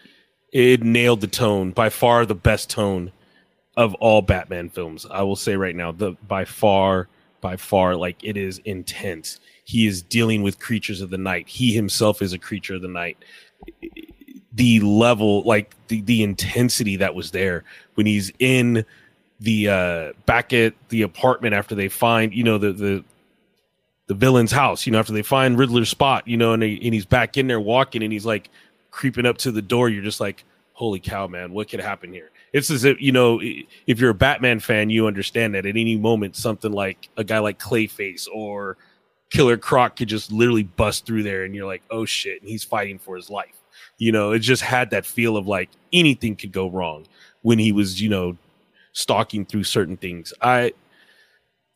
it 0.52 0.82
nailed 0.82 1.20
the 1.20 1.28
tone 1.28 1.70
by 1.70 1.88
far 1.88 2.26
the 2.26 2.34
best 2.34 2.68
tone 2.70 3.12
of 3.78 3.94
all 3.94 4.20
Batman 4.20 4.68
films. 4.68 5.06
I 5.08 5.22
will 5.22 5.36
say 5.36 5.56
right 5.56 5.74
now, 5.74 5.92
the 5.92 6.10
by 6.26 6.44
far, 6.44 7.06
by 7.40 7.56
far, 7.56 7.94
like 7.94 8.22
it 8.24 8.36
is 8.36 8.58
intense. 8.64 9.38
He 9.64 9.86
is 9.86 10.02
dealing 10.02 10.42
with 10.42 10.58
creatures 10.58 11.00
of 11.00 11.10
the 11.10 11.16
night. 11.16 11.48
He 11.48 11.72
himself 11.72 12.20
is 12.20 12.32
a 12.32 12.38
creature 12.38 12.74
of 12.74 12.82
the 12.82 12.88
night. 12.88 13.18
The 14.52 14.80
level, 14.80 15.42
like 15.44 15.76
the 15.86 16.00
the 16.02 16.24
intensity 16.24 16.96
that 16.96 17.14
was 17.14 17.30
there 17.30 17.62
when 17.94 18.04
he's 18.04 18.32
in 18.40 18.84
the 19.40 19.68
uh 19.68 20.12
back 20.26 20.52
at 20.52 20.74
the 20.88 21.02
apartment 21.02 21.54
after 21.54 21.76
they 21.76 21.88
find, 21.88 22.34
you 22.34 22.42
know, 22.42 22.58
the 22.58 22.72
the 22.72 23.04
the 24.08 24.14
villain's 24.14 24.50
house, 24.50 24.86
you 24.86 24.92
know, 24.92 24.98
after 24.98 25.12
they 25.12 25.22
find 25.22 25.56
Riddler's 25.56 25.88
spot, 25.88 26.26
you 26.26 26.36
know, 26.36 26.52
and, 26.52 26.64
and 26.64 26.94
he's 26.94 27.06
back 27.06 27.36
in 27.36 27.46
there 27.46 27.60
walking 27.60 28.02
and 28.02 28.12
he's 28.12 28.26
like 28.26 28.50
creeping 28.90 29.24
up 29.26 29.38
to 29.38 29.52
the 29.52 29.62
door. 29.62 29.88
You're 29.88 30.02
just 30.02 30.18
like, 30.18 30.42
holy 30.72 30.98
cow, 30.98 31.28
man, 31.28 31.52
what 31.52 31.68
could 31.68 31.78
happen 31.78 32.12
here? 32.12 32.30
It's 32.52 32.70
as 32.70 32.84
if, 32.84 33.00
you 33.00 33.12
know, 33.12 33.40
if 33.42 34.00
you're 34.00 34.10
a 34.10 34.14
Batman 34.14 34.60
fan, 34.60 34.90
you 34.90 35.06
understand 35.06 35.54
that 35.54 35.66
at 35.66 35.76
any 35.76 35.96
moment, 35.96 36.36
something 36.36 36.72
like 36.72 37.08
a 37.16 37.24
guy 37.24 37.38
like 37.38 37.58
Clayface 37.58 38.26
or 38.32 38.76
Killer 39.30 39.58
Croc 39.58 39.96
could 39.96 40.08
just 40.08 40.32
literally 40.32 40.62
bust 40.62 41.04
through 41.04 41.22
there 41.22 41.44
and 41.44 41.54
you're 41.54 41.66
like, 41.66 41.82
oh 41.90 42.04
shit, 42.04 42.40
and 42.40 42.48
he's 42.48 42.64
fighting 42.64 42.98
for 42.98 43.16
his 43.16 43.28
life. 43.28 43.62
You 43.98 44.12
know, 44.12 44.32
it 44.32 44.38
just 44.38 44.62
had 44.62 44.90
that 44.90 45.04
feel 45.04 45.36
of 45.36 45.46
like 45.46 45.68
anything 45.92 46.36
could 46.36 46.52
go 46.52 46.70
wrong 46.70 47.06
when 47.42 47.58
he 47.58 47.72
was, 47.72 48.00
you 48.00 48.08
know, 48.08 48.36
stalking 48.92 49.44
through 49.44 49.64
certain 49.64 49.96
things. 49.96 50.32
I, 50.40 50.72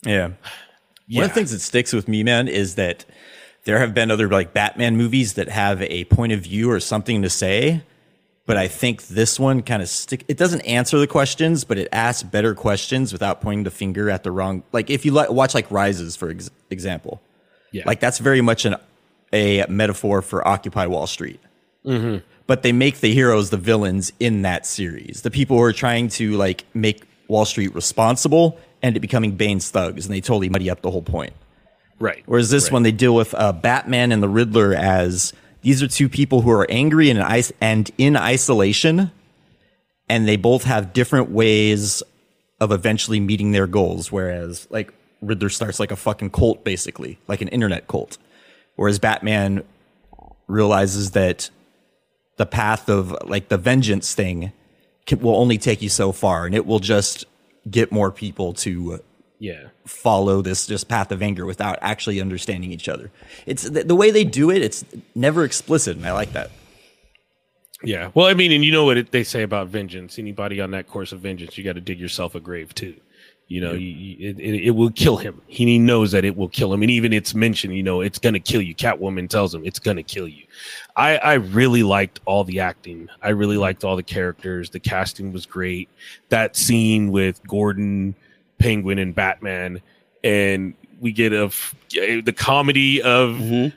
Yeah. 0.04 0.30
One 1.10 1.24
of 1.24 1.30
the 1.30 1.34
things 1.34 1.50
that 1.50 1.60
sticks 1.60 1.92
with 1.92 2.08
me, 2.08 2.22
man, 2.22 2.48
is 2.48 2.76
that 2.76 3.04
there 3.64 3.78
have 3.78 3.94
been 3.94 4.10
other 4.10 4.28
like 4.28 4.52
Batman 4.52 4.96
movies 4.96 5.34
that 5.34 5.48
have 5.48 5.82
a 5.82 6.04
point 6.04 6.32
of 6.32 6.40
view 6.40 6.70
or 6.70 6.80
something 6.80 7.22
to 7.22 7.30
say, 7.30 7.82
but 8.46 8.56
I 8.56 8.68
think 8.68 9.06
this 9.06 9.38
one 9.38 9.62
kind 9.62 9.82
of 9.82 9.88
stick. 9.88 10.24
It 10.28 10.36
doesn't 10.36 10.62
answer 10.62 10.98
the 10.98 11.06
questions, 11.06 11.64
but 11.64 11.78
it 11.78 11.88
asks 11.92 12.22
better 12.22 12.54
questions 12.54 13.12
without 13.12 13.40
pointing 13.40 13.64
the 13.64 13.70
finger 13.70 14.10
at 14.10 14.24
the 14.24 14.30
wrong. 14.30 14.62
Like 14.72 14.90
if 14.90 15.04
you 15.04 15.12
li- 15.12 15.26
watch 15.30 15.54
like 15.54 15.70
Rises, 15.70 16.16
for 16.16 16.30
ex- 16.30 16.50
example, 16.70 17.20
Yeah. 17.70 17.84
like 17.86 18.00
that's 18.00 18.18
very 18.18 18.40
much 18.40 18.64
an 18.64 18.76
a 19.32 19.64
metaphor 19.68 20.20
for 20.22 20.46
Occupy 20.46 20.86
Wall 20.86 21.06
Street. 21.06 21.40
mm-hmm. 21.86 22.18
But 22.46 22.62
they 22.62 22.72
make 22.72 22.98
the 23.00 23.14
heroes 23.14 23.50
the 23.50 23.56
villains 23.56 24.12
in 24.20 24.42
that 24.42 24.66
series. 24.66 25.22
The 25.22 25.30
people 25.30 25.56
who 25.56 25.62
are 25.62 25.72
trying 25.72 26.08
to 26.10 26.32
like 26.36 26.64
make 26.74 27.04
Wall 27.28 27.44
Street 27.46 27.74
responsible 27.74 28.58
end 28.82 28.96
up 28.96 29.00
becoming 29.00 29.36
Bane's 29.36 29.70
thugs, 29.70 30.04
and 30.04 30.12
they 30.14 30.20
totally 30.20 30.48
muddy 30.48 30.68
up 30.68 30.82
the 30.82 30.90
whole 30.90 31.02
point. 31.02 31.32
right. 32.00 32.22
Whereas 32.26 32.50
this 32.50 32.64
Right. 32.64 32.72
one, 32.72 32.82
they 32.82 32.90
deal 32.92 33.14
with 33.14 33.32
uh, 33.34 33.52
Batman 33.52 34.10
and 34.12 34.20
the 34.22 34.28
Riddler 34.28 34.74
as 34.74 35.32
these 35.62 35.82
are 35.82 35.88
two 35.88 36.08
people 36.08 36.42
who 36.42 36.50
are 36.50 36.66
angry 36.70 37.10
and 37.10 37.52
and 37.60 37.90
in 37.96 38.16
isolation, 38.16 39.10
and 40.08 40.28
they 40.28 40.36
both 40.36 40.64
have 40.64 40.92
different 40.92 41.30
ways 41.30 42.02
of 42.60 42.70
eventually 42.70 43.20
meeting 43.20 43.52
their 43.52 43.66
goals. 43.66 44.12
Whereas, 44.12 44.66
like, 44.70 44.92
Riddler 45.20 45.48
starts 45.48 45.80
like 45.80 45.90
a 45.90 45.96
fucking 45.96 46.30
cult, 46.30 46.64
basically, 46.64 47.18
like 47.28 47.40
an 47.40 47.48
internet 47.48 47.86
cult. 47.86 48.18
Whereas 48.76 48.98
Batman 48.98 49.64
realizes 50.48 51.12
that 51.12 51.50
the 52.36 52.46
path 52.46 52.88
of 52.88 53.16
like 53.24 53.48
the 53.48 53.58
vengeance 53.58 54.14
thing 54.14 54.52
can, 55.06 55.20
will 55.20 55.36
only 55.36 55.58
take 55.58 55.80
you 55.82 55.88
so 55.88 56.12
far, 56.12 56.46
and 56.46 56.54
it 56.54 56.66
will 56.66 56.80
just 56.80 57.24
get 57.70 57.92
more 57.92 58.10
people 58.10 58.52
to 58.52 59.00
Yeah. 59.42 59.70
follow 59.86 60.40
this 60.40 60.66
just 60.66 60.86
path 60.86 61.10
of 61.10 61.20
anger 61.20 61.44
without 61.44 61.76
actually 61.80 62.20
understanding 62.20 62.70
each 62.70 62.88
other. 62.88 63.10
It's 63.44 63.64
the, 63.64 63.82
the 63.82 63.96
way 63.96 64.12
they 64.12 64.22
do 64.22 64.52
it. 64.52 64.62
It's 64.62 64.84
never 65.16 65.42
explicit, 65.42 65.96
and 65.96 66.06
I 66.06 66.12
like 66.12 66.32
that. 66.34 66.52
Yeah. 67.82 68.12
Well, 68.14 68.26
I 68.26 68.34
mean, 68.34 68.52
and 68.52 68.64
you 68.64 68.70
know 68.70 68.84
what 68.84 68.98
it, 68.98 69.10
they 69.10 69.24
say 69.24 69.42
about 69.42 69.66
vengeance. 69.66 70.16
Anybody 70.16 70.60
on 70.60 70.70
that 70.70 70.86
course 70.86 71.10
of 71.10 71.18
vengeance, 71.18 71.58
you 71.58 71.64
got 71.64 71.72
to 71.72 71.80
dig 71.80 71.98
yourself 71.98 72.36
a 72.36 72.40
grave 72.40 72.72
too. 72.72 72.94
You 73.48 73.60
know, 73.60 73.72
you, 73.72 73.88
you, 73.88 74.30
it, 74.30 74.38
it, 74.38 74.66
it 74.66 74.70
will 74.70 74.92
kill 74.92 75.16
him. 75.16 75.42
He 75.48 75.76
knows 75.76 76.12
that 76.12 76.24
it 76.24 76.36
will 76.36 76.48
kill 76.48 76.72
him, 76.72 76.80
and 76.82 76.90
even 76.90 77.12
it's 77.12 77.34
mentioned. 77.34 77.76
You 77.76 77.82
know, 77.82 78.00
it's 78.00 78.20
gonna 78.20 78.38
kill 78.38 78.62
you. 78.62 78.76
Catwoman 78.76 79.28
tells 79.28 79.52
him 79.52 79.62
it's 79.64 79.80
gonna 79.80 80.04
kill 80.04 80.28
you. 80.28 80.44
I 80.94 81.18
I 81.18 81.34
really 81.34 81.82
liked 81.82 82.20
all 82.24 82.44
the 82.44 82.60
acting. 82.60 83.08
I 83.20 83.30
really 83.30 83.56
liked 83.56 83.82
all 83.82 83.96
the 83.96 84.04
characters. 84.04 84.70
The 84.70 84.78
casting 84.78 85.32
was 85.32 85.46
great. 85.46 85.88
That 86.28 86.56
scene 86.56 87.10
with 87.10 87.46
Gordon, 87.46 88.14
Penguin, 88.62 88.98
and 88.98 89.14
Batman, 89.14 89.80
and 90.22 90.74
we 91.00 91.12
get 91.12 91.32
a 91.32 91.46
f- 91.46 91.74
eh, 91.96 92.20
the 92.24 92.32
comedy 92.32 93.02
of 93.02 93.36
mm-hmm. 93.36 93.76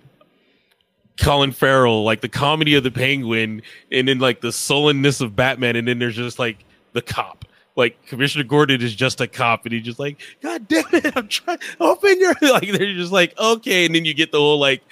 Colin 1.20 1.52
Farrell, 1.52 2.04
like 2.04 2.22
the 2.22 2.30
comedy 2.30 2.76
of 2.76 2.84
the 2.84 2.92
Penguin, 2.92 3.62
and 3.92 4.08
then 4.08 4.20
like 4.20 4.42
the 4.42 4.52
sullenness 4.52 5.22
of 5.22 5.36
Batman, 5.36 5.76
and 5.76 5.88
then 5.88 6.00
there's 6.00 6.16
just 6.16 6.40
like 6.40 6.64
the 6.94 7.02
cop. 7.02 7.46
Like 7.76 8.06
Commissioner 8.06 8.46
Gordon 8.46 8.82
is 8.82 8.96
just 8.96 9.20
a 9.22 9.28
cop, 9.28 9.66
and 9.66 9.74
he's 9.74 9.84
just 9.84 10.00
like, 10.00 10.22
God 10.42 10.68
damn 10.68 10.86
it, 10.94 11.18
I'm 11.18 11.28
trying 11.28 11.60
open 11.80 12.20
your 12.20 12.36
like. 12.42 12.72
They're 12.72 12.94
just 12.94 13.12
like, 13.12 13.38
okay, 13.40 13.86
and 13.86 13.96
then 13.96 14.06
you 14.06 14.14
get 14.14 14.32
the 14.32 14.38
whole 14.38 14.60
like, 14.60 14.84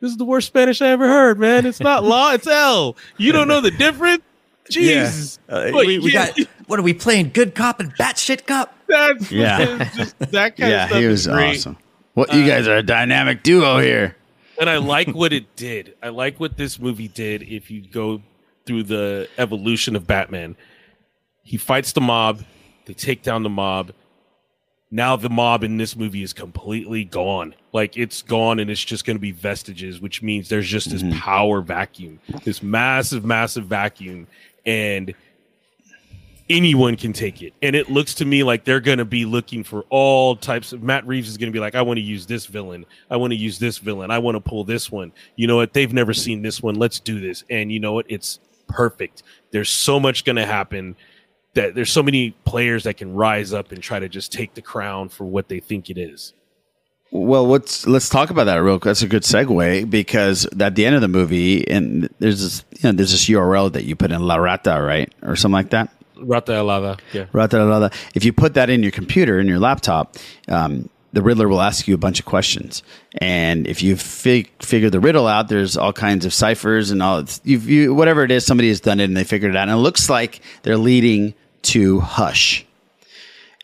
this 0.00 0.10
is 0.10 0.16
the 0.16 0.24
worst 0.24 0.46
Spanish 0.46 0.82
I 0.82 0.88
ever 0.88 1.08
heard, 1.08 1.38
man. 1.38 1.66
It's 1.66 1.80
not 1.80 2.04
law, 2.04 2.32
it's 2.32 2.46
L. 2.46 2.96
You 3.16 3.32
don't 3.32 3.48
know 3.48 3.60
the 3.60 3.70
difference. 3.70 4.22
Jesus, 4.68 5.38
Uh, 5.48 5.70
we, 5.74 5.98
we 5.98 6.12
got 6.12 6.36
what 6.66 6.78
are 6.78 6.82
we 6.82 6.94
playing? 6.94 7.30
Good 7.32 7.54
cop 7.54 7.80
and 7.80 7.92
batshit 7.96 8.46
cop. 8.46 8.74
That's 8.86 9.30
Yeah. 9.32 9.58
it's 9.80 9.96
just 9.96 10.18
that 10.18 10.56
kind 10.56 10.70
yeah, 10.70 10.84
of 10.84 10.88
stuff 10.90 11.00
he 11.00 11.06
was 11.06 11.26
great. 11.26 11.56
awesome. 11.56 11.76
What 12.14 12.32
you 12.34 12.46
guys 12.46 12.68
are 12.68 12.76
a 12.76 12.82
dynamic 12.82 13.42
duo 13.42 13.78
here. 13.78 14.16
and 14.60 14.68
I 14.68 14.76
like 14.78 15.08
what 15.08 15.32
it 15.32 15.56
did. 15.56 15.94
I 16.02 16.08
like 16.10 16.38
what 16.38 16.56
this 16.56 16.78
movie 16.78 17.08
did. 17.08 17.42
If 17.42 17.70
you 17.70 17.80
go 17.82 18.22
through 18.66 18.84
the 18.84 19.28
evolution 19.38 19.96
of 19.96 20.06
Batman, 20.06 20.56
he 21.42 21.56
fights 21.56 21.92
the 21.92 22.00
mob, 22.00 22.42
they 22.86 22.92
take 22.92 23.22
down 23.22 23.42
the 23.42 23.48
mob. 23.48 23.92
Now 24.92 25.14
the 25.14 25.30
mob 25.30 25.62
in 25.62 25.76
this 25.76 25.94
movie 25.96 26.22
is 26.22 26.32
completely 26.32 27.04
gone. 27.04 27.54
Like 27.72 27.96
it's 27.96 28.22
gone, 28.22 28.58
and 28.58 28.68
it's 28.68 28.82
just 28.84 29.04
going 29.04 29.16
to 29.16 29.20
be 29.20 29.30
vestiges, 29.30 30.00
which 30.00 30.20
means 30.20 30.48
there's 30.48 30.66
just 30.68 30.90
this 30.90 31.04
power 31.20 31.60
vacuum, 31.60 32.18
this 32.42 32.60
massive, 32.60 33.24
massive 33.24 33.66
vacuum, 33.66 34.26
and 34.66 35.14
anyone 36.50 36.96
can 36.96 37.12
take 37.12 37.42
it. 37.42 37.54
And 37.62 37.76
it 37.76 37.90
looks 37.90 38.14
to 38.14 38.24
me 38.24 38.42
like 38.42 38.64
they're 38.64 38.80
going 38.80 38.98
to 38.98 39.04
be 39.04 39.24
looking 39.24 39.62
for 39.62 39.84
all 39.88 40.34
types 40.36 40.72
of. 40.72 40.82
Matt 40.82 41.06
Reeves 41.06 41.28
is 41.28 41.38
going 41.38 41.50
to 41.50 41.56
be 41.56 41.60
like, 41.60 41.74
I 41.74 41.82
want 41.82 41.98
to 41.98 42.02
use 42.02 42.26
this 42.26 42.46
villain. 42.46 42.84
I 43.08 43.16
want 43.16 43.32
to 43.32 43.36
use 43.36 43.58
this 43.58 43.78
villain. 43.78 44.10
I 44.10 44.18
want 44.18 44.34
to 44.34 44.40
pull 44.40 44.64
this 44.64 44.90
one. 44.90 45.12
You 45.36 45.46
know 45.46 45.56
what? 45.56 45.72
They've 45.72 45.92
never 45.92 46.12
seen 46.12 46.42
this 46.42 46.62
one. 46.62 46.74
Let's 46.74 46.98
do 46.98 47.20
this. 47.20 47.44
And 47.48 47.70
you 47.70 47.78
know 47.80 47.92
what? 47.92 48.06
It's 48.08 48.40
perfect. 48.68 49.22
There's 49.52 49.70
so 49.70 50.00
much 50.00 50.24
going 50.24 50.36
to 50.36 50.46
happen 50.46 50.96
that 51.54 51.74
there's 51.74 51.90
so 51.90 52.02
many 52.02 52.30
players 52.44 52.84
that 52.84 52.96
can 52.96 53.14
rise 53.14 53.52
up 53.52 53.72
and 53.72 53.82
try 53.82 53.98
to 53.98 54.08
just 54.08 54.32
take 54.32 54.54
the 54.54 54.62
crown 54.62 55.08
for 55.08 55.24
what 55.24 55.48
they 55.48 55.60
think 55.60 55.90
it 55.90 55.98
is. 55.98 56.34
Well, 57.12 57.48
let's 57.48 57.86
let's 57.88 58.08
talk 58.08 58.30
about 58.30 58.44
that 58.44 58.56
real 58.58 58.78
quick. 58.78 58.90
That's 58.90 59.02
a 59.02 59.08
good 59.08 59.24
segue 59.24 59.90
because 59.90 60.46
at 60.60 60.76
the 60.76 60.86
end 60.86 60.94
of 60.94 61.00
the 61.00 61.08
movie, 61.08 61.68
and 61.68 62.08
there's 62.20 62.40
this 62.40 62.64
you 62.80 62.88
know 62.88 62.92
there's 62.96 63.10
this 63.10 63.26
URL 63.28 63.72
that 63.72 63.84
you 63.84 63.96
put 63.96 64.12
in 64.12 64.22
La 64.22 64.36
Rata, 64.36 64.80
right, 64.80 65.12
or 65.22 65.34
something 65.34 65.54
like 65.54 65.70
that. 65.70 65.90
Rata 66.16 66.52
Alada. 66.52 67.00
Yeah. 67.12 67.26
Rata 67.32 67.64
Rata. 67.66 67.90
If 68.14 68.24
you 68.24 68.32
put 68.32 68.54
that 68.54 68.70
in 68.70 68.82
your 68.82 68.92
computer 68.92 69.40
in 69.40 69.48
your 69.48 69.58
laptop, 69.58 70.16
um, 70.48 70.88
the 71.12 71.22
Riddler 71.22 71.48
will 71.48 71.60
ask 71.62 71.88
you 71.88 71.94
a 71.94 71.98
bunch 71.98 72.20
of 72.20 72.26
questions, 72.26 72.84
and 73.18 73.66
if 73.66 73.82
you 73.82 73.96
fig- 73.96 74.50
figure 74.62 74.90
the 74.90 75.00
riddle 75.00 75.26
out, 75.26 75.48
there's 75.48 75.76
all 75.76 75.92
kinds 75.92 76.24
of 76.24 76.32
ciphers 76.32 76.92
and 76.92 77.02
all. 77.02 77.24
You 77.42 77.92
whatever 77.92 78.22
it 78.22 78.30
is, 78.30 78.46
somebody 78.46 78.68
has 78.68 78.78
done 78.80 79.00
it 79.00 79.04
and 79.04 79.16
they 79.16 79.24
figured 79.24 79.50
it 79.50 79.56
out, 79.56 79.68
and 79.68 79.72
it 79.76 79.82
looks 79.82 80.08
like 80.08 80.40
they're 80.62 80.76
leading 80.76 81.34
to 81.62 81.98
Hush. 81.98 82.64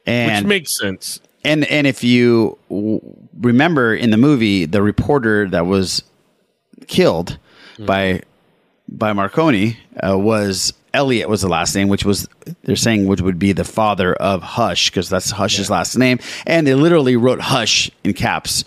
And 0.05 0.47
Which 0.47 0.49
makes 0.49 0.79
sense. 0.79 1.21
and 1.45 1.65
and 1.67 1.87
if 1.87 2.03
you 2.03 2.59
remember 3.41 3.95
in 3.95 4.11
the 4.11 4.17
movie, 4.17 4.65
the 4.65 4.83
reporter 4.83 5.49
that 5.49 5.67
was 5.67 6.03
killed 6.87 7.39
by 7.79 8.23
by 8.89 9.13
Marconi 9.13 9.79
uh, 10.07 10.17
was 10.17 10.73
Elliot 10.95 11.29
was 11.29 11.43
the 11.43 11.49
last 11.49 11.75
name, 11.75 11.89
which 11.89 12.05
was 12.05 12.29
they're 12.65 12.77
saying 12.77 13.07
which 13.07 13.21
would 13.21 13.39
be 13.39 13.53
the 13.53 13.65
father 13.65 14.15
of 14.15 14.43
Hush 14.43 14.91
because 14.91 15.09
that's 15.09 15.31
Hush's 15.31 15.71
last 15.71 15.97
name, 15.97 16.19
and 16.47 16.67
they 16.67 16.75
literally 16.75 17.17
wrote 17.17 17.41
Hush 17.41 17.91
in 18.05 18.15
caps 18.15 18.65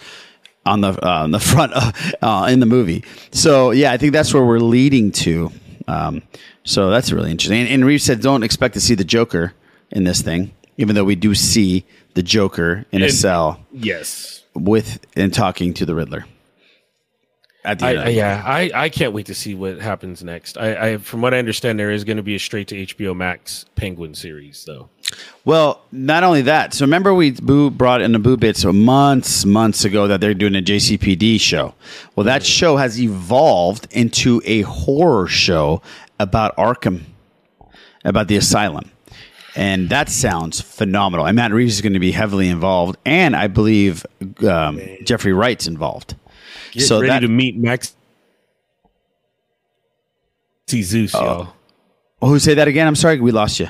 on 0.66 0.82
the 0.82 0.90
uh, 0.90 1.24
on 1.24 1.32
the 1.32 1.40
front 1.52 1.74
of, 1.74 2.14
uh, 2.22 2.48
in 2.50 2.60
the 2.60 2.66
movie. 2.66 3.04
So 3.32 3.72
yeah, 3.72 3.92
I 3.92 3.98
think 3.98 4.14
that's 4.14 4.34
where 4.34 4.46
we're 4.46 4.60
leading 4.60 5.12
to. 5.14 5.52
Um, 5.88 6.22
so 6.64 6.92
that's 6.92 7.12
really 7.12 7.32
interesting. 7.32 7.62
And, 7.62 7.70
and 7.70 7.86
Reeves 7.86 8.04
said, 8.04 8.22
"Don't 8.22 8.44
expect 8.44 8.76
to 8.76 8.82
see 8.82 8.96
the 8.96 9.04
Joker 9.04 9.54
in 9.92 10.04
this 10.04 10.22
thing." 10.22 10.54
even 10.80 10.96
though 10.96 11.04
we 11.04 11.16
do 11.16 11.36
see 11.36 11.86
the 12.14 12.24
Joker 12.24 12.86
in 12.92 13.04
a 13.04 13.10
cell 13.10 13.60
Yes. 13.72 14.39
With 14.54 15.06
and 15.16 15.34
talking 15.34 15.74
to 15.76 15.86
the 15.86 15.96
Riddler. 15.96 16.26
At 17.66 17.80
the 17.80 17.86
I, 17.86 17.96
end. 17.96 18.16
Yeah, 18.16 18.42
I, 18.46 18.72
I 18.74 18.90
can't 18.90 19.12
wait 19.12 19.26
to 19.26 19.36
see 19.36 19.54
what 19.54 19.80
happens 19.80 20.24
next. 20.24 20.58
I, 20.58 20.92
I 20.92 20.98
from 20.98 21.22
what 21.22 21.34
I 21.34 21.40
understand, 21.40 21.78
there 21.78 21.92
is 21.92 22.06
going 22.06 22.18
to 22.18 22.24
be 22.24 22.36
a 22.36 22.40
straight 22.40 22.70
to 22.70 22.76
HBO 22.76 23.16
Max 23.16 23.66
Penguin 23.76 24.16
series, 24.16 24.64
though. 24.64 24.90
Well, 25.44 25.82
not 25.92 26.24
only 26.24 26.42
that. 26.44 26.74
So 26.74 26.86
remember, 26.86 27.14
we 27.14 27.32
Boo 27.32 27.70
brought 27.70 28.02
in 28.02 28.14
the 28.14 28.20
Boo 28.20 28.38
Bits 28.38 28.64
months, 28.64 29.44
months 29.44 29.84
ago 29.84 30.08
that 30.08 30.22
they're 30.22 30.34
doing 30.34 30.56
a 30.56 30.62
GCPD 30.62 31.40
show. 31.42 31.76
Well, 32.16 32.24
that 32.24 32.44
mm-hmm. 32.44 32.48
show 32.48 32.78
has 32.78 33.02
evolved 33.02 33.88
into 33.92 34.42
a 34.46 34.62
horror 34.62 35.28
show 35.28 35.82
about 36.18 36.56
Arkham, 36.56 37.02
about 38.06 38.30
the 38.30 38.38
asylum, 38.38 38.90
and 39.60 39.90
that 39.90 40.10
sounds 40.10 40.62
phenomenal. 40.62 41.26
And 41.26 41.36
Matt 41.36 41.52
Reeves 41.52 41.76
is 41.76 41.82
going 41.82 41.94
to 41.94 42.00
be 42.00 42.12
heavily 42.12 42.48
involved, 42.50 42.98
and 43.06 43.36
I 43.36 43.48
believe 43.48 44.06
um, 44.48 44.80
Jeffrey 45.04 45.34
Wright's 45.34 45.68
involved. 45.68 46.16
Get 46.72 46.84
so 46.84 46.98
ready 47.02 47.10
that, 47.10 47.20
to 47.22 47.28
meet 47.28 47.58
Max. 47.58 47.96
See 50.68 50.84
Zeus, 50.84 51.14
y'all. 51.14 51.54
oh, 52.22 52.28
who 52.30 52.40
say 52.40 52.54
that 52.54 52.68
again? 52.68 52.88
I'm 52.88 52.96
sorry, 52.96 53.20
we 53.20 53.32
lost 53.32 53.60
you. 53.60 53.68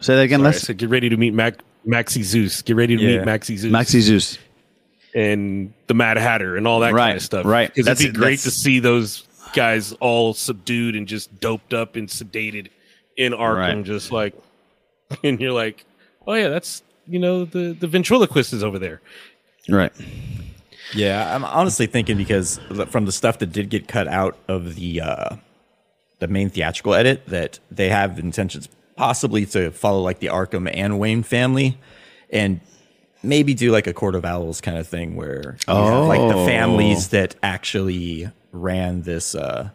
Say 0.00 0.16
that 0.16 0.22
again, 0.22 0.40
Sorry, 0.40 0.52
Les. 0.52 0.60
said, 0.62 0.76
get 0.78 0.88
ready 0.90 1.08
to 1.08 1.16
meet 1.16 1.32
Mac, 1.32 1.54
Maxie 1.84 2.22
Zeus. 2.22 2.60
Get 2.62 2.76
ready 2.76 2.96
to 2.96 3.02
Yeah. 3.02 3.18
meet 3.18 3.24
Maxie 3.26 3.56
Zeus. 3.56 3.72
Maxie 3.72 4.00
Zeus. 4.00 4.38
and 5.14 5.72
the 5.86 5.94
Mad 5.94 6.16
Hatter 6.16 6.56
and 6.56 6.66
all 6.66 6.80
that 6.80 6.92
Right, 6.92 7.10
kind 7.10 7.16
of 7.18 7.22
stuff. 7.22 7.46
right. 7.46 7.72
Because 7.72 8.00
it'd 8.00 8.12
be 8.12 8.18
great 8.18 8.40
to 8.40 8.50
see 8.50 8.80
those 8.80 9.22
guys 9.52 9.92
all 10.00 10.34
subdued 10.34 10.96
and 10.96 11.06
just 11.06 11.38
doped 11.40 11.72
up 11.72 11.94
and 11.94 12.08
sedated 12.08 12.66
in 13.16 13.32
Arkham, 13.32 13.56
Right. 13.76 13.84
just 13.84 14.12
like, 14.12 14.34
and 15.24 15.40
you're 15.40 15.52
like, 15.52 15.84
oh 16.26 16.34
yeah, 16.34 16.48
that's 16.48 16.82
you 17.06 17.18
know 17.18 17.44
the 17.44 17.72
the 17.78 17.86
ventriloquist 17.86 18.52
is 18.52 18.62
over 18.62 18.78
there. 18.78 19.00
Right. 19.68 19.92
Yeah, 20.94 21.34
I'm 21.34 21.44
honestly 21.44 21.86
thinking 21.86 22.16
because 22.16 22.60
from 22.88 23.06
the 23.06 23.12
stuff 23.12 23.38
that 23.38 23.46
did 23.52 23.68
get 23.70 23.88
cut 23.88 24.06
out 24.08 24.36
of 24.48 24.74
the 24.76 25.00
uh, 25.00 25.36
the 26.20 26.28
main 26.28 26.50
theatrical 26.50 26.94
edit, 26.94 27.26
that 27.26 27.58
they 27.70 27.88
have 27.88 28.18
intentions 28.18 28.68
possibly 28.96 29.44
to 29.46 29.70
follow 29.70 30.00
like 30.02 30.20
the 30.20 30.26
Arkham 30.28 30.70
and 30.72 30.98
Wayne 30.98 31.22
family, 31.22 31.78
and 32.30 32.60
maybe 33.22 33.54
do 33.54 33.72
like 33.72 33.86
a 33.86 33.92
Court 33.94 34.14
of 34.14 34.24
Owls 34.24 34.60
kind 34.60 34.76
of 34.76 34.86
thing 34.86 35.16
where 35.16 35.56
you 35.66 35.74
have, 35.74 36.06
like 36.06 36.20
the 36.20 36.36
Oh. 36.36 36.46
families 36.46 37.08
that 37.08 37.34
actually 37.42 38.30
ran 38.52 39.02
this 39.02 39.34
uh, 39.34 39.70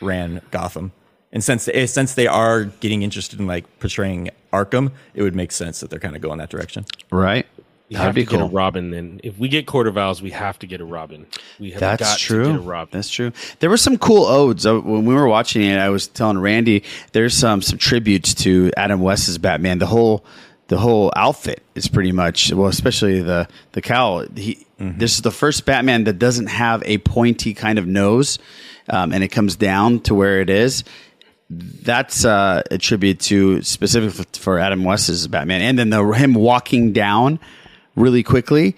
ran 0.00 0.40
Gotham. 0.50 0.92
And 1.36 1.44
since 1.44 1.68
since 1.92 2.14
they 2.14 2.26
are 2.26 2.64
getting 2.64 3.02
interested 3.02 3.38
in 3.38 3.46
like 3.46 3.66
portraying 3.78 4.30
Arkham, 4.54 4.92
it 5.12 5.20
would 5.20 5.34
make 5.34 5.52
sense 5.52 5.80
that 5.80 5.90
they're 5.90 5.98
kind 5.98 6.16
of 6.16 6.22
going 6.22 6.38
that 6.38 6.48
direction. 6.48 6.86
Right. 7.12 7.44
We 7.90 7.96
That'd 7.96 8.06
have 8.06 8.14
be 8.14 8.24
to 8.24 8.30
get 8.30 8.40
a 8.40 8.46
Robin. 8.46 8.90
Then 8.90 9.20
if 9.22 9.36
we 9.36 9.48
get 9.48 9.66
Court 9.66 9.86
of 9.86 9.98
Owls, 9.98 10.22
we 10.22 10.30
have 10.30 10.58
to 10.60 10.66
get 10.66 10.80
a 10.80 10.86
Robin. 10.86 11.26
We 11.60 11.72
have 11.72 11.80
That's 11.80 12.00
got 12.02 12.18
true. 12.18 12.44
to 12.44 12.50
get 12.52 12.56
a 12.56 12.62
Robin. 12.62 12.88
That's 12.90 13.10
true. 13.10 13.32
There 13.60 13.68
were 13.68 13.76
some 13.76 13.98
cool 13.98 14.24
odes 14.24 14.64
Uh, 14.64 14.80
when 14.80 15.04
we 15.04 15.12
were 15.12 15.28
watching 15.28 15.60
it. 15.60 15.76
I 15.76 15.90
was 15.90 16.08
telling 16.08 16.38
Randy 16.38 16.82
there's 17.12 17.34
some 17.36 17.60
some 17.60 17.76
tributes 17.76 18.32
to 18.36 18.72
Adam 18.74 19.02
West's 19.02 19.36
Batman. 19.36 19.78
The 19.78 19.88
whole 19.88 20.24
the 20.68 20.78
whole 20.78 21.12
outfit 21.16 21.62
is 21.74 21.86
pretty 21.86 22.12
much 22.12 22.50
well, 22.50 22.68
especially 22.68 23.20
the 23.20 23.46
the 23.72 23.82
cowl. 23.82 24.24
He 24.34 24.66
this 24.78 25.16
is 25.16 25.20
the 25.20 25.30
first 25.30 25.66
Batman 25.66 26.04
that 26.04 26.18
doesn't 26.18 26.46
have 26.46 26.82
a 26.86 26.96
pointy 26.96 27.52
kind 27.52 27.78
of 27.78 27.86
nose, 27.86 28.38
um, 28.88 29.12
and 29.12 29.22
it 29.22 29.28
comes 29.28 29.54
down 29.54 30.00
to 30.00 30.14
where 30.14 30.40
it 30.40 30.48
is. 30.48 30.82
That's 31.48 32.24
uh, 32.24 32.62
a 32.70 32.78
tribute 32.78 33.20
to 33.20 33.62
specifically 33.62 34.24
for 34.38 34.58
Adam 34.58 34.82
West's 34.82 35.26
Batman, 35.28 35.62
and 35.62 35.78
then 35.78 35.90
the 35.90 36.04
him 36.10 36.34
walking 36.34 36.92
down 36.92 37.38
really 37.94 38.24
quickly, 38.24 38.76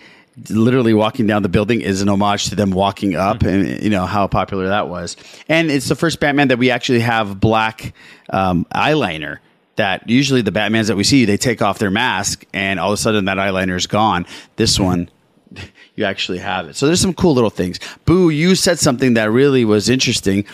literally 0.50 0.94
walking 0.94 1.26
down 1.26 1.42
the 1.42 1.48
building 1.48 1.80
is 1.80 2.02
an 2.02 2.08
homage 2.08 2.48
to 2.50 2.54
them 2.54 2.70
walking 2.70 3.16
up, 3.16 3.42
and 3.42 3.82
you 3.82 3.90
know 3.90 4.06
how 4.06 4.26
popular 4.26 4.68
that 4.68 4.88
was. 4.88 5.16
And 5.48 5.70
it's 5.70 5.88
the 5.88 5.96
first 5.96 6.20
Batman 6.20 6.48
that 6.48 6.58
we 6.58 6.70
actually 6.70 7.00
have 7.00 7.40
black 7.40 7.94
um, 8.30 8.66
eyeliner. 8.74 9.38
That 9.76 10.08
usually 10.10 10.42
the 10.42 10.50
Batmans 10.50 10.88
that 10.88 10.96
we 10.96 11.04
see, 11.04 11.24
they 11.24 11.36
take 11.36 11.62
off 11.62 11.78
their 11.78 11.90
mask, 11.90 12.44
and 12.52 12.80
all 12.80 12.90
of 12.90 12.94
a 12.94 12.96
sudden 12.96 13.26
that 13.26 13.38
eyeliner 13.38 13.76
is 13.76 13.86
gone. 13.86 14.26
This 14.56 14.78
one, 14.78 15.08
you 15.94 16.04
actually 16.04 16.38
have 16.38 16.68
it. 16.68 16.76
So 16.76 16.86
there's 16.86 17.00
some 17.00 17.14
cool 17.14 17.32
little 17.32 17.50
things. 17.50 17.78
Boo, 18.04 18.28
you 18.30 18.54
said 18.56 18.78
something 18.78 19.14
that 19.14 19.30
really 19.30 19.64
was 19.64 19.88
interesting. 19.88 20.44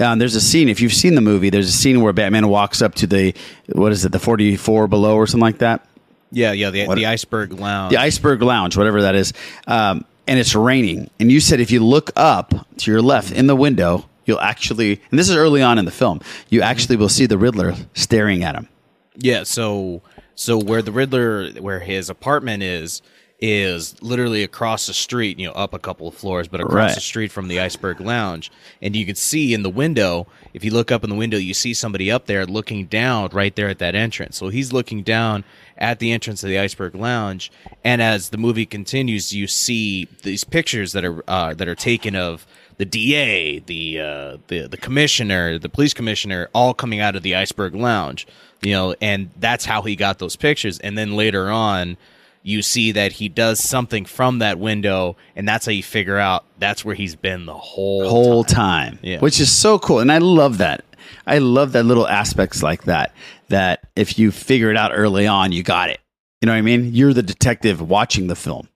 Um, 0.00 0.18
there's 0.18 0.34
a 0.34 0.40
scene. 0.40 0.68
If 0.68 0.80
you've 0.80 0.94
seen 0.94 1.14
the 1.14 1.20
movie, 1.20 1.50
there's 1.50 1.68
a 1.68 1.72
scene 1.72 2.00
where 2.00 2.12
Batman 2.12 2.48
walks 2.48 2.80
up 2.82 2.94
to 2.96 3.06
the 3.06 3.34
what 3.72 3.92
is 3.92 4.04
it, 4.04 4.12
the 4.12 4.18
44 4.18 4.88
below 4.88 5.14
or 5.16 5.26
something 5.26 5.42
like 5.42 5.58
that. 5.58 5.86
Yeah, 6.32 6.52
yeah, 6.52 6.70
the, 6.70 6.86
What- 6.86 6.96
the 6.96 7.06
iceberg 7.06 7.52
lounge. 7.52 7.92
The 7.92 7.98
Iceberg 8.00 8.42
Lounge, 8.42 8.76
whatever 8.76 9.02
that 9.02 9.14
is. 9.14 9.32
Um, 9.66 10.04
and 10.26 10.38
it's 10.38 10.54
raining. 10.54 11.10
And 11.18 11.30
you 11.30 11.40
said 11.40 11.60
if 11.60 11.70
you 11.72 11.84
look 11.84 12.10
up 12.16 12.54
to 12.78 12.90
your 12.90 13.02
left 13.02 13.32
in 13.32 13.46
the 13.48 13.56
window, 13.56 14.06
you'll 14.26 14.40
actually, 14.40 15.00
and 15.10 15.18
this 15.18 15.28
is 15.28 15.34
early 15.36 15.60
on 15.60 15.76
in 15.78 15.84
the 15.86 15.90
film, 15.90 16.20
you 16.48 16.62
actually 16.62 16.96
will 16.96 17.08
see 17.08 17.26
the 17.26 17.36
Riddler 17.36 17.74
staring 17.94 18.44
at 18.44 18.54
him. 18.54 18.68
Yeah, 19.16 19.42
so 19.42 20.02
so 20.36 20.56
where 20.56 20.82
the 20.82 20.92
Riddler 20.92 21.50
where 21.60 21.80
his 21.80 22.08
apartment 22.08 22.62
is 22.62 23.02
is 23.40 23.94
literally 24.02 24.42
across 24.42 24.86
the 24.86 24.92
street, 24.92 25.38
you 25.38 25.46
know, 25.46 25.52
up 25.54 25.72
a 25.72 25.78
couple 25.78 26.06
of 26.06 26.14
floors, 26.14 26.46
but 26.46 26.60
across 26.60 26.74
Right. 26.90 26.94
the 26.94 27.00
street 27.00 27.32
from 27.32 27.48
the 27.48 27.58
Iceberg 27.58 27.98
Lounge. 28.00 28.50
And 28.82 28.94
you 28.94 29.06
can 29.06 29.14
see 29.14 29.54
in 29.54 29.62
the 29.62 29.70
window, 29.70 30.26
if 30.52 30.62
you 30.62 30.70
look 30.70 30.92
up 30.92 31.02
in 31.04 31.08
the 31.10 31.16
window, 31.16 31.38
you 31.38 31.54
see 31.54 31.72
somebody 31.72 32.10
up 32.10 32.26
there 32.26 32.44
looking 32.44 32.84
down 32.84 33.30
right 33.32 33.54
there 33.56 33.68
at 33.68 33.78
that 33.78 33.94
entrance. 33.94 34.36
So 34.36 34.48
he's 34.48 34.72
looking 34.74 35.02
down 35.02 35.44
at 35.78 36.00
the 36.00 36.12
entrance 36.12 36.42
of 36.44 36.50
the 36.50 36.58
Iceberg 36.58 36.94
Lounge, 36.94 37.50
and 37.82 38.02
as 38.02 38.28
the 38.28 38.36
movie 38.36 38.66
continues, 38.66 39.32
you 39.32 39.46
see 39.46 40.06
these 40.22 40.44
pictures 40.44 40.92
that 40.92 41.06
are 41.06 41.24
uh, 41.26 41.54
that 41.54 41.66
are 41.68 41.74
taken 41.74 42.14
of 42.14 42.46
the 42.76 42.84
DA, 42.84 43.60
the 43.60 43.98
uh, 44.00 44.36
the 44.48 44.66
the 44.68 44.76
commissioner, 44.76 45.58
the 45.58 45.70
police 45.70 45.94
commissioner, 45.94 46.50
all 46.52 46.74
coming 46.74 47.00
out 47.00 47.16
of 47.16 47.22
the 47.22 47.34
Iceberg 47.34 47.74
Lounge. 47.74 48.26
You 48.60 48.72
know, 48.72 48.94
and 49.00 49.30
that's 49.38 49.64
how 49.64 49.80
he 49.80 49.96
got 49.96 50.18
those 50.18 50.36
pictures. 50.36 50.78
And 50.80 50.98
then 50.98 51.16
later 51.16 51.48
on, 51.48 51.96
you 52.42 52.62
see 52.62 52.92
that 52.92 53.12
he 53.12 53.28
does 53.28 53.60
something 53.60 54.04
from 54.04 54.38
that 54.38 54.58
window, 54.58 55.16
and 55.36 55.46
that's 55.48 55.66
how 55.66 55.72
you 55.72 55.82
figure 55.82 56.18
out 56.18 56.44
that's 56.58 56.84
where 56.84 56.94
he's 56.94 57.14
been 57.16 57.46
the 57.46 57.54
whole 57.54 58.08
whole 58.08 58.44
time, 58.44 58.98
Yeah. 59.02 59.18
which 59.20 59.40
is 59.40 59.50
so 59.52 59.78
cool. 59.78 60.00
And 60.00 60.10
I 60.10 60.18
love 60.18 60.58
that. 60.58 60.84
I 61.26 61.38
love 61.38 61.72
that 61.72 61.84
little 61.84 62.08
aspects 62.08 62.62
like 62.62 62.84
that. 62.84 63.14
That 63.48 63.86
if 63.96 64.18
you 64.18 64.30
figure 64.30 64.70
it 64.70 64.76
out 64.76 64.92
early 64.94 65.26
on, 65.26 65.52
you 65.52 65.62
got 65.62 65.90
it. 65.90 66.00
You 66.40 66.46
know 66.46 66.52
what 66.52 66.58
I 66.58 66.62
mean? 66.62 66.94
You're 66.94 67.12
the 67.12 67.22
detective 67.22 67.80
watching 67.82 68.26
the 68.28 68.36
film, 68.36 68.68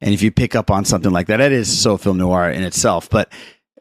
and 0.00 0.12
if 0.12 0.22
you 0.22 0.30
pick 0.32 0.54
up 0.56 0.70
on 0.70 0.84
something 0.84 1.12
like 1.12 1.26
that, 1.28 1.36
that 1.38 1.52
is 1.52 1.68
so 1.80 1.96
film 1.96 2.18
noir 2.18 2.50
in 2.50 2.62
itself. 2.64 3.08
But 3.08 3.32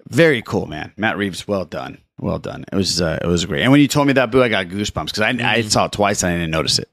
very 0.09 0.41
cool, 0.43 0.65
man. 0.67 0.91
Matt 0.97 1.17
Reeves, 1.17 1.47
well 1.47 1.65
done, 1.65 1.97
well 2.19 2.37
done. 2.39 2.65
It 2.71 2.75
was 2.75 3.01
uh, 3.01 3.17
it 3.21 3.27
was 3.27 3.45
great. 3.45 3.63
And 3.63 3.71
when 3.71 3.81
you 3.81 3.87
told 3.87 4.05
me 4.07 4.13
that, 4.13 4.29
boo, 4.29 4.43
I 4.43 4.49
got 4.49 4.67
goosebumps 4.67 5.05
because 5.07 5.21
I, 5.21 5.29
I 5.29 5.33
Mm-hmm. 5.33 5.67
saw 5.69 5.85
it 5.85 5.91
twice 5.93 6.21
and 6.23 6.31
I 6.33 6.35
didn't 6.37 6.51
notice 6.51 6.77
it. 6.77 6.89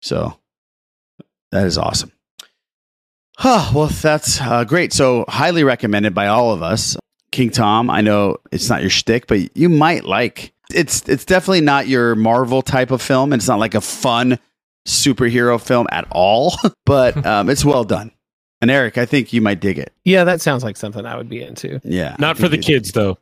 So 0.00 0.36
that 1.52 1.66
is 1.66 1.78
awesome. 1.78 2.12
Huh, 3.36 3.70
well, 3.74 3.86
that's 3.86 4.40
uh, 4.40 4.64
great. 4.64 4.92
So 4.92 5.24
highly 5.28 5.64
recommended 5.64 6.14
by 6.14 6.26
all 6.26 6.52
of 6.52 6.62
us. 6.62 6.96
King 7.32 7.50
Tom, 7.50 7.88
I 7.88 8.00
know 8.02 8.36
it's 8.52 8.68
not 8.68 8.82
your 8.82 8.90
shtick, 8.90 9.26
but 9.26 9.56
you 9.56 9.68
might 9.68 10.04
like. 10.04 10.52
It's 10.74 11.08
it's 11.08 11.24
definitely 11.24 11.62
not 11.62 11.88
your 11.88 12.14
Marvel 12.14 12.60
type 12.62 12.90
of 12.90 13.00
film. 13.00 13.32
And 13.32 13.40
it's 13.40 13.48
not 13.48 13.58
like 13.58 13.74
a 13.74 13.80
fun 13.80 14.38
superhero 14.86 15.60
film 15.60 15.86
at 15.90 16.06
all, 16.10 16.54
but 16.86 17.24
um, 17.26 17.48
it's 17.48 17.64
well 17.64 17.84
done. 17.84 18.10
And 18.60 18.70
Eric, 18.70 18.98
I 18.98 19.06
think 19.06 19.32
you 19.32 19.40
might 19.40 19.60
dig 19.60 19.78
it. 19.78 19.92
Yeah, 20.04 20.24
that 20.24 20.42
sounds 20.42 20.62
like 20.62 20.76
something 20.76 21.06
I 21.06 21.16
would 21.16 21.30
be 21.30 21.42
into. 21.42 21.80
Yeah, 21.82 22.14
Not 22.18 22.36
for 22.36 22.48
the 22.48 22.58
kids 22.58 22.92
though. 22.92 23.16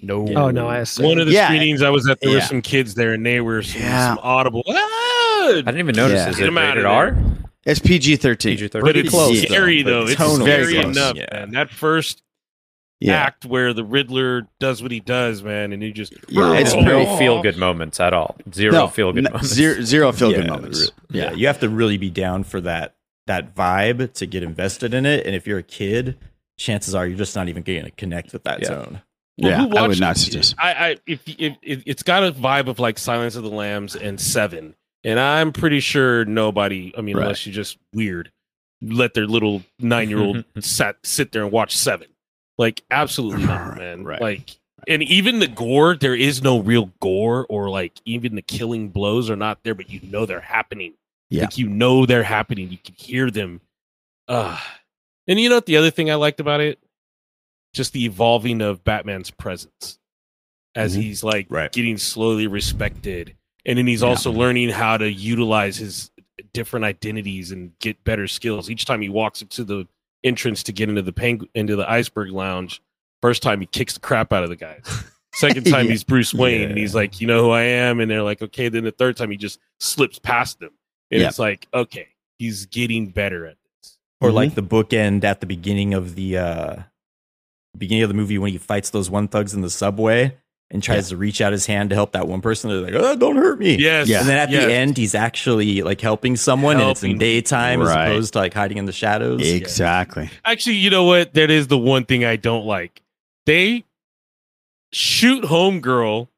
No. 0.00 0.26
Oh 0.34 0.50
no, 0.50 0.66
I 0.66 0.78
assume. 0.78 1.06
One 1.06 1.18
of 1.20 1.26
the 1.26 1.32
Yeah. 1.34 1.46
screenings 1.46 1.82
I 1.82 1.90
was 1.90 2.08
at, 2.08 2.20
there 2.20 2.32
were 2.32 2.40
some 2.40 2.62
kids 2.62 2.94
there, 2.94 3.12
and 3.12 3.24
they 3.24 3.40
were 3.40 3.62
some, 3.62 3.80
Yeah. 3.80 4.08
some 4.08 4.18
audible. 4.24 4.64
"Ah!" 4.68 4.72
I 4.74 5.52
didn't 5.64 5.78
even 5.78 5.94
notice. 5.94 6.16
Yeah. 6.18 6.30
Is 6.30 6.36
Get 6.36 6.44
it 6.44 6.48
'em 6.48 6.58
out 6.58 6.70
rated 6.70 6.84
R? 6.86 7.16
It's 7.64 7.80
PG 7.80 8.16
thirteen. 8.16 8.56
PG-13. 8.56 8.72
But 8.72 8.80
Pretty 8.82 9.00
it's 9.00 9.10
close, 9.10 9.40
scary 9.42 9.82
though, 9.82 10.04
though. 10.04 10.10
It's 10.12 10.20
tonally 10.20 10.42
scary 10.42 10.74
close. 10.74 10.96
enough, 10.96 11.16
Yeah. 11.16 11.26
man. 11.32 11.50
That 11.52 11.70
first 11.70 12.22
Yeah, 13.00 13.14
act 13.14 13.44
where 13.44 13.72
the 13.72 13.84
Riddler 13.84 14.46
does 14.60 14.80
what 14.82 14.90
he 14.92 15.00
does, 15.00 15.42
man, 15.42 15.72
and 15.72 15.82
he 15.82 15.92
just 15.92 16.12
Yeah, 16.28 16.54
it's 16.54 16.74
no 16.74 16.82
pretty- 16.84 17.16
feel 17.18 17.42
good 17.42 17.56
moments 17.56 17.98
at 18.00 18.12
all. 18.14 18.36
Zero 18.54 18.72
no, 18.72 18.88
feel 18.88 19.12
good 19.12 19.26
n- 19.26 19.32
moments. 19.32 19.48
Zero, 19.52 19.80
zero 19.82 20.12
feel 20.12 20.30
good 20.32 20.46
moments. 20.46 20.90
Yeah, 21.10 21.32
you 21.32 21.46
have 21.48 21.60
to 21.60 21.68
really 21.68 21.96
be 21.98 22.10
down 22.10 22.44
for 22.44 22.60
that 22.62 22.94
that 23.28 23.54
vibe 23.54 24.12
to 24.14 24.26
get 24.26 24.42
invested 24.42 24.92
in 24.94 25.06
it. 25.06 25.24
And 25.24 25.34
if 25.36 25.46
you're 25.46 25.58
a 25.58 25.62
kid, 25.62 26.16
chances 26.58 26.92
are 26.94 27.06
you're 27.06 27.16
just 27.18 27.36
not 27.36 27.48
even 27.48 27.62
going 27.62 27.84
to 27.84 27.90
connect 27.92 28.32
with 28.32 28.42
that 28.44 28.60
Yeah. 28.60 28.66
zone. 28.68 29.02
Well, 29.38 29.50
Yeah, 29.50 29.66
who 29.68 29.76
I 29.76 29.86
would 29.86 30.00
not 30.00 30.16
suggest. 30.16 30.54
I, 30.58 30.72
I 30.72 30.96
if, 31.06 31.20
if, 31.26 31.56
if 31.62 31.82
it's 31.86 32.02
got 32.02 32.24
a 32.24 32.32
vibe 32.32 32.66
of 32.66 32.78
like 32.80 32.98
Silence 32.98 33.36
of 33.36 33.44
the 33.44 33.50
Lambs 33.50 33.94
and 33.96 34.20
Seven, 34.20 34.74
and 35.04 35.18
I'm 35.20 35.52
pretty 35.52 35.80
sure 35.80 36.24
nobody. 36.24 36.92
I 36.96 37.00
mean, 37.00 37.16
Right. 37.16 37.22
unless 37.22 37.46
you're 37.46 37.54
just 37.54 37.78
weird, 37.94 38.30
let 38.80 39.14
their 39.14 39.26
little 39.26 39.62
nine 39.78 40.08
year 40.08 40.18
old 40.20 40.44
sat 40.60 40.96
sit 41.04 41.32
there 41.32 41.42
and 41.42 41.52
watch 41.52 41.76
Seven. 41.76 42.08
Like 42.58 42.82
absolutely 42.90 43.44
not, 43.46 43.76
man. 43.78 44.04
Right. 44.04 44.20
Like 44.20 44.56
and 44.88 45.02
even 45.04 45.38
the 45.38 45.46
gore, 45.48 45.94
there 45.96 46.14
is 46.14 46.42
no 46.42 46.58
real 46.58 46.90
gore, 47.00 47.46
or 47.48 47.70
like 47.70 48.00
even 48.04 48.34
the 48.34 48.42
killing 48.42 48.88
blows 48.88 49.30
are 49.30 49.36
not 49.36 49.62
there, 49.62 49.74
but 49.74 49.88
you 49.90 50.00
know 50.02 50.26
they're 50.26 50.40
happening. 50.40 50.94
Yeah. 51.30 51.42
Like 51.44 51.56
you 51.58 51.68
know 51.68 52.04
they're 52.04 52.24
happening. 52.24 52.70
You 52.70 52.78
can 52.78 52.94
hear 52.96 53.30
them. 53.30 53.60
Uh 54.28 54.58
and 55.28 55.38
you 55.40 55.48
know 55.48 55.54
what 55.56 55.66
the 55.66 55.76
other 55.76 55.90
thing 55.90 56.10
I 56.10 56.16
liked 56.16 56.40
about 56.40 56.60
it? 56.60 56.78
Just 57.74 57.92
the 57.92 58.04
evolving 58.04 58.60
of 58.60 58.84
Batman's 58.84 59.30
presence 59.30 59.98
as 60.74 60.96
Mhm. 60.96 61.02
he's 61.02 61.22
like 61.24 61.46
Right. 61.48 61.72
getting 61.72 61.96
slowly 61.96 62.46
respected. 62.46 63.34
And 63.64 63.78
then 63.78 63.86
he's 63.86 64.02
Yeah. 64.02 64.08
also 64.08 64.32
learning 64.32 64.70
how 64.70 64.96
to 64.96 65.10
utilize 65.10 65.76
his 65.76 66.10
different 66.52 66.84
identities 66.84 67.52
and 67.52 67.78
get 67.78 68.02
better 68.04 68.26
skills. 68.26 68.68
Each 68.70 68.84
time 68.84 69.00
he 69.02 69.08
walks 69.08 69.40
into 69.42 69.64
the 69.64 69.86
entrance 70.24 70.62
to 70.64 70.72
get 70.72 70.88
into 70.88 71.02
the 71.02 71.12
peng- 71.12 71.48
into 71.54 71.76
the 71.76 71.88
iceberg 71.90 72.30
lounge, 72.30 72.82
first 73.20 73.42
time 73.42 73.60
he 73.60 73.66
kicks 73.66 73.94
the 73.94 74.00
crap 74.00 74.32
out 74.32 74.42
of 74.42 74.48
the 74.50 74.56
guys. 74.56 74.82
Second 75.34 75.64
time 75.64 75.86
Yeah. 75.86 75.92
he's 75.92 76.04
Bruce 76.04 76.34
Wayne 76.34 76.68
and 76.68 76.76
he's 76.78 76.94
like, 76.94 77.20
you 77.20 77.26
know 77.26 77.44
who 77.44 77.50
I 77.50 77.62
am? 77.62 78.00
And 78.00 78.10
they're 78.10 78.22
like, 78.22 78.42
okay. 78.42 78.68
Then 78.68 78.84
the 78.84 78.90
third 78.92 79.16
time 79.16 79.30
he 79.30 79.36
just 79.36 79.58
slips 79.80 80.18
past 80.18 80.58
them. 80.60 80.72
And 81.10 81.20
Yeah. 81.22 81.28
it's 81.28 81.38
like, 81.38 81.66
okay, 81.72 82.08
he's 82.38 82.66
getting 82.66 83.08
better 83.08 83.46
at 83.46 83.56
this. 83.82 83.98
Or 84.20 84.28
Mm-hmm. 84.28 84.36
like 84.36 84.54
the 84.56 84.62
bookend 84.62 85.24
at 85.24 85.40
the 85.40 85.46
beginning 85.46 85.94
of 85.94 86.14
the 86.16 86.36
uh 86.36 86.76
beginning 87.78 88.02
of 88.02 88.08
the 88.10 88.14
movie 88.14 88.36
when 88.36 88.52
he 88.52 88.58
fights 88.58 88.90
those 88.90 89.08
one 89.08 89.28
thugs 89.28 89.54
in 89.54 89.62
the 89.62 89.70
subway 89.70 90.36
and 90.72 90.82
tries 90.82 91.10
to 91.10 91.16
reach 91.16 91.40
out 91.40 91.52
his 91.52 91.66
hand 91.66 91.90
to 91.90 91.94
help 91.94 92.12
that 92.12 92.26
one 92.26 92.40
person. 92.40 92.70
They're 92.70 92.80
like, 92.80 92.94
"Oh, 92.94 93.14
don't 93.14 93.36
hurt 93.36 93.58
me!" 93.60 93.76
Yes. 93.78 94.08
Yeah. 94.08 94.20
And 94.20 94.28
then 94.28 94.38
at 94.38 94.50
yes. 94.50 94.64
the 94.64 94.72
end, 94.72 94.96
he's 94.96 95.14
actually 95.14 95.82
like 95.82 96.00
helping 96.00 96.34
someone, 96.34 96.80
and 96.80 96.90
it's 96.90 97.02
in 97.02 97.10
Helping. 97.10 97.18
daytime 97.18 97.80
Right. 97.80 97.88
as 97.90 97.94
opposed 98.10 98.32
to 98.32 98.38
like 98.40 98.54
hiding 98.54 98.78
in 98.78 98.86
the 98.86 98.92
shadows. 98.92 99.46
Exactly. 99.46 100.30
Actually, 100.44 100.76
you 100.76 100.90
know 100.90 101.04
what? 101.04 101.34
That 101.34 101.50
is 101.50 101.68
the 101.68 101.78
one 101.78 102.04
thing 102.04 102.24
I 102.24 102.36
don't 102.36 102.64
like. 102.66 103.02
They 103.46 103.84
shoot 104.92 105.44
homegirl. 105.44 106.28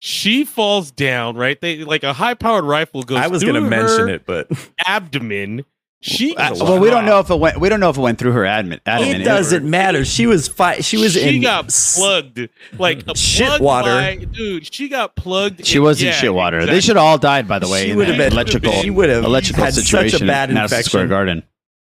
She 0.00 0.44
falls 0.44 0.90
down, 0.92 1.36
right? 1.36 1.60
They 1.60 1.84
like 1.84 2.04
a 2.04 2.12
high 2.12 2.34
powered 2.34 2.64
rifle 2.64 3.02
goes. 3.02 3.18
I 3.18 3.26
was 3.26 3.42
going 3.42 3.54
to 3.56 3.60
mention 3.60 4.08
it, 4.08 4.24
but 4.24 4.48
Abdomen. 4.86 5.64
She 6.00 6.36
Uh, 6.36 6.50
gets 6.50 6.62
well, 6.62 6.78
we 6.78 6.90
don't 6.90 7.06
know 7.06 7.18
if 7.18 7.28
it 7.28 7.38
went. 7.40 7.58
We 7.60 7.68
don't 7.68 7.80
know 7.80 7.90
if 7.90 7.98
it 7.98 8.00
went 8.00 8.18
through 8.20 8.30
her 8.32 8.42
admin. 8.44 8.78
admin 8.86 9.20
it 9.20 9.24
doesn't 9.24 9.68
matter. 9.68 10.04
She 10.04 10.26
was 10.26 10.46
fi- 10.46 10.78
She 10.80 10.96
was 10.96 11.14
she 11.14 11.36
in 11.36 11.42
got 11.42 11.64
s- 11.66 11.96
plugged 11.98 12.48
like 12.78 13.02
a 13.08 13.16
shit 13.16 13.48
plug 13.48 13.60
water. 13.60 13.90
by- 13.90 14.24
dude. 14.30 14.72
She 14.72 14.88
got 14.88 15.16
plugged. 15.16 15.66
She 15.66 15.78
in- 15.78 15.82
was 15.82 16.00
in 16.00 16.08
yeah, 16.08 16.12
shit 16.12 16.32
water. 16.32 16.64
They 16.66 16.80
should 16.80 16.94
have 16.94 17.04
all 17.04 17.18
died, 17.18 17.48
by 17.48 17.58
the 17.58 17.66
way. 17.68 17.86
She 17.88 17.94
would 17.96 18.06
have 18.06 18.16
been- 18.16 18.32
electrical. 18.32 18.72
she 18.74 18.90
would 18.90 19.08
have 19.10 19.24
electrical 19.24 19.64
had 19.64 19.74
such 19.74 20.14
a 20.14 20.24
bad 20.24 20.50
in 20.50 20.54
Madison 20.54 20.84
Square. 20.84 21.08
Garden. 21.08 21.42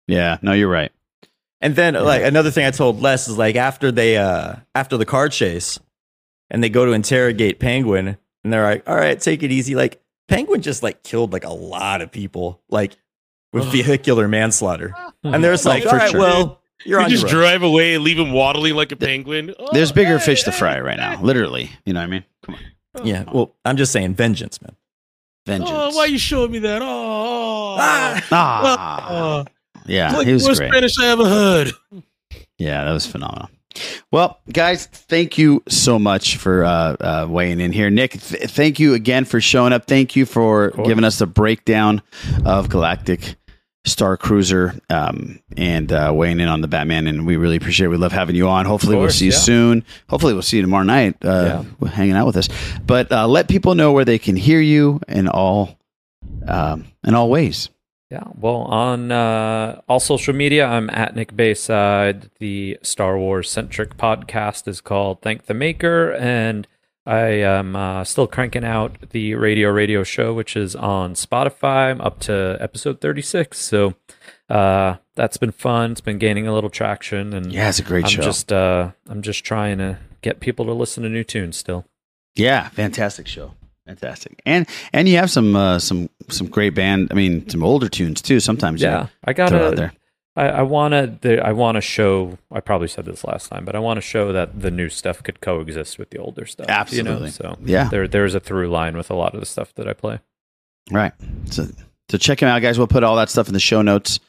Yeah, 0.08 0.38
no, 0.42 0.54
you're 0.54 0.70
right. 0.70 0.92
And 1.60 1.76
then 1.76 1.96
like 1.96 2.24
another 2.24 2.50
thing 2.52 2.66
I 2.66 2.72
told 2.72 3.02
Les 3.02 3.28
is 3.28 3.38
like 3.38 3.58
after 3.58 3.92
they 3.92 4.16
uh 4.16 4.54
after 4.74 4.96
the 4.96 5.06
car 5.06 5.28
chase 5.28 5.80
and 6.50 6.64
they 6.64 6.70
go 6.70 6.86
to 6.86 6.94
interrogate 6.94 7.60
Penguin 7.60 8.16
and 8.46 8.54
they're 8.54 8.64
like, 8.64 8.88
all 8.88 8.96
right, 8.96 9.20
take 9.20 9.44
it 9.44 9.52
easy. 9.52 9.76
Like 9.76 10.00
Penguin 10.30 10.62
just 10.62 10.82
like 10.82 11.04
killed 11.04 11.34
like 11.34 11.44
a 11.44 11.50
lot 11.54 12.02
of 12.02 12.10
people, 12.12 12.62
like 12.70 12.96
with 13.60 13.72
vehicular 13.72 14.28
manslaughter. 14.28 14.94
And 15.24 15.44
they're 15.44 15.54
just 15.54 15.66
Oh, 15.66 15.70
like, 15.70 15.84
for 15.84 15.90
all 15.90 15.96
right, 15.98 16.12
sure. 16.12 16.20
well, 16.20 16.62
you're 16.86 17.00
You 17.00 17.06
on 17.06 17.10
just 17.12 17.24
your 17.24 17.30
own. 17.30 17.36
drive 17.42 17.64
away 17.64 17.96
and 17.96 18.04
leave 18.04 18.18
him 18.20 18.32
waddling 18.32 18.76
like 18.76 18.92
a 18.92 18.96
penguin. 18.96 19.54
Oh, 19.60 19.70
There's 19.74 19.92
bigger 19.92 20.18
hey, 20.20 20.26
fish 20.26 20.44
to 20.44 20.52
hey. 20.52 20.58
fry 20.58 20.80
right 20.80 20.98
now. 20.98 21.22
Literally, 21.22 21.70
you 21.86 21.94
know 21.94 22.00
what 22.00 22.06
I 22.06 22.08
mean? 22.08 22.24
Come 22.46 22.56
on, 22.96 23.06
Yeah, 23.08 23.24
well, 23.32 23.54
I'm 23.66 23.78
just 23.78 23.92
saying 23.92 24.14
vengeance, 24.16 24.62
man. 24.62 24.76
vengeance. 25.46 25.70
Oh, 25.74 25.96
why 25.96 26.06
you 26.06 26.18
showing 26.18 26.52
me 26.52 26.60
that? 26.60 26.82
Oh, 26.82 27.76
Ah, 27.80 29.08
oh. 29.10 29.46
yeah, 29.86 30.12
Like, 30.16 30.28
he 30.28 30.34
was 30.34 30.44
what 30.44 30.58
great. 30.58 30.70
Spanish 30.72 31.00
I 31.00 31.08
ever 31.08 31.26
heard. 31.26 31.72
Yeah, 32.58 32.84
that 32.86 32.92
was 32.92 33.06
phenomenal. 33.06 33.50
Well, 34.12 34.40
guys, 34.52 34.88
thank 34.88 35.38
you 35.38 35.62
so 35.68 36.00
much 36.00 36.38
for 36.38 36.64
uh, 36.66 36.96
uh, 37.00 37.28
weighing 37.30 37.60
in 37.60 37.72
here. 37.72 37.90
Nick, 37.92 38.14
th- 38.20 38.50
thank 38.50 38.80
you 38.80 38.96
again 38.96 39.24
for 39.26 39.40
showing 39.40 39.72
up. 39.74 39.86
Thank 39.86 40.16
you 40.16 40.26
for 40.26 40.72
giving 40.86 41.04
us 41.04 41.20
the 41.20 41.28
breakdown 41.28 42.02
of 42.44 42.70
Galactic 42.70 43.36
Star 43.88 44.18
Cruiser 44.18 44.80
um, 44.90 45.40
and 45.56 45.92
uh, 45.92 46.12
weighing 46.14 46.40
in 46.40 46.48
on 46.48 46.62
the 46.62 46.68
Batman. 46.68 47.08
And 47.08 47.26
we 47.26 47.38
really 47.38 47.56
appreciate 47.56 47.86
it. 47.86 47.90
We 47.90 47.98
love 47.98 48.12
having 48.12 48.36
you 48.36 48.48
on. 48.48 48.66
Hopefully, 48.66 48.96
we'll 48.96 49.06
course, 49.06 49.16
see 49.16 49.26
you 49.26 49.32
yeah. 49.32 49.38
soon. 49.38 49.86
Hopefully, 50.10 50.34
we'll 50.34 50.42
see 50.42 50.58
you 50.58 50.64
tomorrow 50.64 50.84
night 50.84 51.24
uh, 51.24 51.64
hanging 51.88 52.16
out 52.16 52.28
with 52.28 52.38
us. 52.38 52.50
But 52.86 53.12
uh, 53.12 53.28
let 53.28 53.48
people 53.48 53.76
know 53.76 53.92
where 53.92 54.06
they 54.06 54.20
can 54.20 54.36
hear 54.36 54.60
you 54.60 55.00
in 55.08 55.28
all 55.28 55.78
um, 56.48 56.86
in 57.04 57.16
all 57.16 57.30
ways. 57.30 57.70
Yeah, 58.10 58.24
well, 58.36 58.62
on 58.62 59.12
uh, 59.12 59.82
all 59.90 60.00
social 60.00 60.34
media, 60.34 60.66
I'm 60.66 60.90
at 60.92 61.14
Nick 61.14 61.36
Bayside. 61.36 62.30
The 62.40 62.80
Star 62.82 63.18
Wars 63.18 63.50
centric 63.50 63.98
podcast 63.98 64.66
is 64.70 64.80
called 64.80 65.22
Thank 65.22 65.48
the 65.48 65.54
Maker, 65.54 66.14
and 66.14 66.68
I 67.08 67.20
am 67.40 67.74
uh, 67.74 68.04
still 68.04 68.28
cranking 68.28 68.66
out 68.66 68.98
the 69.12 69.36
Radio 69.36 69.70
Radio 69.70 70.04
Show, 70.04 70.34
which 70.34 70.58
is 70.58 70.76
on 70.76 71.14
Spotify. 71.14 71.92
I'm 71.92 72.02
up 72.02 72.20
to 72.22 72.58
episode 72.60 73.00
36, 73.00 73.58
so 73.58 73.94
uh, 74.50 74.98
that's 75.16 75.38
been 75.38 75.54
fun. 75.54 75.94
It's 75.94 76.02
been 76.02 76.18
gaining 76.18 76.48
a 76.48 76.54
little 76.54 76.70
traction, 76.70 77.32
and 77.34 77.54
Yeah, 77.54 77.70
it's 77.70 77.80
a 77.80 77.84
great 77.84 78.04
I'm 78.04 78.10
show. 78.12 78.24
Just 78.24 78.52
uh, 78.52 78.92
I'm 79.08 79.22
just 79.22 79.46
trying 79.46 79.78
to 79.78 80.00
get 80.22 80.42
people 80.42 80.66
to 80.66 80.74
listen 80.74 81.04
to 81.04 81.10
new 81.10 81.24
tunes 81.24 81.56
still. 81.56 81.86
Yeah, 82.36 82.68
fantastic 82.70 83.26
show. 83.26 83.54
Fantastic. 83.86 84.42
And 84.46 84.68
and 84.92 85.08
you 85.08 85.16
have 85.16 85.32
some 85.32 85.56
uh, 85.56 85.80
some 85.80 86.10
some 86.28 86.48
great 86.48 86.76
band. 86.76 87.08
I 87.10 87.14
mean, 87.14 87.48
some 87.48 87.64
older 87.64 87.88
tunes 87.88 88.22
too. 88.22 88.42
Sometimes. 88.42 88.82
Yeah, 88.82 89.08
I 89.24 89.32
throw 89.32 89.70
out 89.70 89.78
there. 89.78 89.94
I, 90.38 90.48
I 90.50 90.62
want 90.62 91.22
to. 91.24 91.40
I 91.46 91.52
want 91.52 91.76
to 91.76 91.82
show. 91.82 92.38
I 92.52 92.60
probably 92.60 92.88
said 92.88 93.06
this 93.06 93.24
last 93.24 93.50
time, 93.50 93.66
but 93.66 93.76
I 93.76 93.80
want 93.80 93.98
to 93.98 94.02
show 94.02 94.32
that 94.32 94.62
the 94.62 94.72
new 94.72 94.88
stuff 94.90 95.24
could 95.24 95.42
coexist 95.42 95.98
with 96.00 96.12
the 96.12 96.20
older 96.20 96.46
stuff. 96.46 96.68
You 96.68 96.74
Absolutely. 96.76 97.22
know? 97.26 97.30
So 97.32 97.58
Yeah. 97.64 97.90
there 97.90 98.08
there's 98.08 98.36
a 98.36 98.40
through 98.40 98.70
line 98.70 98.96
with 98.96 99.10
a 99.10 99.16
lot 99.16 99.34
of 99.34 99.40
the 99.40 99.46
stuff 99.46 99.74
that 99.76 99.88
I 99.88 99.94
play. 99.94 100.20
Right. 100.92 101.12
So 101.46 101.68
so 102.10 102.18
check 102.18 102.42
him 102.42 102.48
out, 102.50 102.62
guys. 102.62 102.78
We'll 102.78 102.88
put 102.88 103.04
all 103.04 103.16
that 103.18 103.30
stuff 103.30 103.48
in 103.48 103.54
the 103.54 103.60
show 103.60 103.82
notes. 103.82 104.20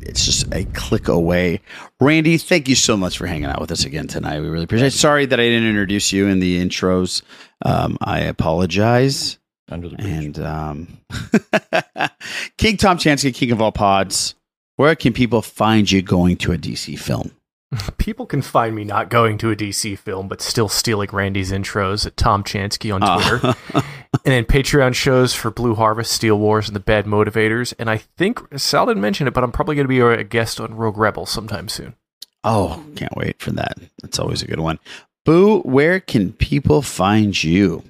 It's 0.00 0.24
just 0.24 0.54
a 0.54 0.64
click 0.72 1.08
away. 1.08 1.60
Randy, 2.00 2.38
thank 2.38 2.66
you 2.68 2.74
so 2.74 2.96
much 2.96 3.18
for 3.18 3.26
hanging 3.26 3.44
out 3.46 3.60
with 3.60 3.70
us 3.70 3.84
again 3.84 4.06
tonight. 4.06 4.40
We 4.40 4.48
really 4.48 4.64
appreciate 4.64 4.88
it. 4.88 4.90
Sorry 4.92 5.26
that 5.26 5.38
I 5.38 5.42
didn't 5.42 5.68
introduce 5.68 6.12
you 6.14 6.28
in 6.28 6.38
the 6.40 6.64
intros. 6.64 7.20
Um, 7.62 7.98
I 8.00 8.20
apologize. 8.20 9.38
Under 9.68 9.88
the 9.88 9.96
bridge. 9.96 10.06
and 10.06 10.38
um, 10.38 10.98
King 12.56 12.76
Tom 12.76 12.98
Chansky, 12.98 13.34
King 13.34 13.50
of 13.52 13.60
All 13.60 13.72
Pods. 13.72 14.35
Where 14.76 14.94
can 14.94 15.12
people 15.12 15.42
find 15.42 15.90
you 15.90 16.02
going 16.02 16.36
to 16.38 16.52
a 16.52 16.58
DC 16.58 16.98
film? 16.98 17.32
People 17.98 18.26
can 18.26 18.42
find 18.42 18.76
me 18.76 18.84
not 18.84 19.10
going 19.10 19.38
to 19.38 19.50
a 19.50 19.56
DC 19.56 19.98
film, 19.98 20.28
but 20.28 20.40
still 20.40 20.68
stealing 20.68 21.08
Randy's 21.12 21.50
intros 21.50 22.06
at 22.06 22.16
Tom 22.16 22.44
Chansky 22.44 22.94
on 22.94 23.02
Ah. 23.02 23.18
Twitter. 23.18 23.54
and 23.74 23.84
then 24.24 24.44
Patreon 24.44 24.94
shows 24.94 25.34
for 25.34 25.50
Blue 25.50 25.74
Harvest, 25.74 26.12
Steel 26.12 26.38
Wars, 26.38 26.68
and 26.68 26.76
the 26.76 26.80
Bad 26.80 27.06
Motivators. 27.06 27.74
And 27.78 27.90
I 27.90 27.98
think 27.98 28.40
Sal 28.56 28.86
didn't 28.86 29.00
mention 29.02 29.26
it, 29.26 29.34
but 29.34 29.42
I'm 29.42 29.50
probably 29.50 29.74
going 29.74 29.84
to 29.84 29.88
be 29.88 29.98
a 30.00 30.22
guest 30.22 30.60
on 30.60 30.74
Rogue 30.76 30.96
Rebel 30.96 31.26
sometime 31.26 31.68
soon. 31.68 31.96
Oh, 32.44 32.84
can't 32.94 33.16
wait 33.16 33.40
for 33.40 33.50
that. 33.52 33.78
That's 34.00 34.20
always 34.20 34.42
a 34.42 34.46
good 34.46 34.60
one. 34.60 34.78
Boo, 35.24 35.60
where 35.62 35.98
can 35.98 36.32
people 36.34 36.82
find 36.82 37.42
you? 37.42 37.82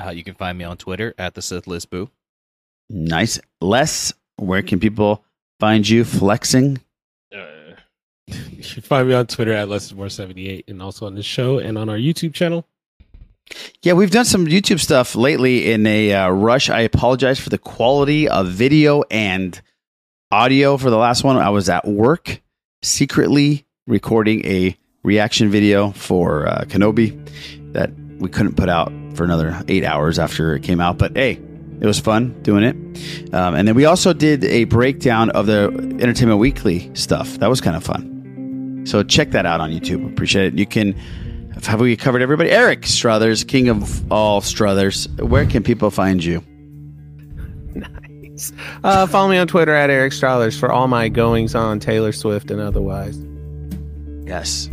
Uh, 0.00 0.10
you 0.10 0.22
can 0.22 0.34
find 0.36 0.56
me 0.56 0.64
on 0.64 0.76
Twitter 0.76 1.12
at 1.18 1.34
the 1.34 1.42
Sith 1.42 1.66
List 1.66 1.90
Boo. 1.90 2.08
Nice. 2.88 3.40
Les, 3.60 4.12
where 4.36 4.62
can 4.62 4.78
people 4.78 5.24
find 5.58 5.88
you 5.88 6.04
flexing? 6.04 6.80
You 8.28 8.62
can 8.62 8.82
find 8.82 9.08
me 9.08 9.14
on 9.14 9.26
Twitter 9.26 9.52
at 9.52 9.68
Lesismore78 9.68 10.64
and 10.68 10.82
also 10.82 11.06
on 11.06 11.14
this 11.14 11.24
show 11.24 11.58
and 11.58 11.78
on 11.78 11.88
our 11.88 11.96
YouTube 11.96 12.34
channel. 12.34 12.66
Yeah, 13.82 13.94
we've 13.94 14.10
done 14.10 14.26
some 14.26 14.46
YouTube 14.46 14.80
stuff 14.80 15.14
lately 15.14 15.70
in 15.72 15.86
a 15.86 16.12
uh, 16.12 16.28
rush. 16.28 16.68
I 16.68 16.80
apologize 16.80 17.40
for 17.40 17.48
the 17.48 17.58
quality 17.58 18.28
of 18.28 18.48
video 18.48 19.04
and 19.10 19.58
audio 20.30 20.76
for 20.76 20.90
the 20.90 20.98
last 20.98 21.24
one. 21.24 21.36
I 21.36 21.48
was 21.48 21.70
at 21.70 21.86
work 21.86 22.42
secretly 22.82 23.64
recording 23.86 24.44
a 24.44 24.76
reaction 25.02 25.50
video 25.50 25.92
for 25.92 26.46
uh, 26.46 26.64
Kenobi 26.66 27.16
that 27.72 27.90
we 28.18 28.28
couldn't 28.28 28.56
put 28.56 28.68
out 28.68 28.92
for 29.14 29.24
another 29.24 29.62
eight 29.68 29.84
hours 29.84 30.18
after 30.18 30.54
it 30.56 30.62
came 30.62 30.80
out. 30.80 30.98
But 30.98 31.16
hey, 31.16 31.40
it 31.80 31.86
was 31.86 32.00
fun 32.00 32.40
doing 32.42 32.64
it. 32.64 33.34
Um, 33.34 33.54
and 33.54 33.66
then 33.68 33.74
we 33.74 33.84
also 33.84 34.12
did 34.12 34.44
a 34.44 34.64
breakdown 34.64 35.30
of 35.30 35.46
the 35.46 35.68
Entertainment 36.00 36.40
Weekly 36.40 36.90
stuff. 36.94 37.38
That 37.38 37.48
was 37.48 37.60
kind 37.60 37.76
of 37.76 37.84
fun. 37.84 38.84
So 38.86 39.02
check 39.02 39.30
that 39.32 39.46
out 39.46 39.60
on 39.60 39.70
YouTube. 39.70 40.10
Appreciate 40.10 40.54
it. 40.54 40.58
You 40.58 40.66
can 40.66 40.94
have 41.66 41.80
we 41.80 41.96
covered 41.96 42.22
everybody? 42.22 42.50
Eric 42.50 42.86
Strothers, 42.86 43.44
king 43.44 43.68
of 43.68 44.12
all 44.12 44.40
Strothers. 44.40 45.08
Where 45.20 45.44
can 45.44 45.62
people 45.62 45.90
find 45.90 46.22
you? 46.22 46.42
Nice. 47.74 48.52
Uh, 48.84 49.06
follow 49.06 49.28
me 49.28 49.38
on 49.38 49.46
Twitter 49.48 49.74
at 49.74 49.90
Eric 49.90 50.12
Strothers 50.12 50.58
for 50.58 50.70
all 50.70 50.88
my 50.88 51.08
goings 51.08 51.54
on 51.54 51.80
Taylor 51.80 52.12
Swift 52.12 52.50
and 52.50 52.60
otherwise. 52.60 53.18
Yes. 54.24 54.70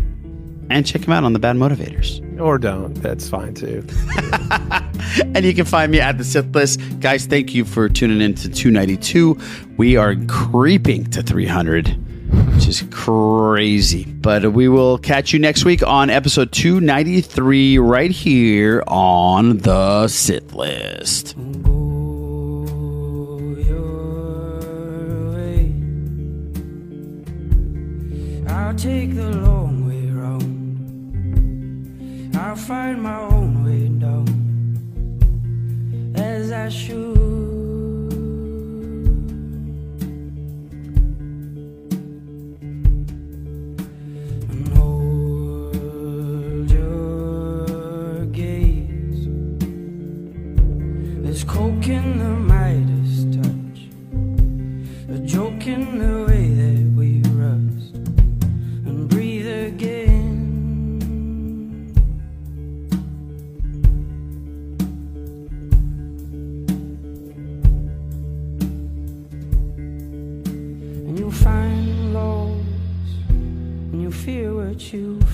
And 0.70 0.86
check 0.86 1.04
him 1.06 1.14
out 1.14 1.24
on 1.24 1.34
the 1.34 1.40
Bad 1.40 1.56
Motivators. 1.58 2.22
Or 2.40 2.58
don't. 2.58 2.94
That's 2.96 3.30
fine 3.30 3.54
too. 3.54 3.86
and 5.36 5.46
you 5.46 5.54
can 5.54 5.66
find 5.66 5.92
me 5.92 6.00
at 6.02 6.18
the 6.18 6.24
Sith 6.24 6.54
List. 6.56 6.80
Guys, 7.00 7.26
thank 7.28 7.54
you 7.54 7.64
for 7.66 7.88
tuning 7.88 8.20
in 8.22 8.34
to 8.36 8.50
292. 8.50 9.38
We 9.78 9.96
are 9.96 10.16
creeping 10.28 11.06
to 11.12 11.22
300. 11.22 11.96
which 12.54 12.68
is 12.68 12.84
crazy. 12.92 14.06
But 14.06 14.54
we 14.54 14.68
will 14.68 14.98
catch 14.98 15.34
you 15.34 15.40
next 15.40 15.66
week 15.66 15.84
on 15.84 16.10
episode 16.10 16.52
293 16.52 17.78
right 17.78 18.12
here 18.12 18.84
on 18.88 19.58
the 19.60 20.08
Sith 20.08 20.54
List. 20.54 21.36
I'll 28.48 28.74
take 28.76 29.16
the 29.16 29.30
long 29.30 29.46
way 29.46 29.54
round. 29.54 29.65
I'll 32.56 32.62
find 32.62 33.04
my 33.04 33.20
own 33.20 33.66
way 33.66 33.90
down 33.90 34.28
as 36.16 36.54
I 36.54 36.70
should. 36.70 37.18
And 44.52 44.68
hold 44.78 46.72
your 46.72 48.26
gaze. 48.28 49.28
There's 51.24 51.44
coke 51.44 51.90
in 51.90 52.20
the 52.20 52.25
you 74.94 75.25